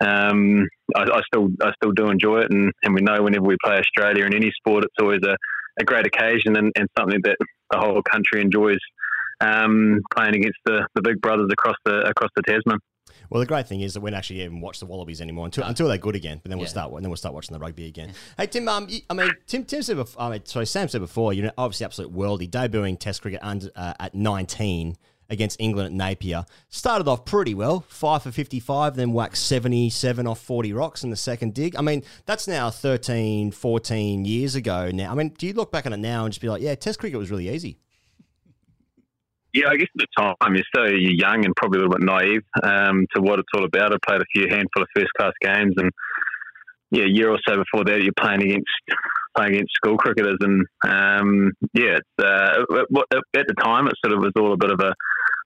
um, 0.00 0.68
I, 0.94 1.02
I, 1.02 1.20
still 1.26 1.48
I 1.60 1.72
still 1.72 1.92
do 1.92 2.10
enjoy 2.10 2.40
it. 2.40 2.52
And, 2.52 2.70
and 2.84 2.94
we 2.94 3.00
know 3.00 3.20
whenever 3.22 3.44
we 3.44 3.56
play 3.64 3.78
Australia 3.78 4.26
in 4.26 4.34
any 4.34 4.52
sport, 4.52 4.84
it's 4.84 4.94
always 5.00 5.22
a, 5.24 5.34
a 5.80 5.84
great 5.84 6.06
occasion 6.06 6.56
and, 6.56 6.70
and 6.76 6.88
something 6.96 7.20
that 7.24 7.36
the 7.70 7.78
whole 7.78 8.02
country 8.02 8.40
enjoys 8.40 8.78
um, 9.40 10.00
playing 10.14 10.36
against 10.36 10.58
the, 10.66 10.86
the 10.94 11.02
big 11.02 11.20
brothers 11.20 11.48
across 11.52 11.76
the 11.84 12.00
across 12.08 12.30
the 12.36 12.42
Tasman. 12.42 12.78
Well, 13.30 13.40
the 13.40 13.46
great 13.46 13.66
thing 13.68 13.80
is 13.82 13.94
that 13.94 14.00
we 14.00 14.10
don't 14.10 14.18
actually 14.18 14.42
even 14.42 14.60
watch 14.60 14.80
the 14.80 14.86
Wallabies 14.86 15.20
anymore 15.20 15.44
until, 15.46 15.64
until 15.64 15.88
they're 15.88 15.98
good 15.98 16.14
again. 16.16 16.40
But 16.42 16.48
then 16.50 16.58
we'll 16.58 16.66
Yeah. 16.66 16.70
start. 16.70 16.92
Then 17.00 17.10
we'll 17.10 17.16
start 17.16 17.34
watching 17.34 17.52
the 17.54 17.60
rugby 17.60 17.86
again. 17.86 18.12
Hey 18.36 18.46
Tim, 18.46 18.68
um, 18.68 18.86
you- 18.88 19.02
I 19.10 19.14
mean 19.14 19.30
Tim, 19.46 19.64
Tim 19.64 19.82
said. 19.82 19.96
Before, 19.96 20.22
I 20.22 20.30
mean, 20.30 20.46
sorry, 20.46 20.66
Sam 20.66 20.88
said 20.88 21.00
before. 21.00 21.32
You 21.32 21.42
know, 21.42 21.52
obviously 21.58 21.84
absolute 21.84 22.14
worldie 22.14 22.48
debuting 22.50 22.98
Test 22.98 23.22
cricket 23.22 23.40
under, 23.42 23.70
uh, 23.76 23.94
at 24.00 24.14
19 24.14 24.96
against 25.30 25.60
England 25.60 25.86
at 25.86 25.92
Napier. 25.92 26.46
Started 26.70 27.06
off 27.06 27.26
pretty 27.26 27.52
well, 27.52 27.84
five 27.88 28.22
for 28.22 28.30
55, 28.32 28.96
then 28.96 29.12
whacked 29.12 29.36
77 29.36 30.26
off 30.26 30.40
40 30.40 30.72
rocks 30.72 31.04
in 31.04 31.10
the 31.10 31.16
second 31.16 31.52
dig. 31.52 31.76
I 31.76 31.82
mean, 31.82 32.02
that's 32.24 32.48
now 32.48 32.70
13, 32.70 33.50
14 33.50 34.24
years 34.24 34.54
ago 34.54 34.90
now. 34.90 35.12
I 35.12 35.14
mean, 35.14 35.34
do 35.36 35.46
you 35.46 35.52
look 35.52 35.70
back 35.70 35.84
on 35.84 35.92
it 35.92 35.98
now 35.98 36.24
and 36.24 36.32
just 36.32 36.40
be 36.40 36.48
like, 36.48 36.62
yeah, 36.62 36.74
Test 36.74 36.98
cricket 36.98 37.18
was 37.18 37.30
really 37.30 37.50
easy? 37.50 37.76
Yeah, 39.54 39.68
I 39.70 39.76
guess 39.76 39.88
at 39.98 40.06
the 40.06 40.22
time 40.22 40.54
you're 40.54 40.64
so 40.74 40.84
young 40.84 41.44
and 41.44 41.56
probably 41.56 41.80
a 41.80 41.82
little 41.82 41.96
bit 41.96 42.04
naive 42.04 42.42
um, 42.62 43.06
to 43.14 43.22
what 43.22 43.38
it's 43.38 43.48
all 43.54 43.64
about. 43.64 43.92
I 43.92 43.96
played 44.06 44.20
a 44.20 44.26
few 44.34 44.46
handful 44.48 44.82
of 44.82 44.88
first 44.94 45.08
class 45.18 45.32
games, 45.40 45.74
and 45.78 45.90
yeah, 46.90 47.04
a 47.04 47.08
year 47.08 47.30
or 47.30 47.38
so 47.46 47.56
before 47.56 47.84
that, 47.84 48.02
you're 48.02 48.12
playing 48.18 48.42
against 48.42 48.68
playing 49.36 49.54
against 49.54 49.74
school 49.74 49.96
cricketers, 49.96 50.38
and 50.40 50.66
um, 50.84 51.52
yeah, 51.72 51.98
uh, 52.18 52.64
at 53.36 53.46
the 53.46 53.54
time 53.62 53.86
it 53.86 53.94
sort 54.04 54.14
of 54.14 54.20
was 54.20 54.32
all 54.38 54.52
a 54.52 54.56
bit 54.56 54.70
of 54.70 54.80
a 54.80 54.94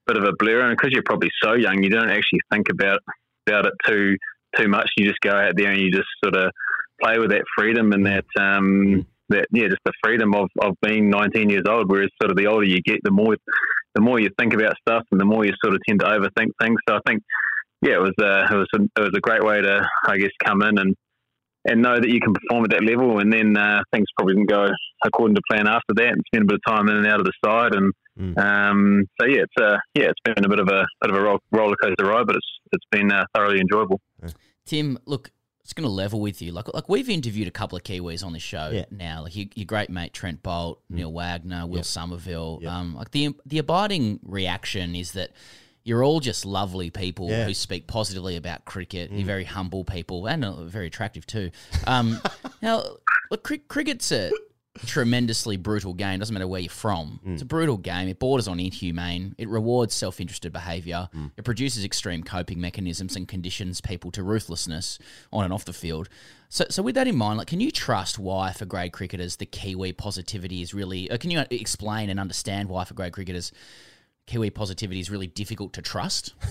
bit 0.06 0.16
of 0.16 0.24
a 0.24 0.32
blur, 0.38 0.62
and 0.62 0.76
because 0.76 0.90
you're 0.92 1.04
probably 1.04 1.30
so 1.42 1.54
young, 1.54 1.82
you 1.82 1.90
don't 1.90 2.10
actually 2.10 2.40
think 2.52 2.68
about 2.70 3.00
about 3.46 3.66
it 3.66 3.74
too 3.86 4.16
too 4.56 4.68
much. 4.68 4.90
You 4.96 5.06
just 5.06 5.20
go 5.20 5.30
out 5.30 5.56
there 5.56 5.70
and 5.70 5.80
you 5.80 5.92
just 5.92 6.08
sort 6.24 6.36
of 6.36 6.50
play 7.02 7.18
with 7.18 7.30
that 7.30 7.44
freedom 7.56 7.92
and 7.92 8.06
that 8.06 8.24
um, 8.38 9.06
that 9.28 9.46
yeah, 9.52 9.68
just 9.68 9.82
the 9.84 9.92
freedom 10.02 10.34
of, 10.34 10.48
of 10.60 10.74
being 10.82 11.10
19 11.10 11.50
years 11.50 11.64
old. 11.68 11.90
Whereas 11.90 12.10
sort 12.20 12.30
of 12.30 12.36
the 12.36 12.46
older 12.46 12.64
you 12.64 12.80
get, 12.82 13.00
the 13.02 13.10
more 13.10 13.36
the 13.94 14.00
more 14.00 14.20
you 14.20 14.30
think 14.38 14.54
about 14.54 14.74
stuff 14.86 15.04
and 15.10 15.20
the 15.20 15.24
more 15.24 15.44
you 15.44 15.52
sort 15.62 15.74
of 15.74 15.80
tend 15.86 16.00
to 16.00 16.06
overthink 16.06 16.50
things. 16.60 16.78
So 16.88 16.96
I 16.96 17.00
think 17.06 17.22
yeah, 17.82 17.94
it 17.94 18.02
was 18.02 18.14
uh, 18.20 18.46
it 18.50 18.56
was 18.56 18.68
a, 18.74 18.82
it 19.00 19.02
was 19.02 19.12
a 19.16 19.20
great 19.20 19.44
way 19.44 19.60
to 19.60 19.86
I 20.06 20.16
guess 20.16 20.30
come 20.44 20.62
in 20.62 20.78
and 20.78 20.94
and 21.64 21.80
know 21.80 21.94
that 21.94 22.08
you 22.08 22.20
can 22.20 22.34
perform 22.34 22.64
at 22.64 22.70
that 22.70 22.84
level, 22.84 23.20
and 23.20 23.32
then 23.32 23.56
uh, 23.56 23.82
things 23.92 24.06
probably 24.16 24.34
didn't 24.34 24.50
go 24.50 24.68
according 25.04 25.36
to 25.36 25.42
plan 25.50 25.68
after 25.68 25.94
that, 25.94 26.08
and 26.08 26.22
spend 26.26 26.44
a 26.44 26.46
bit 26.46 26.60
of 26.66 26.74
time 26.74 26.88
in 26.88 26.96
and 26.96 27.06
out 27.06 27.20
of 27.20 27.26
the 27.26 27.32
side, 27.44 27.74
and 27.74 27.92
um, 28.36 29.04
so 29.20 29.26
yeah, 29.26 29.42
it's 29.42 29.54
uh, 29.60 29.76
yeah, 29.94 30.10
it's 30.10 30.20
been 30.24 30.44
a 30.44 30.48
bit 30.48 30.58
of 30.60 30.68
a 30.68 30.84
bit 31.00 31.10
of 31.10 31.16
a 31.16 31.20
roll, 31.20 31.38
roller 31.50 31.76
coaster 31.82 32.04
ride, 32.04 32.26
but 32.26 32.36
it's 32.36 32.46
it's 32.72 32.84
been 32.90 33.10
uh, 33.12 33.24
thoroughly 33.34 33.60
enjoyable. 33.60 34.00
Tim, 34.66 34.98
look, 35.06 35.30
it's 35.64 35.72
going 35.72 35.84
to 35.86 35.92
level 35.92 36.20
with 36.20 36.42
you. 36.42 36.50
Like, 36.52 36.72
like 36.74 36.88
we've 36.88 37.08
interviewed 37.08 37.46
a 37.48 37.52
couple 37.52 37.76
of 37.76 37.84
Kiwis 37.84 38.24
on 38.24 38.32
the 38.32 38.38
show 38.40 38.70
Yeah. 38.72 38.84
now. 38.90 39.22
Like 39.22 39.36
your, 39.36 39.46
your 39.54 39.66
great 39.66 39.90
mate 39.90 40.12
Trent 40.12 40.42
Boult, 40.42 40.78
Neil 40.90 41.12
Wagner, 41.12 41.66
Will 41.66 41.76
Yep. 41.76 41.84
Somerville. 41.84 42.60
Um, 42.66 42.94
like 42.96 43.12
the 43.12 43.34
the 43.46 43.58
abiding 43.58 44.18
reaction 44.24 44.94
is 44.96 45.12
that 45.12 45.30
you're 45.84 46.02
all 46.04 46.20
just 46.20 46.44
lovely 46.44 46.90
people 46.90 47.28
Yeah. 47.28 47.44
who 47.44 47.54
speak 47.54 47.86
positively 47.86 48.36
about 48.36 48.64
cricket. 48.64 49.10
You're 49.12 49.26
very 49.26 49.44
humble 49.44 49.84
people 49.84 50.26
and 50.26 50.44
uh, 50.44 50.64
very 50.64 50.86
attractive 50.88 51.26
too. 51.26 51.50
Um, 51.86 52.20
now, 52.62 52.82
look, 53.30 53.42
cri- 53.44 53.58
cricket's 53.68 54.10
a 54.12 54.30
tremendously 54.78 55.56
brutal 55.56 55.92
game. 55.92 56.18
Doesn't 56.18 56.32
matter 56.32 56.48
where 56.48 56.60
you're 56.60 56.70
from. 56.70 57.20
It's 57.26 57.42
a 57.42 57.44
brutal 57.46 57.76
game. 57.76 58.08
It 58.08 58.18
borders 58.18 58.48
on 58.48 58.58
inhumane. 58.58 59.34
It 59.38 59.48
rewards 59.48 59.94
self-interested 59.94 60.52
behaviour. 60.52 61.08
It 61.36 61.44
produces 61.44 61.84
extreme 61.84 62.22
coping 62.22 62.60
mechanisms 62.60 63.14
and 63.14 63.28
conditions 63.28 63.80
people 63.80 64.10
to 64.12 64.22
ruthlessness 64.22 64.98
on 65.32 65.44
and 65.44 65.52
off 65.52 65.64
the 65.64 65.72
field. 65.72 66.08
So, 66.48 66.64
so 66.70 66.82
with 66.82 66.94
that 66.94 67.06
in 67.06 67.16
mind, 67.16 67.38
like, 67.38 67.48
can 67.48 67.60
you 67.60 67.70
trust 67.70 68.18
why 68.18 68.52
for 68.52 68.64
grade 68.64 68.92
cricketers 68.92 69.36
the 69.36 69.46
Kiwi 69.46 69.92
positivity 69.92 70.62
is 70.62 70.74
really? 70.74 71.10
Uh, 71.10 71.18
can 71.18 71.30
you 71.30 71.44
explain 71.50 72.10
and 72.10 72.18
understand 72.18 72.68
why 72.68 72.84
for 72.84 72.94
grade 72.94 73.12
cricketers 73.12 73.52
Kiwi 74.26 74.50
positivity 74.50 75.00
is 75.00 75.10
really 75.10 75.26
difficult 75.26 75.72
to 75.74 75.82
trust? 75.82 76.34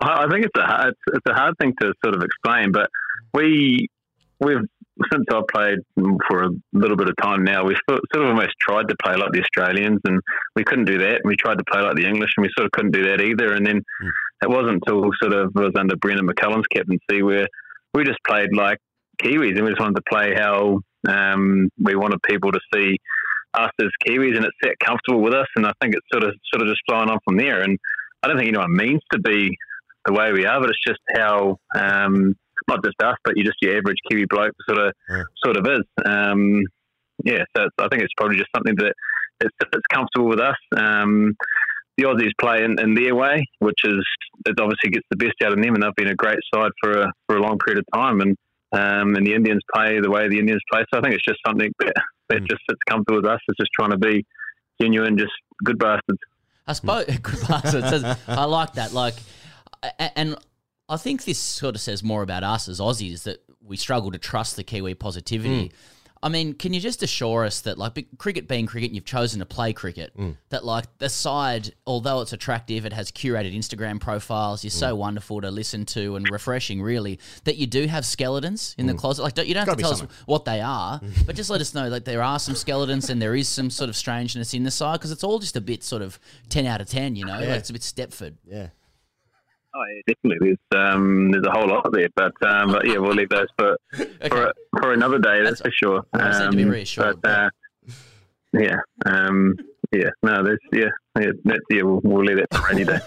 I 0.00 0.26
think 0.28 0.44
it's 0.44 0.56
a 0.56 0.62
hard, 0.62 0.88
it's, 0.88 1.00
it's 1.16 1.26
a 1.28 1.34
hard 1.34 1.54
thing 1.60 1.74
to 1.80 1.92
sort 2.04 2.14
of 2.14 2.22
explain, 2.22 2.72
but 2.72 2.90
we 3.34 3.88
we've 4.40 4.66
since 5.12 5.24
I've 5.32 5.46
played 5.48 5.78
for 6.28 6.44
a 6.44 6.50
little 6.72 6.96
bit 6.96 7.08
of 7.08 7.16
time 7.22 7.44
now, 7.44 7.64
we've 7.64 7.76
sort 7.88 8.00
of 8.14 8.22
almost 8.22 8.54
tried 8.60 8.88
to 8.88 8.96
play 9.02 9.16
like 9.16 9.32
the 9.32 9.40
Australians, 9.40 10.00
and 10.04 10.20
we 10.54 10.64
couldn't 10.64 10.84
do 10.84 10.98
that. 10.98 11.20
And 11.22 11.26
we 11.26 11.36
tried 11.36 11.58
to 11.58 11.64
play 11.70 11.80
like 11.80 11.96
the 11.96 12.06
English, 12.06 12.30
and 12.36 12.44
we 12.44 12.50
sort 12.56 12.66
of 12.66 12.72
couldn't 12.72 12.92
do 12.92 13.04
that 13.04 13.20
either. 13.20 13.52
And 13.54 13.66
then 13.66 13.82
it 14.42 14.48
wasn't 14.48 14.82
until 14.82 15.10
sort 15.22 15.32
of 15.32 15.52
it 15.54 15.60
was 15.60 15.72
under 15.78 15.96
Brendon 15.96 16.26
McCullum's 16.26 16.66
captaincy 16.68 17.22
where 17.22 17.46
we 17.94 18.04
just 18.04 18.18
played 18.26 18.54
like 18.54 18.78
Kiwis, 19.22 19.56
and 19.56 19.64
we 19.64 19.70
just 19.70 19.80
wanted 19.80 19.96
to 19.96 20.10
play 20.10 20.34
how 20.34 20.80
um, 21.08 21.68
we 21.78 21.94
wanted 21.94 22.20
people 22.22 22.52
to 22.52 22.60
see 22.74 22.96
us 23.54 23.70
as 23.80 23.88
Kiwis, 24.06 24.36
and 24.36 24.44
it 24.44 24.52
sat 24.62 24.78
comfortable 24.84 25.22
with 25.22 25.34
us. 25.34 25.48
And 25.56 25.66
I 25.66 25.72
think 25.80 25.94
it's 25.94 26.06
sort 26.12 26.24
of 26.24 26.34
sort 26.52 26.62
of 26.62 26.68
just 26.68 26.82
flowing 26.88 27.10
on 27.10 27.18
from 27.24 27.36
there. 27.36 27.62
And 27.62 27.78
I 28.22 28.28
don't 28.28 28.36
think 28.36 28.48
anyone 28.48 28.74
means 28.76 29.00
to 29.12 29.18
be 29.18 29.56
the 30.06 30.12
way 30.12 30.32
we 30.32 30.46
are, 30.46 30.60
but 30.60 30.70
it's 30.70 30.82
just 30.86 31.00
how 31.14 31.58
um, 31.74 32.36
not 32.68 32.84
just 32.84 32.96
us, 33.02 33.16
but 33.24 33.36
you 33.36 33.44
just 33.44 33.58
your 33.60 33.76
average 33.76 33.98
Kiwi 34.08 34.26
bloke 34.26 34.52
sort 34.68 34.78
of 34.78 34.92
sort 35.44 35.56
of 35.56 35.66
is. 35.66 35.84
Um, 36.04 36.62
yeah, 37.24 37.44
so 37.56 37.64
it's, 37.64 37.74
I 37.78 37.88
think 37.88 38.02
it's 38.02 38.14
probably 38.16 38.36
just 38.36 38.50
something 38.54 38.74
that 38.76 38.94
it's, 39.40 39.56
it's 39.60 39.86
comfortable 39.92 40.28
with 40.28 40.40
us. 40.40 40.56
Um, 40.76 41.34
the 41.96 42.04
Aussies 42.04 42.30
play 42.40 42.64
in, 42.64 42.80
in 42.80 42.94
their 42.94 43.14
way, 43.14 43.44
which 43.58 43.80
is 43.84 44.02
it 44.46 44.58
obviously 44.58 44.90
gets 44.90 45.06
the 45.10 45.16
best 45.16 45.34
out 45.44 45.52
of 45.52 45.62
them, 45.62 45.74
and 45.74 45.82
they've 45.82 45.94
been 45.96 46.08
a 46.08 46.14
great 46.14 46.38
side 46.54 46.70
for 46.82 47.02
a 47.02 47.12
for 47.26 47.36
a 47.36 47.42
long 47.42 47.58
period 47.58 47.84
of 47.84 48.00
time. 48.00 48.20
And 48.20 48.36
um, 48.72 49.16
and 49.16 49.26
the 49.26 49.34
Indians 49.34 49.62
play 49.74 50.00
the 50.00 50.10
way 50.10 50.28
the 50.28 50.38
Indians 50.38 50.62
play. 50.70 50.84
So 50.92 50.98
I 50.98 51.02
think 51.02 51.14
it's 51.14 51.24
just 51.24 51.40
something 51.46 51.72
that, 51.80 51.92
that 52.28 52.40
just 52.40 52.62
sits 52.68 52.80
comfortable 52.88 53.20
with 53.20 53.30
us. 53.30 53.40
It's 53.48 53.58
just 53.58 53.70
trying 53.78 53.90
to 53.90 53.98
be 53.98 54.24
genuine, 54.80 55.18
just 55.18 55.32
good 55.64 55.78
bastards. 55.78 56.20
I 56.66 56.72
suppose 56.72 57.06
good 57.22 57.48
bastard 57.48 57.84
says 57.84 58.18
I 58.28 58.44
like 58.44 58.74
that. 58.74 58.92
Like, 58.92 59.14
and 59.98 60.36
I 60.90 60.96
think 60.96 61.24
this 61.24 61.38
sort 61.38 61.74
of 61.76 61.80
says 61.80 62.02
more 62.02 62.22
about 62.22 62.42
us 62.42 62.68
as 62.68 62.80
Aussies 62.80 63.22
that 63.22 63.42
we 63.64 63.76
struggle 63.76 64.10
to 64.10 64.18
trust 64.18 64.56
the 64.56 64.64
Kiwi 64.64 64.94
positivity. 64.94 65.72
I 66.22 66.28
mean, 66.28 66.52
can 66.52 66.74
you 66.74 66.80
just 66.80 67.02
assure 67.02 67.46
us 67.46 67.62
that, 67.62 67.78
like, 67.78 68.06
cricket 68.18 68.46
being 68.46 68.66
cricket, 68.66 68.88
and 68.90 68.94
you've 68.94 69.06
chosen 69.06 69.38
to 69.38 69.46
play 69.46 69.72
cricket, 69.72 70.14
Mm. 70.18 70.36
that, 70.50 70.66
like, 70.66 70.84
the 70.98 71.08
side, 71.08 71.72
although 71.86 72.20
it's 72.20 72.34
attractive, 72.34 72.84
it 72.84 72.92
has 72.92 73.10
curated 73.10 73.56
Instagram 73.56 73.98
profiles, 74.00 74.62
you're 74.62 74.70
Mm. 74.70 74.78
so 74.80 74.94
wonderful 74.96 75.40
to 75.40 75.50
listen 75.50 75.86
to 75.86 76.16
and 76.16 76.28
refreshing, 76.30 76.82
really, 76.82 77.18
that 77.44 77.56
you 77.56 77.66
do 77.66 77.86
have 77.86 78.04
skeletons 78.04 78.74
in 78.76 78.84
the 78.86 78.92
closet. 78.92 79.22
Like, 79.22 79.32
don't, 79.32 79.48
you 79.48 79.54
don't 79.54 79.66
have 79.66 79.78
Mm. 79.78 79.80
Gotta 79.80 79.94
to 79.94 80.00
tell 80.02 80.08
us 80.10 80.16
what 80.26 80.44
they 80.44 80.60
are, 80.60 81.00
but 81.26 81.36
just 81.36 81.48
let 81.48 81.62
us 81.62 81.72
know, 81.72 81.88
like, 81.88 82.04
there 82.04 82.22
are 82.22 82.38
some 82.38 82.54
skeletons 82.54 83.08
and 83.08 83.22
there 83.22 83.34
is 83.34 83.48
some 83.48 83.70
sort 83.70 83.88
of 83.88 83.96
strangeness 83.96 84.52
in 84.52 84.64
the 84.64 84.70
side 84.70 84.98
because 85.00 85.12
it's 85.12 85.24
all 85.24 85.38
just 85.38 85.56
a 85.56 85.60
bit 85.62 85.82
sort 85.82 86.02
of 86.02 86.20
10 86.50 86.66
out 86.66 86.82
of 86.82 86.88
10, 86.90 87.16
you 87.16 87.24
know? 87.24 87.38
Yeah. 87.40 87.48
Like, 87.48 87.60
it's 87.60 87.70
a 87.70 87.72
bit 87.72 87.80
Stepford. 87.80 88.34
Yeah. 88.46 88.66
Oh, 89.74 89.84
yeah, 89.94 90.14
definitely. 90.14 90.56
There's 90.72 90.82
um, 90.94 91.30
there's 91.30 91.46
a 91.46 91.50
whole 91.50 91.68
lot 91.68 91.90
there, 91.92 92.08
but 92.16 92.32
um, 92.42 92.72
but 92.72 92.86
yeah, 92.86 92.98
we'll 92.98 93.14
leave 93.14 93.28
those 93.28 93.46
for 93.56 93.76
for, 94.28 94.52
for 94.80 94.92
another 94.92 95.18
day. 95.18 95.42
That's, 95.44 95.60
for 95.60 95.70
sure. 95.70 96.02
I 96.12 96.18
just 96.30 96.42
to 96.50 96.56
be 96.56 96.64
Um, 96.64 96.70
reassured. 96.70 97.20
But, 97.22 97.30
uh, 97.30 97.50
yeah, 98.52 98.76
um, 99.06 99.54
yeah, 99.92 100.08
no, 100.24 100.42
there's 100.42 100.58
yeah, 100.72 100.88
yeah, 101.20 101.30
that's, 101.44 101.60
yeah. 101.70 101.82
We'll, 101.82 102.00
we'll 102.02 102.24
leave 102.24 102.38
that 102.38 102.52
for 102.52 102.68
rainy 102.68 102.84
day. 102.84 102.98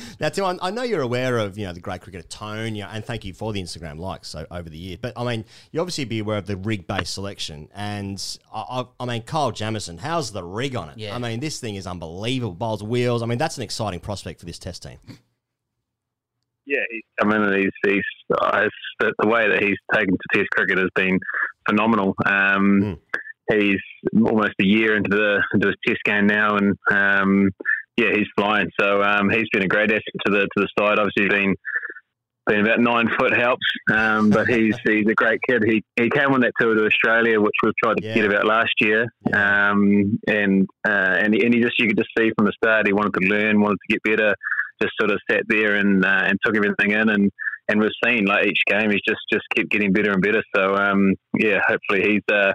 Now, 0.20 0.28
Tim, 0.28 0.44
I, 0.44 0.56
I 0.62 0.70
know 0.70 0.82
you're 0.82 1.02
aware 1.02 1.38
of 1.38 1.58
you 1.58 1.66
know 1.66 1.72
the 1.72 1.80
great 1.80 2.00
cricketer 2.00 2.26
Tone, 2.26 2.76
you 2.76 2.82
know, 2.84 2.88
and 2.92 3.04
thank 3.04 3.24
you 3.24 3.34
for 3.34 3.52
the 3.52 3.60
Instagram 3.60 3.98
likes 3.98 4.28
so, 4.28 4.46
over 4.50 4.70
the 4.70 4.78
year. 4.78 4.98
But 5.00 5.14
I 5.16 5.24
mean, 5.24 5.44
you 5.72 5.80
obviously 5.80 6.04
be 6.04 6.20
aware 6.20 6.38
of 6.38 6.46
the 6.46 6.56
rig-based 6.56 7.12
selection, 7.12 7.68
and 7.74 8.22
I, 8.54 8.60
I, 8.60 8.84
I 9.00 9.04
mean, 9.04 9.22
Kyle 9.22 9.50
Jamieson, 9.50 9.98
how's 9.98 10.30
the 10.30 10.44
rig 10.44 10.76
on 10.76 10.90
it? 10.90 10.98
Yeah. 10.98 11.14
I 11.14 11.18
mean, 11.18 11.40
this 11.40 11.58
thing 11.58 11.74
is 11.74 11.88
unbelievable. 11.88 12.54
Bowls 12.54 12.84
wheels. 12.84 13.22
I 13.22 13.26
mean, 13.26 13.38
that's 13.38 13.56
an 13.56 13.64
exciting 13.64 13.98
prospect 13.98 14.38
for 14.38 14.46
this 14.46 14.60
Test 14.60 14.84
team. 14.84 14.98
Yeah, 16.66 16.80
he's 16.90 17.02
come 17.20 17.32
in 17.32 17.42
and 17.42 17.54
he's, 17.56 17.70
he's 17.84 18.02
uh, 18.40 18.64
the, 19.00 19.12
the 19.20 19.28
way 19.28 19.48
that 19.48 19.62
he's 19.62 19.76
taken 19.94 20.14
to 20.14 20.38
Test 20.38 20.50
cricket 20.50 20.78
has 20.78 20.90
been 20.94 21.18
phenomenal. 21.68 22.14
Um, 22.26 22.98
He's 23.48 23.78
almost 24.12 24.54
a 24.60 24.64
year 24.66 24.96
into 24.96 25.08
the 25.08 25.40
into 25.54 25.68
his 25.68 25.76
Test 25.86 26.00
game 26.04 26.26
now, 26.26 26.56
and 26.56 26.74
um, 26.90 27.50
yeah, 27.96 28.08
he's 28.12 28.26
flying. 28.36 28.68
So 28.80 29.00
um, 29.04 29.30
he's 29.30 29.48
been 29.52 29.62
a 29.62 29.68
great 29.68 29.90
asset 29.92 30.02
to 30.26 30.32
the 30.32 30.40
to 30.40 30.48
the 30.56 30.68
side. 30.76 30.98
Obviously, 30.98 31.28
been 31.28 31.54
been 32.48 32.60
about 32.66 32.80
nine 32.80 33.06
foot 33.16 33.32
helps, 33.36 33.64
um, 33.92 34.30
but 34.30 34.48
he's 34.48 34.74
he's 34.84 35.06
a 35.08 35.14
great 35.14 35.38
kid. 35.48 35.62
He 35.64 35.84
he 35.94 36.10
came 36.10 36.32
on 36.32 36.40
that 36.40 36.54
tour 36.60 36.74
to 36.74 36.86
Australia, 36.86 37.40
which 37.40 37.54
we've 37.62 37.72
tried 37.80 37.98
to 37.98 38.04
Yeah. 38.04 38.14
get 38.16 38.24
about 38.24 38.46
last 38.46 38.72
year, 38.80 39.06
um, 39.32 40.18
and 40.26 40.66
uh, 40.84 40.90
and 41.22 41.32
and 41.32 41.54
he 41.54 41.60
just 41.60 41.78
you 41.78 41.86
could 41.86 41.98
just 41.98 42.10
see 42.18 42.32
from 42.36 42.46
the 42.46 42.52
start 42.60 42.88
he 42.88 42.92
wanted 42.92 43.14
to 43.20 43.28
learn, 43.28 43.60
wanted 43.60 43.78
to 43.88 43.92
get 43.94 44.02
better. 44.02 44.34
Just 44.82 44.94
sort 45.00 45.10
of 45.10 45.18
sat 45.30 45.42
there 45.48 45.74
and 45.76 46.04
uh, 46.04 46.22
and 46.24 46.38
took 46.44 46.56
everything 46.56 46.90
in, 46.92 47.08
and 47.08 47.30
and 47.68 47.80
we've 47.80 47.90
seen 48.04 48.26
like 48.26 48.46
each 48.46 48.60
game 48.68 48.90
he's 48.90 49.00
just 49.06 49.20
just 49.32 49.44
kept 49.54 49.70
getting 49.70 49.92
better 49.92 50.12
and 50.12 50.22
better. 50.22 50.42
So 50.54 50.74
um, 50.76 51.14
yeah, 51.38 51.60
hopefully 51.66 52.02
he's 52.12 52.34
uh, 52.34 52.52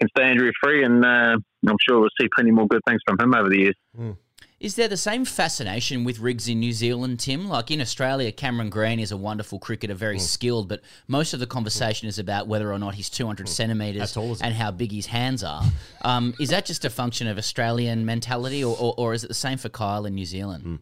can 0.00 0.08
stay 0.16 0.30
injury 0.30 0.52
free, 0.62 0.84
and 0.84 1.04
uh, 1.04 1.36
I'm 1.68 1.76
sure 1.88 2.00
we'll 2.00 2.08
see 2.20 2.28
plenty 2.34 2.50
more 2.50 2.66
good 2.66 2.80
things 2.86 3.00
from 3.06 3.18
him 3.20 3.34
over 3.34 3.48
the 3.48 3.58
years. 3.58 4.14
Is 4.58 4.74
there 4.74 4.88
the 4.88 4.96
same 4.98 5.24
fascination 5.24 6.04
with 6.04 6.18
rigs 6.18 6.46
in 6.46 6.60
New 6.60 6.72
Zealand, 6.72 7.18
Tim? 7.20 7.48
Like 7.48 7.70
in 7.70 7.80
Australia, 7.80 8.30
Cameron 8.30 8.68
Green 8.68 9.00
is 9.00 9.10
a 9.10 9.16
wonderful 9.16 9.58
cricketer, 9.58 9.94
very 9.94 10.16
Mm. 10.18 10.20
skilled, 10.20 10.68
but 10.68 10.82
most 11.08 11.32
of 11.32 11.40
the 11.40 11.46
conversation 11.46 12.08
is 12.08 12.18
about 12.18 12.46
whether 12.46 12.70
or 12.70 12.78
not 12.78 12.94
he's 12.94 13.08
200 13.08 13.48
centimetres 13.48 14.14
and 14.44 14.54
how 14.54 14.70
big 14.70 14.92
his 14.92 15.06
hands 15.06 15.42
are. 15.42 15.62
Um, 16.02 16.34
is 16.38 16.50
that 16.50 16.66
just 16.66 16.84
a 16.84 16.90
function 16.90 17.26
of 17.26 17.38
Australian 17.38 18.04
mentality, 18.04 18.62
or, 18.62 18.76
or, 18.78 18.94
or 18.98 19.14
is 19.14 19.24
it 19.24 19.28
the 19.28 19.34
same 19.34 19.56
for 19.56 19.70
Kyle 19.70 20.04
in 20.04 20.14
New 20.14 20.26
Zealand? 20.26 20.80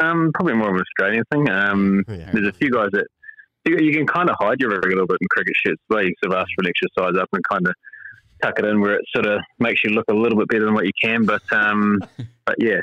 Um, 0.00 0.30
probably 0.34 0.54
more 0.54 0.70
of 0.70 0.76
an 0.76 0.82
Australian 0.82 1.24
thing. 1.32 1.50
Um, 1.50 2.04
There's 2.32 2.48
a 2.48 2.52
few 2.52 2.70
guys 2.70 2.88
that 2.92 3.06
you, 3.64 3.76
you 3.78 3.92
can 3.92 4.06
kind 4.06 4.30
of 4.30 4.36
hide 4.38 4.60
your 4.60 4.70
rig 4.70 4.84
a 4.84 4.88
little 4.88 5.06
bit 5.06 5.18
in 5.20 5.28
cricket 5.30 5.54
shirts. 5.64 5.82
Where 5.88 6.02
you 6.02 6.14
sort 6.22 6.34
of 6.34 6.40
ask 6.40 6.48
for 6.54 6.64
an 6.64 6.72
exercise 6.72 7.20
up 7.20 7.28
and 7.32 7.42
kind 7.50 7.66
of 7.66 7.74
tuck 8.42 8.58
it 8.58 8.64
in 8.64 8.80
where 8.80 8.94
it 8.94 9.04
sort 9.14 9.26
of 9.26 9.40
makes 9.58 9.84
you 9.84 9.90
look 9.90 10.06
a 10.08 10.14
little 10.14 10.38
bit 10.38 10.48
better 10.48 10.64
than 10.64 10.74
what 10.74 10.86
you 10.86 10.92
can. 11.02 11.24
But 11.24 11.42
um, 11.52 12.00
but 12.46 12.56
yeah. 12.58 12.80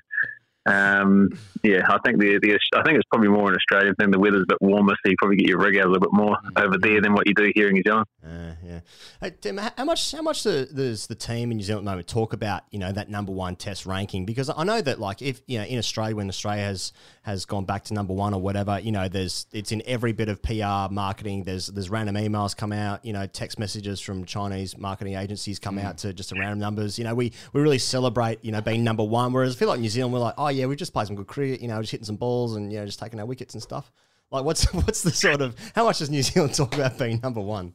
Um, 0.68 1.30
yeah, 1.64 1.82
I 1.90 1.98
think 2.06 2.20
the, 2.20 2.40
the 2.42 2.60
I 2.76 2.84
think 2.84 2.98
it's 2.98 3.08
probably 3.10 3.30
more 3.30 3.50
in 3.50 3.56
Australia 3.56 3.94
thing. 3.98 4.12
The 4.12 4.20
weather's 4.20 4.44
a 4.44 4.46
bit 4.48 4.58
warmer, 4.62 4.94
so 5.04 5.10
you 5.10 5.16
probably 5.18 5.38
get 5.38 5.48
your 5.48 5.60
rig 5.60 5.78
out 5.78 5.86
a 5.86 5.90
little 5.90 6.02
bit 6.02 6.14
more 6.14 6.38
over 6.58 6.78
there 6.78 7.02
than 7.02 7.14
what 7.14 7.26
you 7.26 7.34
do 7.34 7.52
here 7.56 7.68
in 7.68 7.74
New 7.74 7.84
Zealand. 7.86 8.06
Uh, 8.24 8.54
yeah. 8.66 8.80
Hey, 9.22 9.34
Tim, 9.40 9.58
how 9.58 9.86
much 9.86 10.12
how 10.12 10.22
much 10.22 10.44
the, 10.44 10.68
does 10.74 11.08
the 11.08 11.16
team 11.16 11.52
in 11.52 11.58
New 11.58 11.64
Zealand 11.64 11.88
at 11.88 11.90
the 11.90 11.92
moment 11.92 12.08
talk 12.08 12.34
about 12.34 12.64
you 12.70 12.80
know 12.80 12.92
that 12.92 13.10
number 13.10 13.32
one 13.32 13.56
test 13.56 13.86
ranking? 13.86 14.26
Because 14.26 14.50
I 14.50 14.64
know 14.66 14.82
that 14.82 15.00
like 15.00 15.22
if 15.22 15.42
you 15.48 15.58
know 15.58 15.64
in 15.64 15.80
Australia 15.80 16.16
when 16.16 16.28
Australia 16.28 16.64
has 16.64 16.92
has 17.22 17.46
gone 17.46 17.66
back 17.66 17.86
to 17.86 17.94
number 17.94 18.14
one 18.14 18.34
or 18.34 18.42
whatever, 18.42 18.80
you 18.80 18.92
know 18.92 19.08
there's 19.08 19.48
it's 19.54 19.72
in 19.72 19.82
every 19.86 20.12
bit 20.12 20.28
of 20.28 20.42
PR 20.42 20.92
marketing. 20.92 21.46
There's 21.46 21.68
there's 21.68 21.90
random 21.90 22.16
emails 22.16 22.56
come 22.56 22.74
out, 22.74 23.06
you 23.06 23.14
know 23.14 23.26
text 23.26 23.58
messages 23.58 24.02
from 24.02 24.26
Chinese 24.26 24.78
marketing 24.78 25.16
agencies 25.16 25.60
come 25.60 25.78
out 25.78 25.98
to 26.00 26.14
just 26.14 26.32
random 26.34 26.60
numbers. 26.60 26.98
You 26.98 27.06
know 27.06 27.16
we 27.16 27.32
we 27.54 27.62
really 27.62 27.80
celebrate 27.80 28.44
you 28.44 28.52
know 28.52 28.62
being 28.62 28.84
number 28.84 29.04
one. 29.04 29.32
Whereas 29.32 29.56
I 29.56 29.60
feel 29.60 29.70
like 29.70 29.80
New 29.80 29.90
Zealand 29.90 30.14
we're 30.14 30.20
like 30.20 30.36
oh 30.38 30.57
yeah 30.58 30.66
we 30.66 30.76
just 30.76 30.94
played 30.94 31.08
some 31.08 31.16
good 31.16 31.28
cricket, 31.28 31.62
you 31.62 31.68
know 31.68 31.80
just 31.82 31.92
hitting 31.92 32.06
some 32.06 32.16
balls 32.16 32.56
and 32.56 32.72
you 32.72 32.80
know 32.80 32.86
just 32.86 33.00
taking 33.00 33.20
our 33.20 33.26
wickets 33.26 33.54
and 33.54 33.64
stuff. 33.64 33.92
Like 34.32 34.44
what's 34.44 34.66
what's 34.74 35.04
the 35.04 35.12
sort 35.12 35.42
of 35.42 35.56
how 35.76 35.86
much 35.86 36.00
does 36.00 36.10
New 36.10 36.24
Zealand 36.24 36.54
talk 36.54 36.76
about 36.76 36.98
being 36.98 37.20
number 37.22 37.42
one? 37.42 37.74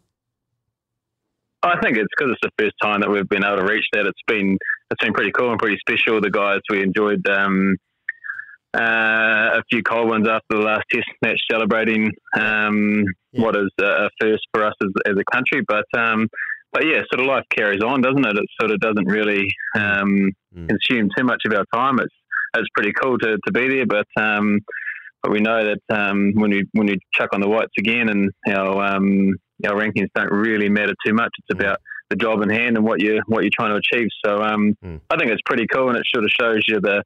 I 1.62 1.78
think 1.80 1.96
it's 1.96 2.08
because 2.16 2.32
it's 2.32 2.40
the 2.42 2.50
first 2.58 2.74
time 2.82 3.00
that 3.00 3.10
we've 3.10 3.28
been 3.28 3.44
able 3.44 3.58
to 3.58 3.64
reach 3.64 3.84
that. 3.92 4.06
It's 4.06 4.20
been 4.26 4.58
it's 4.90 5.02
been 5.02 5.12
pretty 5.12 5.30
cool 5.30 5.50
and 5.50 5.58
pretty 5.58 5.78
special. 5.78 6.20
The 6.20 6.30
guys 6.30 6.58
we 6.68 6.82
enjoyed 6.82 7.26
um, 7.28 7.76
uh, 8.74 9.58
a 9.58 9.62
few 9.70 9.82
cold 9.82 10.08
ones 10.08 10.26
after 10.28 10.56
the 10.56 10.62
last 10.62 10.82
Test 10.90 11.06
match, 11.22 11.40
celebrating 11.50 12.10
um, 12.38 13.04
what 13.32 13.56
is 13.56 13.70
a 13.80 14.08
first 14.20 14.42
for 14.52 14.64
us 14.64 14.74
as, 14.82 14.90
as 15.06 15.14
a 15.18 15.24
country. 15.32 15.62
But 15.66 15.84
um, 15.96 16.28
but 16.72 16.84
yeah, 16.84 17.02
sort 17.12 17.20
of 17.20 17.26
life 17.26 17.44
carries 17.54 17.82
on, 17.82 18.00
doesn't 18.00 18.26
it? 18.26 18.36
It 18.36 18.46
sort 18.60 18.72
of 18.72 18.80
doesn't 18.80 19.06
really 19.06 19.46
um, 19.76 20.32
consume 20.54 21.10
too 21.16 21.24
much 21.24 21.42
of 21.46 21.52
our 21.52 21.64
time. 21.72 21.98
It's 22.00 22.14
it's 22.54 22.68
pretty 22.74 22.92
cool 22.92 23.18
to, 23.18 23.38
to 23.46 23.52
be 23.52 23.68
there, 23.68 23.86
but 23.86 24.06
um, 24.16 24.60
but 25.22 25.30
we 25.30 25.40
know 25.40 25.64
that 25.64 25.96
um, 25.96 26.32
when 26.34 26.50
we 26.50 26.64
when 26.72 26.86
we 26.86 26.98
chuck 27.14 27.30
on 27.32 27.40
the 27.40 27.48
whites 27.48 27.72
again, 27.78 28.08
and 28.08 28.30
our 28.48 28.82
um, 28.84 29.34
our 29.66 29.74
rankings 29.74 30.08
don't 30.14 30.30
really 30.30 30.68
matter 30.68 30.94
too 31.06 31.14
much. 31.14 31.30
It's 31.38 31.58
about 31.58 31.78
the 32.10 32.16
job 32.16 32.42
in 32.42 32.50
hand 32.50 32.76
and 32.76 32.84
what 32.84 33.00
you 33.00 33.20
what 33.26 33.42
you're 33.42 33.50
trying 33.54 33.70
to 33.70 33.76
achieve. 33.76 34.08
So 34.24 34.42
um, 34.42 34.76
I 35.10 35.16
think 35.16 35.30
it's 35.30 35.42
pretty 35.46 35.66
cool, 35.72 35.88
and 35.88 35.96
it 35.96 36.04
sort 36.12 36.24
of 36.24 36.30
shows 36.30 36.64
you 36.68 36.80
the 36.80 37.02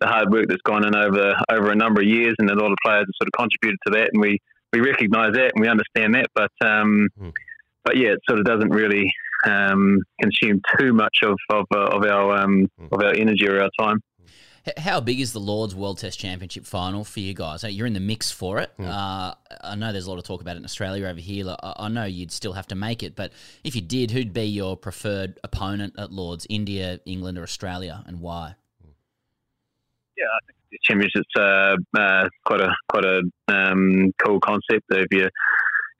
the 0.00 0.06
hard 0.06 0.30
work 0.30 0.46
that's 0.48 0.62
gone 0.62 0.86
in 0.86 0.94
over 0.94 1.34
over 1.50 1.70
a 1.70 1.76
number 1.76 2.00
of 2.00 2.06
years, 2.06 2.34
and 2.38 2.48
a 2.50 2.54
lot 2.54 2.70
of 2.70 2.78
players 2.84 3.06
have 3.06 3.16
sort 3.20 3.28
of 3.28 3.38
contributed 3.38 3.78
to 3.86 3.92
that, 3.98 4.10
and 4.12 4.22
we 4.22 4.38
we 4.72 4.80
recognise 4.80 5.32
that 5.34 5.52
and 5.54 5.60
we 5.60 5.68
understand 5.68 6.14
that, 6.14 6.26
but 6.34 6.52
um, 6.66 7.08
but 7.84 7.96
yeah, 7.96 8.10
it 8.10 8.18
sort 8.28 8.38
of 8.38 8.44
doesn't 8.44 8.70
really 8.70 9.12
um, 9.46 9.98
consume 10.20 10.60
too 10.78 10.92
much 10.92 11.18
of 11.22 11.36
of, 11.50 11.66
uh, 11.74 11.96
of 11.96 12.04
our 12.04 12.36
um, 12.36 12.66
of 12.92 13.00
our 13.00 13.14
energy 13.14 13.48
or 13.48 13.60
our 13.60 13.70
time. 13.78 14.00
H- 14.66 14.78
How 14.78 15.00
big 15.00 15.20
is 15.20 15.32
the 15.32 15.40
Lords 15.40 15.74
World 15.74 15.98
Test 15.98 16.18
Championship 16.18 16.64
final 16.66 17.04
for 17.04 17.20
you 17.20 17.34
guys? 17.34 17.62
You're 17.64 17.86
in 17.86 17.92
the 17.92 18.00
mix 18.00 18.30
for 18.30 18.58
it. 18.58 18.72
Uh, 18.78 19.34
I 19.62 19.74
know 19.76 19.92
there's 19.92 20.06
a 20.06 20.10
lot 20.10 20.18
of 20.18 20.24
talk 20.24 20.40
about 20.40 20.56
it 20.56 20.58
in 20.58 20.64
Australia 20.64 21.06
over 21.06 21.20
here. 21.20 21.48
I 21.48 21.74
I 21.78 21.88
know 21.88 22.04
you'd 22.04 22.32
still 22.32 22.52
have 22.54 22.66
to 22.68 22.74
make 22.74 23.02
it, 23.02 23.14
but 23.14 23.32
if 23.64 23.74
you 23.74 23.80
did, 23.80 24.10
who'd 24.10 24.32
be 24.32 24.44
your 24.44 24.76
preferred 24.76 25.38
opponent 25.44 25.94
at 25.98 26.12
Lords? 26.12 26.46
India, 26.50 27.00
England, 27.06 27.38
or 27.38 27.42
Australia, 27.42 28.02
and 28.06 28.20
why? 28.20 28.54
Yeah, 30.16 30.24
I 30.24 30.40
think 30.46 30.56
the 30.70 30.78
championship's 30.82 31.36
uh, 31.38 31.76
uh, 31.98 32.28
quite 32.44 32.60
a 32.60 32.74
quite 32.90 33.04
a 33.04 33.22
um, 33.48 34.12
cool 34.24 34.40
concept. 34.40 34.84
If 34.90 35.06
you 35.12 35.28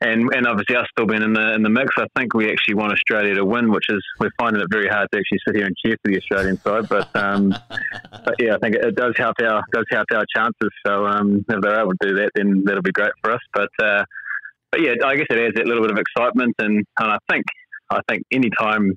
and 0.01 0.29
and 0.35 0.47
obviously 0.47 0.77
us 0.77 0.87
still 0.91 1.07
being 1.07 1.23
in 1.23 1.33
the 1.33 1.55
in 1.55 1.63
the 1.63 1.71
mix, 1.71 1.95
I 1.97 2.07
think 2.17 2.35
we 2.35 2.51
actually 2.51 2.75
want 2.75 2.93
Australia 2.93 3.35
to 3.35 3.45
win, 3.45 3.71
which 3.71 3.87
is 3.89 4.03
we're 4.19 4.31
finding 4.39 4.61
it 4.61 4.69
very 4.71 4.89
hard 4.89 5.09
to 5.13 5.19
actually 5.19 5.39
sit 5.47 5.57
here 5.57 5.67
and 5.67 5.77
cheer 5.77 5.97
for 6.03 6.11
the 6.11 6.19
Australian 6.19 6.59
side. 6.59 6.89
But 6.89 7.15
um, 7.17 7.49
but 8.25 8.35
yeah, 8.39 8.57
I 8.57 8.59
think 8.59 8.77
it, 8.77 8.85
it 8.85 8.95
does 8.95 9.15
help 9.17 9.37
our 9.43 9.63
does 9.73 9.87
help 9.91 10.07
our 10.13 10.25
chances. 10.35 10.71
So 10.87 11.07
um, 11.07 11.45
if 11.49 11.61
they're 11.63 11.81
able 11.81 11.93
to 11.93 12.09
do 12.09 12.15
that, 12.17 12.31
then 12.35 12.63
that'll 12.65 12.83
be 12.83 12.93
great 12.93 13.13
for 13.23 13.33
us. 13.33 13.41
But 13.55 13.71
uh, 13.83 14.05
but 14.71 14.83
yeah, 14.83 14.93
I 15.05 15.17
guess 15.17 15.27
it 15.31 15.39
adds 15.39 15.55
that 15.57 15.67
little 15.67 15.83
bit 15.83 15.93
of 15.93 15.99
excitement, 15.99 16.55
and, 16.59 16.85
and 16.99 17.11
I 17.11 17.19
think 17.31 17.45
I 17.91 18.01
think 18.09 18.25
any 18.31 18.51
time 18.59 18.93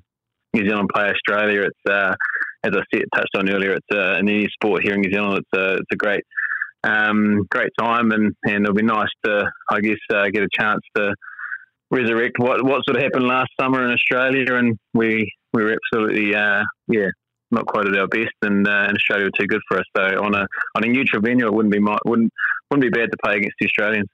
New 0.52 0.68
Zealand 0.68 0.90
play 0.92 1.10
Australia, 1.10 1.62
it's 1.62 1.90
uh, 1.90 2.14
as 2.62 2.72
I 2.74 2.82
said, 2.92 3.04
touched 3.14 3.36
on 3.36 3.48
earlier, 3.48 3.72
it's 3.72 3.86
uh, 3.90 4.18
in 4.18 4.28
any 4.28 4.48
sport 4.52 4.82
here 4.82 4.94
in 4.94 5.00
New 5.00 5.10
Zealand, 5.10 5.38
it's 5.38 5.58
a 5.58 5.74
it's 5.76 5.92
a 5.92 5.96
great 5.96 6.24
um, 6.84 7.46
great 7.50 7.70
time, 7.78 8.12
and, 8.12 8.34
and 8.44 8.64
it'll 8.64 8.74
be 8.74 8.82
nice 8.82 9.08
to 9.24 9.50
I 9.70 9.80
guess 9.80 9.98
uh, 10.12 10.28
get 10.30 10.42
a 10.42 10.48
chance 10.58 10.80
to 10.96 11.14
resurrect 11.90 12.38
what 12.38 12.64
what 12.64 12.84
sort 12.84 12.96
of 12.96 13.02
happened 13.02 13.26
last 13.26 13.50
summer 13.60 13.84
in 13.84 13.92
Australia, 13.92 14.54
and 14.54 14.78
we 14.94 15.32
we 15.52 15.64
were 15.64 15.76
absolutely 15.76 16.34
uh, 16.34 16.62
yeah 16.88 17.08
not 17.50 17.66
quite 17.66 17.86
at 17.86 17.98
our 17.98 18.06
best, 18.06 18.30
and, 18.42 18.66
uh, 18.66 18.84
and 18.86 18.96
Australia 18.96 19.26
were 19.26 19.38
too 19.38 19.46
good 19.46 19.60
for 19.68 19.78
us. 19.78 19.84
So 19.96 20.02
on 20.22 20.34
a 20.34 20.46
on 20.76 20.84
a 20.84 20.86
neutral 20.86 21.20
venue, 21.20 21.46
it 21.46 21.52
wouldn't 21.52 21.72
be 21.72 21.80
my, 21.80 21.98
wouldn't 22.04 22.32
wouldn't 22.70 22.92
be 22.92 22.96
bad 22.96 23.10
to 23.10 23.16
play 23.24 23.36
against 23.36 23.56
the 23.60 23.66
Australians. 23.66 24.08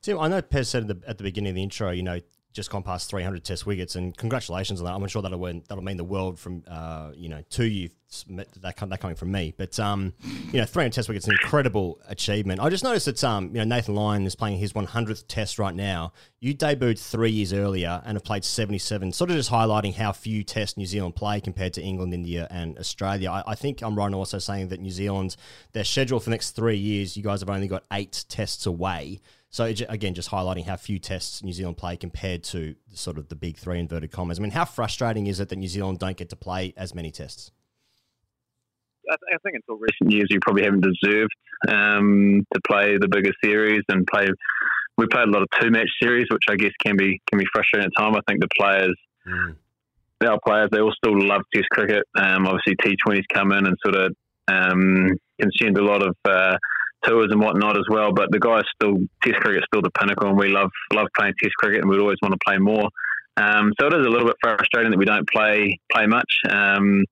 Tim, 0.00 0.18
I 0.18 0.28
know 0.28 0.40
Pez 0.40 0.66
said 0.66 0.88
at 0.88 1.00
the, 1.00 1.08
at 1.08 1.18
the 1.18 1.24
beginning 1.24 1.50
of 1.50 1.56
the 1.56 1.62
intro, 1.62 1.90
you 1.90 2.02
know, 2.02 2.20
just 2.52 2.70
gone 2.70 2.82
past 2.82 3.08
300 3.10 3.44
test 3.44 3.66
wickets, 3.66 3.94
and 3.94 4.16
congratulations 4.16 4.80
on 4.80 4.86
that. 4.86 4.94
I'm 4.94 5.06
sure 5.08 5.22
that'll 5.22 5.38
win, 5.38 5.62
that'll 5.68 5.84
mean 5.84 5.96
the 5.96 6.04
world 6.04 6.38
from 6.38 6.64
uh, 6.68 7.12
you 7.14 7.28
know 7.28 7.42
to 7.50 7.64
you. 7.64 7.90
That 8.30 8.52
that 8.60 8.76
coming 8.76 9.14
from 9.14 9.30
me, 9.30 9.54
but 9.56 9.78
um, 9.78 10.14
you 10.52 10.58
know, 10.58 10.64
300 10.64 10.92
test 10.92 11.08
wickets 11.08 11.28
an 11.28 11.32
incredible 11.40 12.00
achievement. 12.08 12.58
I 12.58 12.68
just 12.68 12.82
noticed 12.82 13.06
that 13.06 13.22
um, 13.22 13.50
you 13.50 13.58
know, 13.58 13.64
Nathan 13.64 13.94
Lyon 13.94 14.26
is 14.26 14.34
playing 14.34 14.58
his 14.58 14.72
100th 14.72 15.26
test 15.28 15.60
right 15.60 15.72
now. 15.74 16.12
You 16.40 16.52
debuted 16.52 16.98
three 16.98 17.30
years 17.30 17.52
earlier 17.52 18.02
and 18.04 18.16
have 18.16 18.24
played 18.24 18.44
77, 18.44 19.12
sort 19.12 19.30
of 19.30 19.36
just 19.36 19.52
highlighting 19.52 19.94
how 19.94 20.10
few 20.10 20.42
tests 20.42 20.76
New 20.76 20.86
Zealand 20.86 21.14
play 21.14 21.40
compared 21.40 21.72
to 21.74 21.82
England, 21.82 22.12
India, 22.12 22.48
and 22.50 22.76
Australia. 22.80 23.30
I, 23.30 23.44
I 23.46 23.54
think 23.54 23.80
I'm 23.80 23.94
right 23.94 24.08
in 24.08 24.14
also 24.14 24.40
saying 24.40 24.70
that 24.70 24.80
New 24.80 24.90
Zealand, 24.90 25.36
their 25.70 25.84
schedule 25.84 26.18
for 26.18 26.24
the 26.24 26.30
next 26.30 26.50
three 26.50 26.78
years, 26.78 27.16
you 27.16 27.22
guys 27.22 27.38
have 27.38 27.50
only 27.50 27.68
got 27.68 27.84
eight 27.92 28.24
tests 28.28 28.66
away. 28.66 29.20
So 29.52 29.64
again, 29.64 30.14
just 30.14 30.30
highlighting 30.30 30.64
how 30.64 30.76
few 30.76 31.00
tests 31.00 31.42
New 31.42 31.52
Zealand 31.52 31.76
play 31.76 31.96
compared 31.96 32.44
to 32.44 32.76
sort 32.94 33.18
of 33.18 33.28
the 33.28 33.34
big 33.34 33.56
three 33.56 33.80
inverted 33.80 34.12
commas. 34.12 34.38
I 34.38 34.42
mean, 34.42 34.52
how 34.52 34.64
frustrating 34.64 35.26
is 35.26 35.40
it 35.40 35.48
that 35.48 35.56
New 35.56 35.66
Zealand 35.66 35.98
don't 35.98 36.16
get 36.16 36.28
to 36.30 36.36
play 36.36 36.72
as 36.76 36.94
many 36.94 37.10
tests? 37.10 37.50
I, 39.10 39.16
th- 39.16 39.34
I 39.34 39.38
think 39.42 39.56
until 39.56 39.80
recent 39.80 40.12
years, 40.12 40.28
you 40.30 40.38
probably 40.40 40.62
haven't 40.62 40.84
deserved 40.84 41.32
um, 41.68 42.46
to 42.54 42.60
play 42.64 42.96
the 42.96 43.08
bigger 43.08 43.32
series 43.42 43.82
and 43.88 44.06
play. 44.06 44.28
We 44.96 45.06
played 45.08 45.26
a 45.26 45.30
lot 45.32 45.42
of 45.42 45.48
two 45.60 45.70
match 45.70 45.88
series, 46.00 46.26
which 46.30 46.44
I 46.48 46.54
guess 46.54 46.72
can 46.84 46.96
be 46.96 47.20
can 47.28 47.40
be 47.40 47.46
frustrating 47.52 47.90
at 47.90 48.00
times. 48.00 48.16
I 48.16 48.30
think 48.30 48.40
the 48.40 48.48
players, 48.56 48.94
our 50.22 50.38
players, 50.46 50.68
they 50.70 50.80
all 50.80 50.92
still 50.92 51.26
love 51.26 51.42
Test 51.52 51.68
cricket. 51.70 52.04
Um, 52.16 52.46
obviously, 52.46 52.76
T20s 52.76 53.24
come 53.34 53.50
in 53.50 53.66
and 53.66 53.76
sort 53.84 53.96
of 53.96 54.14
um, 54.46 55.08
consumed 55.40 55.78
a 55.78 55.84
lot 55.84 56.06
of 56.06 56.14
uh, 56.24 56.56
tours 57.04 57.28
and 57.30 57.40
whatnot 57.40 57.76
as 57.76 57.84
well. 57.90 58.12
But 58.12 58.30
the 58.30 58.38
guys 58.38 58.64
still 58.74 58.98
Test 59.22 59.40
cricket 59.40 59.62
is 59.62 59.66
still 59.72 59.82
the 59.82 59.90
pinnacle, 59.98 60.28
and 60.28 60.38
we 60.38 60.48
love 60.48 60.70
love 60.92 61.08
playing 61.16 61.34
Test 61.42 61.54
cricket, 61.56 61.80
and 61.80 61.90
we'd 61.90 62.00
always 62.00 62.18
want 62.22 62.32
to 62.32 62.40
play 62.46 62.58
more. 62.58 62.88
Um, 63.36 63.72
so 63.80 63.86
it 63.86 63.94
is 63.94 64.06
a 64.06 64.10
little 64.10 64.26
bit 64.26 64.36
frustrating 64.42 64.90
that 64.90 64.98
we 64.98 65.04
don't 65.04 65.28
play 65.28 65.78
play 65.92 66.06
much. 66.06 66.32
Um, 66.48 67.04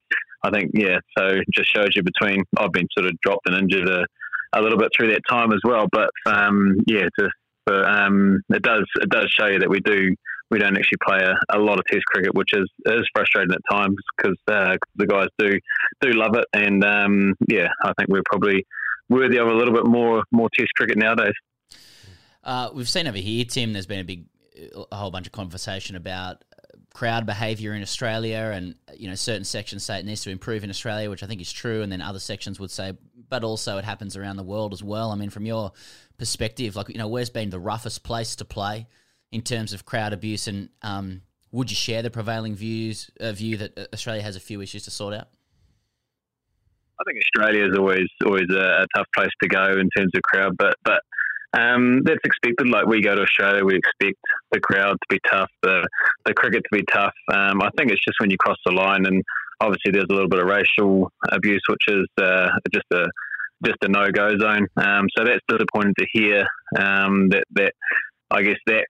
I 0.43 0.51
think 0.51 0.71
yeah, 0.75 0.99
so 1.17 1.37
just 1.55 1.75
shows 1.75 1.91
you 1.95 2.03
between 2.03 2.43
I've 2.59 2.73
been 2.73 2.89
sort 2.97 3.07
of 3.07 3.19
dropped 3.21 3.49
and 3.49 3.57
injured 3.57 3.89
a, 3.89 4.05
a 4.53 4.63
little 4.63 4.79
bit 4.79 4.91
through 4.97 5.13
that 5.13 5.23
time 5.29 5.53
as 5.53 5.61
well. 5.65 5.87
But 5.91 6.11
um, 6.27 6.77
yeah, 6.87 7.07
just 7.19 7.33
but, 7.67 7.85
um, 7.85 8.41
it 8.51 8.63
does 8.63 8.85
it 8.97 9.11
does 9.11 9.29
show 9.31 9.47
you 9.47 9.59
that 9.59 9.69
we 9.69 9.81
do 9.81 10.15
we 10.51 10.59
don't 10.59 10.79
actually 10.79 10.99
play 11.07 11.19
a, 11.19 11.57
a 11.57 11.59
lot 11.59 11.79
of 11.79 11.85
Test 11.87 12.05
cricket, 12.07 12.35
which 12.35 12.53
is 12.53 12.69
is 12.87 13.09
frustrating 13.15 13.55
at 13.55 13.61
times 13.71 13.97
because 14.17 14.39
uh, 14.49 14.77
the 14.97 15.07
guys 15.07 15.29
do 15.39 15.53
do 16.01 16.13
love 16.13 16.35
it, 16.37 16.47
and 16.53 16.85
um, 16.85 17.35
yeah, 17.49 17.69
I 17.85 17.93
think 17.99 18.09
we're 18.09 18.23
probably 18.27 18.67
worthy 19.09 19.39
of 19.39 19.49
a 19.49 19.55
little 19.55 19.75
bit 19.75 19.87
more 19.87 20.23
more 20.31 20.49
Test 20.57 20.75
cricket 20.77 20.99
nowadays. 20.99 21.35
Uh, 22.45 22.71
we've 22.73 22.89
seen 22.89 23.07
over 23.07 23.19
here, 23.19 23.45
Tim. 23.45 23.73
There's 23.73 23.87
been 23.87 24.01
a 24.01 24.05
big, 24.05 24.27
a 24.91 24.97
whole 24.97 25.11
bunch 25.11 25.27
of 25.27 25.33
conversation 25.33 25.97
about 25.97 26.45
crowd 26.95 27.27
behaviour 27.27 27.75
in 27.75 27.83
Australia, 27.83 28.51
and 28.55 28.75
you 28.97 29.09
know 29.09 29.15
certain 29.15 29.45
sections 29.45 29.85
say 29.85 29.99
it 29.99 30.05
needs 30.05 30.23
to 30.23 30.31
improve 30.31 30.65
in 30.65 30.71
Australia, 30.71 31.11
which 31.11 31.23
I 31.23 31.27
think 31.27 31.41
is 31.41 31.53
true, 31.53 31.83
and 31.83 31.93
then 31.93 32.01
other 32.01 32.19
sections 32.19 32.59
would 32.59 32.71
say, 32.71 32.93
but 33.29 33.45
also 33.45 33.79
it 33.79 33.85
happens 33.85 34.17
around 34.17 34.37
the 34.37 34.43
world 34.43 34.73
as 34.73 34.83
well. 34.83 35.11
I 35.11 35.15
mean, 35.15 35.31
from 35.31 35.47
your 35.47 35.73
perspective, 36.17 36.77
like 36.77 36.89
you 36.89 36.99
know, 36.99 37.09
where's 37.09 37.31
been 37.31 37.51
the 37.51 37.61
roughest 37.61 38.03
place 38.03 38.37
to 38.37 38.45
play 38.45 38.87
in 39.31 39.43
terms 39.43 39.73
of 39.73 39.85
crowd 39.85 40.13
abuse, 40.13 40.49
and 40.49 40.71
um, 40.83 41.23
would 41.53 41.71
you 41.71 41.77
share 41.77 42.03
the 42.03 42.11
prevailing 42.11 42.55
views 42.55 43.11
uh, 43.21 43.33
view 43.33 43.57
that 43.59 43.79
uh, 43.79 43.85
Australia 43.93 44.23
has 44.23 44.37
a 44.37 44.41
few 44.41 44.61
issues 44.61 44.85
to 44.85 44.91
sort 44.91 45.15
out? 45.15 45.29
I 47.01 47.05
think 47.07 47.19
Australia 47.23 47.69
is 47.69 47.79
always 47.79 48.09
always 48.25 48.49
a, 48.51 48.83
a 48.83 48.87
tough 48.97 49.07
place 49.15 49.31
to 49.43 49.49
go 49.49 49.73
in 49.73 49.89
terms 49.97 50.13
of 50.15 50.23
crowd, 50.23 50.57
but 50.59 50.75
but 50.85 51.01
um, 51.57 52.03
that's 52.05 52.21
expected. 52.25 52.69
Like 52.69 52.87
we 52.87 53.01
go 53.01 53.15
to 53.15 53.23
Australia, 53.23 53.65
we 53.65 53.77
expect 53.77 54.19
the 54.53 54.61
crowd 54.61 54.93
to 54.93 55.07
be 55.09 55.19
tough, 55.31 55.51
the 55.63 55.87
the 56.27 56.35
cricket 56.35 56.63
to 56.65 56.79
be 56.79 56.85
tough. 56.93 57.15
Um, 57.33 57.63
I 57.63 57.71
think 57.77 57.91
it's 57.91 58.05
just 58.05 58.21
when 58.21 58.31
you 58.31 58.37
cross 58.39 58.59
the 58.67 58.73
line, 58.73 59.07
and 59.07 59.23
obviously 59.61 59.93
there's 59.93 60.07
a 60.11 60.13
little 60.13 60.29
bit 60.29 60.41
of 60.41 60.47
racial 60.47 61.11
abuse, 61.31 61.63
which 61.69 61.83
is 61.89 62.07
uh, 62.21 62.49
just 62.73 62.87
a 62.93 63.07
just 63.65 63.79
a 63.83 63.89
no 63.89 64.11
go 64.11 64.31
zone. 64.39 64.67
Um, 64.77 65.07
so 65.17 65.25
that's 65.25 65.41
disappointing 65.49 65.95
to 65.99 66.07
hear. 66.13 66.47
Um, 66.77 67.29
that 67.31 67.45
that 67.53 67.73
I 68.31 68.43
guess 68.43 68.59
that 68.67 68.87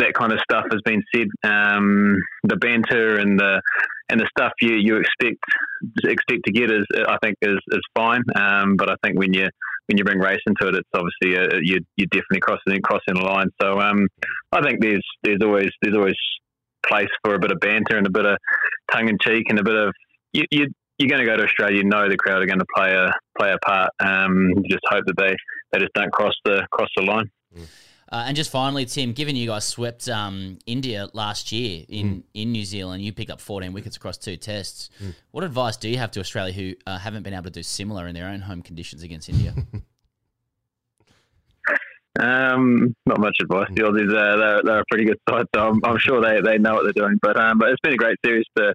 that 0.00 0.14
kind 0.14 0.32
of 0.32 0.40
stuff 0.40 0.64
has 0.70 0.80
been 0.84 1.02
said. 1.14 1.28
Um, 1.44 2.16
the 2.44 2.56
banter 2.56 3.16
and 3.18 3.38
the 3.38 3.60
and 4.08 4.20
the 4.20 4.28
stuff 4.36 4.52
you, 4.60 4.74
you 4.74 4.96
expect 4.96 5.38
expect 6.04 6.44
to 6.46 6.52
get 6.52 6.70
is 6.70 6.84
I 7.08 7.16
think 7.22 7.36
is, 7.42 7.58
is 7.72 7.82
fine. 7.94 8.22
Um, 8.34 8.76
but 8.76 8.90
I 8.90 8.94
think 9.02 9.18
when 9.18 9.32
you 9.32 9.48
when 9.86 9.98
you 9.98 10.04
bring 10.04 10.18
race 10.18 10.40
into 10.46 10.68
it, 10.68 10.74
it's 10.74 10.88
obviously 10.94 11.36
a, 11.36 11.60
you 11.62 11.80
you 11.96 12.06
definitely 12.06 12.40
crossing 12.40 12.80
crossing 12.82 13.14
the 13.14 13.22
line. 13.22 13.48
So 13.60 13.80
um, 13.80 14.08
I 14.52 14.62
think 14.62 14.80
there's 14.80 15.06
there's 15.22 15.40
always 15.42 15.70
there's 15.82 15.96
always 15.96 16.16
place 16.86 17.08
for 17.24 17.34
a 17.34 17.38
bit 17.38 17.52
of 17.52 17.60
banter 17.60 17.96
and 17.96 18.06
a 18.06 18.10
bit 18.10 18.26
of 18.26 18.36
tongue 18.90 19.08
in 19.08 19.18
cheek 19.20 19.46
and 19.48 19.58
a 19.58 19.62
bit 19.62 19.76
of 19.76 19.94
you, 20.32 20.44
you 20.50 20.66
you're 20.98 21.08
going 21.08 21.24
to 21.24 21.26
go 21.26 21.36
to 21.36 21.44
Australia, 21.44 21.78
you 21.78 21.84
know 21.84 22.10
the 22.10 22.16
crowd 22.16 22.42
are 22.42 22.46
going 22.46 22.58
to 22.58 22.66
play 22.76 22.92
a 22.92 23.10
play 23.38 23.52
a 23.52 23.58
part. 23.64 23.90
Um, 24.00 24.50
you 24.56 24.70
just 24.70 24.84
hope 24.86 25.04
that 25.06 25.16
they, 25.16 25.34
they 25.72 25.78
just 25.78 25.94
don't 25.94 26.12
cross 26.12 26.34
the 26.44 26.66
cross 26.70 26.90
the 26.94 27.02
line. 27.02 27.30
Uh, 28.12 28.24
and 28.26 28.34
just 28.36 28.50
finally, 28.50 28.84
Tim, 28.86 29.12
given 29.12 29.36
you 29.36 29.46
guys 29.46 29.64
swept 29.64 30.08
um, 30.08 30.58
India 30.66 31.08
last 31.12 31.52
year 31.52 31.84
in, 31.88 32.06
Mm. 32.06 32.22
in 32.34 32.52
New 32.52 32.64
Zealand, 32.64 33.02
you 33.04 33.12
picked 33.12 33.30
up 33.30 33.40
14 33.40 33.72
wickets 33.72 33.96
across 33.96 34.18
two 34.18 34.36
tests. 34.36 34.90
Mm. 35.00 35.14
What 35.30 35.44
advice 35.44 35.76
do 35.76 35.88
you 35.88 35.96
have 35.98 36.10
to 36.12 36.20
Australia 36.20 36.52
who 36.52 36.74
uh, 36.88 36.98
haven't 36.98 37.22
been 37.22 37.34
able 37.34 37.44
to 37.44 37.50
do 37.50 37.62
similar 37.62 38.08
in 38.08 38.14
their 38.14 38.26
own 38.28 38.40
home 38.40 38.62
conditions 38.62 39.02
against 39.04 39.28
India? 39.28 39.54
Um, 42.18 42.94
not 43.06 43.20
much 43.20 43.36
advice. 43.40 43.68
The 43.72 43.82
Aussies, 43.82 44.10
uh, 44.10 44.36
they're, 44.36 44.62
they're 44.64 44.80
a 44.80 44.84
pretty 44.90 45.04
good 45.04 45.18
side, 45.28 45.46
so 45.54 45.68
I'm, 45.68 45.80
I'm 45.84 45.96
sure 45.98 46.20
they, 46.20 46.40
they 46.40 46.58
know 46.58 46.74
what 46.74 46.82
they're 46.82 46.92
doing. 46.92 47.18
But 47.22 47.38
um, 47.38 47.56
but 47.58 47.68
it's 47.68 47.80
been 47.82 47.94
a 47.94 47.96
great 47.96 48.16
series 48.24 48.44
to 48.58 48.74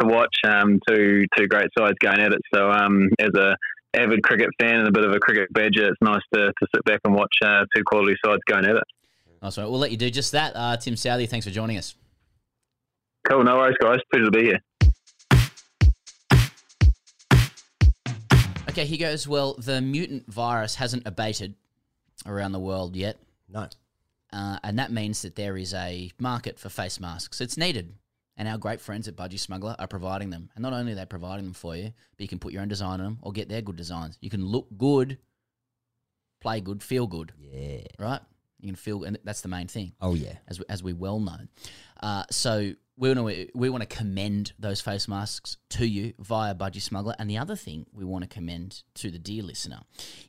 to 0.00 0.06
watch. 0.06 0.34
Um, 0.44 0.80
two 0.88 1.24
two 1.36 1.46
great 1.46 1.68
sides 1.78 1.96
going 2.00 2.18
at 2.18 2.32
it. 2.32 2.40
So 2.52 2.70
um, 2.70 3.08
as 3.20 3.30
a 3.36 3.56
avid 3.94 4.22
cricket 4.22 4.48
fan 4.60 4.76
and 4.76 4.88
a 4.88 4.92
bit 4.92 5.04
of 5.04 5.12
a 5.12 5.18
cricket 5.18 5.52
badger, 5.52 5.88
it's 5.88 6.00
nice 6.00 6.22
to, 6.34 6.46
to 6.46 6.66
sit 6.74 6.84
back 6.84 7.00
and 7.04 7.14
watch 7.14 7.34
uh, 7.44 7.64
two 7.74 7.82
quality 7.84 8.16
sides 8.24 8.40
going 8.46 8.64
at 8.64 8.76
it. 8.76 8.84
nice 9.42 9.56
one. 9.56 9.70
We'll 9.70 9.80
let 9.80 9.90
you 9.90 9.96
do 9.96 10.10
just 10.10 10.32
that. 10.32 10.52
Uh, 10.54 10.76
Tim 10.76 10.94
Southee, 10.94 11.28
thanks 11.28 11.46
for 11.46 11.52
joining 11.52 11.78
us. 11.78 11.94
Cool, 13.28 13.44
no 13.44 13.56
worries, 13.56 13.76
guys. 13.80 13.98
Pleasure 14.10 14.24
to 14.24 14.30
be 14.30 14.44
here. 14.44 14.60
Okay, 18.68 18.86
he 18.86 18.96
goes, 18.96 19.28
well, 19.28 19.54
the 19.54 19.82
mutant 19.82 20.32
virus 20.32 20.76
hasn't 20.76 21.06
abated 21.06 21.54
around 22.24 22.52
the 22.52 22.58
world 22.58 22.96
yet. 22.96 23.18
No. 23.48 23.68
Uh, 24.32 24.58
and 24.64 24.78
that 24.78 24.90
means 24.90 25.20
that 25.22 25.36
there 25.36 25.58
is 25.58 25.74
a 25.74 26.10
market 26.18 26.58
for 26.58 26.70
face 26.70 26.98
masks. 26.98 27.42
It's 27.42 27.58
needed. 27.58 27.92
And 28.36 28.48
our 28.48 28.58
great 28.58 28.80
friends 28.80 29.08
at 29.08 29.16
Budgy 29.16 29.38
Smuggler 29.38 29.76
are 29.78 29.86
providing 29.86 30.30
them. 30.30 30.50
And 30.54 30.62
not 30.62 30.72
only 30.72 30.92
are 30.92 30.94
they 30.94 31.04
providing 31.04 31.44
them 31.44 31.54
for 31.54 31.76
you, 31.76 31.92
but 32.16 32.20
you 32.20 32.28
can 32.28 32.38
put 32.38 32.52
your 32.52 32.62
own 32.62 32.68
design 32.68 33.00
on 33.00 33.04
them 33.04 33.18
or 33.22 33.32
get 33.32 33.48
their 33.48 33.60
good 33.62 33.76
designs. 33.76 34.16
You 34.20 34.30
can 34.30 34.44
look 34.44 34.68
good, 34.78 35.18
play 36.40 36.60
good, 36.60 36.82
feel 36.82 37.06
good. 37.06 37.32
Yeah. 37.38 37.82
Right? 37.98 38.20
You 38.60 38.68
can 38.68 38.76
feel, 38.76 39.04
and 39.04 39.18
that's 39.24 39.42
the 39.42 39.48
main 39.48 39.66
thing. 39.66 39.92
Oh, 40.00 40.14
yeah. 40.14 40.36
As 40.48 40.58
we, 40.58 40.64
as 40.68 40.82
we 40.82 40.92
well 40.92 41.20
know. 41.20 41.38
Uh, 42.00 42.24
so 42.30 42.72
we 43.02 43.12
want 43.12 43.28
to 43.34 43.48
we 43.54 43.68
want 43.68 43.80
to 43.88 43.96
commend 43.96 44.52
those 44.60 44.80
face 44.80 45.08
masks 45.08 45.56
to 45.70 45.84
you 45.84 46.12
via 46.20 46.54
Budgy 46.54 46.80
Smuggler. 46.80 47.16
And 47.18 47.28
the 47.28 47.36
other 47.36 47.56
thing 47.56 47.84
we 47.92 48.04
want 48.04 48.22
to 48.22 48.28
commend 48.28 48.84
to 48.94 49.10
the 49.10 49.18
dear 49.18 49.42
listener 49.42 49.80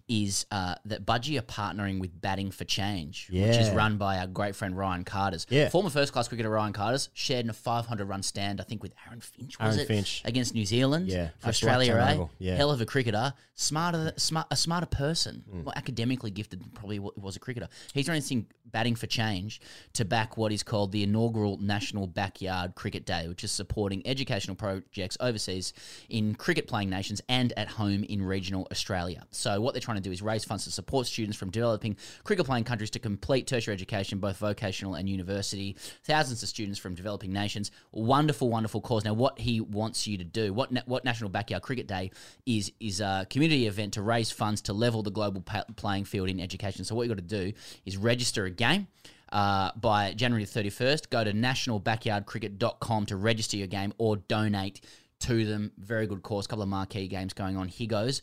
is 0.08 0.48
uh, 0.50 0.74
that 0.86 1.06
Budgy 1.06 1.38
are 1.38 1.44
partnering 1.44 2.00
with 2.00 2.20
Batting 2.20 2.50
for 2.50 2.64
Change, 2.64 3.30
which 3.32 3.58
is 3.58 3.70
run 3.70 3.98
by 3.98 4.18
our 4.18 4.26
great 4.26 4.56
friend 4.56 4.76
Ryan 4.76 5.04
Carters. 5.04 5.46
Yeah. 5.50 5.70
Former 5.70 5.92
first 5.92 6.14
class 6.14 6.28
cricketer 6.28 6.50
Ryan 6.50 6.74
Carters 6.74 7.10
shared 7.14 7.46
in 7.46 7.52
a 7.52 7.54
500 7.54 8.06
run 8.06 8.24
stand, 8.24 8.60
I 8.60 8.64
think, 8.64 8.82
with 8.82 8.94
Aaron 9.06 9.22
Finch. 9.22 9.60
Was 9.60 9.76
Aaron 9.76 9.80
it? 9.80 9.88
Finch. 9.88 10.24
against 10.26 10.56
New 10.56 10.66
Zealand. 10.66 11.10
Yeah, 11.10 11.28
for 11.38 11.48
first 11.48 11.64
right 11.64 11.78
Australia, 11.78 12.24
eh? 12.24 12.26
Yeah. 12.40 12.56
Hell 12.56 12.72
of 12.72 12.82
a 12.82 12.88
cricketer, 12.88 13.34
smarter, 13.54 14.14
smart, 14.18 14.48
a 14.50 14.56
smarter 14.56 14.88
person, 14.88 15.44
Mm. 15.44 15.66
more 15.66 15.74
academically 15.78 16.32
gifted 16.32 16.60
than 16.62 16.70
probably 16.70 16.98
was 17.00 17.36
a 17.36 17.40
cricketer. 17.40 17.68
He's 17.94 18.08
running 18.08 18.24
thing 18.24 18.48
batting 18.66 18.96
for 18.96 19.06
change 19.08 19.62
to 19.94 20.06
back 20.06 20.38
what 20.38 20.52
is 20.52 20.64
called 20.64 20.92
the 20.92 21.04
inaugural 21.04 21.58
National 21.58 22.08
Backyard 22.08 22.63
Cricket 22.70 23.06
Day, 23.06 23.28
which 23.28 23.44
is 23.44 23.52
supporting 23.52 24.06
educational 24.06 24.56
projects 24.56 25.18
overseas 25.20 25.74
in 26.10 26.36
cricket 26.36 26.68
playing 26.68 26.90
nations 26.90 27.22
and 27.30 27.54
at 27.58 27.68
home 27.68 28.04
in 28.04 28.22
regional 28.22 28.68
Australia. 28.72 29.24
So 29.32 29.62
what 29.62 29.74
they're 29.74 29.82
trying 29.82 29.98
to 29.98 30.04
do 30.04 30.12
is 30.12 30.22
raise 30.22 30.44
funds 30.44 30.64
to 30.66 30.72
support 30.72 31.08
students 31.08 31.38
from 31.38 31.50
developing 31.50 31.98
cricket 32.24 32.46
playing 32.46 32.64
countries 32.64 32.90
to 32.92 33.00
complete 33.00 33.48
tertiary 33.48 33.74
education, 33.74 34.20
both 34.20 34.38
vocational 34.38 34.96
and 34.96 35.10
university. 35.10 35.76
Thousands 36.04 36.44
of 36.44 36.50
students 36.50 36.80
from 36.80 36.96
developing 36.96 37.34
nations. 37.34 37.72
Wonderful, 37.92 38.50
wonderful 38.50 38.82
cause. 38.82 39.04
Now, 39.04 39.14
what 39.14 39.40
he 39.40 39.62
wants 39.62 40.08
you 40.08 40.18
to 40.18 40.24
do, 40.24 40.54
what 40.54 40.72
what 40.88 41.06
National 41.06 41.30
Backyard 41.30 41.64
Cricket 41.64 41.88
Day 41.88 42.12
is, 42.46 42.72
is 42.80 43.02
a 43.02 43.28
community 43.30 43.68
event 43.68 43.94
to 43.94 44.02
raise 44.02 44.32
funds 44.32 44.62
to 44.64 44.74
level 44.74 45.04
the 45.04 45.12
global 45.12 45.42
pa- 45.42 45.66
playing 45.76 46.06
field 46.06 46.30
in 46.30 46.40
education. 46.40 46.84
So 46.86 46.96
what 46.96 47.04
you've 47.04 47.18
got 47.18 47.28
to 47.28 47.52
do 47.52 47.54
is 47.86 47.98
register 47.98 48.46
a 48.46 48.52
game. 48.52 48.88
Uh, 49.34 49.72
by 49.76 50.14
January 50.14 50.46
31st, 50.46 51.10
go 51.10 51.24
to 51.24 51.34
nationalbackyardcricket.com 51.34 53.06
to 53.08 53.16
register 53.16 53.58
your 53.58 53.66
game 53.66 53.92
or 53.98 54.18
donate 54.18 54.80
to 55.22 55.44
them. 55.44 55.72
Very 55.80 56.06
good 56.06 56.22
course, 56.22 56.46
couple 56.46 56.62
of 56.62 56.70
marquee 56.70 57.08
games 57.08 57.34
going 57.34 57.58
on. 57.58 57.68
Here 57.68 57.88
goes. 57.88 58.22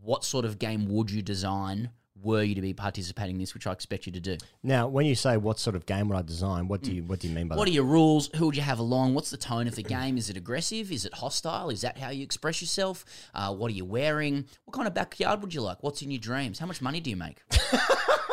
What 0.00 0.24
sort 0.24 0.46
of 0.46 0.58
game 0.58 0.88
would 0.88 1.10
you 1.10 1.20
design 1.20 1.90
were 2.22 2.42
you 2.42 2.54
to 2.54 2.62
be 2.62 2.72
participating 2.72 3.36
in 3.36 3.40
this, 3.40 3.52
which 3.52 3.66
I 3.66 3.72
expect 3.72 4.06
you 4.06 4.12
to 4.12 4.20
do? 4.20 4.38
Now, 4.62 4.88
when 4.88 5.04
you 5.04 5.14
say 5.14 5.36
what 5.36 5.58
sort 5.58 5.76
of 5.76 5.84
game 5.84 6.08
would 6.08 6.16
I 6.16 6.22
design, 6.22 6.68
what 6.68 6.82
do 6.82 6.92
you 6.92 7.02
what 7.04 7.20
do 7.20 7.28
you 7.28 7.34
mean 7.34 7.48
by 7.48 7.54
What 7.54 7.56
that? 7.56 7.58
What 7.60 7.68
are 7.68 7.72
your 7.72 7.84
rules? 7.84 8.30
Who 8.36 8.46
would 8.46 8.56
you 8.56 8.62
have 8.62 8.78
along? 8.78 9.14
What's 9.14 9.30
the 9.30 9.36
tone 9.36 9.66
of 9.66 9.74
the 9.74 9.82
game? 9.82 10.16
Is 10.16 10.30
it 10.30 10.36
aggressive? 10.36 10.90
Is 10.90 11.04
it 11.04 11.12
hostile? 11.14 11.68
Is 11.68 11.82
that 11.82 11.98
how 11.98 12.10
you 12.10 12.22
express 12.22 12.62
yourself? 12.62 13.04
Uh, 13.34 13.54
what 13.54 13.70
are 13.70 13.74
you 13.74 13.84
wearing? 13.84 14.46
What 14.64 14.72
kind 14.74 14.88
of 14.88 14.94
backyard 14.94 15.42
would 15.42 15.52
you 15.52 15.60
like? 15.60 15.82
What's 15.82 16.00
in 16.00 16.10
your 16.10 16.20
dreams? 16.20 16.58
How 16.58 16.66
much 16.66 16.80
money 16.80 17.00
do 17.00 17.10
you 17.10 17.16
make? 17.16 17.42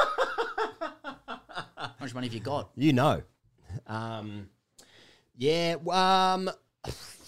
How 2.03 2.07
much 2.07 2.15
money 2.15 2.27
have 2.27 2.33
you 2.33 2.41
got? 2.41 2.69
You 2.75 2.91
know. 2.91 3.21
Um, 3.87 4.49
yeah. 5.37 5.77
Um, 5.89 6.49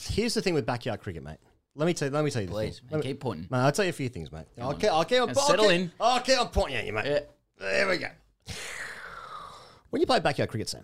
here's 0.10 0.34
the 0.34 0.42
thing 0.42 0.54
with 0.54 0.66
backyard 0.66 1.00
cricket, 1.00 1.24
mate. 1.24 1.38
Let 1.76 1.86
me 1.86 1.94
tell. 1.94 2.10
you. 2.10 2.14
Let 2.14 2.26
me 2.26 2.30
tell 2.30 2.42
you. 2.42 2.50
The 2.50 2.54
Please, 2.54 2.82
man, 2.92 3.00
me- 3.00 3.06
keep 3.06 3.22
pointing. 3.22 3.48
Mate, 3.50 3.60
I'll 3.60 3.72
tell 3.72 3.86
you 3.86 3.92
a 3.92 3.94
few 3.94 4.10
things, 4.10 4.34
mate. 4.34 4.48
I'll 4.60 4.72
on. 4.72 4.78
keep. 4.78 4.90
I'll 4.92 5.06
keep. 5.06 5.22
I'll 5.22 5.34
settle 5.34 5.70
keep- 5.70 5.80
in. 5.80 5.92
I'll 5.98 6.20
keep 6.20 6.38
on 6.42 6.50
pointing 6.50 6.76
at 6.76 6.86
you, 6.86 6.92
mate. 6.92 7.24
There 7.58 7.88
we 7.88 7.98
go. 8.00 8.08
When 9.92 10.02
you 10.02 10.06
play 10.08 10.20
backyard 10.20 10.50
cricket, 10.50 10.68
Sam, 10.68 10.84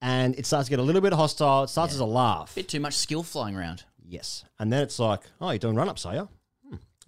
and 0.00 0.34
it 0.38 0.46
starts 0.46 0.68
to 0.68 0.70
get 0.70 0.78
a 0.78 0.82
little 0.82 1.02
bit 1.02 1.12
hostile, 1.12 1.64
it 1.64 1.68
starts 1.68 1.92
as 1.92 2.00
a 2.00 2.06
laugh. 2.06 2.54
Bit 2.54 2.68
too 2.70 2.80
much 2.80 2.94
skill 2.94 3.22
flying 3.22 3.56
around. 3.56 3.84
Yes. 4.08 4.46
And 4.58 4.72
then 4.72 4.82
it's 4.84 4.98
like, 4.98 5.20
oh, 5.38 5.50
you're 5.50 5.58
doing 5.58 5.76
run 5.76 5.90
ups, 5.90 6.06
are 6.06 6.14
you? 6.14 6.28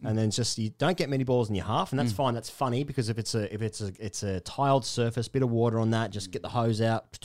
Hmm. 0.01 0.07
And 0.07 0.19
then 0.19 0.31
just 0.31 0.57
you 0.59 0.71
don't 0.79 0.97
get 0.97 1.09
many 1.11 1.25
balls 1.25 1.49
in 1.49 1.55
your 1.55 1.65
half, 1.67 1.93
and 1.93 1.99
that's 1.99 2.13
Mm. 2.13 2.17
fine. 2.17 2.35
That's 2.35 2.49
funny 2.51 2.85
because 2.85 3.09
if 3.09 3.19
it's 3.19 3.35
a 3.35 3.53
if 3.53 3.61
it's 3.63 3.81
a 3.81 3.93
it's 3.99 4.23
a 4.23 4.41
tiled 4.41 4.85
surface, 4.87 5.29
bit 5.29 5.43
of 5.43 5.51
water 5.51 5.79
on 5.79 5.91
that, 5.91 6.11
just 6.11 6.31
get 6.31 6.43
the 6.43 6.49
hose 6.49 6.81
out, 6.81 7.19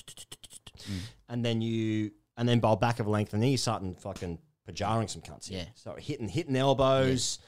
and 1.29 1.43
then 1.45 1.61
you 1.61 2.11
and 2.37 2.47
then 2.49 2.59
bowl 2.59 2.75
back 2.75 2.99
of 2.99 3.07
length, 3.07 3.33
and 3.33 3.41
then 3.41 3.49
you 3.49 3.57
start 3.57 3.81
and 3.81 3.99
fucking 3.99 4.39
pajaring 4.69 5.09
some 5.09 5.21
cunts. 5.21 5.49
Yeah. 5.49 5.65
So 5.75 5.95
hitting 5.97 6.27
hitting 6.27 6.55
elbows, 6.55 7.39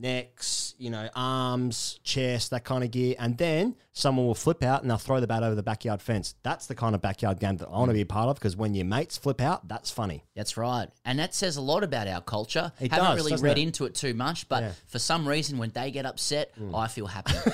necks, 0.00 0.74
you 0.78 0.90
know, 0.90 1.08
arms, 1.14 1.98
chest, 2.04 2.50
that 2.50 2.64
kind 2.64 2.84
of 2.84 2.90
gear, 2.90 3.14
and 3.18 3.36
then 3.36 3.74
someone 3.92 4.26
will 4.26 4.34
flip 4.34 4.62
out 4.62 4.82
and 4.82 4.90
they'll 4.90 4.96
throw 4.96 5.18
the 5.20 5.26
bat 5.26 5.42
over 5.42 5.54
the 5.54 5.62
backyard 5.62 6.00
fence. 6.00 6.34
That's 6.42 6.66
the 6.66 6.74
kind 6.74 6.94
of 6.94 7.00
backyard 7.02 7.40
game 7.40 7.56
that 7.56 7.66
I 7.68 7.72
Mm. 7.72 7.78
want 7.78 7.88
to 7.90 7.94
be 7.94 8.00
a 8.02 8.06
part 8.06 8.28
of 8.28 8.36
because 8.36 8.56
when 8.56 8.74
your 8.74 8.84
mates 8.84 9.16
flip 9.16 9.40
out, 9.40 9.66
that's 9.66 9.90
funny. 9.90 10.24
That's 10.36 10.56
right. 10.56 10.88
And 11.04 11.18
that 11.18 11.34
says 11.34 11.56
a 11.56 11.60
lot 11.60 11.82
about 11.82 12.06
our 12.06 12.20
culture. 12.20 12.72
It 12.80 12.92
Haven't 12.92 13.16
does, 13.16 13.24
really 13.30 13.42
read 13.42 13.58
it? 13.58 13.62
into 13.62 13.84
it 13.86 13.94
too 13.94 14.14
much, 14.14 14.48
but 14.48 14.62
Yeah. 14.62 14.72
for 14.86 14.98
some 15.00 15.26
reason, 15.26 15.58
when 15.58 15.70
they 15.70 15.90
get 15.90 16.06
upset, 16.06 16.52
I 16.74 16.86
feel 16.86 17.06
happy. 17.08 17.34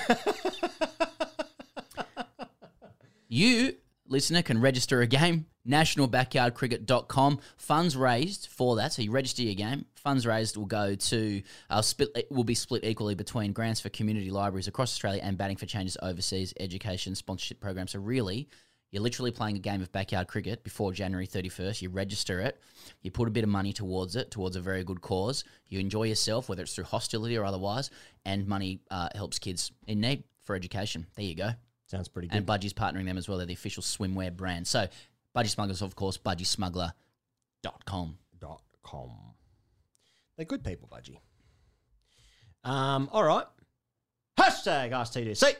you, 3.27 3.75
listener, 4.07 4.41
can 4.41 4.61
register 4.61 5.01
a 5.01 5.07
game, 5.07 5.47
nationalbackyardcricket.com. 5.67 7.39
Funds 7.57 7.97
raised 7.97 8.47
for 8.47 8.75
that. 8.77 8.93
So 8.93 9.01
you 9.01 9.11
register 9.11 9.43
your 9.43 9.55
game. 9.55 9.85
Funds 9.95 10.25
raised 10.25 10.57
will 10.57 10.65
go 10.65 10.95
to, 10.95 11.41
uh, 11.69 11.81
split, 11.81 12.27
will 12.29 12.43
be 12.43 12.55
split 12.55 12.83
equally 12.83 13.15
between 13.15 13.53
grants 13.53 13.81
for 13.81 13.89
community 13.89 14.29
libraries 14.29 14.67
across 14.67 14.91
Australia 14.91 15.21
and 15.23 15.37
batting 15.37 15.57
for 15.57 15.65
changes 15.65 15.97
overseas, 16.01 16.53
education, 16.59 17.15
sponsorship 17.15 17.59
programs. 17.59 17.91
So 17.91 17.99
really, 17.99 18.47
you're 18.91 19.03
literally 19.03 19.31
playing 19.31 19.57
a 19.57 19.59
game 19.59 19.81
of 19.81 19.91
backyard 19.91 20.27
cricket 20.27 20.63
before 20.63 20.93
January 20.93 21.27
31st. 21.27 21.81
You 21.81 21.89
register 21.89 22.39
it, 22.39 22.61
you 23.01 23.11
put 23.11 23.27
a 23.27 23.31
bit 23.31 23.43
of 23.43 23.49
money 23.49 23.73
towards 23.73 24.15
it, 24.15 24.31
towards 24.31 24.55
a 24.55 24.61
very 24.61 24.83
good 24.83 25.01
cause. 25.01 25.43
You 25.67 25.79
enjoy 25.79 26.03
yourself, 26.03 26.47
whether 26.47 26.63
it's 26.63 26.75
through 26.75 26.85
hostility 26.85 27.37
or 27.37 27.43
otherwise, 27.43 27.89
and 28.23 28.47
money 28.47 28.79
uh, 28.91 29.09
helps 29.13 29.39
kids 29.39 29.71
in 29.87 29.99
need 29.99 30.23
for 30.43 30.55
education. 30.55 31.07
There 31.15 31.25
you 31.25 31.35
go. 31.35 31.49
Sounds 31.87 32.07
pretty 32.07 32.29
good. 32.29 32.37
And 32.37 32.45
Budgy's 32.45 32.73
partnering 32.73 33.05
them 33.05 33.17
as 33.17 33.27
well. 33.27 33.37
They're 33.37 33.47
the 33.47 33.53
official 33.53 33.83
swimwear 33.83 34.35
brand. 34.35 34.65
So, 34.65 34.87
Budgy 35.35 35.49
Smugglers, 35.49 35.81
of 35.81 35.95
course, 35.95 36.17
budgysmuggler.com. 36.17 38.17
Dot 38.39 38.61
com. 38.83 39.11
They're 40.37 40.45
good 40.45 40.63
people, 40.63 40.87
Budgy. 40.91 41.19
Um, 42.63 43.09
all 43.11 43.23
right. 43.23 43.45
Hashtag 44.39 44.91
AskTGC. 44.91 45.55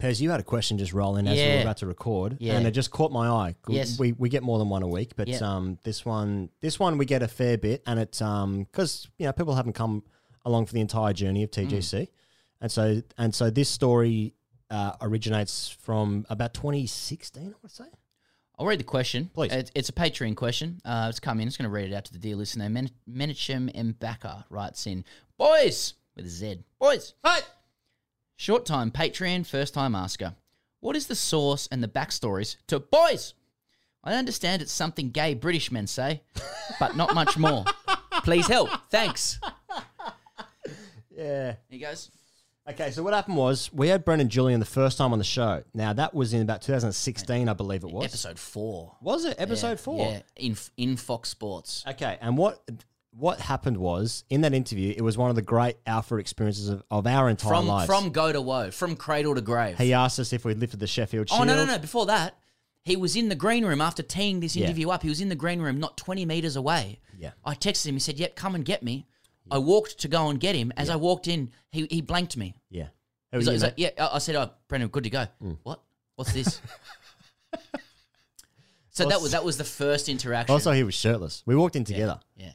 Pez, 0.00 0.20
you 0.20 0.30
had 0.30 0.40
a 0.40 0.44
question 0.44 0.78
just 0.78 0.92
roll 0.92 1.16
in 1.16 1.26
as 1.28 1.36
we 1.36 1.42
Yeah. 1.42 1.54
were 1.56 1.60
about 1.62 1.76
to 1.78 1.86
record, 1.86 2.36
Yeah. 2.40 2.56
and 2.56 2.66
it 2.66 2.72
just 2.72 2.90
caught 2.90 3.12
my 3.12 3.28
eye. 3.28 3.54
Yes. 3.68 3.98
we 3.98 4.12
we 4.12 4.28
get 4.28 4.42
more 4.42 4.58
than 4.58 4.68
one 4.68 4.82
a 4.82 4.88
week, 4.88 5.14
but 5.16 5.28
Yeah. 5.28 5.38
um, 5.38 5.78
this 5.84 6.04
one 6.04 6.50
this 6.60 6.78
one 6.78 6.98
we 6.98 7.06
get 7.06 7.22
a 7.22 7.28
fair 7.28 7.56
bit, 7.56 7.82
and 7.86 7.98
it's 8.00 8.20
um 8.20 8.64
because 8.64 9.08
you 9.18 9.26
know 9.26 9.32
people 9.32 9.54
haven't 9.54 9.72
come 9.74 10.02
along 10.44 10.66
for 10.66 10.74
the 10.74 10.80
entire 10.80 11.12
journey 11.12 11.44
of 11.44 11.50
Mm. 11.50 11.68
TGC, 11.68 12.08
and 12.60 12.70
so 12.70 13.02
and 13.16 13.34
so 13.34 13.48
this 13.48 13.70
story 13.70 14.34
uh, 14.70 14.92
originates 15.00 15.68
from 15.80 16.26
about 16.28 16.54
2016, 16.54 17.48
I 17.48 17.56
would 17.62 17.70
say. 17.70 17.84
I'll 18.58 18.66
read 18.66 18.80
the 18.80 18.84
question. 18.84 19.30
Please. 19.34 19.52
It's, 19.52 19.70
it's 19.74 19.88
a 19.90 19.92
Patreon 19.92 20.34
question. 20.34 20.80
Uh, 20.84 21.06
it's 21.10 21.20
come 21.20 21.40
in. 21.40 21.46
It's 21.46 21.56
going 21.56 21.68
to 21.68 21.74
read 21.74 21.90
it 21.90 21.94
out 21.94 22.06
to 22.06 22.12
the 22.12 22.18
dear 22.18 22.36
listener. 22.36 22.68
Men- 22.70 22.90
Menachem 23.08 23.70
Mbaka 23.74 24.44
writes 24.48 24.86
in, 24.86 25.04
Boys, 25.36 25.94
with 26.14 26.24
a 26.24 26.30
Z. 26.30 26.64
Boys. 26.80 27.14
Hey. 27.24 27.40
Short 28.36 28.66
time 28.66 28.90
Patreon, 28.90 29.46
first 29.46 29.74
time 29.74 29.94
asker. 29.94 30.34
What 30.80 30.96
is 30.96 31.06
the 31.06 31.14
source 31.14 31.68
and 31.70 31.82
the 31.82 31.88
backstories 31.88 32.56
to 32.68 32.80
Boys? 32.80 33.34
I 34.04 34.14
understand 34.14 34.62
it's 34.62 34.72
something 34.72 35.10
gay 35.10 35.34
British 35.34 35.72
men 35.72 35.86
say, 35.86 36.22
but 36.78 36.96
not 36.96 37.14
much 37.14 37.36
more. 37.36 37.64
Please 38.24 38.46
help. 38.46 38.70
Thanks. 38.90 39.38
Yeah. 41.10 41.56
He 41.68 41.78
goes. 41.78 42.10
Okay, 42.68 42.90
so 42.90 43.02
what 43.04 43.14
happened 43.14 43.36
was 43.36 43.70
we 43.72 43.88
had 43.88 44.04
Brendon 44.04 44.28
Julian 44.28 44.58
the 44.58 44.66
first 44.66 44.98
time 44.98 45.12
on 45.12 45.18
the 45.18 45.24
show. 45.24 45.62
Now 45.72 45.92
that 45.92 46.14
was 46.14 46.32
in 46.34 46.42
about 46.42 46.62
2016, 46.62 47.48
I 47.48 47.52
believe 47.52 47.84
it 47.84 47.90
was. 47.90 48.04
Episode 48.06 48.38
four. 48.38 48.96
Was 49.00 49.24
it 49.24 49.36
episode 49.38 49.70
Yeah, 49.70 49.74
four? 49.76 50.06
Yeah, 50.10 50.22
in 50.36 50.56
in 50.76 50.96
Fox 50.96 51.28
Sports. 51.28 51.84
Okay, 51.86 52.18
and 52.20 52.36
what 52.36 52.68
what 53.12 53.40
happened 53.40 53.76
was 53.76 54.24
in 54.30 54.40
that 54.40 54.52
interview, 54.52 54.92
it 54.96 55.00
was 55.02 55.16
one 55.16 55.30
of 55.30 55.36
the 55.36 55.42
great 55.42 55.76
alpha 55.86 56.16
experiences 56.16 56.68
of, 56.68 56.82
of 56.90 57.06
our 57.06 57.30
entire 57.30 57.50
From 57.54 57.66
lives. 57.68 57.86
from 57.86 58.10
go 58.10 58.32
to 58.32 58.40
woe, 58.40 58.70
from 58.72 58.96
cradle 58.96 59.34
to 59.36 59.40
grave. 59.40 59.78
he 59.78 59.92
asked 59.94 60.18
us 60.18 60.32
if 60.32 60.44
we 60.44 60.54
lifted 60.54 60.80
the 60.80 60.86
Sheffield 60.88 61.28
Shield. 61.30 61.40
Oh 61.42 61.44
no 61.44 61.54
no 61.54 61.64
no! 61.66 61.78
Before 61.78 62.06
that, 62.06 62.36
he 62.82 62.96
was 62.96 63.14
in 63.14 63.28
the 63.28 63.36
green 63.36 63.64
room 63.64 63.80
after 63.80 64.02
teeing 64.02 64.40
this 64.40 64.56
Yeah. 64.56 64.64
interview 64.64 64.90
up. 64.90 65.02
He 65.04 65.08
was 65.08 65.20
in 65.20 65.28
the 65.28 65.36
green 65.36 65.60
room, 65.60 65.78
not 65.78 65.96
twenty 65.96 66.26
meters 66.26 66.56
away. 66.56 66.98
Yeah. 67.16 67.30
I 67.44 67.54
texted 67.54 67.86
him. 67.86 67.94
He 67.94 68.00
said, 68.00 68.18
"Yep, 68.18 68.34
come 68.34 68.56
and 68.56 68.64
get 68.64 68.82
me." 68.82 69.06
I 69.50 69.58
walked 69.58 69.98
to 70.00 70.08
go 70.08 70.28
and 70.28 70.40
get 70.40 70.54
him. 70.54 70.72
As 70.76 70.90
I 70.90 70.96
walked 70.96 71.28
in, 71.28 71.50
he 71.70 71.86
he 71.90 72.00
blanked 72.00 72.36
me. 72.36 72.54
Yeah. 72.70 72.88
Who 73.32 73.38
He's 73.38 73.46
like, 73.46 73.52
he's 73.54 73.62
like, 73.62 73.74
yeah. 73.76 73.90
I 73.98 74.16
I 74.16 74.18
said, 74.18 74.36
"Oh, 74.36 74.50
Brendon, 74.68 74.88
good 74.88 75.04
to 75.04 75.10
go." 75.10 75.26
Mm. 75.42 75.58
What? 75.62 75.80
What's 76.16 76.32
this? 76.32 76.60
so 78.90 79.06
that 79.08 79.20
was 79.20 79.32
that 79.32 79.44
was 79.44 79.56
the 79.56 79.64
first 79.64 80.08
interaction. 80.08 80.52
Also, 80.52 80.72
he 80.72 80.82
was 80.82 80.94
shirtless. 80.94 81.42
We 81.46 81.54
walked 81.56 81.76
in 81.76 81.84
together. 81.84 82.20
yeah. 82.36 82.52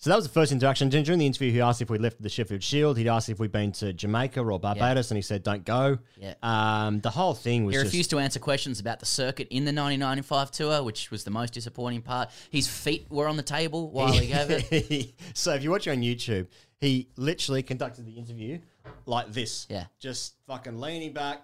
So 0.00 0.10
that 0.10 0.16
was 0.16 0.24
the 0.26 0.32
first 0.32 0.52
interaction. 0.52 0.88
During 0.90 1.18
the 1.18 1.26
interview, 1.26 1.50
he 1.50 1.60
asked 1.60 1.82
if 1.82 1.90
we 1.90 1.98
left 1.98 2.22
the 2.22 2.28
Sheffield 2.28 2.62
Shield. 2.62 2.96
He'd 2.98 3.08
asked 3.08 3.28
if 3.28 3.40
we'd 3.40 3.50
been 3.50 3.72
to 3.72 3.92
Jamaica 3.92 4.40
or 4.40 4.60
Barbados, 4.60 5.10
and 5.10 5.18
he 5.18 5.22
said, 5.22 5.42
"Don't 5.42 5.64
go." 5.64 5.98
Yeah. 6.16 6.34
Um, 6.40 7.00
the 7.00 7.10
whole 7.10 7.34
thing 7.34 7.64
was 7.64 7.74
He 7.74 7.82
just 7.82 7.92
refused 7.92 8.10
to 8.10 8.20
answer 8.20 8.38
questions 8.38 8.78
about 8.78 9.00
the 9.00 9.06
circuit 9.06 9.48
in 9.50 9.64
the 9.64 9.72
1995 9.72 10.52
tour, 10.52 10.82
which 10.84 11.10
was 11.10 11.24
the 11.24 11.32
most 11.32 11.52
disappointing 11.52 12.02
part. 12.02 12.30
His 12.50 12.68
feet 12.68 13.06
were 13.10 13.26
on 13.26 13.36
the 13.36 13.42
table 13.42 13.90
while 13.90 14.12
he 14.12 14.28
gave 14.28 14.46
it. 14.50 15.14
so 15.34 15.54
if 15.54 15.64
you 15.64 15.70
watch 15.72 15.88
it 15.88 15.90
on 15.90 16.02
YouTube, 16.02 16.46
he 16.80 17.08
literally 17.16 17.64
conducted 17.64 18.06
the 18.06 18.12
interview 18.12 18.60
like 19.04 19.32
this. 19.32 19.66
Yeah. 19.68 19.86
Just 19.98 20.34
fucking 20.46 20.78
leaning 20.78 21.12
back. 21.12 21.42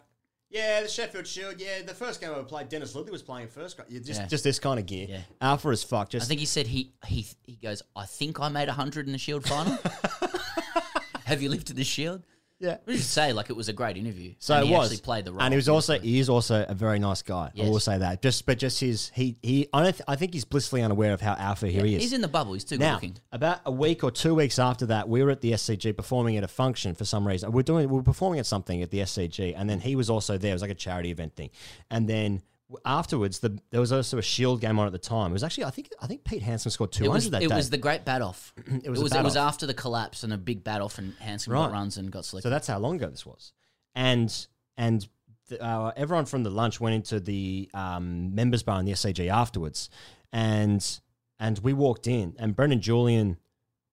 Yeah, 0.54 0.82
the 0.82 0.88
Sheffield 0.88 1.26
Shield. 1.26 1.56
Yeah, 1.58 1.82
the 1.84 1.92
first 1.94 2.20
game 2.20 2.30
I 2.30 2.40
played, 2.42 2.68
Dennis 2.68 2.94
Lillee 2.94 3.10
was 3.10 3.22
playing 3.22 3.48
first. 3.48 3.76
grade. 3.76 3.88
Yeah, 3.90 3.98
Just, 4.00 4.20
Yeah. 4.20 4.26
just 4.28 4.44
this 4.44 4.60
kind 4.60 4.78
of 4.78 4.86
gear. 4.86 5.06
Yeah. 5.10 5.20
Alpha 5.40 5.68
as 5.68 5.82
fuck. 5.82 6.10
Just 6.10 6.24
I 6.24 6.28
think 6.28 6.38
he 6.38 6.46
said 6.46 6.68
he 6.68 6.92
he 7.06 7.26
he 7.42 7.56
goes. 7.56 7.82
I 7.96 8.06
think 8.06 8.38
I 8.38 8.48
made 8.48 8.68
hundred 8.68 9.06
in 9.06 9.12
the 9.12 9.18
Shield 9.18 9.44
final. 9.48 9.76
Have 11.24 11.42
you 11.42 11.48
lifted 11.48 11.74
the 11.76 11.82
Shield? 11.84 12.22
Yeah. 12.60 12.76
We 12.86 12.96
should 12.96 13.04
say 13.04 13.32
like 13.32 13.50
it 13.50 13.56
was 13.56 13.68
a 13.68 13.72
great 13.72 13.96
interview. 13.96 14.34
So 14.38 14.54
and 14.54 14.64
it 14.64 14.68
he 14.68 14.72
was, 14.72 14.90
actually 14.90 15.02
played 15.02 15.24
the 15.24 15.32
role. 15.32 15.42
and 15.42 15.52
he 15.52 15.56
was 15.56 15.68
also 15.68 15.98
he 15.98 16.18
is 16.18 16.28
also 16.28 16.64
a 16.68 16.74
very 16.74 16.98
nice 16.98 17.20
guy. 17.20 17.50
I 17.58 17.62
will 17.68 17.80
say 17.80 17.98
that. 17.98 18.22
Just 18.22 18.46
but 18.46 18.58
just 18.58 18.80
his 18.80 19.10
he 19.14 19.36
he 19.42 19.68
I 19.72 19.82
don't 19.82 19.92
th- 19.92 20.02
I 20.06 20.16
think 20.16 20.32
he's 20.32 20.44
blissfully 20.44 20.82
unaware 20.82 21.12
of 21.12 21.20
how 21.20 21.34
alpha 21.34 21.66
here 21.68 21.84
he 21.84 21.96
is. 21.96 22.02
He's 22.02 22.12
in 22.12 22.20
the 22.20 22.28
bubble. 22.28 22.52
He's 22.54 22.64
too 22.64 22.76
good 22.76 22.84
now, 22.84 22.94
looking. 22.94 23.16
about 23.32 23.60
a 23.66 23.72
week 23.72 24.04
or 24.04 24.10
two 24.10 24.34
weeks 24.34 24.58
after 24.58 24.86
that, 24.86 25.08
we 25.08 25.22
were 25.22 25.30
at 25.30 25.40
the 25.40 25.52
SCG 25.52 25.96
performing 25.96 26.36
at 26.36 26.44
a 26.44 26.48
function 26.48 26.94
for 26.94 27.04
some 27.04 27.26
reason. 27.26 27.50
We're 27.52 27.62
doing 27.62 27.88
we're 27.88 28.02
performing 28.02 28.38
at 28.40 28.46
something 28.46 28.82
at 28.82 28.90
the 28.90 29.00
SCG, 29.00 29.54
and 29.56 29.68
then 29.68 29.80
he 29.80 29.96
was 29.96 30.08
also 30.08 30.38
there. 30.38 30.50
It 30.50 30.54
was 30.54 30.62
like 30.62 30.70
a 30.70 30.74
charity 30.74 31.10
event 31.10 31.34
thing, 31.36 31.50
and 31.90 32.08
then. 32.08 32.42
Afterwards, 32.84 33.40
the, 33.40 33.58
there 33.70 33.80
was 33.80 33.92
also 33.92 34.18
a 34.18 34.22
Shield 34.22 34.60
game 34.60 34.78
on 34.78 34.86
at 34.86 34.92
the 34.92 34.98
time. 34.98 35.30
It 35.30 35.34
was 35.34 35.44
actually, 35.44 35.64
I 35.64 35.70
think, 35.70 35.90
I 36.00 36.06
think 36.06 36.24
Pete 36.24 36.42
Handscomb 36.42 36.72
scored 36.72 36.92
two 36.92 37.10
was, 37.10 37.30
that 37.30 37.42
it 37.42 37.48
day. 37.48 37.54
It 37.54 37.56
was 37.56 37.70
the 37.70 37.76
great 37.76 38.04
bat 38.04 38.22
off. 38.22 38.54
It 38.66 38.88
was 38.90 39.00
it 39.00 39.02
was, 39.02 39.14
it 39.14 39.22
was 39.22 39.36
after 39.36 39.66
the 39.66 39.74
collapse 39.74 40.24
and 40.24 40.32
a 40.32 40.38
big 40.38 40.64
bat 40.64 40.80
off, 40.80 40.98
and 40.98 41.14
Handscomb 41.20 41.52
Right. 41.52 41.66
got 41.66 41.72
runs 41.72 41.98
and 41.98 42.10
got 42.10 42.24
selected. 42.24 42.46
So 42.46 42.50
that's 42.50 42.66
how 42.66 42.78
long 42.78 42.96
ago 42.96 43.08
this 43.08 43.26
was. 43.26 43.52
And 43.94 44.34
and 44.76 45.06
the, 45.48 45.62
uh, 45.62 45.92
everyone 45.96 46.24
from 46.24 46.42
the 46.42 46.50
lunch 46.50 46.80
went 46.80 46.94
into 46.94 47.20
the 47.20 47.70
um, 47.74 48.34
members 48.34 48.62
bar 48.62 48.80
in 48.80 48.86
the 48.86 48.92
SCG 48.92 49.28
afterwards, 49.28 49.90
and 50.32 51.00
and 51.38 51.58
we 51.58 51.74
walked 51.74 52.06
in, 52.06 52.34
and 52.38 52.56
Brendon 52.56 52.80
Julian 52.80 53.36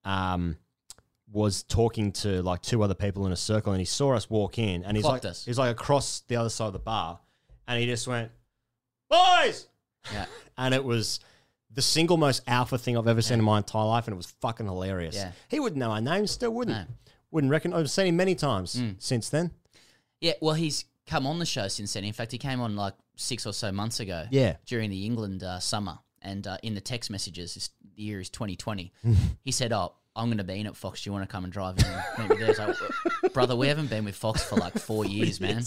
um, 0.06 0.57
was 1.30 1.64
talking 1.64 2.11
to 2.14 2.41
like 2.41 2.61
two 2.61 2.81
other 2.84 2.93
people 2.95 3.26
in 3.26 3.31
a 3.34 3.38
circle, 3.38 3.73
and 3.73 3.81
he 3.81 3.85
saw 3.85 4.15
us 4.15 4.30
walk 4.30 4.57
in, 4.57 4.84
and 4.85 4.95
he's 4.95 5.03
Clocked 5.06 5.26
like 5.26 5.31
us. 5.31 5.45
he's 5.45 5.57
like 5.60 5.72
across 5.72 6.22
the 6.27 6.38
other 6.38 6.49
side 6.49 6.68
of 6.68 6.73
the 6.73 6.80
bar, 6.80 7.19
and 7.68 7.80
he 7.80 7.85
just 7.85 8.07
went, 8.07 8.31
boys, 9.11 9.67
yeah. 10.11 10.25
and 10.57 10.73
it 10.73 10.83
was. 10.83 11.19
The 11.73 11.81
single 11.81 12.17
most 12.17 12.41
alpha 12.47 12.77
thing 12.77 12.97
I've 12.97 13.07
ever 13.07 13.21
seen 13.21 13.39
in 13.39 13.45
my 13.45 13.59
entire 13.59 13.85
life, 13.85 14.05
and 14.05 14.13
it 14.13 14.17
was 14.17 14.25
fucking 14.41 14.65
hilarious. 14.65 15.15
Yeah. 15.15 15.31
He 15.47 15.57
wouldn't 15.61 15.79
know 15.79 15.91
our 15.91 16.01
names, 16.01 16.29
still 16.31 16.51
wouldn't. 16.51 16.77
No. 16.77 16.85
Wouldn't 17.31 17.49
reckon. 17.49 17.73
I've 17.73 17.89
seen 17.89 18.07
him 18.07 18.17
many 18.17 18.35
times 18.35 18.75
Mm. 18.75 18.95
since 19.01 19.29
then. 19.29 19.51
Yeah, 20.19 20.33
well, 20.41 20.55
he's 20.55 20.83
come 21.07 21.25
on 21.25 21.39
the 21.39 21.45
show 21.45 21.69
since 21.69 21.93
then. 21.93 22.03
In 22.03 22.11
fact, 22.11 22.33
he 22.33 22.38
came 22.38 22.59
on 22.59 22.75
like 22.75 22.93
six 23.15 23.45
or 23.45 23.53
so 23.53 23.71
months 23.71 24.01
ago. 24.01 24.25
Yeah. 24.31 24.57
During 24.65 24.89
the 24.89 25.05
England 25.05 25.43
uh, 25.43 25.59
summer. 25.59 25.99
And 26.21 26.45
uh, 26.45 26.57
in 26.61 26.75
the 26.75 26.81
text 26.81 27.09
messages, 27.09 27.53
this, 27.53 27.69
the 27.95 28.03
year 28.03 28.19
is 28.19 28.29
2020, 28.29 28.91
he 29.45 29.51
said, 29.53 29.71
Oh, 29.71 29.93
I'm 30.13 30.27
going 30.27 30.39
to 30.39 30.43
be 30.43 30.59
in 30.59 30.67
at 30.67 30.75
Fox. 30.75 31.03
Do 31.03 31.09
you 31.09 31.13
want 31.13 31.23
to 31.23 31.31
come 31.31 31.45
and 31.45 31.53
drive 31.53 31.77
in 31.79 31.85
and 31.85 32.29
meet 32.29 32.38
me 32.39 32.45
there? 32.53 32.75
Brother, 33.33 33.55
we 33.55 33.69
haven't 33.69 33.89
been 33.89 34.03
with 34.03 34.15
Fox 34.17 34.43
for 34.43 34.57
like 34.57 34.73
four 34.73 35.05
years, 35.05 35.39
man. 35.39 35.63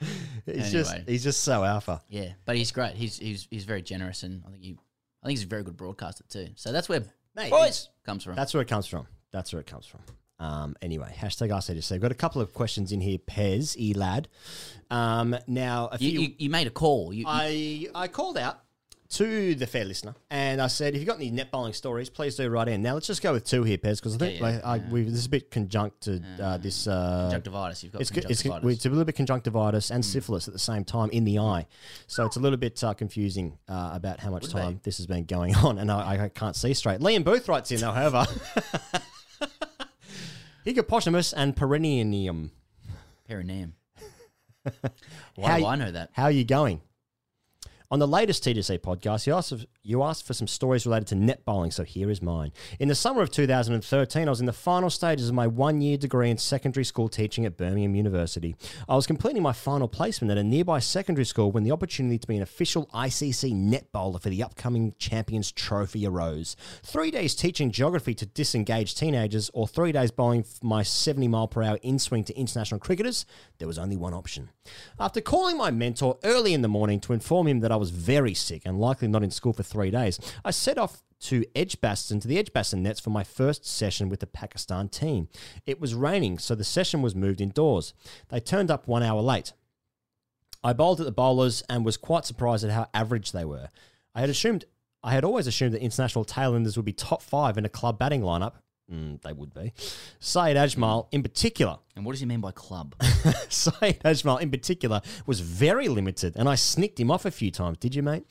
He's 0.46 0.72
just 0.72 0.94
he's 1.06 1.24
just 1.24 1.42
so 1.42 1.64
alpha. 1.64 2.00
Yeah, 2.08 2.32
but 2.44 2.56
he's 2.56 2.70
great. 2.72 2.94
He's 2.94 3.18
he's 3.18 3.46
he's 3.50 3.64
very 3.64 3.82
generous, 3.82 4.22
and 4.22 4.42
I 4.46 4.50
think 4.50 4.62
he, 4.62 4.76
I 5.22 5.26
think 5.26 5.38
he's 5.38 5.44
a 5.44 5.48
very 5.48 5.62
good 5.62 5.76
broadcaster 5.76 6.24
too. 6.28 6.48
So 6.54 6.72
that's 6.72 6.88
where 6.88 7.02
Mate, 7.34 7.50
boys 7.50 7.88
comes 8.04 8.24
from. 8.24 8.34
That's 8.36 8.54
where 8.54 8.62
it 8.62 8.68
comes 8.68 8.86
from. 8.86 9.06
That's 9.32 9.52
where 9.52 9.60
it 9.60 9.66
comes 9.66 9.86
from. 9.86 10.00
Um, 10.40 10.76
anyway, 10.80 11.12
hashtag 11.18 11.50
I 11.50 11.58
said 11.58 11.76
to 11.76 11.82
say. 11.82 11.96
We've 11.96 12.02
got 12.02 12.12
a 12.12 12.14
couple 12.14 12.40
of 12.40 12.54
questions 12.54 12.92
in 12.92 13.00
here, 13.00 13.18
Pez, 13.18 13.76
E 13.76 13.92
lad. 13.92 14.28
Um, 14.90 15.36
now, 15.48 15.88
a 15.92 15.98
You, 15.98 16.10
few. 16.10 16.20
you, 16.20 16.34
you 16.38 16.50
made 16.50 16.66
a 16.68 16.70
call. 16.70 17.12
You- 17.12 17.24
I 17.26 17.88
I 17.94 18.06
called 18.08 18.38
out 18.38 18.60
to 19.10 19.54
the 19.54 19.66
fair 19.66 19.86
listener 19.86 20.14
and 20.30 20.60
I 20.60 20.66
said, 20.66 20.92
if 20.94 21.00
you've 21.00 21.08
got 21.08 21.16
any 21.16 21.30
net 21.30 21.50
bowling 21.50 21.72
stories, 21.72 22.10
please 22.10 22.36
do 22.36 22.46
write 22.50 22.68
in. 22.68 22.82
Now 22.82 22.92
let's 22.92 23.06
just 23.06 23.22
go 23.22 23.32
with 23.32 23.44
two 23.44 23.62
here, 23.62 23.78
Pez, 23.78 23.96
because 23.96 24.16
I 24.16 24.18
think 24.18 24.38
Yeah, 24.40 24.48
yeah, 24.50 24.60
like, 24.66 24.84
I, 24.84 24.88
we, 24.90 25.02
this 25.04 25.14
is 25.20 25.26
a 25.26 25.30
bit 25.30 25.50
conjunct 25.50 26.02
to 26.02 26.22
uh, 26.42 26.58
this 26.58 26.86
uh, 26.86 27.28
Conjunctivitis, 27.30 27.82
you've 27.84 27.92
got 27.92 28.02
it's, 28.02 28.10
it's, 28.10 28.42
conjunctivitis. 28.42 28.76
it's 28.76 28.86
a 28.86 28.90
little 28.90 29.04
bit 29.06 29.16
conjunctivitis 29.16 29.90
and 29.90 30.04
syphilis 30.04 30.46
at 30.46 30.52
the 30.52 30.58
same 30.60 30.84
time 30.84 31.08
in 31.10 31.24
the 31.24 31.38
eye, 31.38 31.66
so 32.06 32.26
it's 32.26 32.36
a 32.36 32.40
little 32.40 32.58
bit 32.58 32.82
uh, 32.84 32.92
confusing 32.92 33.56
uh, 33.68 33.90
about 33.94 34.20
how 34.20 34.30
much 34.30 34.48
time 34.50 34.78
this 34.82 34.98
has 34.98 35.06
been 35.06 35.24
going 35.24 35.54
on, 35.64 35.78
and 35.78 35.90
I, 35.90 36.24
I 36.24 36.28
can't 36.28 36.54
see 36.54 36.74
straight. 36.74 37.00
Liam 37.00 37.24
Booth 37.24 37.48
writes 37.48 37.72
in, 37.72 37.80
though, 37.80 37.92
however, 37.92 38.26
Higgopotamus 40.66 41.32
and 41.36 41.56
perineum. 41.56 42.50
perineum. 43.26 43.74
Why 45.34 45.50
How 45.50 45.56
do 45.56 45.64
y- 45.64 45.72
I 45.72 45.76
know 45.76 45.90
that? 45.92 46.10
How 46.12 46.24
are 46.24 46.30
you 46.30 46.44
going? 46.44 46.80
On 47.90 47.98
the 47.98 48.06
latest 48.06 48.44
TGC 48.44 48.80
podcast, 48.80 49.26
you 49.26 49.32
asked, 49.32 49.64
you 49.82 50.02
asked 50.02 50.26
for 50.26 50.34
some 50.34 50.46
stories 50.46 50.84
related 50.84 51.06
to 51.06 51.14
net 51.14 51.46
bowling, 51.46 51.70
so 51.70 51.84
here 51.84 52.10
is 52.10 52.20
mine. 52.20 52.52
In 52.78 52.88
the 52.88 52.94
summer 52.94 53.22
of 53.22 53.30
2013, 53.30 54.28
I 54.28 54.30
was 54.30 54.40
in 54.40 54.46
the 54.46 54.52
final 54.52 54.90
stages 54.90 55.30
of 55.30 55.34
my 55.34 55.46
one 55.46 55.80
year 55.80 55.96
degree 55.96 56.28
in 56.28 56.36
secondary 56.36 56.84
school 56.84 57.08
teaching 57.08 57.46
at 57.46 57.56
Birmingham 57.56 57.94
University. 57.94 58.54
I 58.90 58.94
was 58.94 59.06
completing 59.06 59.42
my 59.42 59.54
final 59.54 59.88
placement 59.88 60.30
at 60.30 60.36
a 60.36 60.44
nearby 60.44 60.80
secondary 60.80 61.24
school 61.24 61.50
when 61.50 61.64
the 61.64 61.72
opportunity 61.72 62.18
to 62.18 62.26
be 62.26 62.36
an 62.36 62.42
official 62.42 62.90
ICC 62.92 63.54
net 63.54 63.90
bowler 63.90 64.18
for 64.18 64.28
the 64.28 64.42
upcoming 64.42 64.92
Champions 64.98 65.50
Trophy 65.50 66.06
arose. 66.06 66.56
Three 66.82 67.10
days 67.10 67.34
teaching 67.34 67.70
geography 67.70 68.12
to 68.16 68.26
disengaged 68.26 68.98
teenagers, 68.98 69.50
or 69.54 69.66
three 69.66 69.92
days 69.92 70.10
bowling 70.10 70.44
my 70.62 70.82
70 70.82 71.26
mile 71.28 71.48
per 71.48 71.62
hour 71.62 71.78
in 71.80 71.98
swing 71.98 72.24
to 72.24 72.38
international 72.38 72.80
cricketers, 72.80 73.24
there 73.56 73.66
was 73.66 73.78
only 73.78 73.96
one 73.96 74.12
option. 74.12 74.50
After 75.00 75.22
calling 75.22 75.56
my 75.56 75.70
mentor 75.70 76.18
early 76.22 76.52
in 76.52 76.60
the 76.60 76.68
morning 76.68 77.00
to 77.00 77.14
inform 77.14 77.48
him 77.48 77.60
that 77.60 77.72
I 77.72 77.77
was 77.78 77.90
very 77.90 78.34
sick 78.34 78.62
and 78.64 78.80
likely 78.80 79.08
not 79.08 79.22
in 79.22 79.30
school 79.30 79.52
for 79.52 79.62
three 79.62 79.90
days, 79.90 80.20
I 80.44 80.50
set 80.50 80.78
off 80.78 81.02
to 81.20 81.44
Edgbaston 81.54 82.20
to 82.20 82.28
the 82.28 82.38
Edgbaston 82.38 82.82
nets 82.82 83.00
for 83.00 83.10
my 83.10 83.24
first 83.24 83.66
session 83.66 84.08
with 84.08 84.20
the 84.20 84.26
Pakistan 84.26 84.88
team. 84.88 85.28
It 85.66 85.80
was 85.80 85.94
raining, 85.94 86.38
so 86.38 86.54
the 86.54 86.64
session 86.64 87.02
was 87.02 87.14
moved 87.14 87.40
indoors. 87.40 87.94
They 88.28 88.40
turned 88.40 88.70
up 88.70 88.86
one 88.86 89.02
hour 89.02 89.20
late. 89.20 89.52
I 90.62 90.72
bowled 90.72 91.00
at 91.00 91.06
the 91.06 91.12
bowlers 91.12 91.62
and 91.68 91.84
was 91.84 91.96
quite 91.96 92.24
surprised 92.24 92.64
at 92.64 92.70
how 92.70 92.88
average 92.92 93.32
they 93.32 93.44
were. 93.44 93.68
I 94.14 94.20
had 94.20 94.30
assumed 94.30 94.64
I 95.02 95.12
had 95.12 95.24
always 95.24 95.46
assumed 95.46 95.74
that 95.74 95.82
international 95.82 96.24
tailenders 96.24 96.76
would 96.76 96.84
be 96.84 96.92
top 96.92 97.22
five 97.22 97.56
in 97.56 97.64
a 97.64 97.68
club 97.68 97.98
batting 97.98 98.22
lineup. 98.22 98.54
Mm, 98.92 99.20
they 99.20 99.34
would 99.34 99.52
be. 99.52 99.72
Saeed 100.18 100.56
Ajmal, 100.56 101.08
in 101.12 101.22
particular, 101.22 101.78
And 101.94 102.06
what 102.06 102.12
does 102.12 102.20
he 102.20 102.26
mean 102.26 102.40
by 102.40 102.52
club? 102.52 102.94
Saeed 103.50 104.00
Ajmal 104.02 104.40
in 104.40 104.50
particular 104.50 105.02
was 105.26 105.40
very 105.40 105.88
limited, 105.88 106.34
and 106.36 106.48
I 106.48 106.54
snicked 106.54 106.98
him 106.98 107.10
off 107.10 107.26
a 107.26 107.30
few 107.30 107.50
times. 107.50 107.76
Did 107.78 107.94
you, 107.94 108.02
mate? 108.02 108.24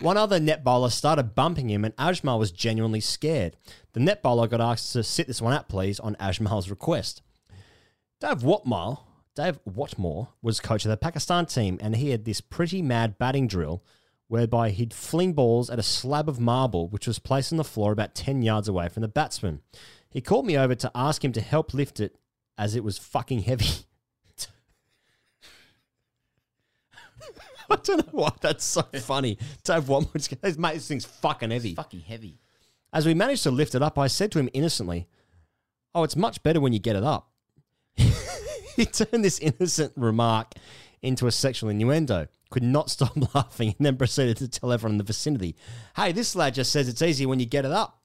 One 0.00 0.16
other 0.16 0.40
net 0.40 0.64
bowler 0.64 0.88
started 0.88 1.34
bumping 1.34 1.68
him, 1.68 1.84
and 1.84 1.94
Ajmal 1.96 2.38
was 2.38 2.50
genuinely 2.50 3.00
scared. 3.00 3.56
The 3.92 4.00
net 4.00 4.22
bowler 4.22 4.48
got 4.48 4.62
asked 4.62 4.92
to 4.94 5.02
sit 5.02 5.26
this 5.26 5.42
one 5.42 5.52
out, 5.52 5.68
please, 5.68 6.00
on 6.00 6.14
Ajmal's 6.16 6.70
request. 6.70 7.20
Dave 8.20 8.42
Whatmore, 8.42 9.00
Dave 9.34 9.58
Whatmore 9.64 10.28
was 10.40 10.60
coach 10.60 10.84
of 10.86 10.90
the 10.90 10.96
Pakistan 10.96 11.44
team, 11.44 11.78
and 11.82 11.96
he 11.96 12.10
had 12.10 12.24
this 12.24 12.40
pretty 12.40 12.80
mad 12.80 13.18
batting 13.18 13.48
drill 13.48 13.84
whereby 14.30 14.70
he'd 14.70 14.94
fling 14.94 15.32
balls 15.32 15.68
at 15.68 15.80
a 15.80 15.82
slab 15.82 16.28
of 16.28 16.38
marble 16.38 16.86
which 16.86 17.08
was 17.08 17.18
placed 17.18 17.52
on 17.52 17.56
the 17.56 17.64
floor 17.64 17.90
about 17.90 18.14
10 18.14 18.42
yards 18.42 18.68
away 18.68 18.88
from 18.88 19.00
the 19.00 19.08
batsman. 19.08 19.60
He 20.08 20.20
called 20.20 20.46
me 20.46 20.56
over 20.56 20.76
to 20.76 20.90
ask 20.94 21.24
him 21.24 21.32
to 21.32 21.40
help 21.40 21.74
lift 21.74 21.98
it 21.98 22.14
as 22.56 22.76
it 22.76 22.84
was 22.84 22.96
fucking 22.96 23.40
heavy. 23.40 23.66
I 27.68 27.74
don't 27.82 27.98
know 27.98 28.12
why 28.12 28.30
that's 28.40 28.64
so 28.64 28.82
funny. 28.82 29.34
to 29.64 29.72
Dave 29.72 29.88
Whatmore 29.88 30.12
goes, 30.40 30.56
mate, 30.58 30.74
this 30.74 30.86
thing's 30.86 31.04
fucking 31.04 31.50
heavy. 31.50 31.74
Fucking 31.74 32.02
heavy. 32.02 32.38
As 32.92 33.06
we 33.06 33.14
managed 33.14 33.42
to 33.42 33.50
lift 33.50 33.74
it 33.74 33.82
up, 33.82 33.98
I 33.98 34.06
said 34.06 34.30
to 34.30 34.38
him 34.38 34.48
innocently, 34.52 35.08
Oh, 35.92 36.04
it's 36.04 36.14
much 36.14 36.40
better 36.44 36.60
when 36.60 36.72
you 36.72 36.78
get 36.78 36.94
it 36.94 37.02
up. 37.02 37.32
he 38.76 38.86
turned 38.86 39.24
this 39.24 39.40
innocent 39.40 39.92
remark 39.96 40.52
into 41.02 41.26
a 41.26 41.32
sexual 41.32 41.68
innuendo, 41.68 42.28
could 42.50 42.62
not 42.62 42.90
stop 42.90 43.34
laughing, 43.34 43.74
and 43.78 43.86
then 43.86 43.96
proceeded 43.96 44.36
to 44.38 44.48
tell 44.48 44.72
everyone 44.72 44.92
in 44.92 44.98
the 44.98 45.04
vicinity, 45.04 45.56
Hey, 45.96 46.12
this 46.12 46.36
lad 46.36 46.54
just 46.54 46.72
says 46.72 46.88
it's 46.88 47.02
easy 47.02 47.26
when 47.26 47.40
you 47.40 47.46
get 47.46 47.64
it 47.64 47.72
up. 47.72 48.04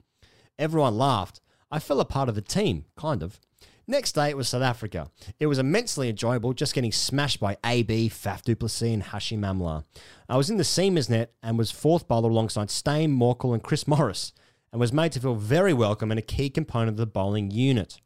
Everyone 0.57 0.97
laughed. 0.97 1.41
I 1.71 1.79
fell 1.79 1.99
a 1.99 2.05
part 2.05 2.29
of 2.29 2.35
the 2.35 2.41
team, 2.41 2.85
kind 2.95 3.21
of. 3.21 3.39
Next 3.87 4.13
day, 4.13 4.29
it 4.29 4.37
was 4.37 4.49
South 4.49 4.63
Africa. 4.63 5.11
It 5.39 5.45
was 5.45 5.59
immensely 5.59 6.09
enjoyable 6.09 6.53
just 6.53 6.73
getting 6.73 6.91
smashed 6.91 7.39
by 7.39 7.57
AB, 7.63 8.09
Faf 8.09 8.41
du 8.41 8.55
Plessis, 8.55 8.93
and 8.93 9.03
Hashim 9.03 9.41
Amla. 9.41 9.83
I 10.27 10.37
was 10.37 10.49
in 10.49 10.57
the 10.57 10.63
seamers 10.63 11.07
net 11.07 11.33
and 11.43 11.55
was 11.55 11.69
fourth 11.69 12.07
bowler 12.07 12.31
alongside 12.31 12.71
Steyn, 12.71 13.15
Morkel, 13.15 13.53
and 13.53 13.61
Chris 13.61 13.87
Morris, 13.87 14.33
and 14.71 14.79
was 14.79 14.91
made 14.91 15.11
to 15.11 15.19
feel 15.19 15.35
very 15.35 15.73
welcome 15.73 16.09
and 16.09 16.17
a 16.17 16.23
key 16.23 16.49
component 16.49 16.89
of 16.89 16.97
the 16.97 17.05
bowling 17.05 17.51
unit. 17.51 17.99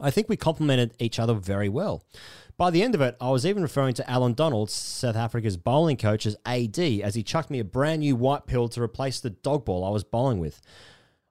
I 0.00 0.10
think 0.10 0.28
we 0.28 0.36
complemented 0.36 0.94
each 0.98 1.20
other 1.20 1.34
very 1.34 1.68
well. 1.68 2.04
By 2.60 2.68
the 2.68 2.82
end 2.82 2.94
of 2.94 3.00
it, 3.00 3.16
I 3.22 3.30
was 3.30 3.46
even 3.46 3.62
referring 3.62 3.94
to 3.94 4.10
Allan 4.10 4.34
Donald, 4.34 4.70
South 4.70 5.16
Africa's 5.16 5.56
bowling 5.56 5.96
coach, 5.96 6.26
as 6.26 6.36
AD, 6.44 6.78
as 6.78 7.14
he 7.14 7.22
chucked 7.22 7.48
me 7.48 7.58
a 7.58 7.64
brand 7.64 8.00
new 8.00 8.14
white 8.14 8.46
pill 8.46 8.68
to 8.68 8.82
replace 8.82 9.18
the 9.18 9.30
dog 9.30 9.64
ball 9.64 9.82
I 9.82 9.88
was 9.88 10.04
bowling 10.04 10.40
with. 10.40 10.60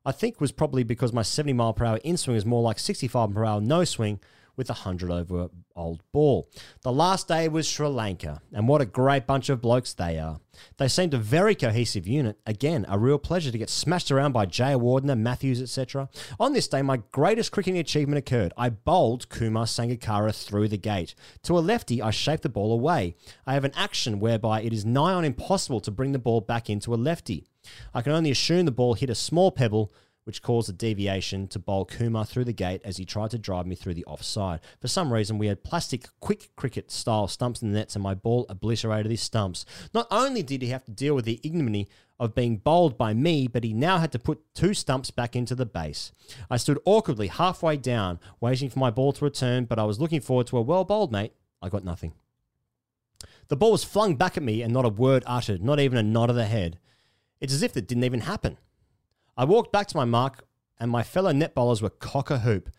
I 0.03 0.11
think 0.11 0.41
was 0.41 0.51
probably 0.51 0.81
because 0.81 1.13
my 1.13 1.21
70 1.21 1.53
mile 1.53 1.73
per 1.73 1.85
hour 1.85 1.97
in 1.97 2.17
swing 2.17 2.35
is 2.35 2.47
more 2.47 2.63
like 2.63 2.79
65 2.79 3.29
mile 3.29 3.35
per 3.35 3.45
hour 3.45 3.61
no 3.61 3.83
swing 3.83 4.19
with 4.59 4.69
a 4.69 4.73
100 4.73 5.09
over 5.09 5.49
old 5.73 6.03
ball. 6.11 6.49
The 6.81 6.91
last 6.91 7.29
day 7.29 7.47
was 7.47 7.65
Sri 7.65 7.87
Lanka, 7.87 8.41
and 8.51 8.67
what 8.67 8.81
a 8.81 8.85
great 8.85 9.25
bunch 9.25 9.47
of 9.47 9.61
blokes 9.61 9.93
they 9.93 10.19
are. 10.19 10.41
They 10.75 10.89
seemed 10.89 11.13
a 11.13 11.17
very 11.17 11.55
cohesive 11.55 12.05
unit. 12.05 12.37
Again, 12.45 12.85
a 12.89 12.99
real 12.99 13.19
pleasure 13.19 13.51
to 13.51 13.57
get 13.57 13.69
smashed 13.69 14.11
around 14.11 14.33
by 14.33 14.45
Jayawardene, 14.45 15.17
Matthews, 15.17 15.61
etc. 15.61 16.09
On 16.41 16.51
this 16.51 16.67
day, 16.67 16.81
my 16.81 16.97
greatest 17.13 17.53
cricketing 17.53 17.79
achievement 17.79 18.17
occurred. 18.19 18.51
I 18.57 18.67
bowled 18.67 19.29
Kumar 19.29 19.63
Sangakkara 19.63 20.35
through 20.35 20.67
the 20.67 20.77
gate. 20.77 21.15
To 21.43 21.57
a 21.57 21.61
lefty, 21.61 22.01
I 22.01 22.11
shaped 22.11 22.43
the 22.43 22.49
ball 22.49 22.73
away. 22.73 23.15
I 23.47 23.53
have 23.53 23.63
an 23.63 23.71
action 23.77 24.19
whereby 24.19 24.61
it 24.61 24.73
is 24.73 24.85
nigh 24.85 25.13
on 25.13 25.23
impossible 25.23 25.79
to 25.79 25.91
bring 25.91 26.11
the 26.11 26.19
ball 26.19 26.41
back 26.41 26.69
into 26.69 26.93
a 26.93 26.97
lefty. 26.97 27.45
I 27.93 28.01
can 28.01 28.11
only 28.11 28.31
assume 28.31 28.65
the 28.65 28.71
ball 28.71 28.95
hit 28.95 29.09
a 29.09 29.15
small 29.15 29.51
pebble, 29.51 29.93
which 30.23 30.41
caused 30.41 30.69
a 30.69 30.73
deviation 30.73 31.47
to 31.47 31.59
bowl 31.59 31.85
Kumar 31.85 32.25
through 32.25 32.45
the 32.45 32.53
gate 32.53 32.81
as 32.83 32.97
he 32.97 33.05
tried 33.05 33.31
to 33.31 33.37
drive 33.37 33.65
me 33.65 33.75
through 33.75 33.95
the 33.95 34.05
offside. 34.05 34.59
For 34.79 34.87
some 34.87 35.11
reason, 35.11 35.37
we 35.37 35.47
had 35.47 35.63
plastic 35.63 36.07
quick 36.19 36.51
cricket 36.55 36.91
style 36.91 37.27
stumps 37.27 37.61
in 37.61 37.71
the 37.71 37.79
nets, 37.79 37.95
and 37.95 38.03
my 38.03 38.13
ball 38.13 38.45
obliterated 38.49 39.11
his 39.11 39.21
stumps. 39.21 39.65
Not 39.93 40.07
only 40.11 40.43
did 40.43 40.61
he 40.61 40.69
have 40.69 40.85
to 40.85 40.91
deal 40.91 41.15
with 41.15 41.25
the 41.25 41.39
ignominy 41.43 41.87
of 42.19 42.35
being 42.35 42.57
bowled 42.57 42.97
by 42.97 43.13
me, 43.13 43.47
but 43.47 43.63
he 43.63 43.73
now 43.73 43.97
had 43.97 44.11
to 44.11 44.19
put 44.19 44.43
two 44.53 44.73
stumps 44.73 45.09
back 45.09 45.35
into 45.35 45.55
the 45.55 45.65
base. 45.65 46.11
I 46.49 46.57
stood 46.57 46.79
awkwardly 46.85 47.27
halfway 47.27 47.77
down, 47.77 48.19
waiting 48.41 48.69
for 48.69 48.79
my 48.79 48.91
ball 48.91 49.13
to 49.13 49.25
return, 49.25 49.65
but 49.65 49.79
I 49.79 49.85
was 49.85 49.99
looking 49.99 50.21
forward 50.21 50.47
to 50.47 50.57
a 50.57 50.61
well 50.61 50.83
bowled, 50.83 51.11
mate. 51.11 51.33
I 51.61 51.69
got 51.69 51.83
nothing. 51.83 52.13
The 53.47 53.55
ball 53.55 53.71
was 53.71 53.83
flung 53.83 54.15
back 54.15 54.37
at 54.37 54.43
me 54.43 54.61
and 54.61 54.71
not 54.71 54.85
a 54.85 54.89
word 54.89 55.23
uttered, 55.25 55.63
not 55.63 55.79
even 55.79 55.97
a 55.97 56.03
nod 56.03 56.29
of 56.29 56.35
the 56.35 56.45
head. 56.45 56.77
It's 57.41 57.53
as 57.53 57.63
if 57.63 57.75
it 57.75 57.87
didn't 57.87 58.03
even 58.03 58.21
happen. 58.21 58.57
I 59.39 59.45
walked 59.45 59.71
back 59.71 59.87
to 59.87 59.95
my 59.95 60.03
mark, 60.03 60.43
and 60.81 60.91
my 60.91 61.01
fellow 61.01 61.31
net 61.31 61.55
bowlers 61.55 61.81
were 61.81 61.89
cock 61.89 62.29
a 62.29 62.39
hoop. 62.39 62.69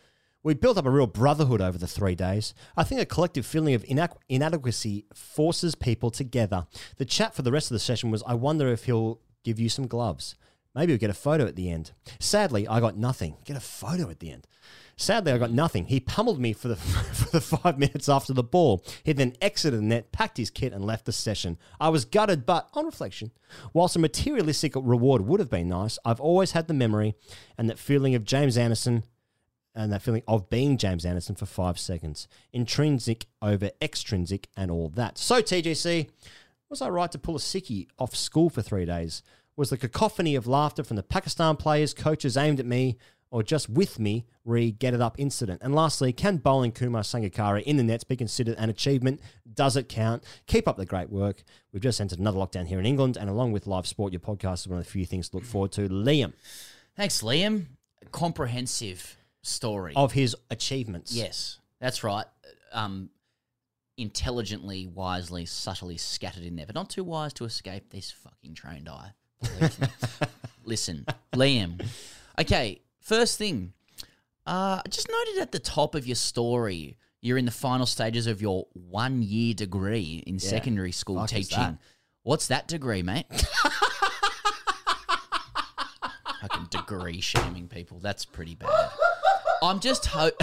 We 0.43 0.53
built 0.53 0.77
up 0.77 0.85
a 0.85 0.91
real 0.91 1.07
brotherhood 1.07 1.63
over 1.63 1.79
the 1.79 1.87
three 1.87 2.15
days. 2.15 2.53
I 2.77 2.85
think 2.85 3.01
a 3.01 3.07
collective 3.07 3.47
feeling 3.47 3.73
of 3.73 3.83
inadequacy 4.29 5.07
forces 5.15 5.75
people 5.75 6.11
together. 6.11 6.67
The 6.99 7.07
chat 7.07 7.35
for 7.35 7.41
the 7.41 7.51
rest 7.51 7.71
of 7.71 7.77
the 7.77 7.79
session 7.79 8.11
was 8.11 8.23
I 8.27 8.35
wonder 8.35 8.69
if 8.69 8.85
he'll 8.85 9.21
give 9.43 9.59
you 9.59 9.71
some 9.71 9.87
gloves. 9.87 10.35
Maybe 10.75 10.93
we'll 10.93 10.99
get 10.99 11.09
a 11.09 11.15
photo 11.15 11.47
at 11.47 11.57
the 11.57 11.71
end. 11.71 11.93
Sadly, 12.19 12.69
I 12.69 12.79
got 12.79 12.95
nothing. 12.95 13.39
Get 13.47 13.57
a 13.57 13.61
photo 13.61 14.11
at 14.11 14.21
the 14.21 14.31
end. 14.31 14.47
Sadly, 15.01 15.33
I 15.33 15.39
got 15.39 15.51
nothing. 15.51 15.87
He 15.87 15.99
pummeled 15.99 16.39
me 16.39 16.53
for 16.53 16.69
the 16.69 16.77
for 16.77 17.31
the 17.31 17.41
five 17.41 17.79
minutes 17.79 18.07
after 18.07 18.35
the 18.35 18.43
ball. 18.43 18.85
He 19.03 19.15
then 19.15 19.35
exited 19.41 19.81
the 19.81 19.85
net, 19.85 20.13
packed 20.13 20.37
his 20.37 20.51
kit, 20.51 20.75
and 20.75 20.85
left 20.85 21.07
the 21.07 21.13
session. 21.13 21.57
I 21.81 21.89
was 21.89 22.05
gutted, 22.05 22.45
but 22.45 22.69
on 22.75 22.85
reflection, 22.85 23.31
whilst 23.73 23.97
a 23.97 23.99
materialistic 23.99 24.75
reward 24.77 25.23
would 25.23 25.41
have 25.41 25.49
been 25.49 25.71
nice, 25.71 25.99
I've 26.05 26.21
always 26.21 26.53
had 26.53 26.69
the 26.69 26.75
memory 26.75 27.15
and 27.57 27.71
that 27.71 27.79
feeling 27.79 28.15
of 28.15 28.25
James 28.25 28.59
Anderson 28.59 29.05
and 29.75 29.91
that 29.91 30.03
feeling 30.03 30.23
of 30.29 30.51
being 30.51 30.77
James 30.77 31.07
Anderson 31.07 31.35
for 31.35 31.47
five 31.47 31.79
seconds. 31.79 32.29
Intrinsic 32.53 33.25
over 33.41 33.71
extrinsic 33.81 34.49
and 34.55 34.71
all 34.71 34.91
that. 34.91 35.17
So, 35.17 35.41
TGC, 35.41 36.11
was 36.69 36.83
I 36.83 36.91
right 36.91 37.11
to 37.11 37.19
pull 37.19 37.37
a 37.37 37.41
sickie 37.41 37.89
off 37.99 38.15
school 38.15 38.51
for 38.51 38.61
three 38.61 38.85
days? 38.85 39.23
Was 39.57 39.71
the 39.71 39.79
cacophony 39.79 40.35
of 40.35 40.47
laughter 40.47 40.85
from 40.85 40.97
the 40.97 41.03
Pakistan 41.03 41.57
players, 41.57 41.95
coaches 41.95 42.37
aimed 42.37 42.61
at 42.61 42.67
me, 42.67 42.99
or 43.31 43.43
just 43.43 43.69
with 43.69 43.99
me 43.99 44.27
re 44.45 44.71
get 44.71 44.95
it 44.95 45.01
up 45.01 45.19
incident? 45.19 45.61
And 45.63 45.75
lastly, 45.75 46.13
can 46.13 46.39
bowling 46.39 46.73
Kumar 46.73 47.03
Sangakkara 47.03 47.63
in 47.63 47.77
the 47.77 47.83
nets 47.83 48.05
be 48.05 48.17
considered 48.17 48.57
an 48.59 48.71
achievement? 48.71 49.21
Does 49.53 49.77
it 49.77 49.89
count? 49.89 50.25
Keep 50.47 50.69
up 50.69 50.77
the 50.77 50.87
great 50.87 51.11
work. 51.11 51.43
We've 51.73 51.83
just 51.83 52.01
entered 52.01 52.19
another 52.19 52.39
lockdown 52.39 52.67
here 52.67 52.79
in 52.79 52.87
England, 52.87 53.17
and 53.17 53.29
along 53.31 53.53
with 53.53 53.67
live 53.67 53.87
sport, 53.87 54.13
your 54.13 54.21
podcast 54.21 54.61
is 54.61 54.69
one 54.69 54.79
of 54.79 54.85
the 54.85 54.91
few 54.91 55.07
things 55.07 55.29
to 55.31 55.37
look 55.37 55.45
forward 55.45 55.73
to. 55.73 55.89
Liam, 55.89 56.33
Thanks, 56.97 57.23
Liam. 57.23 57.67
Comprehensive 58.13 59.17
story 59.43 59.93
of 59.97 60.13
his 60.13 60.37
achievements. 60.51 61.13
Yes, 61.15 61.59
that's 61.81 62.03
right. 62.03 62.27
Um, 62.73 63.11
intelligently, 63.97 64.87
wisely, 64.87 65.47
subtly 65.47 65.97
scattered 65.97 66.45
in 66.45 66.57
there, 66.57 66.67
but 66.67 66.75
not 66.75 66.91
too 66.91 67.05
wise 67.05 67.33
to 67.35 67.45
escape 67.45 67.91
this 67.91 68.11
fucking 68.11 68.55
trained 68.55 68.89
eye. 68.89 69.13
Listen, 70.65 71.07
Liam. 71.33 71.85
Okay, 72.39 72.81
first 73.01 73.39
thing. 73.39 73.73
Uh, 74.47 74.81
I 74.85 74.89
just 74.89 75.09
noted 75.09 75.41
at 75.43 75.53
the 75.53 75.59
top 75.59 75.95
of 75.95 76.07
your 76.07 76.17
story, 76.17 76.97
you're 77.21 77.39
in 77.39 77.45
the 77.45 77.51
final 77.51 77.87
stages 77.87 78.27
of 78.27 78.41
your 78.43 78.67
one 78.73 79.23
year 79.23 79.53
degree 79.55 80.23
in 80.27 80.35
Yeah. 80.35 80.41
secondary 80.41 80.93
school 80.93 81.19
Fuck 81.21 81.29
teaching. 81.31 81.59
that? 81.59 81.79
What's 82.23 82.49
that 82.49 82.67
degree, 82.69 83.03
mate? 83.03 83.27
Fucking 86.41 86.67
degree 86.71 87.21
shaming 87.21 87.69
people. 87.69 87.99
That's 88.01 88.25
pretty 88.25 88.55
bad. 88.55 88.91
I'm 89.63 89.79
just 89.81 90.07
hope. 90.07 90.35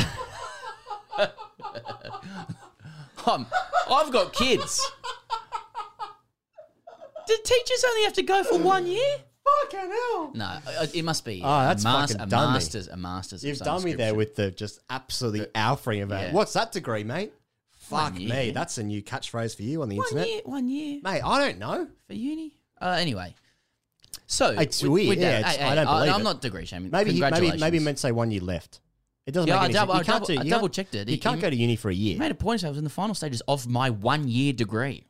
I'm, 3.25 3.45
I've 3.91 4.11
got 4.11 4.31
kids. 4.33 4.79
Do 7.27 7.37
teachers 7.43 7.83
only 7.89 8.03
have 8.03 8.13
to 8.13 8.21
go 8.23 8.43
for 8.43 8.57
one 8.59 8.85
year? 8.87 9.17
Fucking 9.71 9.89
hell. 9.91 10.31
No, 10.33 10.45
uh, 10.45 10.87
it 10.93 11.03
must 11.03 11.25
be. 11.25 11.41
Oh, 11.43 11.59
that's 11.61 11.83
a, 11.83 11.87
mas- 11.87 12.11
fucking 12.11 12.21
a 12.21 12.25
done 12.27 12.49
me. 12.49 12.53
masters. 12.53 12.87
A 12.87 12.97
masters. 12.97 13.43
of 13.43 13.47
You've 13.47 13.57
some 13.57 13.65
done 13.65 13.83
me 13.83 13.93
there 13.93 14.13
description. 14.13 14.17
with 14.17 14.35
the 14.35 14.51
just 14.51 14.79
absolutely 14.89 15.45
alphaing 15.47 16.03
about 16.03 16.21
Yeah. 16.23 16.33
What's 16.33 16.53
that 16.53 16.71
degree, 16.71 17.03
mate? 17.03 17.33
One 17.89 18.11
Fuck 18.13 18.19
year. 18.19 18.29
me. 18.29 18.51
That's 18.51 18.77
a 18.77 18.83
new 18.83 19.01
catchphrase 19.01 19.55
for 19.55 19.63
you 19.63 19.81
on 19.81 19.89
the 19.89 19.95
one 19.97 20.05
internet. 20.07 20.27
year. 20.27 20.41
One 20.45 20.67
year 20.67 20.99
Mate, 21.03 21.21
I 21.23 21.39
don't 21.47 21.57
know. 21.59 21.87
for 22.07 22.13
uni. 22.13 22.53
Uh, 22.81 22.97
anyway, 22.99 23.33
so 24.25 24.49
It's 24.49 24.81
with- 24.83 24.91
weird. 24.91 25.09
with 25.09 25.19
yeah, 25.19 25.39
it's- 25.39 25.55
hey, 25.55 25.63
I 25.63 25.75
don't 25.75 25.87
hey, 25.87 25.93
believe 25.93 26.13
I'm 26.13 26.21
it. 26.21 26.23
not 26.25 26.41
degree 26.41 26.65
shaming. 26.65 26.91
Maybe 26.91 27.11
he, 27.11 27.19
maybe 27.19 27.31
Congratulations. 27.31 27.61
maybe 27.61 27.77
he 27.79 27.83
meant 27.85 27.97
to 27.97 28.01
say 28.01 28.11
one 28.11 28.29
year 28.31 28.41
left. 28.41 28.81
It 29.25 29.31
doesn't 29.31 29.47
Yeah, 29.47 29.55
make 29.55 29.61
I 29.61 29.65
any 29.65 29.73
double- 29.73 29.93
sense. 29.95 30.07
You 30.07 30.13
I 30.13 30.13
can't 30.17 30.23
double- 30.23 30.27
do. 30.35 30.39
I 30.39 30.43
You 30.43 30.49
double 30.49 30.61
can't- 30.67 30.73
checked 30.73 30.95
it. 30.95 31.07
You 31.07 31.13
He- 31.15 31.17
can't 31.19 31.35
he 31.37 31.41
go 31.41 31.49
to 31.49 31.55
uni 31.55 31.75
for 31.75 31.89
a 31.89 31.93
year. 31.93 32.13
He 32.13 32.19
made 32.19 32.31
a 32.31 32.35
point. 32.35 32.63
I 32.63 32.69
was 32.69 32.77
in 32.77 32.83
the 32.83 32.89
final 32.89 33.15
stages 33.15 33.41
of 33.47 33.67
my 33.67 33.89
one 33.89 34.27
year 34.27 34.53
degree 34.53 35.05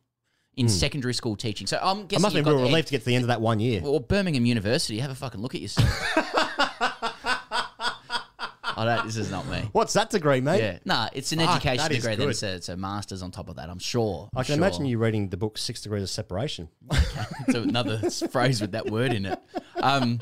in 0.58 0.68
secondary 0.68 1.14
school 1.14 1.36
teaching. 1.36 1.68
So 1.68 1.80
I'm 1.82 1.98
Hmm. 2.02 2.16
I 2.16 2.20
must 2.20 2.34
be 2.34 2.40
you've 2.40 2.46
got 2.46 2.56
real 2.56 2.68
to 2.70 2.92
get 2.92 3.00
to 3.00 3.06
the 3.06 3.16
end 3.16 3.24
of 3.24 3.28
that 3.28 3.40
one 3.42 3.60
year. 3.60 3.82
Well, 3.82 4.00
Birmingham 4.00 4.46
University, 4.46 5.00
have 5.00 5.12
a 5.12 5.16
fucking 5.16 5.40
look 5.42 5.56
at 5.56 5.62
yourself. 5.62 5.88
I 8.80 8.86
don't. 8.86 9.06
This 9.08 9.18
is 9.18 9.32
not 9.32 9.48
me. 9.48 9.68
What's 9.72 9.94
that 9.94 10.12
degree, 10.12 10.40
mate? 10.40 10.60
Yeah, 10.62 10.78
nah, 10.86 11.10
it's 11.12 11.32
an 11.32 11.40
Fuck, 11.40 11.50
education 11.66 11.78
that 11.78 11.92
is 11.92 11.98
degree. 11.98 12.16
Then 12.16 12.26
good. 12.28 12.30
it's 12.30 12.44
a, 12.44 12.56
it's 12.56 12.70
a 12.70 12.78
master's 12.78 13.24
on 13.24 13.32
top 13.32 13.50
of 13.50 13.56
that. 13.56 13.70
I'm 13.72 13.80
sure. 13.80 14.30
I 14.36 14.40
I'm 14.40 14.46
can 14.46 14.56
sure. 14.56 14.64
imagine 14.64 14.86
you 14.86 15.00
reading 15.00 15.30
the 15.30 15.38
book 15.38 15.58
Six 15.58 15.82
Degrees 15.82 16.04
of 16.04 16.10
Separation. 16.12 16.70
it's 16.92 17.56
another 17.56 17.98
phrase 18.32 18.62
with 18.62 18.74
that 18.74 18.86
word 18.88 19.14
in 19.14 19.26
it. 19.26 19.40
Um, 19.82 20.20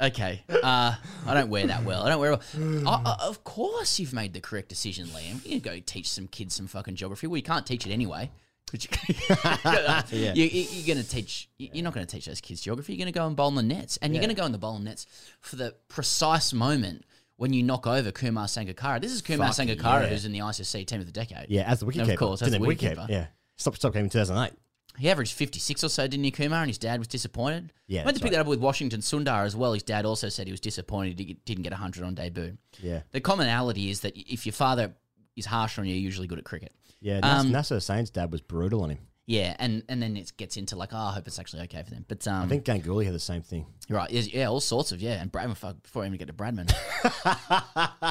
okay, 0.00 0.44
uh, 0.62 0.94
I 1.26 1.34
don't 1.34 1.50
wear 1.50 1.66
that 1.66 1.82
well. 1.84 2.04
I 2.04 2.10
don't 2.10 2.20
wear. 2.20 2.30
Well. 2.30 2.88
I, 2.88 3.16
I, 3.18 3.26
of 3.26 3.42
course, 3.42 3.98
you've 3.98 4.12
made 4.12 4.32
the 4.32 4.40
correct 4.40 4.68
decision, 4.68 5.08
Liam. 5.08 5.44
You 5.44 5.58
go 5.58 5.80
teach 5.84 6.08
some 6.08 6.28
kids 6.28 6.54
some 6.54 6.68
fucking 6.68 6.94
geography. 6.94 7.26
Well, 7.26 7.38
you 7.38 7.42
can't 7.42 7.66
teach 7.66 7.86
it 7.86 7.92
anyway. 7.92 8.30
You- 8.72 10.16
Yeah. 10.18 10.34
you, 10.34 10.44
you're 10.44 10.86
going 10.94 11.04
to 11.04 11.08
teach. 11.08 11.48
you- 11.58 11.68
You're 11.72 11.84
not 11.84 11.94
going 11.94 12.06
to 12.06 12.12
teach 12.16 12.26
those 12.26 12.40
kids 12.40 12.60
geography. 12.60 12.92
You're 12.94 13.04
going 13.04 13.12
to 13.12 13.18
go 13.18 13.26
and 13.26 13.36
bowl 13.36 13.48
in 13.48 13.54
the 13.56 13.62
nets, 13.62 13.98
and 14.02 14.12
you're 14.14 14.20
going 14.22 14.34
to 14.34 14.40
go 14.40 14.46
in 14.46 14.52
the 14.52 14.58
bowling 14.58 14.84
nets 14.84 15.06
for 15.40 15.56
the 15.56 15.74
precise 15.88 16.52
moment. 16.52 17.04
When 17.36 17.54
you 17.54 17.62
knock 17.62 17.86
over 17.86 18.12
Kumar 18.12 18.46
Sangakkara, 18.48 19.00
this 19.00 19.12
is 19.12 19.22
Kumar 19.22 19.50
Fuck 19.50 19.66
Sangakkara 19.66 20.02
yeah. 20.02 20.06
who's 20.08 20.26
in 20.26 20.32
the 20.32 20.40
ICC 20.40 20.86
team 20.86 21.00
of 21.00 21.06
the 21.06 21.12
decade. 21.12 21.46
Yeah, 21.48 21.62
as 21.62 21.80
the 21.80 21.86
wicketkeeper. 21.86 22.12
Of 22.12 22.18
course, 22.18 22.42
as 22.42 22.50
the 22.50 22.58
he? 22.58 22.64
wicketkeeper. 22.64 23.08
Yeah. 23.08 23.26
Stop, 23.56 23.76
stop 23.76 23.94
came 23.94 24.04
in 24.04 24.10
2008. 24.10 24.52
He 24.98 25.08
averaged 25.08 25.32
56 25.32 25.84
or 25.84 25.88
so, 25.88 26.06
didn't 26.06 26.24
he, 26.24 26.32
Kumar? 26.32 26.60
And 26.60 26.68
his 26.68 26.76
dad 26.76 26.98
was 26.98 27.08
disappointed. 27.08 27.72
Yeah, 27.86 28.02
I 28.02 28.04
went 28.04 28.18
to 28.18 28.22
pick 28.22 28.32
that 28.32 28.40
up 28.40 28.46
with 28.46 28.60
Washington 28.60 29.00
Sundar 29.00 29.46
as 29.46 29.56
well. 29.56 29.72
His 29.72 29.82
dad 29.82 30.04
also 30.04 30.28
said 30.28 30.48
he 30.48 30.52
was 30.52 30.60
disappointed 30.60 31.18
he 31.18 31.38
didn't 31.46 31.62
get 31.62 31.72
100 31.72 32.04
on 32.04 32.14
debut. 32.14 32.58
Yeah. 32.82 33.02
The 33.12 33.20
commonality 33.22 33.88
is 33.88 34.00
that 34.00 34.12
if 34.16 34.44
your 34.44 34.52
father 34.52 34.92
is 35.34 35.46
harsh 35.46 35.78
on 35.78 35.86
you, 35.86 35.94
you're 35.94 36.02
usually 36.02 36.26
good 36.26 36.38
at 36.38 36.44
cricket. 36.44 36.74
Yeah, 37.00 37.20
Nas- 37.20 37.40
Um, 37.46 37.52
Nasser 37.52 37.74
Hussain's 37.76 38.10
dad 38.10 38.30
was 38.32 38.40
brutal 38.40 38.82
on 38.82 38.90
him. 38.90 38.98
Yeah, 39.26 39.54
and, 39.60 39.84
and 39.88 40.02
then 40.02 40.16
it 40.16 40.32
gets 40.36 40.56
into 40.56 40.74
like, 40.76 40.92
oh, 40.92 40.96
I 40.98 41.12
hope 41.12 41.28
it's 41.28 41.38
actually 41.38 41.62
okay 41.62 41.82
for 41.84 41.90
them. 41.90 42.04
But 42.08 42.26
um, 42.26 42.42
I 42.42 42.48
think 42.48 42.64
Ganguly 42.64 43.04
had 43.04 43.14
the 43.14 43.20
same 43.20 43.42
thing. 43.42 43.64
right. 43.88 44.10
Yeah, 44.10 44.22
yeah, 44.22 44.46
all 44.46 44.60
sorts 44.60 44.90
of, 44.92 45.00
yeah. 45.00 45.20
And 45.22 45.30
Bradman, 45.30 45.56
fuck, 45.56 45.80
before 45.82 46.02
I 46.02 46.06
even 46.06 46.18
get 46.18 46.26
to 46.28 46.32
Bradman. 46.34 46.70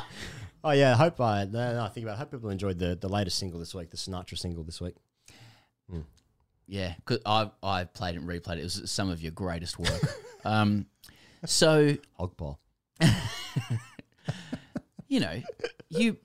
Oh 0.61 0.71
yeah, 0.71 0.91
I 0.91 0.97
hope 0.97 1.21
I. 1.21 1.45
No, 1.45 1.73
no, 1.73 1.83
I 1.85 1.87
think 1.87 2.03
about. 2.05 2.13
It. 2.13 2.15
I 2.15 2.19
hope 2.19 2.31
people 2.31 2.49
enjoyed 2.49 2.79
the 2.79 2.93
the 2.99 3.07
latest 3.07 3.39
single 3.39 3.61
this 3.61 3.73
week, 3.73 3.91
the 3.91 3.95
Sinatra 3.95 4.37
single 4.37 4.65
this 4.65 4.81
week. 4.81 4.95
Yeah, 6.67 6.95
'cause 7.05 7.19
I 7.25 7.49
I 7.63 7.85
played 7.85 8.15
it 8.15 8.17
and 8.19 8.27
replayed 8.27 8.57
it. 8.57 8.59
It 8.59 8.63
was 8.63 8.91
some 8.91 9.09
of 9.09 9.21
your 9.21 9.31
greatest 9.31 9.79
work. 9.79 10.01
um, 10.43 10.85
so 11.45 11.95
Hogball. 12.19 12.57
you 15.07 15.21
know, 15.21 15.41
you 15.87 16.17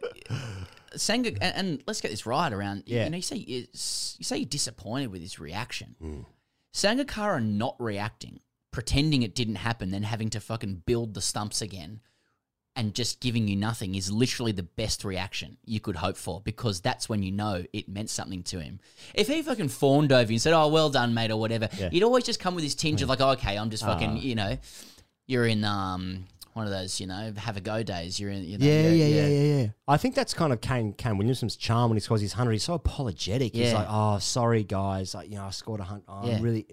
Sanga, 0.97 1.31
and, 1.43 1.57
and 1.69 1.83
let's 1.87 2.01
get 2.01 2.11
this 2.11 2.27
right 2.27 2.53
around. 2.53 2.85
Yeah. 2.87 3.05
You 3.05 3.11
know, 3.11 3.17
you 3.17 3.23
say 3.23 3.37
you, 3.37 3.67
say 3.73 4.39
you're 4.39 4.47
disappointed 4.47 5.09
with 5.11 5.21
his 5.23 5.39
reaction. 5.39 5.97
Mm. 6.03 6.25
Sangakkara 6.73 7.45
not 7.45 7.77
reacting, 7.79 8.41
pretending 8.71 9.23
it 9.23 9.35
didn't 9.35 9.57
happen, 9.57 9.91
then 9.91 10.03
having 10.03 10.31
to 10.31 10.41
fucking 10.41 10.83
build 10.87 11.15
the 11.15 11.21
stumps 11.21 11.63
again. 11.63 12.01
And 12.77 12.93
just 12.93 13.21
giving 13.21 13.47
you 13.47 13.55
nothing 13.55 13.95
is 13.95 14.11
literally 14.11 14.51
the 14.51 14.65
best 14.65 15.05
reaction 15.05 15.59
you 15.65 15.79
could 15.79 15.95
hope 15.95 16.17
for 16.17 16.41
because 16.41 16.81
that's 16.81 17.09
when 17.09 17.23
you 17.23 17.31
know 17.31 17.65
it 17.73 17.89
meant 17.89 18.11
something 18.11 18.43
to 18.45 18.59
him. 18.59 18.81
If 19.15 19.29
he 19.29 19.43
fucking 19.43 19.69
fawned 19.69 20.11
over 20.11 20.33
you 20.33 20.35
and 20.35 20.43
said, 20.43 20.53
"Oh, 20.55 20.67
well 20.67 20.91
done, 20.91 21.15
mate," 21.15 21.31
or 21.31 21.37
whatever, 21.39 21.69
Yeah. 21.79 21.91
he'd 21.91 22.03
always 22.03 22.25
just 22.25 22.41
come 22.41 22.57
with 22.57 22.65
this 22.65 22.75
tinge 22.75 23.01
of 23.01 23.09
like, 23.09 23.21
oh, 23.21 23.31
"Okay, 23.31 23.57
I'm 23.57 23.71
just 23.71 23.85
fucking," 23.85 24.11
Ah. 24.19 24.21
you 24.21 24.35
know, 24.35 24.59
you're 25.29 25.47
in 25.47 25.63
um 25.65 26.25
one 26.55 26.67
of 26.67 26.73
those, 26.73 27.01
you 27.01 27.07
know, 27.07 27.33
have 27.37 27.57
a 27.57 27.61
go 27.61 27.83
days. 27.83 28.19
You're 28.19 28.31
in, 28.31 28.43
you 28.45 28.59
know, 28.59 28.65
Yeah, 28.67 28.89
yeah, 28.89 29.07
yeah, 29.07 29.27
yeah, 29.27 29.57
yeah. 29.63 29.67
I 29.87 29.97
think 29.97 30.15
that's 30.15 30.33
kind 30.35 30.53
of 30.53 30.61
Kane, 30.61 30.93
Kane 30.95 31.19
Williamson's 31.19 31.57
charm 31.57 31.91
when 31.91 31.97
he 31.97 32.01
scores 32.01 32.21
his 32.21 32.33
hundred. 32.33 32.53
He's 32.53 32.65
so 32.65 32.75
apologetic. 32.75 33.55
He's 33.55 33.73
like, 33.73 33.87
"Oh, 33.89 34.19
sorry, 34.19 34.65
guys. 34.65 35.15
Like, 35.15 35.29
you 35.31 35.37
know, 35.37 35.45
I 35.45 35.51
scored 35.51 35.81
a 35.81 35.85
hundred. 35.85 36.05
Oh. 36.09 36.31
I'm 36.31 36.43
really." 36.43 36.67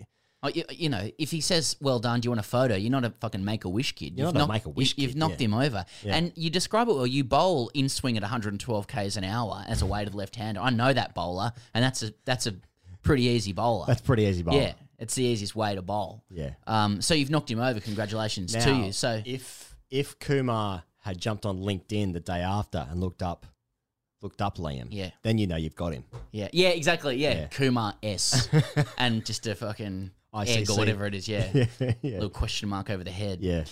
Oh, 0.44 0.48
you, 0.48 0.64
you 0.72 0.90
know, 0.90 1.08
if 1.20 1.30
he 1.30 1.40
says, 1.40 1.76
"Well 1.82 2.00
done," 2.00 2.20
do 2.20 2.26
you 2.26 2.32
want 2.32 2.40
a 2.40 2.44
photo? 2.44 2.74
You're 2.76 2.90
not 2.92 3.06
a 3.06 3.12
fucking 3.22 3.46
make 3.46 3.64
a 3.64 3.70
wish 3.70 3.94
kid. 3.94 4.18
You're 4.18 4.26
You've 4.28 4.34
not 4.34 4.40
a 4.46 4.48
knocked- 4.48 4.54
Make-A-Wish 4.66 4.98
you- 4.98 5.04
You've 5.08 5.16
knocked 5.16 5.40
yeah. 5.40 5.46
him 5.46 5.54
over, 5.54 5.86
Yeah. 6.04 6.16
and 6.16 6.32
you 6.36 6.50
describe 6.50 6.88
it 6.90 6.96
well. 6.96 7.06
You 7.06 7.24
bowl 7.24 7.70
in 7.76 7.90
swing 7.90 8.18
at 8.18 8.24
112 8.24 8.88
k's 8.88 9.18
an 9.18 9.24
hour 9.24 9.64
as 9.68 9.84
a 9.84 9.86
weighted 9.86 10.16
left 10.16 10.36
hander. 10.36 10.60
I 10.62 10.72
know 10.72 10.92
that 10.94 11.14
bowler, 11.14 11.54
and 11.76 11.84
that's 11.84 12.02
a 12.02 12.12
that's 12.26 12.48
a 12.48 12.56
pretty 13.04 13.24
easy 13.26 13.54
bowler. 13.54 13.86
That's 13.86 14.02
pretty 14.02 14.24
easy 14.24 14.42
bowler. 14.42 14.62
Yeah, 14.62 14.74
it's 14.98 15.14
the 15.14 15.24
easiest 15.24 15.56
way 15.56 15.76
to 15.76 15.84
bowl. 15.84 16.24
Yeah. 16.32 16.52
Um. 16.66 17.02
So 17.04 17.14
you've 17.14 17.30
knocked 17.30 17.52
him 17.52 17.60
over. 17.60 17.80
Congratulations 17.80 18.54
to 18.54 18.74
you. 18.76 18.92
So 18.94 19.22
if 19.24 19.71
if 19.92 20.18
Kumar 20.20 20.84
had 21.00 21.20
jumped 21.20 21.46
on 21.46 21.60
LinkedIn 21.60 22.14
the 22.14 22.20
day 22.20 22.40
after 22.42 22.88
and 22.90 23.00
looked 23.00 23.22
up 23.22 23.46
looked 24.22 24.42
up 24.42 24.58
Liam, 24.58 24.88
Yeah. 24.92 25.10
then 25.24 25.38
you 25.40 25.48
know 25.48 25.56
you've 25.56 25.76
got 25.76 25.94
him. 25.94 26.04
yeah, 26.32 26.48
yeah, 26.54 26.70
exactly. 26.70 27.18
Yeah, 27.18 27.34
Yeah. 27.34 27.48
Kumar 27.48 27.96
S, 28.04 28.48
and 28.98 29.26
just 29.26 29.48
a 29.48 29.56
fucking 29.56 30.12
egg 30.46 30.70
or 30.70 30.78
whatever 30.78 31.06
it 31.08 31.16
is. 31.16 31.28
Yeah, 31.28 31.50
Yeah, 31.54 31.66
yeah. 31.80 32.14
little 32.14 32.30
question 32.30 32.70
mark 32.70 32.90
over 32.92 33.04
the 33.04 33.12
head. 33.12 33.40
Yeah. 33.42 33.66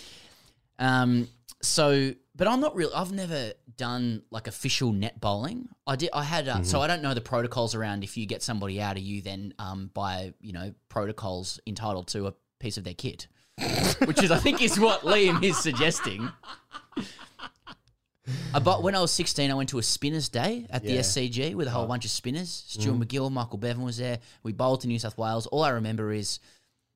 Um. 0.78 1.28
So, 1.62 2.14
but 2.34 2.48
I'm 2.48 2.60
not 2.60 2.74
real. 2.74 2.90
I've 2.94 3.12
never 3.12 3.52
done 3.76 4.22
like 4.30 4.46
official 4.46 4.92
net 4.92 5.20
bowling. 5.20 5.68
I 5.86 5.96
did. 5.96 6.10
I 6.12 6.24
had. 6.24 6.48
Uh, 6.48 6.54
Mm-hmm. 6.54 6.64
So 6.64 6.80
I 6.80 6.86
don't 6.86 7.02
know 7.02 7.14
the 7.14 7.20
protocols 7.20 7.74
around. 7.74 8.02
If 8.02 8.16
you 8.16 8.26
get 8.26 8.42
somebody 8.42 8.80
out 8.80 8.96
of 8.96 9.02
you, 9.02 9.22
then 9.22 9.54
um, 9.58 9.90
by 9.94 10.32
you 10.40 10.52
know 10.52 10.74
protocols 10.88 11.60
entitled 11.66 12.08
to 12.08 12.26
a 12.28 12.34
piece 12.58 12.76
of 12.76 12.84
their 12.84 12.94
kit, 12.94 13.28
which 14.06 14.22
is 14.22 14.30
I 14.30 14.38
think 14.38 14.62
is 14.62 14.78
what 14.78 15.02
Liam 15.02 15.42
is 15.42 15.58
suggesting. 15.58 16.28
Uh, 18.54 18.60
but 18.60 18.82
when 18.82 18.94
I 18.94 19.00
was 19.00 19.10
16, 19.12 19.50
I 19.50 19.54
went 19.54 19.68
to 19.70 19.78
a 19.78 19.82
spinners 19.82 20.28
day 20.28 20.66
at 20.70 20.82
the 20.82 20.92
Yeah. 20.92 21.00
SCG 21.00 21.54
with 21.54 21.66
a 21.66 21.70
whole 21.70 21.86
bunch 21.86 22.04
of 22.04 22.10
spinners. 22.10 22.64
Stuart 22.68 22.98
MacGill, 22.98 23.30
Michael 23.30 23.58
Bevan 23.58 23.82
was 23.82 23.96
there. 23.96 24.18
We 24.42 24.52
bowled 24.52 24.82
to 24.82 24.88
New 24.88 24.98
South 24.98 25.16
Wales. 25.18 25.46
All 25.46 25.62
I 25.62 25.70
remember 25.70 26.12
is 26.12 26.38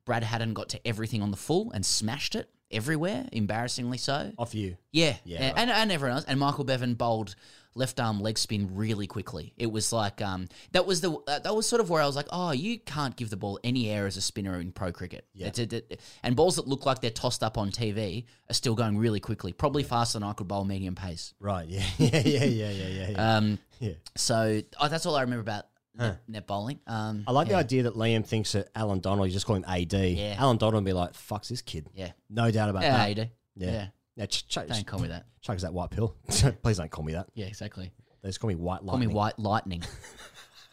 Brad 0.06 0.22
Haddin 0.22 0.52
got 0.54 0.68
to 0.70 0.86
everything 0.86 1.22
on 1.22 1.30
the 1.30 1.36
full 1.36 1.72
and 1.72 1.84
smashed 1.84 2.34
it 2.36 2.50
everywhere, 2.70 3.26
embarrassingly 3.32 3.98
so. 3.98 4.32
Off 4.38 4.54
you. 4.54 4.76
Yeah, 4.92 5.16
Yeah, 5.24 5.40
yeah, 5.40 5.46
right. 5.48 5.54
and 5.58 5.70
and 5.70 5.90
everyone 5.92 6.16
else. 6.18 6.24
And 6.28 6.38
Michael 6.38 6.64
Bevan 6.64 6.94
bowled 6.94 7.34
left 7.74 7.98
arm 8.00 8.20
leg 8.20 8.38
spin 8.38 8.70
really 8.74 9.06
quickly. 9.06 9.52
It 9.56 9.70
was 9.70 9.92
like 9.92 10.22
um 10.22 10.46
that 10.72 10.86
was 10.86 11.00
the 11.00 11.12
uh, 11.26 11.38
that 11.40 11.54
was 11.54 11.66
sort 11.68 11.80
of 11.80 11.90
where 11.90 12.02
I 12.02 12.06
was 12.06 12.16
like, 12.16 12.28
oh, 12.30 12.52
you 12.52 12.78
can't 12.78 13.16
give 13.16 13.30
the 13.30 13.36
ball 13.36 13.58
any 13.64 13.90
air 13.90 14.06
as 14.06 14.16
a 14.16 14.20
spinner 14.20 14.60
in 14.60 14.72
pro 14.72 14.92
cricket. 14.92 15.26
Yeah. 15.34 15.48
It- 15.48 15.72
it- 15.72 16.00
and 16.22 16.36
balls 16.36 16.56
that 16.56 16.66
look 16.68 16.86
like 16.86 17.00
they're 17.00 17.10
tossed 17.10 17.42
up 17.42 17.58
on 17.58 17.70
TV 17.70 18.24
are 18.50 18.54
still 18.54 18.74
going 18.74 18.96
really 18.98 19.20
quickly, 19.20 19.52
probably 19.52 19.82
faster 19.82 20.18
than 20.18 20.28
I 20.28 20.32
could 20.32 20.48
bowl 20.48 20.64
medium 20.64 20.94
pace. 20.94 21.34
Right. 21.40 21.68
Yeah. 21.68 21.84
Yeah. 21.98 22.18
Yeah. 22.24 22.44
Yeah. 22.44 22.70
Yeah. 22.70 22.88
Yeah. 22.88 23.08
yeah. 23.10 23.36
Um, 23.36 23.58
yeah. 23.80 23.92
so 24.16 24.60
oh, 24.80 24.88
that's 24.88 25.06
all 25.06 25.16
I 25.16 25.22
remember 25.22 25.42
about 25.42 25.64
Huh. 25.96 26.06
net, 26.08 26.18
net 26.26 26.46
bowling. 26.48 26.80
Um, 26.88 27.22
I 27.26 27.30
like 27.30 27.46
yeah. 27.46 27.52
the 27.54 27.58
idea 27.60 27.82
that 27.84 27.94
Liam 27.94 28.26
thinks 28.26 28.50
that 28.52 28.68
Allan 28.74 28.98
Donald, 28.98 29.28
you 29.28 29.32
just 29.32 29.46
call 29.46 29.54
him 29.54 29.64
AD. 29.68 29.92
Yeah. 29.92 30.34
Allan 30.38 30.56
Donald 30.56 30.82
would 30.82 30.84
be 30.88 30.92
like, 30.92 31.14
fuck's 31.14 31.48
this 31.48 31.62
kid. 31.62 31.88
Yeah. 31.94 32.10
No 32.28 32.50
doubt 32.50 32.68
about 32.68 32.82
Yeah, 32.82 32.96
that. 32.96 33.10
AD. 33.18 33.30
Yeah. 33.56 33.70
Yeah. 33.70 33.86
Yeah, 34.16 34.26
ch- 34.26 34.46
ch- 34.46 34.54
Don't 34.68 34.86
call 34.86 35.00
me 35.00 35.08
that. 35.08 35.26
Chugs 35.46 35.62
that 35.62 35.72
white 35.74 35.90
pill. 35.90 36.14
Please 36.62 36.76
don't 36.78 36.90
call 36.90 37.04
me 37.04 37.12
that. 37.14 37.26
Yeah, 37.34 37.46
exactly. 37.46 37.90
They 38.22 38.28
just 38.28 38.40
call 38.40 38.48
me 38.48 38.54
white 38.54 38.82
lightning. 38.84 38.86
Call 38.86 38.92
lightning. 38.92 39.08
me 39.08 39.14
White 39.14 39.38
Lightning. 39.38 39.82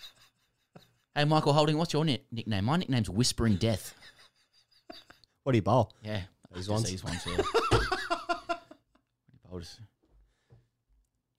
hey, 1.15 1.25
Michael 1.25 1.53
Holding, 1.53 1.77
what's 1.77 1.91
your 1.93 2.05
ni- 2.05 2.23
nickname? 2.31 2.65
My 2.65 2.77
nickname's 2.77 3.09
Whispering 3.09 3.55
Death. 3.55 3.93
What 5.43 5.53
do 5.53 5.57
you 5.57 5.61
bowl? 5.63 5.91
Yeah, 6.03 6.21
These 6.53 6.67
just 6.67 6.69
ones? 6.69 6.89
These 6.89 7.03
ones. 7.03 7.25
Yeah. 7.25 7.37
I'll 9.51 9.59
just, 9.59 9.79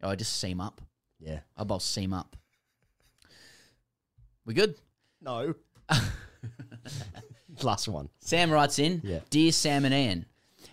oh, 0.02 0.10
I 0.10 0.16
just 0.16 0.38
seam 0.38 0.60
up. 0.60 0.80
Yeah. 1.20 1.38
I 1.56 1.64
bowl 1.64 1.78
seam 1.80 2.12
up. 2.12 2.36
We 4.44 4.54
good? 4.54 4.74
No. 5.20 5.54
Last 7.62 7.86
one. 7.88 8.08
Sam 8.18 8.50
writes 8.50 8.78
in, 8.80 9.00
Yeah. 9.04 9.20
Dear 9.30 9.52
Sam 9.52 9.84
and 9.84 9.94
Ian, 9.94 10.26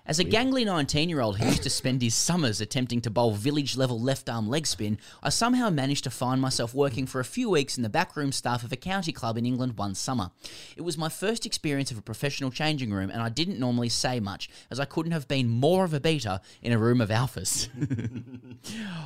as 0.10 0.18
a 0.18 0.26
gangly 0.26 0.66
19 0.66 1.08
year 1.08 1.22
old 1.22 1.38
who 1.38 1.46
used 1.46 1.62
to 1.62 1.70
spend 1.70 2.02
his 2.02 2.16
summers 2.16 2.60
attempting 2.60 3.00
to 3.00 3.12
bowl 3.12 3.32
village 3.36 3.78
level 3.78 4.02
left 4.02 4.28
arm 4.28 4.50
leg 4.50 4.66
spin, 4.66 4.98
I 5.22 5.30
somehow 5.30 5.70
managed 5.70 6.04
to 6.06 6.10
find 6.10 6.42
myself 6.42 6.74
working 6.74 7.06
for 7.06 7.20
a 7.20 7.24
few 7.24 7.48
weeks 7.48 7.78
in 7.78 7.84
the 7.84 7.90
backroom 7.90 8.32
staff 8.32 8.64
of 8.64 8.72
a 8.72 8.76
county 8.76 9.12
club 9.12 9.38
in 9.38 9.46
England 9.46 9.78
one 9.78 9.94
summer. 9.94 10.32
It 10.76 10.82
was 10.82 10.98
my 10.98 11.10
first 11.10 11.46
experience 11.46 11.92
of 11.92 12.00
a 12.00 12.02
professional 12.02 12.50
changing 12.50 12.92
room, 12.92 13.12
and 13.12 13.22
I 13.22 13.30
didn't 13.30 13.60
normally 13.60 13.90
say 13.90 14.20
much, 14.20 14.50
as 14.72 14.80
I 14.80 14.86
couldn't 14.86 15.12
have 15.12 15.28
been 15.28 15.48
more 15.48 15.86
of 15.86 15.94
a 15.94 16.00
beta 16.00 16.42
in 16.64 16.72
a 16.72 16.80
room 16.80 17.02
of 17.02 17.10
alphas. 17.10 17.70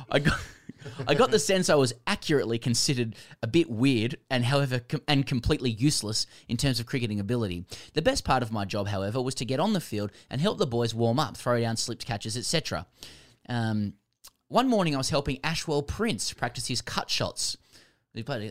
I 0.10 0.20
got. 0.20 0.38
I 1.06 1.14
got 1.14 1.30
the 1.30 1.38
sense 1.38 1.68
I 1.68 1.74
was 1.74 1.92
accurately 2.06 2.58
considered 2.58 3.16
a 3.42 3.46
bit 3.46 3.70
weird 3.70 4.16
and 4.30 4.44
however 4.44 4.80
com- 4.80 5.02
and 5.08 5.26
completely 5.26 5.70
useless 5.70 6.26
in 6.48 6.56
terms 6.56 6.80
of 6.80 6.86
cricketing 6.86 7.20
ability. 7.20 7.64
The 7.94 8.02
best 8.02 8.24
part 8.24 8.42
of 8.42 8.52
my 8.52 8.64
job, 8.64 8.88
however, 8.88 9.20
was 9.20 9.34
to 9.36 9.44
get 9.44 9.60
on 9.60 9.72
the 9.72 9.80
field 9.80 10.12
and 10.30 10.40
help 10.40 10.58
the 10.58 10.66
boys 10.66 10.94
warm 10.94 11.18
up, 11.18 11.36
throw 11.36 11.60
down 11.60 11.76
slipped 11.76 12.06
catches, 12.06 12.36
etc. 12.36 12.86
Um, 13.48 13.94
one 14.48 14.68
morning 14.68 14.94
I 14.94 14.98
was 14.98 15.10
helping 15.10 15.38
Ashwell 15.42 15.82
Prince 15.82 16.32
practice 16.32 16.66
his 16.66 16.80
cut 16.82 17.10
shots. 17.10 17.56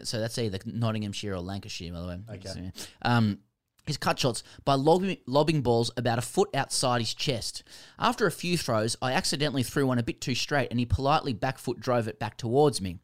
So 0.03 0.19
that's 0.19 0.37
either 0.37 0.59
Nottinghamshire 0.65 1.33
or 1.33 1.39
Lancashire, 1.39 1.93
by 1.93 2.01
the 2.01 2.07
way. 2.07 2.19
Okay. 2.31 2.71
Um, 3.03 3.39
his 3.85 3.97
cut 3.97 4.19
shots 4.19 4.43
by 4.65 4.73
lobbing, 4.75 5.17
lobbing 5.25 5.61
balls 5.61 5.91
about 5.97 6.19
a 6.19 6.21
foot 6.21 6.49
outside 6.53 7.01
his 7.01 7.13
chest. 7.13 7.63
After 7.99 8.25
a 8.25 8.31
few 8.31 8.57
throws, 8.57 8.95
I 9.01 9.13
accidentally 9.13 9.63
threw 9.63 9.87
one 9.87 9.99
a 9.99 10.03
bit 10.03 10.21
too 10.21 10.35
straight 10.35 10.69
and 10.71 10.79
he 10.79 10.85
politely 10.85 11.33
back 11.33 11.57
foot 11.57 11.79
drove 11.79 12.07
it 12.07 12.19
back 12.19 12.37
towards 12.37 12.81
me. 12.81 12.99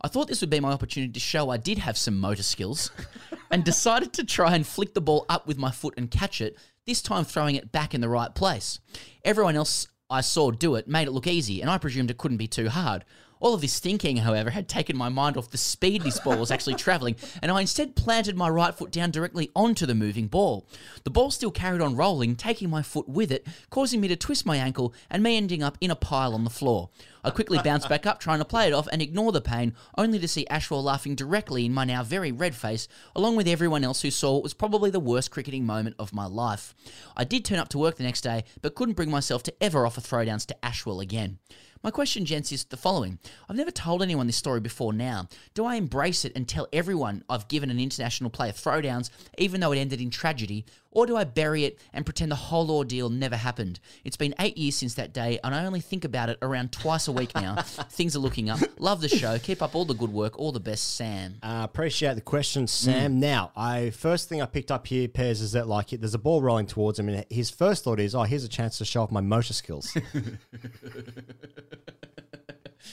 I 0.00 0.08
thought 0.08 0.26
this 0.26 0.40
would 0.40 0.50
be 0.50 0.60
my 0.60 0.72
opportunity 0.72 1.12
to 1.12 1.20
show 1.20 1.48
I 1.48 1.56
did 1.56 1.78
have 1.78 1.96
some 1.96 2.18
motor 2.18 2.42
skills 2.42 2.90
and 3.50 3.62
decided 3.62 4.12
to 4.14 4.24
try 4.24 4.54
and 4.54 4.66
flick 4.66 4.94
the 4.94 5.00
ball 5.00 5.24
up 5.28 5.46
with 5.46 5.58
my 5.58 5.70
foot 5.70 5.94
and 5.96 6.10
catch 6.10 6.40
it, 6.40 6.56
this 6.86 7.00
time 7.00 7.24
throwing 7.24 7.54
it 7.54 7.70
back 7.70 7.94
in 7.94 8.00
the 8.00 8.08
right 8.08 8.34
place. 8.34 8.80
Everyone 9.24 9.54
else 9.54 9.86
I 10.10 10.20
saw 10.20 10.50
do 10.50 10.74
it 10.74 10.88
made 10.88 11.08
it 11.08 11.12
look 11.12 11.26
easy, 11.26 11.60
and 11.62 11.70
I 11.70 11.78
presumed 11.78 12.10
it 12.10 12.18
couldn't 12.18 12.36
be 12.36 12.48
too 12.48 12.68
hard. 12.68 13.04
All 13.42 13.54
of 13.54 13.60
this 13.60 13.80
thinking, 13.80 14.18
however, 14.18 14.50
had 14.50 14.68
taken 14.68 14.96
my 14.96 15.08
mind 15.08 15.36
off 15.36 15.50
the 15.50 15.58
speed 15.58 16.02
this 16.02 16.20
ball 16.20 16.38
was 16.38 16.52
actually 16.52 16.74
travelling, 16.76 17.16
and 17.42 17.50
I 17.50 17.60
instead 17.60 17.96
planted 17.96 18.36
my 18.36 18.48
right 18.48 18.72
foot 18.72 18.92
down 18.92 19.10
directly 19.10 19.50
onto 19.56 19.84
the 19.84 19.96
moving 19.96 20.28
ball. 20.28 20.64
The 21.02 21.10
ball 21.10 21.32
still 21.32 21.50
carried 21.50 21.80
on 21.80 21.96
rolling, 21.96 22.36
taking 22.36 22.70
my 22.70 22.82
foot 22.82 23.08
with 23.08 23.32
it, 23.32 23.44
causing 23.68 24.00
me 24.00 24.06
to 24.06 24.14
twist 24.14 24.46
my 24.46 24.58
ankle 24.58 24.94
and 25.10 25.24
me 25.24 25.36
ending 25.36 25.60
up 25.60 25.76
in 25.80 25.90
a 25.90 25.96
pile 25.96 26.34
on 26.34 26.44
the 26.44 26.50
floor. 26.50 26.90
I 27.24 27.30
quickly 27.30 27.58
bounced 27.64 27.88
back 27.88 28.06
up, 28.06 28.20
trying 28.20 28.38
to 28.38 28.44
play 28.44 28.68
it 28.68 28.72
off 28.72 28.88
and 28.92 29.02
ignore 29.02 29.32
the 29.32 29.40
pain, 29.40 29.74
only 29.98 30.20
to 30.20 30.28
see 30.28 30.46
Ashwell 30.48 30.82
laughing 30.82 31.16
directly 31.16 31.66
in 31.66 31.74
my 31.74 31.84
now 31.84 32.04
very 32.04 32.30
red 32.30 32.54
face, 32.54 32.86
along 33.16 33.34
with 33.34 33.48
everyone 33.48 33.82
else 33.82 34.02
who 34.02 34.10
saw 34.12 34.36
it 34.36 34.42
was 34.44 34.54
probably 34.54 34.90
the 34.90 35.00
worst 35.00 35.32
cricketing 35.32 35.66
moment 35.66 35.96
of 35.98 36.12
my 36.12 36.26
life. 36.26 36.76
I 37.16 37.24
did 37.24 37.44
turn 37.44 37.58
up 37.58 37.70
to 37.70 37.78
work 37.78 37.96
the 37.96 38.04
next 38.04 38.20
day, 38.20 38.44
but 38.60 38.76
couldn't 38.76 38.94
bring 38.94 39.10
myself 39.10 39.42
to 39.44 39.54
ever 39.62 39.84
offer 39.84 40.00
throwdowns 40.00 40.46
to 40.46 40.56
Ashwell 40.64 41.00
again. 41.00 41.38
My 41.84 41.90
question, 41.90 42.24
gents, 42.24 42.52
is 42.52 42.62
the 42.62 42.76
following. 42.76 43.18
I've 43.48 43.56
never 43.56 43.72
told 43.72 44.02
anyone 44.02 44.28
this 44.28 44.36
story 44.36 44.60
before 44.60 44.92
now. 44.92 45.26
Do 45.52 45.64
I 45.64 45.74
embrace 45.74 46.24
it 46.24 46.30
and 46.36 46.46
tell 46.46 46.68
everyone 46.72 47.24
I've 47.28 47.48
given 47.48 47.70
an 47.70 47.80
international 47.80 48.30
player 48.30 48.52
throwdowns, 48.52 49.10
even 49.36 49.60
though 49.60 49.72
it 49.72 49.80
ended 49.80 50.00
in 50.00 50.10
tragedy, 50.10 50.64
or 50.92 51.06
do 51.06 51.16
I 51.16 51.24
bury 51.24 51.64
it 51.64 51.78
and 51.92 52.04
pretend 52.04 52.30
the 52.30 52.36
whole 52.36 52.70
ordeal 52.70 53.08
never 53.08 53.36
happened? 53.36 53.80
It's 54.04 54.16
been 54.16 54.34
eight 54.38 54.56
years 54.56 54.76
since 54.76 54.94
that 54.94 55.12
day, 55.12 55.38
and 55.42 55.54
I 55.54 55.64
only 55.64 55.80
think 55.80 56.04
about 56.04 56.28
it 56.28 56.38
around 56.42 56.72
twice 56.72 57.08
a 57.08 57.12
week 57.12 57.34
now. 57.34 57.56
Things 57.62 58.14
are 58.14 58.20
looking 58.20 58.50
up. 58.50 58.60
Love 58.78 59.00
the 59.00 59.08
show. 59.08 59.38
Keep 59.38 59.62
up 59.62 59.74
all 59.74 59.84
the 59.84 59.94
good 59.94 60.12
work. 60.12 60.38
All 60.38 60.52
the 60.52 60.60
best, 60.60 60.96
Sam. 60.96 61.36
Uh, 61.42 61.62
appreciate 61.64 62.14
the 62.14 62.20
question, 62.20 62.66
Sam. 62.66 63.18
Now, 63.18 63.50
I 63.56 63.90
first 63.90 64.28
thing 64.28 64.40
I 64.40 64.46
picked 64.46 64.70
up 64.70 64.86
here, 64.86 65.08
Pairs, 65.08 65.40
is 65.40 65.52
that 65.52 65.66
like 65.66 65.90
there's 65.90 66.14
a 66.14 66.18
ball 66.18 66.42
rolling 66.42 66.66
towards 66.66 66.98
him, 66.98 67.08
and 67.08 67.24
his 67.30 67.50
first 67.50 67.84
thought 67.84 68.00
is, 68.00 68.14
"Oh, 68.14 68.22
here's 68.22 68.44
a 68.44 68.48
chance 68.48 68.78
to 68.78 68.84
show 68.84 69.02
off 69.02 69.10
my 69.10 69.20
motor 69.20 69.54
skills." 69.54 69.96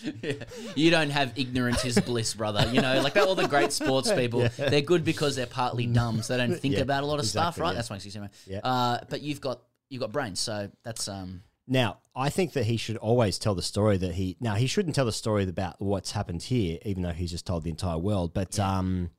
You 0.75 0.91
don't 0.91 1.09
have 1.09 1.33
ignorance 1.37 1.83
is 1.85 1.99
bliss, 1.99 2.33
brother. 2.33 2.69
You 2.71 2.81
know, 2.81 3.01
like 3.01 3.15
all 3.17 3.35
the 3.35 3.47
great 3.47 3.71
sports 3.71 4.11
people, 4.21 4.41
Yeah. 4.41 4.69
they're 4.69 4.81
good 4.81 5.03
because 5.03 5.35
they're 5.35 5.45
partly 5.45 5.85
dumb, 5.85 6.21
so 6.21 6.37
they 6.37 6.45
don't 6.47 6.59
think 6.59 6.75
Yeah, 6.75 6.81
about 6.81 7.03
a 7.03 7.05
lot 7.05 7.19
of 7.19 7.25
stuff, 7.25 7.59
right? 7.59 7.69
yeah. 7.69 7.73
That's 7.75 7.89
why 7.89 7.97
you 7.97 8.11
say, 8.11 8.21
Yeah. 8.47 8.59
uh, 8.63 8.99
but 9.09 9.21
you've 9.21 9.41
got 9.41 9.61
you've 9.89 10.01
got 10.01 10.11
brains, 10.11 10.39
so 10.39 10.69
that's 10.83 11.07
um. 11.07 11.43
Now, 11.71 11.99
I 12.15 12.29
think 12.31 12.53
that 12.53 12.65
he 12.65 12.77
should 12.77 12.97
always 12.97 13.37
tell 13.37 13.53
the 13.53 13.61
story 13.61 13.97
that 13.97 14.15
he. 14.15 14.37
Now, 14.39 14.55
he 14.55 14.65
shouldn't 14.65 14.95
tell 14.95 15.05
the 15.05 15.11
story 15.11 15.43
about 15.43 15.79
what's 15.79 16.11
happened 16.11 16.41
here, 16.41 16.79
even 16.83 17.03
though 17.03 17.11
he's 17.11 17.29
just 17.29 17.45
told 17.45 17.63
the 17.63 17.69
entire 17.69 17.97
world. 17.99 18.33
But 18.33 18.57
um, 18.57 19.11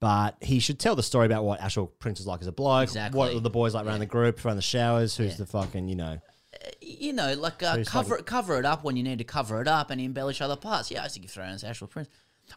but 0.00 0.36
he 0.40 0.58
should 0.60 0.78
tell 0.78 0.94
the 0.94 1.02
story 1.02 1.26
about 1.26 1.44
what 1.44 1.60
Ashwell 1.60 1.86
Prince 1.98 2.20
is 2.20 2.26
like 2.26 2.42
as 2.42 2.46
a 2.46 2.52
bloke. 2.52 2.84
Exactly. 2.84 3.18
What 3.18 3.32
are 3.34 3.40
the 3.40 3.50
boys 3.50 3.74
like 3.74 3.86
around 3.86 4.00
the 4.00 4.06
group, 4.06 4.44
around 4.44 4.56
the 4.56 4.62
showers? 4.62 5.16
Who's 5.16 5.36
the 5.36 5.46
fucking 5.46 5.88
you 5.88 5.96
know? 5.96 6.18
You 6.80 7.12
know, 7.12 7.34
like 7.34 7.62
uh, 7.62 7.84
cover 7.84 8.16
like- 8.16 8.26
cover 8.26 8.58
it 8.58 8.64
up 8.64 8.84
when 8.84 8.96
you 8.96 9.02
need 9.02 9.18
to 9.18 9.24
cover 9.24 9.60
it 9.60 9.68
up 9.68 9.90
and 9.90 10.00
embellish 10.00 10.40
other 10.40 10.56
parts. 10.56 10.90
Yeah, 10.90 11.00
I 11.00 11.04
used 11.04 11.14
to 11.14 11.20
give 11.20 11.30
throwdowns 11.30 11.60
to 11.60 11.66
Ashwell 11.68 11.88
Prince. 11.90 12.08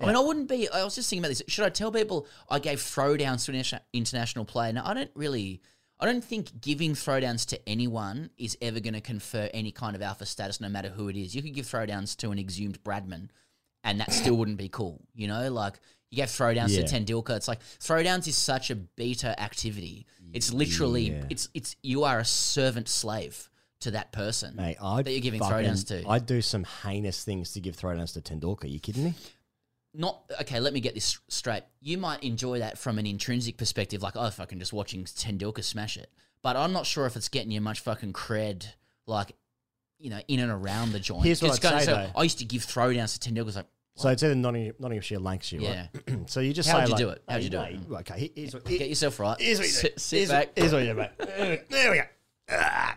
I 0.02 0.06
mean, 0.06 0.16
I 0.16 0.20
wouldn't 0.20 0.50
be. 0.50 0.68
I 0.70 0.84
was 0.84 0.96
just 0.96 1.10
thinking 1.10 1.24
about 1.24 1.30
this. 1.30 1.42
Should 1.48 1.66
I 1.66 1.70
tell 1.70 1.92
people 1.92 2.28
I 2.50 2.60
gave 2.60 2.80
throwdowns 2.80 3.46
to 3.46 3.52
an 3.76 3.82
international 3.94 4.44
player? 4.46 4.74
Now, 4.74 4.84
I 4.86 4.94
don't 4.94 5.12
really. 5.16 5.62
I 6.00 6.06
don't 6.06 6.24
think 6.24 6.62
giving 6.62 6.94
throwdowns 6.94 7.46
to 7.48 7.70
anyone 7.70 8.30
is 8.38 8.56
ever 8.62 8.80
going 8.80 8.94
to 8.94 9.02
confer 9.02 9.50
any 9.54 9.72
kind 9.72 9.96
of 9.96 10.02
alpha 10.04 10.28
status, 10.28 10.62
no 10.62 10.70
matter 10.70 10.90
who 10.90 11.08
it 11.10 11.16
is. 11.16 11.34
You 11.36 11.42
could 11.42 11.56
give 11.56 11.66
throwdowns 11.66 12.16
to 12.18 12.30
an 12.32 12.38
exhumed 12.38 12.84
Bradman, 12.84 13.30
and 13.84 14.00
that 14.00 14.12
still 14.14 14.36
wouldn't 14.38 14.58
be 14.58 14.70
cool. 14.70 15.02
You 15.16 15.28
know, 15.28 15.50
like 15.52 15.80
you 16.12 16.18
gave 16.18 16.28
throwdowns 16.28 16.78
Yeah. 16.78 16.86
to 16.86 17.00
Tendulkar. 17.00 17.38
It's 17.38 17.48
like 17.48 17.62
throwdowns 17.80 18.28
is 18.28 18.38
such 18.38 18.70
a 18.70 18.76
beta 18.76 19.40
activity. 19.42 20.06
It's 20.34 20.54
literally 20.54 21.12
Yeah. 21.12 21.24
it's 21.30 21.48
it's 21.56 21.76
you 21.82 22.04
are 22.04 22.20
a 22.20 22.26
servant 22.26 22.90
slave 22.90 23.50
to 23.80 23.92
that 23.92 24.12
person 24.12 24.56
Mate, 24.56 24.78
I'd 24.82 25.06
that 25.06 25.12
you're 25.12 25.22
giving 25.22 25.40
fucking- 25.40 25.66
throwdowns 25.68 25.88
to. 25.88 26.08
I'd 26.10 26.26
do 26.26 26.42
some 26.42 26.64
heinous 26.84 27.24
things 27.24 27.52
to 27.54 27.60
give 27.60 27.78
throwdowns 27.78 28.14
to 28.14 28.22
Tendulkar. 28.22 28.70
you 28.70 28.80
kidding 28.80 29.04
me? 29.04 29.14
Not 29.94 30.22
okay. 30.42 30.60
Let 30.60 30.74
me 30.74 30.80
get 30.80 30.94
this 30.94 31.18
straight. 31.28 31.64
You 31.82 31.98
might 31.98 32.22
enjoy 32.24 32.60
that 32.60 32.78
from 32.78 33.00
an 33.00 33.08
intrinsic 33.08 33.58
perspective, 33.58 34.04
like 34.04 34.16
oh, 34.16 34.30
fucking 34.30 34.60
just 34.60 34.74
watching 34.74 35.04
Tendulkar 35.06 35.64
smash 35.64 35.98
it. 35.98 36.12
But 36.44 36.56
I'm 36.56 36.72
not 36.74 36.86
sure 36.86 37.06
if 37.08 37.16
it's 37.16 37.30
getting 37.30 37.52
you 37.52 37.62
much 37.62 37.80
fucking 37.80 38.14
cred, 38.14 38.68
like 39.08 39.34
you 39.98 40.12
know, 40.12 40.20
in 40.28 40.40
and 40.40 40.52
around 40.52 40.92
the 40.92 41.00
joint. 41.00 41.24
Here's 41.26 41.42
what 41.42 41.52
I'd 41.66 41.82
say, 41.82 41.86
though. 41.92 42.12
I 42.16 42.24
used 42.24 42.38
to 42.40 42.46
give 42.46 42.64
throwdowns 42.64 43.18
to 43.20 43.30
Tendulkar. 43.34 43.56
Like 43.56 43.66
So 43.96 44.10
it's 44.10 44.22
either 44.22 44.36
not 44.36 44.52
Nottingham, 44.52 44.76
Nottinghamshire, 44.78 45.20
Lancashire, 45.20 45.62
Yeah. 45.62 45.70
right? 45.70 46.04
Yeah. 46.08 46.16
So 46.28 46.40
you 46.42 46.54
just 46.54 46.70
How'd 46.70 46.82
say 46.82 46.86
you 46.86 46.92
like, 46.92 47.00
do 47.00 47.10
it? 47.10 47.24
How'd 47.28 47.44
you 47.44 47.50
do 47.50 47.60
it? 47.62 47.80
Okay, 47.92 48.32
here's 48.36 48.54
what, 48.54 48.66
get 48.66 48.88
yourself 48.90 49.20
right. 49.20 49.40
Here's 49.42 49.58
what 49.58 49.66
you 49.68 49.74
do. 49.74 49.78
sit, 49.80 50.00
sit 50.00 50.18
here's, 50.18 50.30
back. 50.30 50.50
Here's 50.56 50.74
what 50.74 50.80
you 50.84 50.88
do, 50.90 50.94
mate. 50.94 51.10
There 51.70 51.92
we 51.92 51.98
go. 51.98 52.04
Ah. 52.52 52.97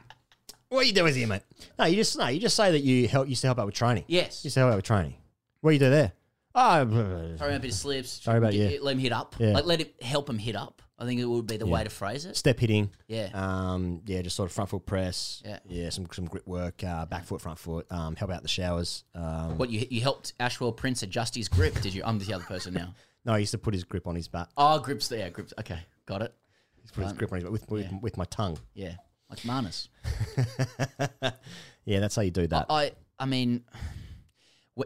What 0.71 0.87
you 0.87 0.93
doing 0.93 1.15
here, 1.15 1.27
mate? 1.27 1.43
No, 1.79 1.85
you 1.87 1.97
just 1.97 2.17
no, 2.17 2.29
you 2.29 2.39
just 2.41 2.55
say 2.57 2.71
that 2.71 2.81
you 2.81 3.09
help. 3.09 3.27
You 3.27 3.31
used 3.31 3.41
to 3.43 3.49
help 3.49 3.59
out 3.59 3.67
with 3.67 3.75
training. 3.75 4.05
Yes. 4.07 4.43
You 4.45 4.49
used 4.49 4.55
to 4.55 4.61
help 4.61 4.73
out 4.73 4.77
with 4.77 4.85
training. 4.85 5.15
What 5.61 5.71
do 5.71 5.75
you 5.75 5.81
do 5.81 5.91
there? 5.91 6.13
Oh, 6.55 6.85
Throw 7.39 7.49
him 7.49 7.57
a 7.57 7.59
bit 7.59 7.71
of 7.73 7.77
slips. 7.77 8.11
Sorry 8.23 8.39
about 8.39 8.55
you. 8.55 8.79
Let 8.83 8.93
him 8.93 8.99
hit 9.01 9.13
up. 9.13 9.35
Yeah. 9.39 9.51
Like 9.51 9.67
let 9.67 9.81
him 9.81 9.89
help 10.01 10.31
him 10.31 10.39
hit 10.39 10.55
up. 10.57 10.81
I 10.97 11.07
think 11.07 11.19
it 11.21 11.25
would 11.25 11.47
be 11.47 11.57
the 11.57 11.67
Yeah. 11.67 11.73
way 11.73 11.85
to 11.85 11.91
phrase 11.91 12.25
it. 12.25 12.37
step 12.37 12.61
hitting. 12.61 12.91
Yeah. 13.09 13.31
Um. 13.35 14.03
Yeah. 14.07 14.23
Just 14.23 14.37
sort 14.37 14.49
of 14.49 14.53
front 14.53 14.71
foot 14.71 14.87
press. 14.87 15.43
Yeah. 15.45 15.59
Yeah. 15.69 15.91
Some 15.91 16.07
some 16.13 16.27
grip 16.27 16.47
work. 16.47 16.85
Uh, 16.85 17.05
back 17.07 17.25
foot, 17.25 17.41
front 17.41 17.59
foot. 17.59 17.87
Um. 17.91 18.15
Help 18.15 18.31
out 18.31 18.43
the 18.43 18.49
showers. 18.49 19.03
Um. 19.15 19.59
What 19.59 19.71
you 19.71 19.85
you 19.91 20.01
helped 20.03 20.35
Ashwell 20.39 20.73
Prince 20.77 21.03
adjust 21.03 21.35
his 21.35 21.49
grip? 21.49 21.81
Did 21.81 21.95
you? 21.95 22.03
I'm 22.05 22.19
the 22.21 22.33
other 22.33 22.45
person 22.45 22.75
now. 22.75 22.95
No, 23.23 23.35
I 23.35 23.39
used 23.39 23.51
to 23.51 23.59
put 23.59 23.75
his 23.75 23.85
grip 23.85 24.07
on 24.07 24.15
his 24.15 24.29
back. 24.29 24.49
Oh, 24.57 24.79
grips 24.79 25.09
there. 25.09 25.29
Grips. 25.29 25.53
Okay, 25.61 25.79
got 26.07 26.23
it. 26.23 26.33
He's 26.81 26.91
put 26.91 27.05
his 27.05 27.13
grip 27.13 27.31
on 27.33 27.37
his 27.37 27.45
back 27.45 27.53
with 27.53 27.69
with, 27.71 27.83
Yeah. 27.85 27.99
with 28.01 28.17
my 28.17 28.25
tongue. 28.25 28.57
Yeah, 28.73 28.95
like 29.31 29.45
Manus. 29.45 29.89
Yeah, 31.87 31.99
that's 32.01 32.15
how 32.15 32.23
you 32.23 32.31
do 32.31 32.47
that. 32.49 32.67
I 32.69 32.93
I 33.19 33.25
mean, 33.27 33.65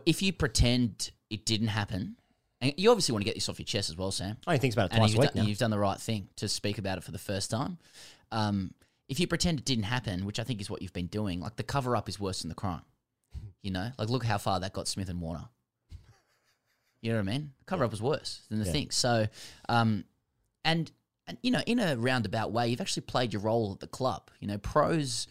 if 0.07 0.23
you 0.23 0.33
pretend 0.33 1.11
it 1.29 1.45
didn't 1.45 1.67
happen, 1.69 2.17
and 2.61 2.73
you 2.77 2.91
obviously 2.91 3.13
want 3.13 3.23
to 3.23 3.25
get 3.27 3.35
this 3.35 3.49
off 3.49 3.59
your 3.59 3.67
chest 3.67 3.91
as 3.91 3.97
well, 3.97 4.11
Sam. 4.13 4.37
I 4.47 4.53
only 4.53 4.59
thinks 4.61 4.75
about 4.77 4.93
it 4.93 4.97
twice 4.97 5.11
a 5.11 5.13
you've 5.13 5.19
week 5.19 5.33
done, 5.33 5.43
now. 5.43 5.49
You've 5.49 5.59
done 5.59 5.71
the 5.71 5.79
right 5.79 6.01
thing 6.01 6.29
to 6.37 6.49
speak 6.49 6.79
about 6.79 6.97
it 6.99 7.05
for 7.05 7.11
the 7.11 7.19
first 7.19 7.51
time. 7.51 7.79
Um, 8.31 8.73
if 9.09 9.19
you 9.21 9.27
pretend 9.27 9.59
it 9.59 9.65
didn't 9.65 9.85
happen, 9.85 10.25
which 10.25 10.39
I 10.39 10.45
think 10.45 10.61
is 10.61 10.71
what 10.71 10.83
you've 10.83 10.93
been 10.93 11.09
doing, 11.09 11.41
like 11.41 11.57
the 11.57 11.63
cover 11.65 11.97
up 11.97 12.09
is 12.09 12.19
worse 12.19 12.43
than 12.43 12.49
the 12.49 12.55
crime. 12.55 12.83
You 13.63 13.73
know, 13.73 13.91
like 13.99 14.09
look 14.09 14.25
how 14.25 14.39
far 14.39 14.61
that 14.61 14.73
got 14.73 14.87
Smith 14.89 15.09
and 15.09 15.21
Warner. 15.21 15.49
You 17.03 17.11
know 17.13 17.19
what 17.19 17.29
I 17.29 17.33
mean? 17.33 17.51
The 17.59 17.65
cover 17.67 17.85
up 17.85 17.91
was 17.91 18.01
worse 18.01 18.43
than 18.49 18.61
the 18.61 18.67
Yeah. 18.67 18.73
thing. 18.73 18.91
So, 18.93 19.27
um, 19.69 20.05
and 20.65 20.91
and 20.91 20.91
you 21.43 21.51
know, 21.51 21.63
in 21.67 21.79
a 21.79 21.97
roundabout 21.97 22.53
way, 22.53 22.69
you've 22.69 22.81
actually 22.81 23.03
played 23.03 23.33
your 23.33 23.43
role 23.43 23.73
at 23.73 23.81
the 23.81 23.87
club. 23.87 24.31
You 24.41 24.49
know, 24.49 24.59
pros 24.59 25.27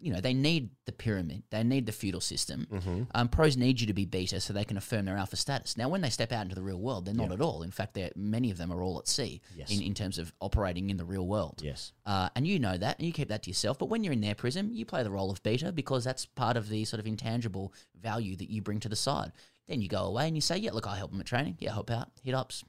you 0.00 0.12
know, 0.12 0.20
they 0.20 0.34
need 0.34 0.68
the 0.84 0.92
pyramid, 0.92 1.42
they 1.48 1.64
need 1.64 1.86
the 1.86 1.92
feudal 1.92 2.20
system. 2.20 2.66
Mhm. 2.70 3.06
Um, 3.14 3.28
pros 3.30 3.56
need 3.56 3.80
you 3.80 3.86
to 3.86 3.94
be 3.94 4.04
beta 4.04 4.38
so 4.38 4.52
they 4.52 4.64
can 4.64 4.76
affirm 4.76 5.06
their 5.06 5.16
alpha 5.16 5.36
status. 5.36 5.78
Now, 5.78 5.88
when 5.88 6.02
they 6.02 6.10
step 6.10 6.30
out 6.30 6.42
into 6.42 6.54
the 6.54 6.62
real 6.62 6.78
world, 6.78 7.06
they're 7.06 7.14
not 7.14 7.28
Yeah. 7.28 7.34
at 7.34 7.40
all. 7.40 7.62
In 7.62 7.70
fact, 7.70 7.94
they're, 7.94 8.10
many 8.14 8.50
of 8.50 8.58
them 8.58 8.70
are 8.70 8.82
all 8.82 8.98
at 8.98 9.08
sea 9.08 9.40
Yes. 9.56 9.70
in, 9.70 9.80
in 9.80 9.94
terms 9.94 10.18
of 10.18 10.34
operating 10.42 10.90
in 10.90 10.98
the 10.98 11.06
real 11.06 11.26
world. 11.26 11.62
Yes. 11.64 11.92
Uh, 12.04 12.28
and 12.36 12.46
you 12.46 12.58
know 12.58 12.76
that, 12.76 12.98
and 12.98 13.06
you 13.06 13.14
keep 13.14 13.28
that 13.28 13.44
to 13.44 13.50
yourself. 13.50 13.78
But 13.78 13.86
when 13.86 14.04
you're 14.04 14.12
in 14.12 14.20
their 14.20 14.34
prism, 14.34 14.70
you 14.74 14.84
play 14.84 15.02
the 15.04 15.10
role 15.10 15.30
of 15.30 15.42
beta 15.42 15.72
because 15.72 16.04
that's 16.04 16.26
part 16.26 16.58
of 16.58 16.68
the 16.68 16.84
sort 16.84 17.00
of 17.00 17.06
intangible 17.06 17.72
value 17.98 18.36
that 18.36 18.50
you 18.50 18.60
bring 18.60 18.80
to 18.80 18.90
the 18.90 18.96
side. 18.96 19.32
Then 19.68 19.80
you 19.80 19.88
go 19.88 20.04
away 20.04 20.26
and 20.26 20.36
you 20.36 20.42
say, 20.42 20.58
yeah, 20.58 20.72
look, 20.72 20.86
I'll 20.86 20.96
help 20.96 21.12
them 21.12 21.20
at 21.20 21.26
training. 21.26 21.56
Yeah, 21.60 21.72
help 21.72 21.90
out, 21.90 22.10
hit 22.22 22.34
ups, 22.34 22.62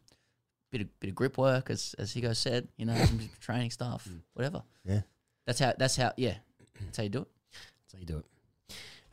bit 0.77 0.81
of 0.81 0.99
bit 0.99 1.09
of 1.09 1.15
grip 1.15 1.37
work, 1.37 1.69
as 1.69 1.95
as 1.97 2.11
Hugo 2.11 2.33
said. 2.33 2.67
You 2.77 2.85
know, 2.85 2.95
some 3.05 3.29
training 3.39 3.71
stuff, 3.71 4.07
whatever. 4.33 4.63
Yeah. 4.83 5.01
That's 5.45 5.59
how. 5.59 5.73
That's 5.77 5.95
how. 5.95 6.11
Yeah, 6.17 6.35
that's 6.83 6.97
how 6.97 7.03
you 7.03 7.09
do 7.09 7.21
it. 7.21 7.27
That's 7.51 7.93
how 7.93 7.99
you 7.99 8.05
do 8.05 8.17
it. 8.17 8.25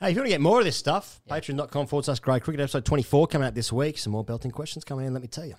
Hey, 0.01 0.09
if 0.11 0.17
you 0.17 0.21
want 0.23 0.27
to 0.27 0.31
get 0.31 0.41
more 0.41 0.59
of 0.59 0.65
this 0.65 0.77
stuff, 0.77 1.21
patreon.com 1.31 1.87
forward 1.87 2.05
slash 2.05 2.19
grey 2.19 2.41
cricket 2.41 2.61
episode 2.61 2.85
24 2.85 3.29
coming 3.29 3.47
out 3.47 3.55
this 3.55 3.73
week. 3.73 3.99
Some 3.99 4.13
more 4.13 4.25
belting 4.25 4.51
questions 4.51 4.85
coming 4.85 5.07
in, 5.07 5.13
let 5.13 5.23
me 5.23 5.29
tell 5.29 5.45
you. 5.45 5.55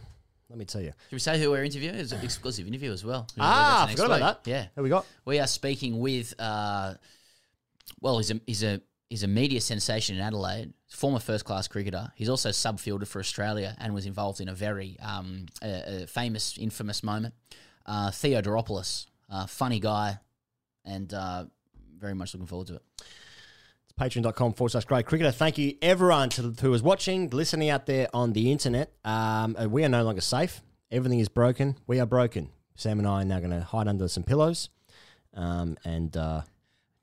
Let 0.50 0.60
me 0.60 0.66
tell 0.66 0.82
you. 0.82 0.92
Should 1.10 1.16
we 1.16 1.20
say 1.20 1.40
who 1.40 1.52
we're 1.52 1.64
interviewing? 1.64 1.96
It's 1.96 2.12
an 2.12 2.22
exclusive 2.22 2.68
interview 2.68 2.92
as 2.92 3.06
well. 3.06 3.26
Ah, 3.40 3.86
I 3.86 3.92
forgot 3.92 4.10
next 4.10 4.18
about 4.18 4.44
that. 4.44 4.50
Yeah. 4.50 4.66
Who 4.76 4.84
we 4.84 4.90
got? 4.90 5.06
We 5.24 5.40
are 5.40 5.48
speaking 5.48 6.00
with, 6.00 6.34
uh, 6.38 6.96
well, 8.02 8.18
he's 8.18 8.32
a, 8.32 8.42
he's 8.46 8.64
a 8.64 8.82
he's 9.10 9.24
a 9.24 9.28
media 9.28 9.62
sensation 9.62 10.18
in 10.18 10.22
Adelaide, 10.22 10.74
former 10.94 11.20
first 11.20 11.44
class 11.44 11.68
cricketer. 11.68 12.12
He's 12.16 12.30
also 12.30 12.50
subfielder 12.50 13.08
for 13.08 13.20
Australia 13.20 13.76
and 13.80 13.94
was 13.94 14.06
involved 14.06 14.40
in 14.40 14.48
a 14.48 14.54
very 14.54 14.98
um, 15.02 15.48
a, 15.62 16.04
a 16.04 16.08
famous, 16.08 16.58
infamous 16.58 17.04
moment. 17.04 17.34
Uh, 17.86 18.12
Theo 18.12 18.42
Doropoulos, 18.42 19.08
uh, 19.30 19.46
funny 19.48 19.80
guy, 19.80 20.20
and 20.86 21.14
uh, 21.14 21.46
very 22.00 22.14
much 22.14 22.34
looking 22.34 22.48
forward 22.48 22.68
to 22.68 22.76
it. 22.76 22.82
It's 23.84 23.94
patreon.com 24.00 24.54
forward 24.54 24.70
slash 24.70 24.86
grade 24.86 25.06
cricketer. 25.06 25.32
Thank 25.32 25.58
you, 25.58 25.76
everyone 25.82 26.30
to, 26.30 26.54
who 26.62 26.74
is 26.74 26.82
watching, 26.82 27.30
listening 27.30 27.70
out 27.70 27.86
there 27.86 28.08
on 28.14 28.34
the 28.34 28.52
internet. 28.52 28.94
Um, 29.04 29.58
uh, 29.60 29.68
we 29.68 29.84
are 29.84 29.90
no 29.90 30.04
longer 30.04 30.22
safe. 30.22 30.62
Everything 30.92 31.20
is 31.20 31.28
broken. 31.28 31.76
We 31.88 32.00
are 32.00 32.06
broken. 32.06 32.50
Sam 32.76 33.00
and 33.00 33.08
I 33.08 33.22
are 33.22 33.26
now 33.26 33.40
going 33.40 33.52
to 33.52 33.62
hide 33.62 33.88
under 33.88 34.08
some 34.08 34.24
pillows. 34.24 34.70
Um, 35.34 35.78
and 35.84 36.16
uh, 36.16 36.42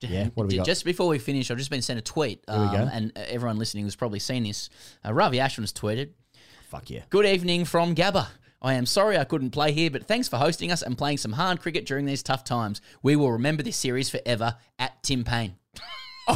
yeah, 0.01 0.29
what 0.35 0.49
do 0.49 0.55
we 0.55 0.57
got? 0.59 0.67
Just 0.67 0.85
before 0.85 1.09
we 1.09 1.19
finish, 1.19 1.51
I've 1.51 1.59
just 1.59 1.71
been 1.71 1.83
sent 1.83 1.99
a 1.99 2.03
tweet, 2.03 2.45
um, 2.49 2.71
go. 2.71 2.89
and 2.93 3.17
everyone 3.17 3.59
listening 3.59 3.85
has 3.85 3.97
probably 3.97 4.19
seen 4.19 4.45
this. 4.45 4.71
Uh, 5.05 5.13
Ravi 5.13 5.39
Ashwin's 5.39 5.73
tweeted, 5.73 6.11
Fuck 6.71 6.89
yeah. 6.89 7.03
Good 7.11 7.27
evening 7.27 7.65
from 7.65 7.97
Gabba. 7.97 8.29
I 8.63 8.75
am 8.75 8.87
sorry 8.87 9.19
I 9.19 9.25
couldn't 9.25 9.51
play 9.51 9.73
here, 9.73 9.91
but 9.91 10.07
thanks 10.07 10.29
for 10.29 10.37
hosting 10.37 10.71
us 10.71 10.83
and 10.83 10.97
playing 10.97 11.17
some 11.17 11.33
hard 11.33 11.61
cricket 11.61 11.85
during 11.87 12.05
these 12.05 12.23
tough 12.23 12.45
times. 12.45 12.81
We 13.03 13.17
will 13.17 13.33
remember 13.33 13.63
this 13.63 13.77
series 13.77 14.09
forever 14.11 14.55
at 14.79 15.03
Tim 15.03 15.25
Paine. 15.25 15.57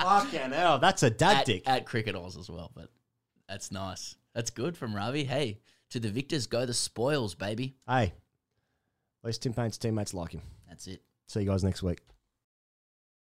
Fucking 0.00 0.52
hell, 0.52 0.78
that's 0.78 1.02
a 1.02 1.10
dad 1.10 1.38
at, 1.38 1.46
dick. 1.46 1.62
At 1.66 1.84
Cricket 1.84 2.14
Oz 2.14 2.36
as 2.36 2.48
well, 2.48 2.70
but 2.74 2.88
that's 3.48 3.70
nice. 3.70 4.16
That's 4.34 4.50
good 4.50 4.76
from 4.76 4.94
Ravi. 4.94 5.24
Hey, 5.24 5.58
to 5.90 6.00
the 6.00 6.08
victors 6.10 6.46
go 6.46 6.64
the 6.64 6.72
spoils, 6.72 7.34
baby. 7.34 7.74
Hey, 7.86 8.14
least 9.28 9.42
Tim 9.42 9.54
Paine's 9.54 9.78
teammates 9.78 10.14
like 10.14 10.32
him. 10.32 10.42
That's 10.68 10.86
it. 10.86 11.02
See 11.28 11.40
you 11.40 11.46
guys 11.46 11.64
next 11.64 11.82
week. 11.82 12.00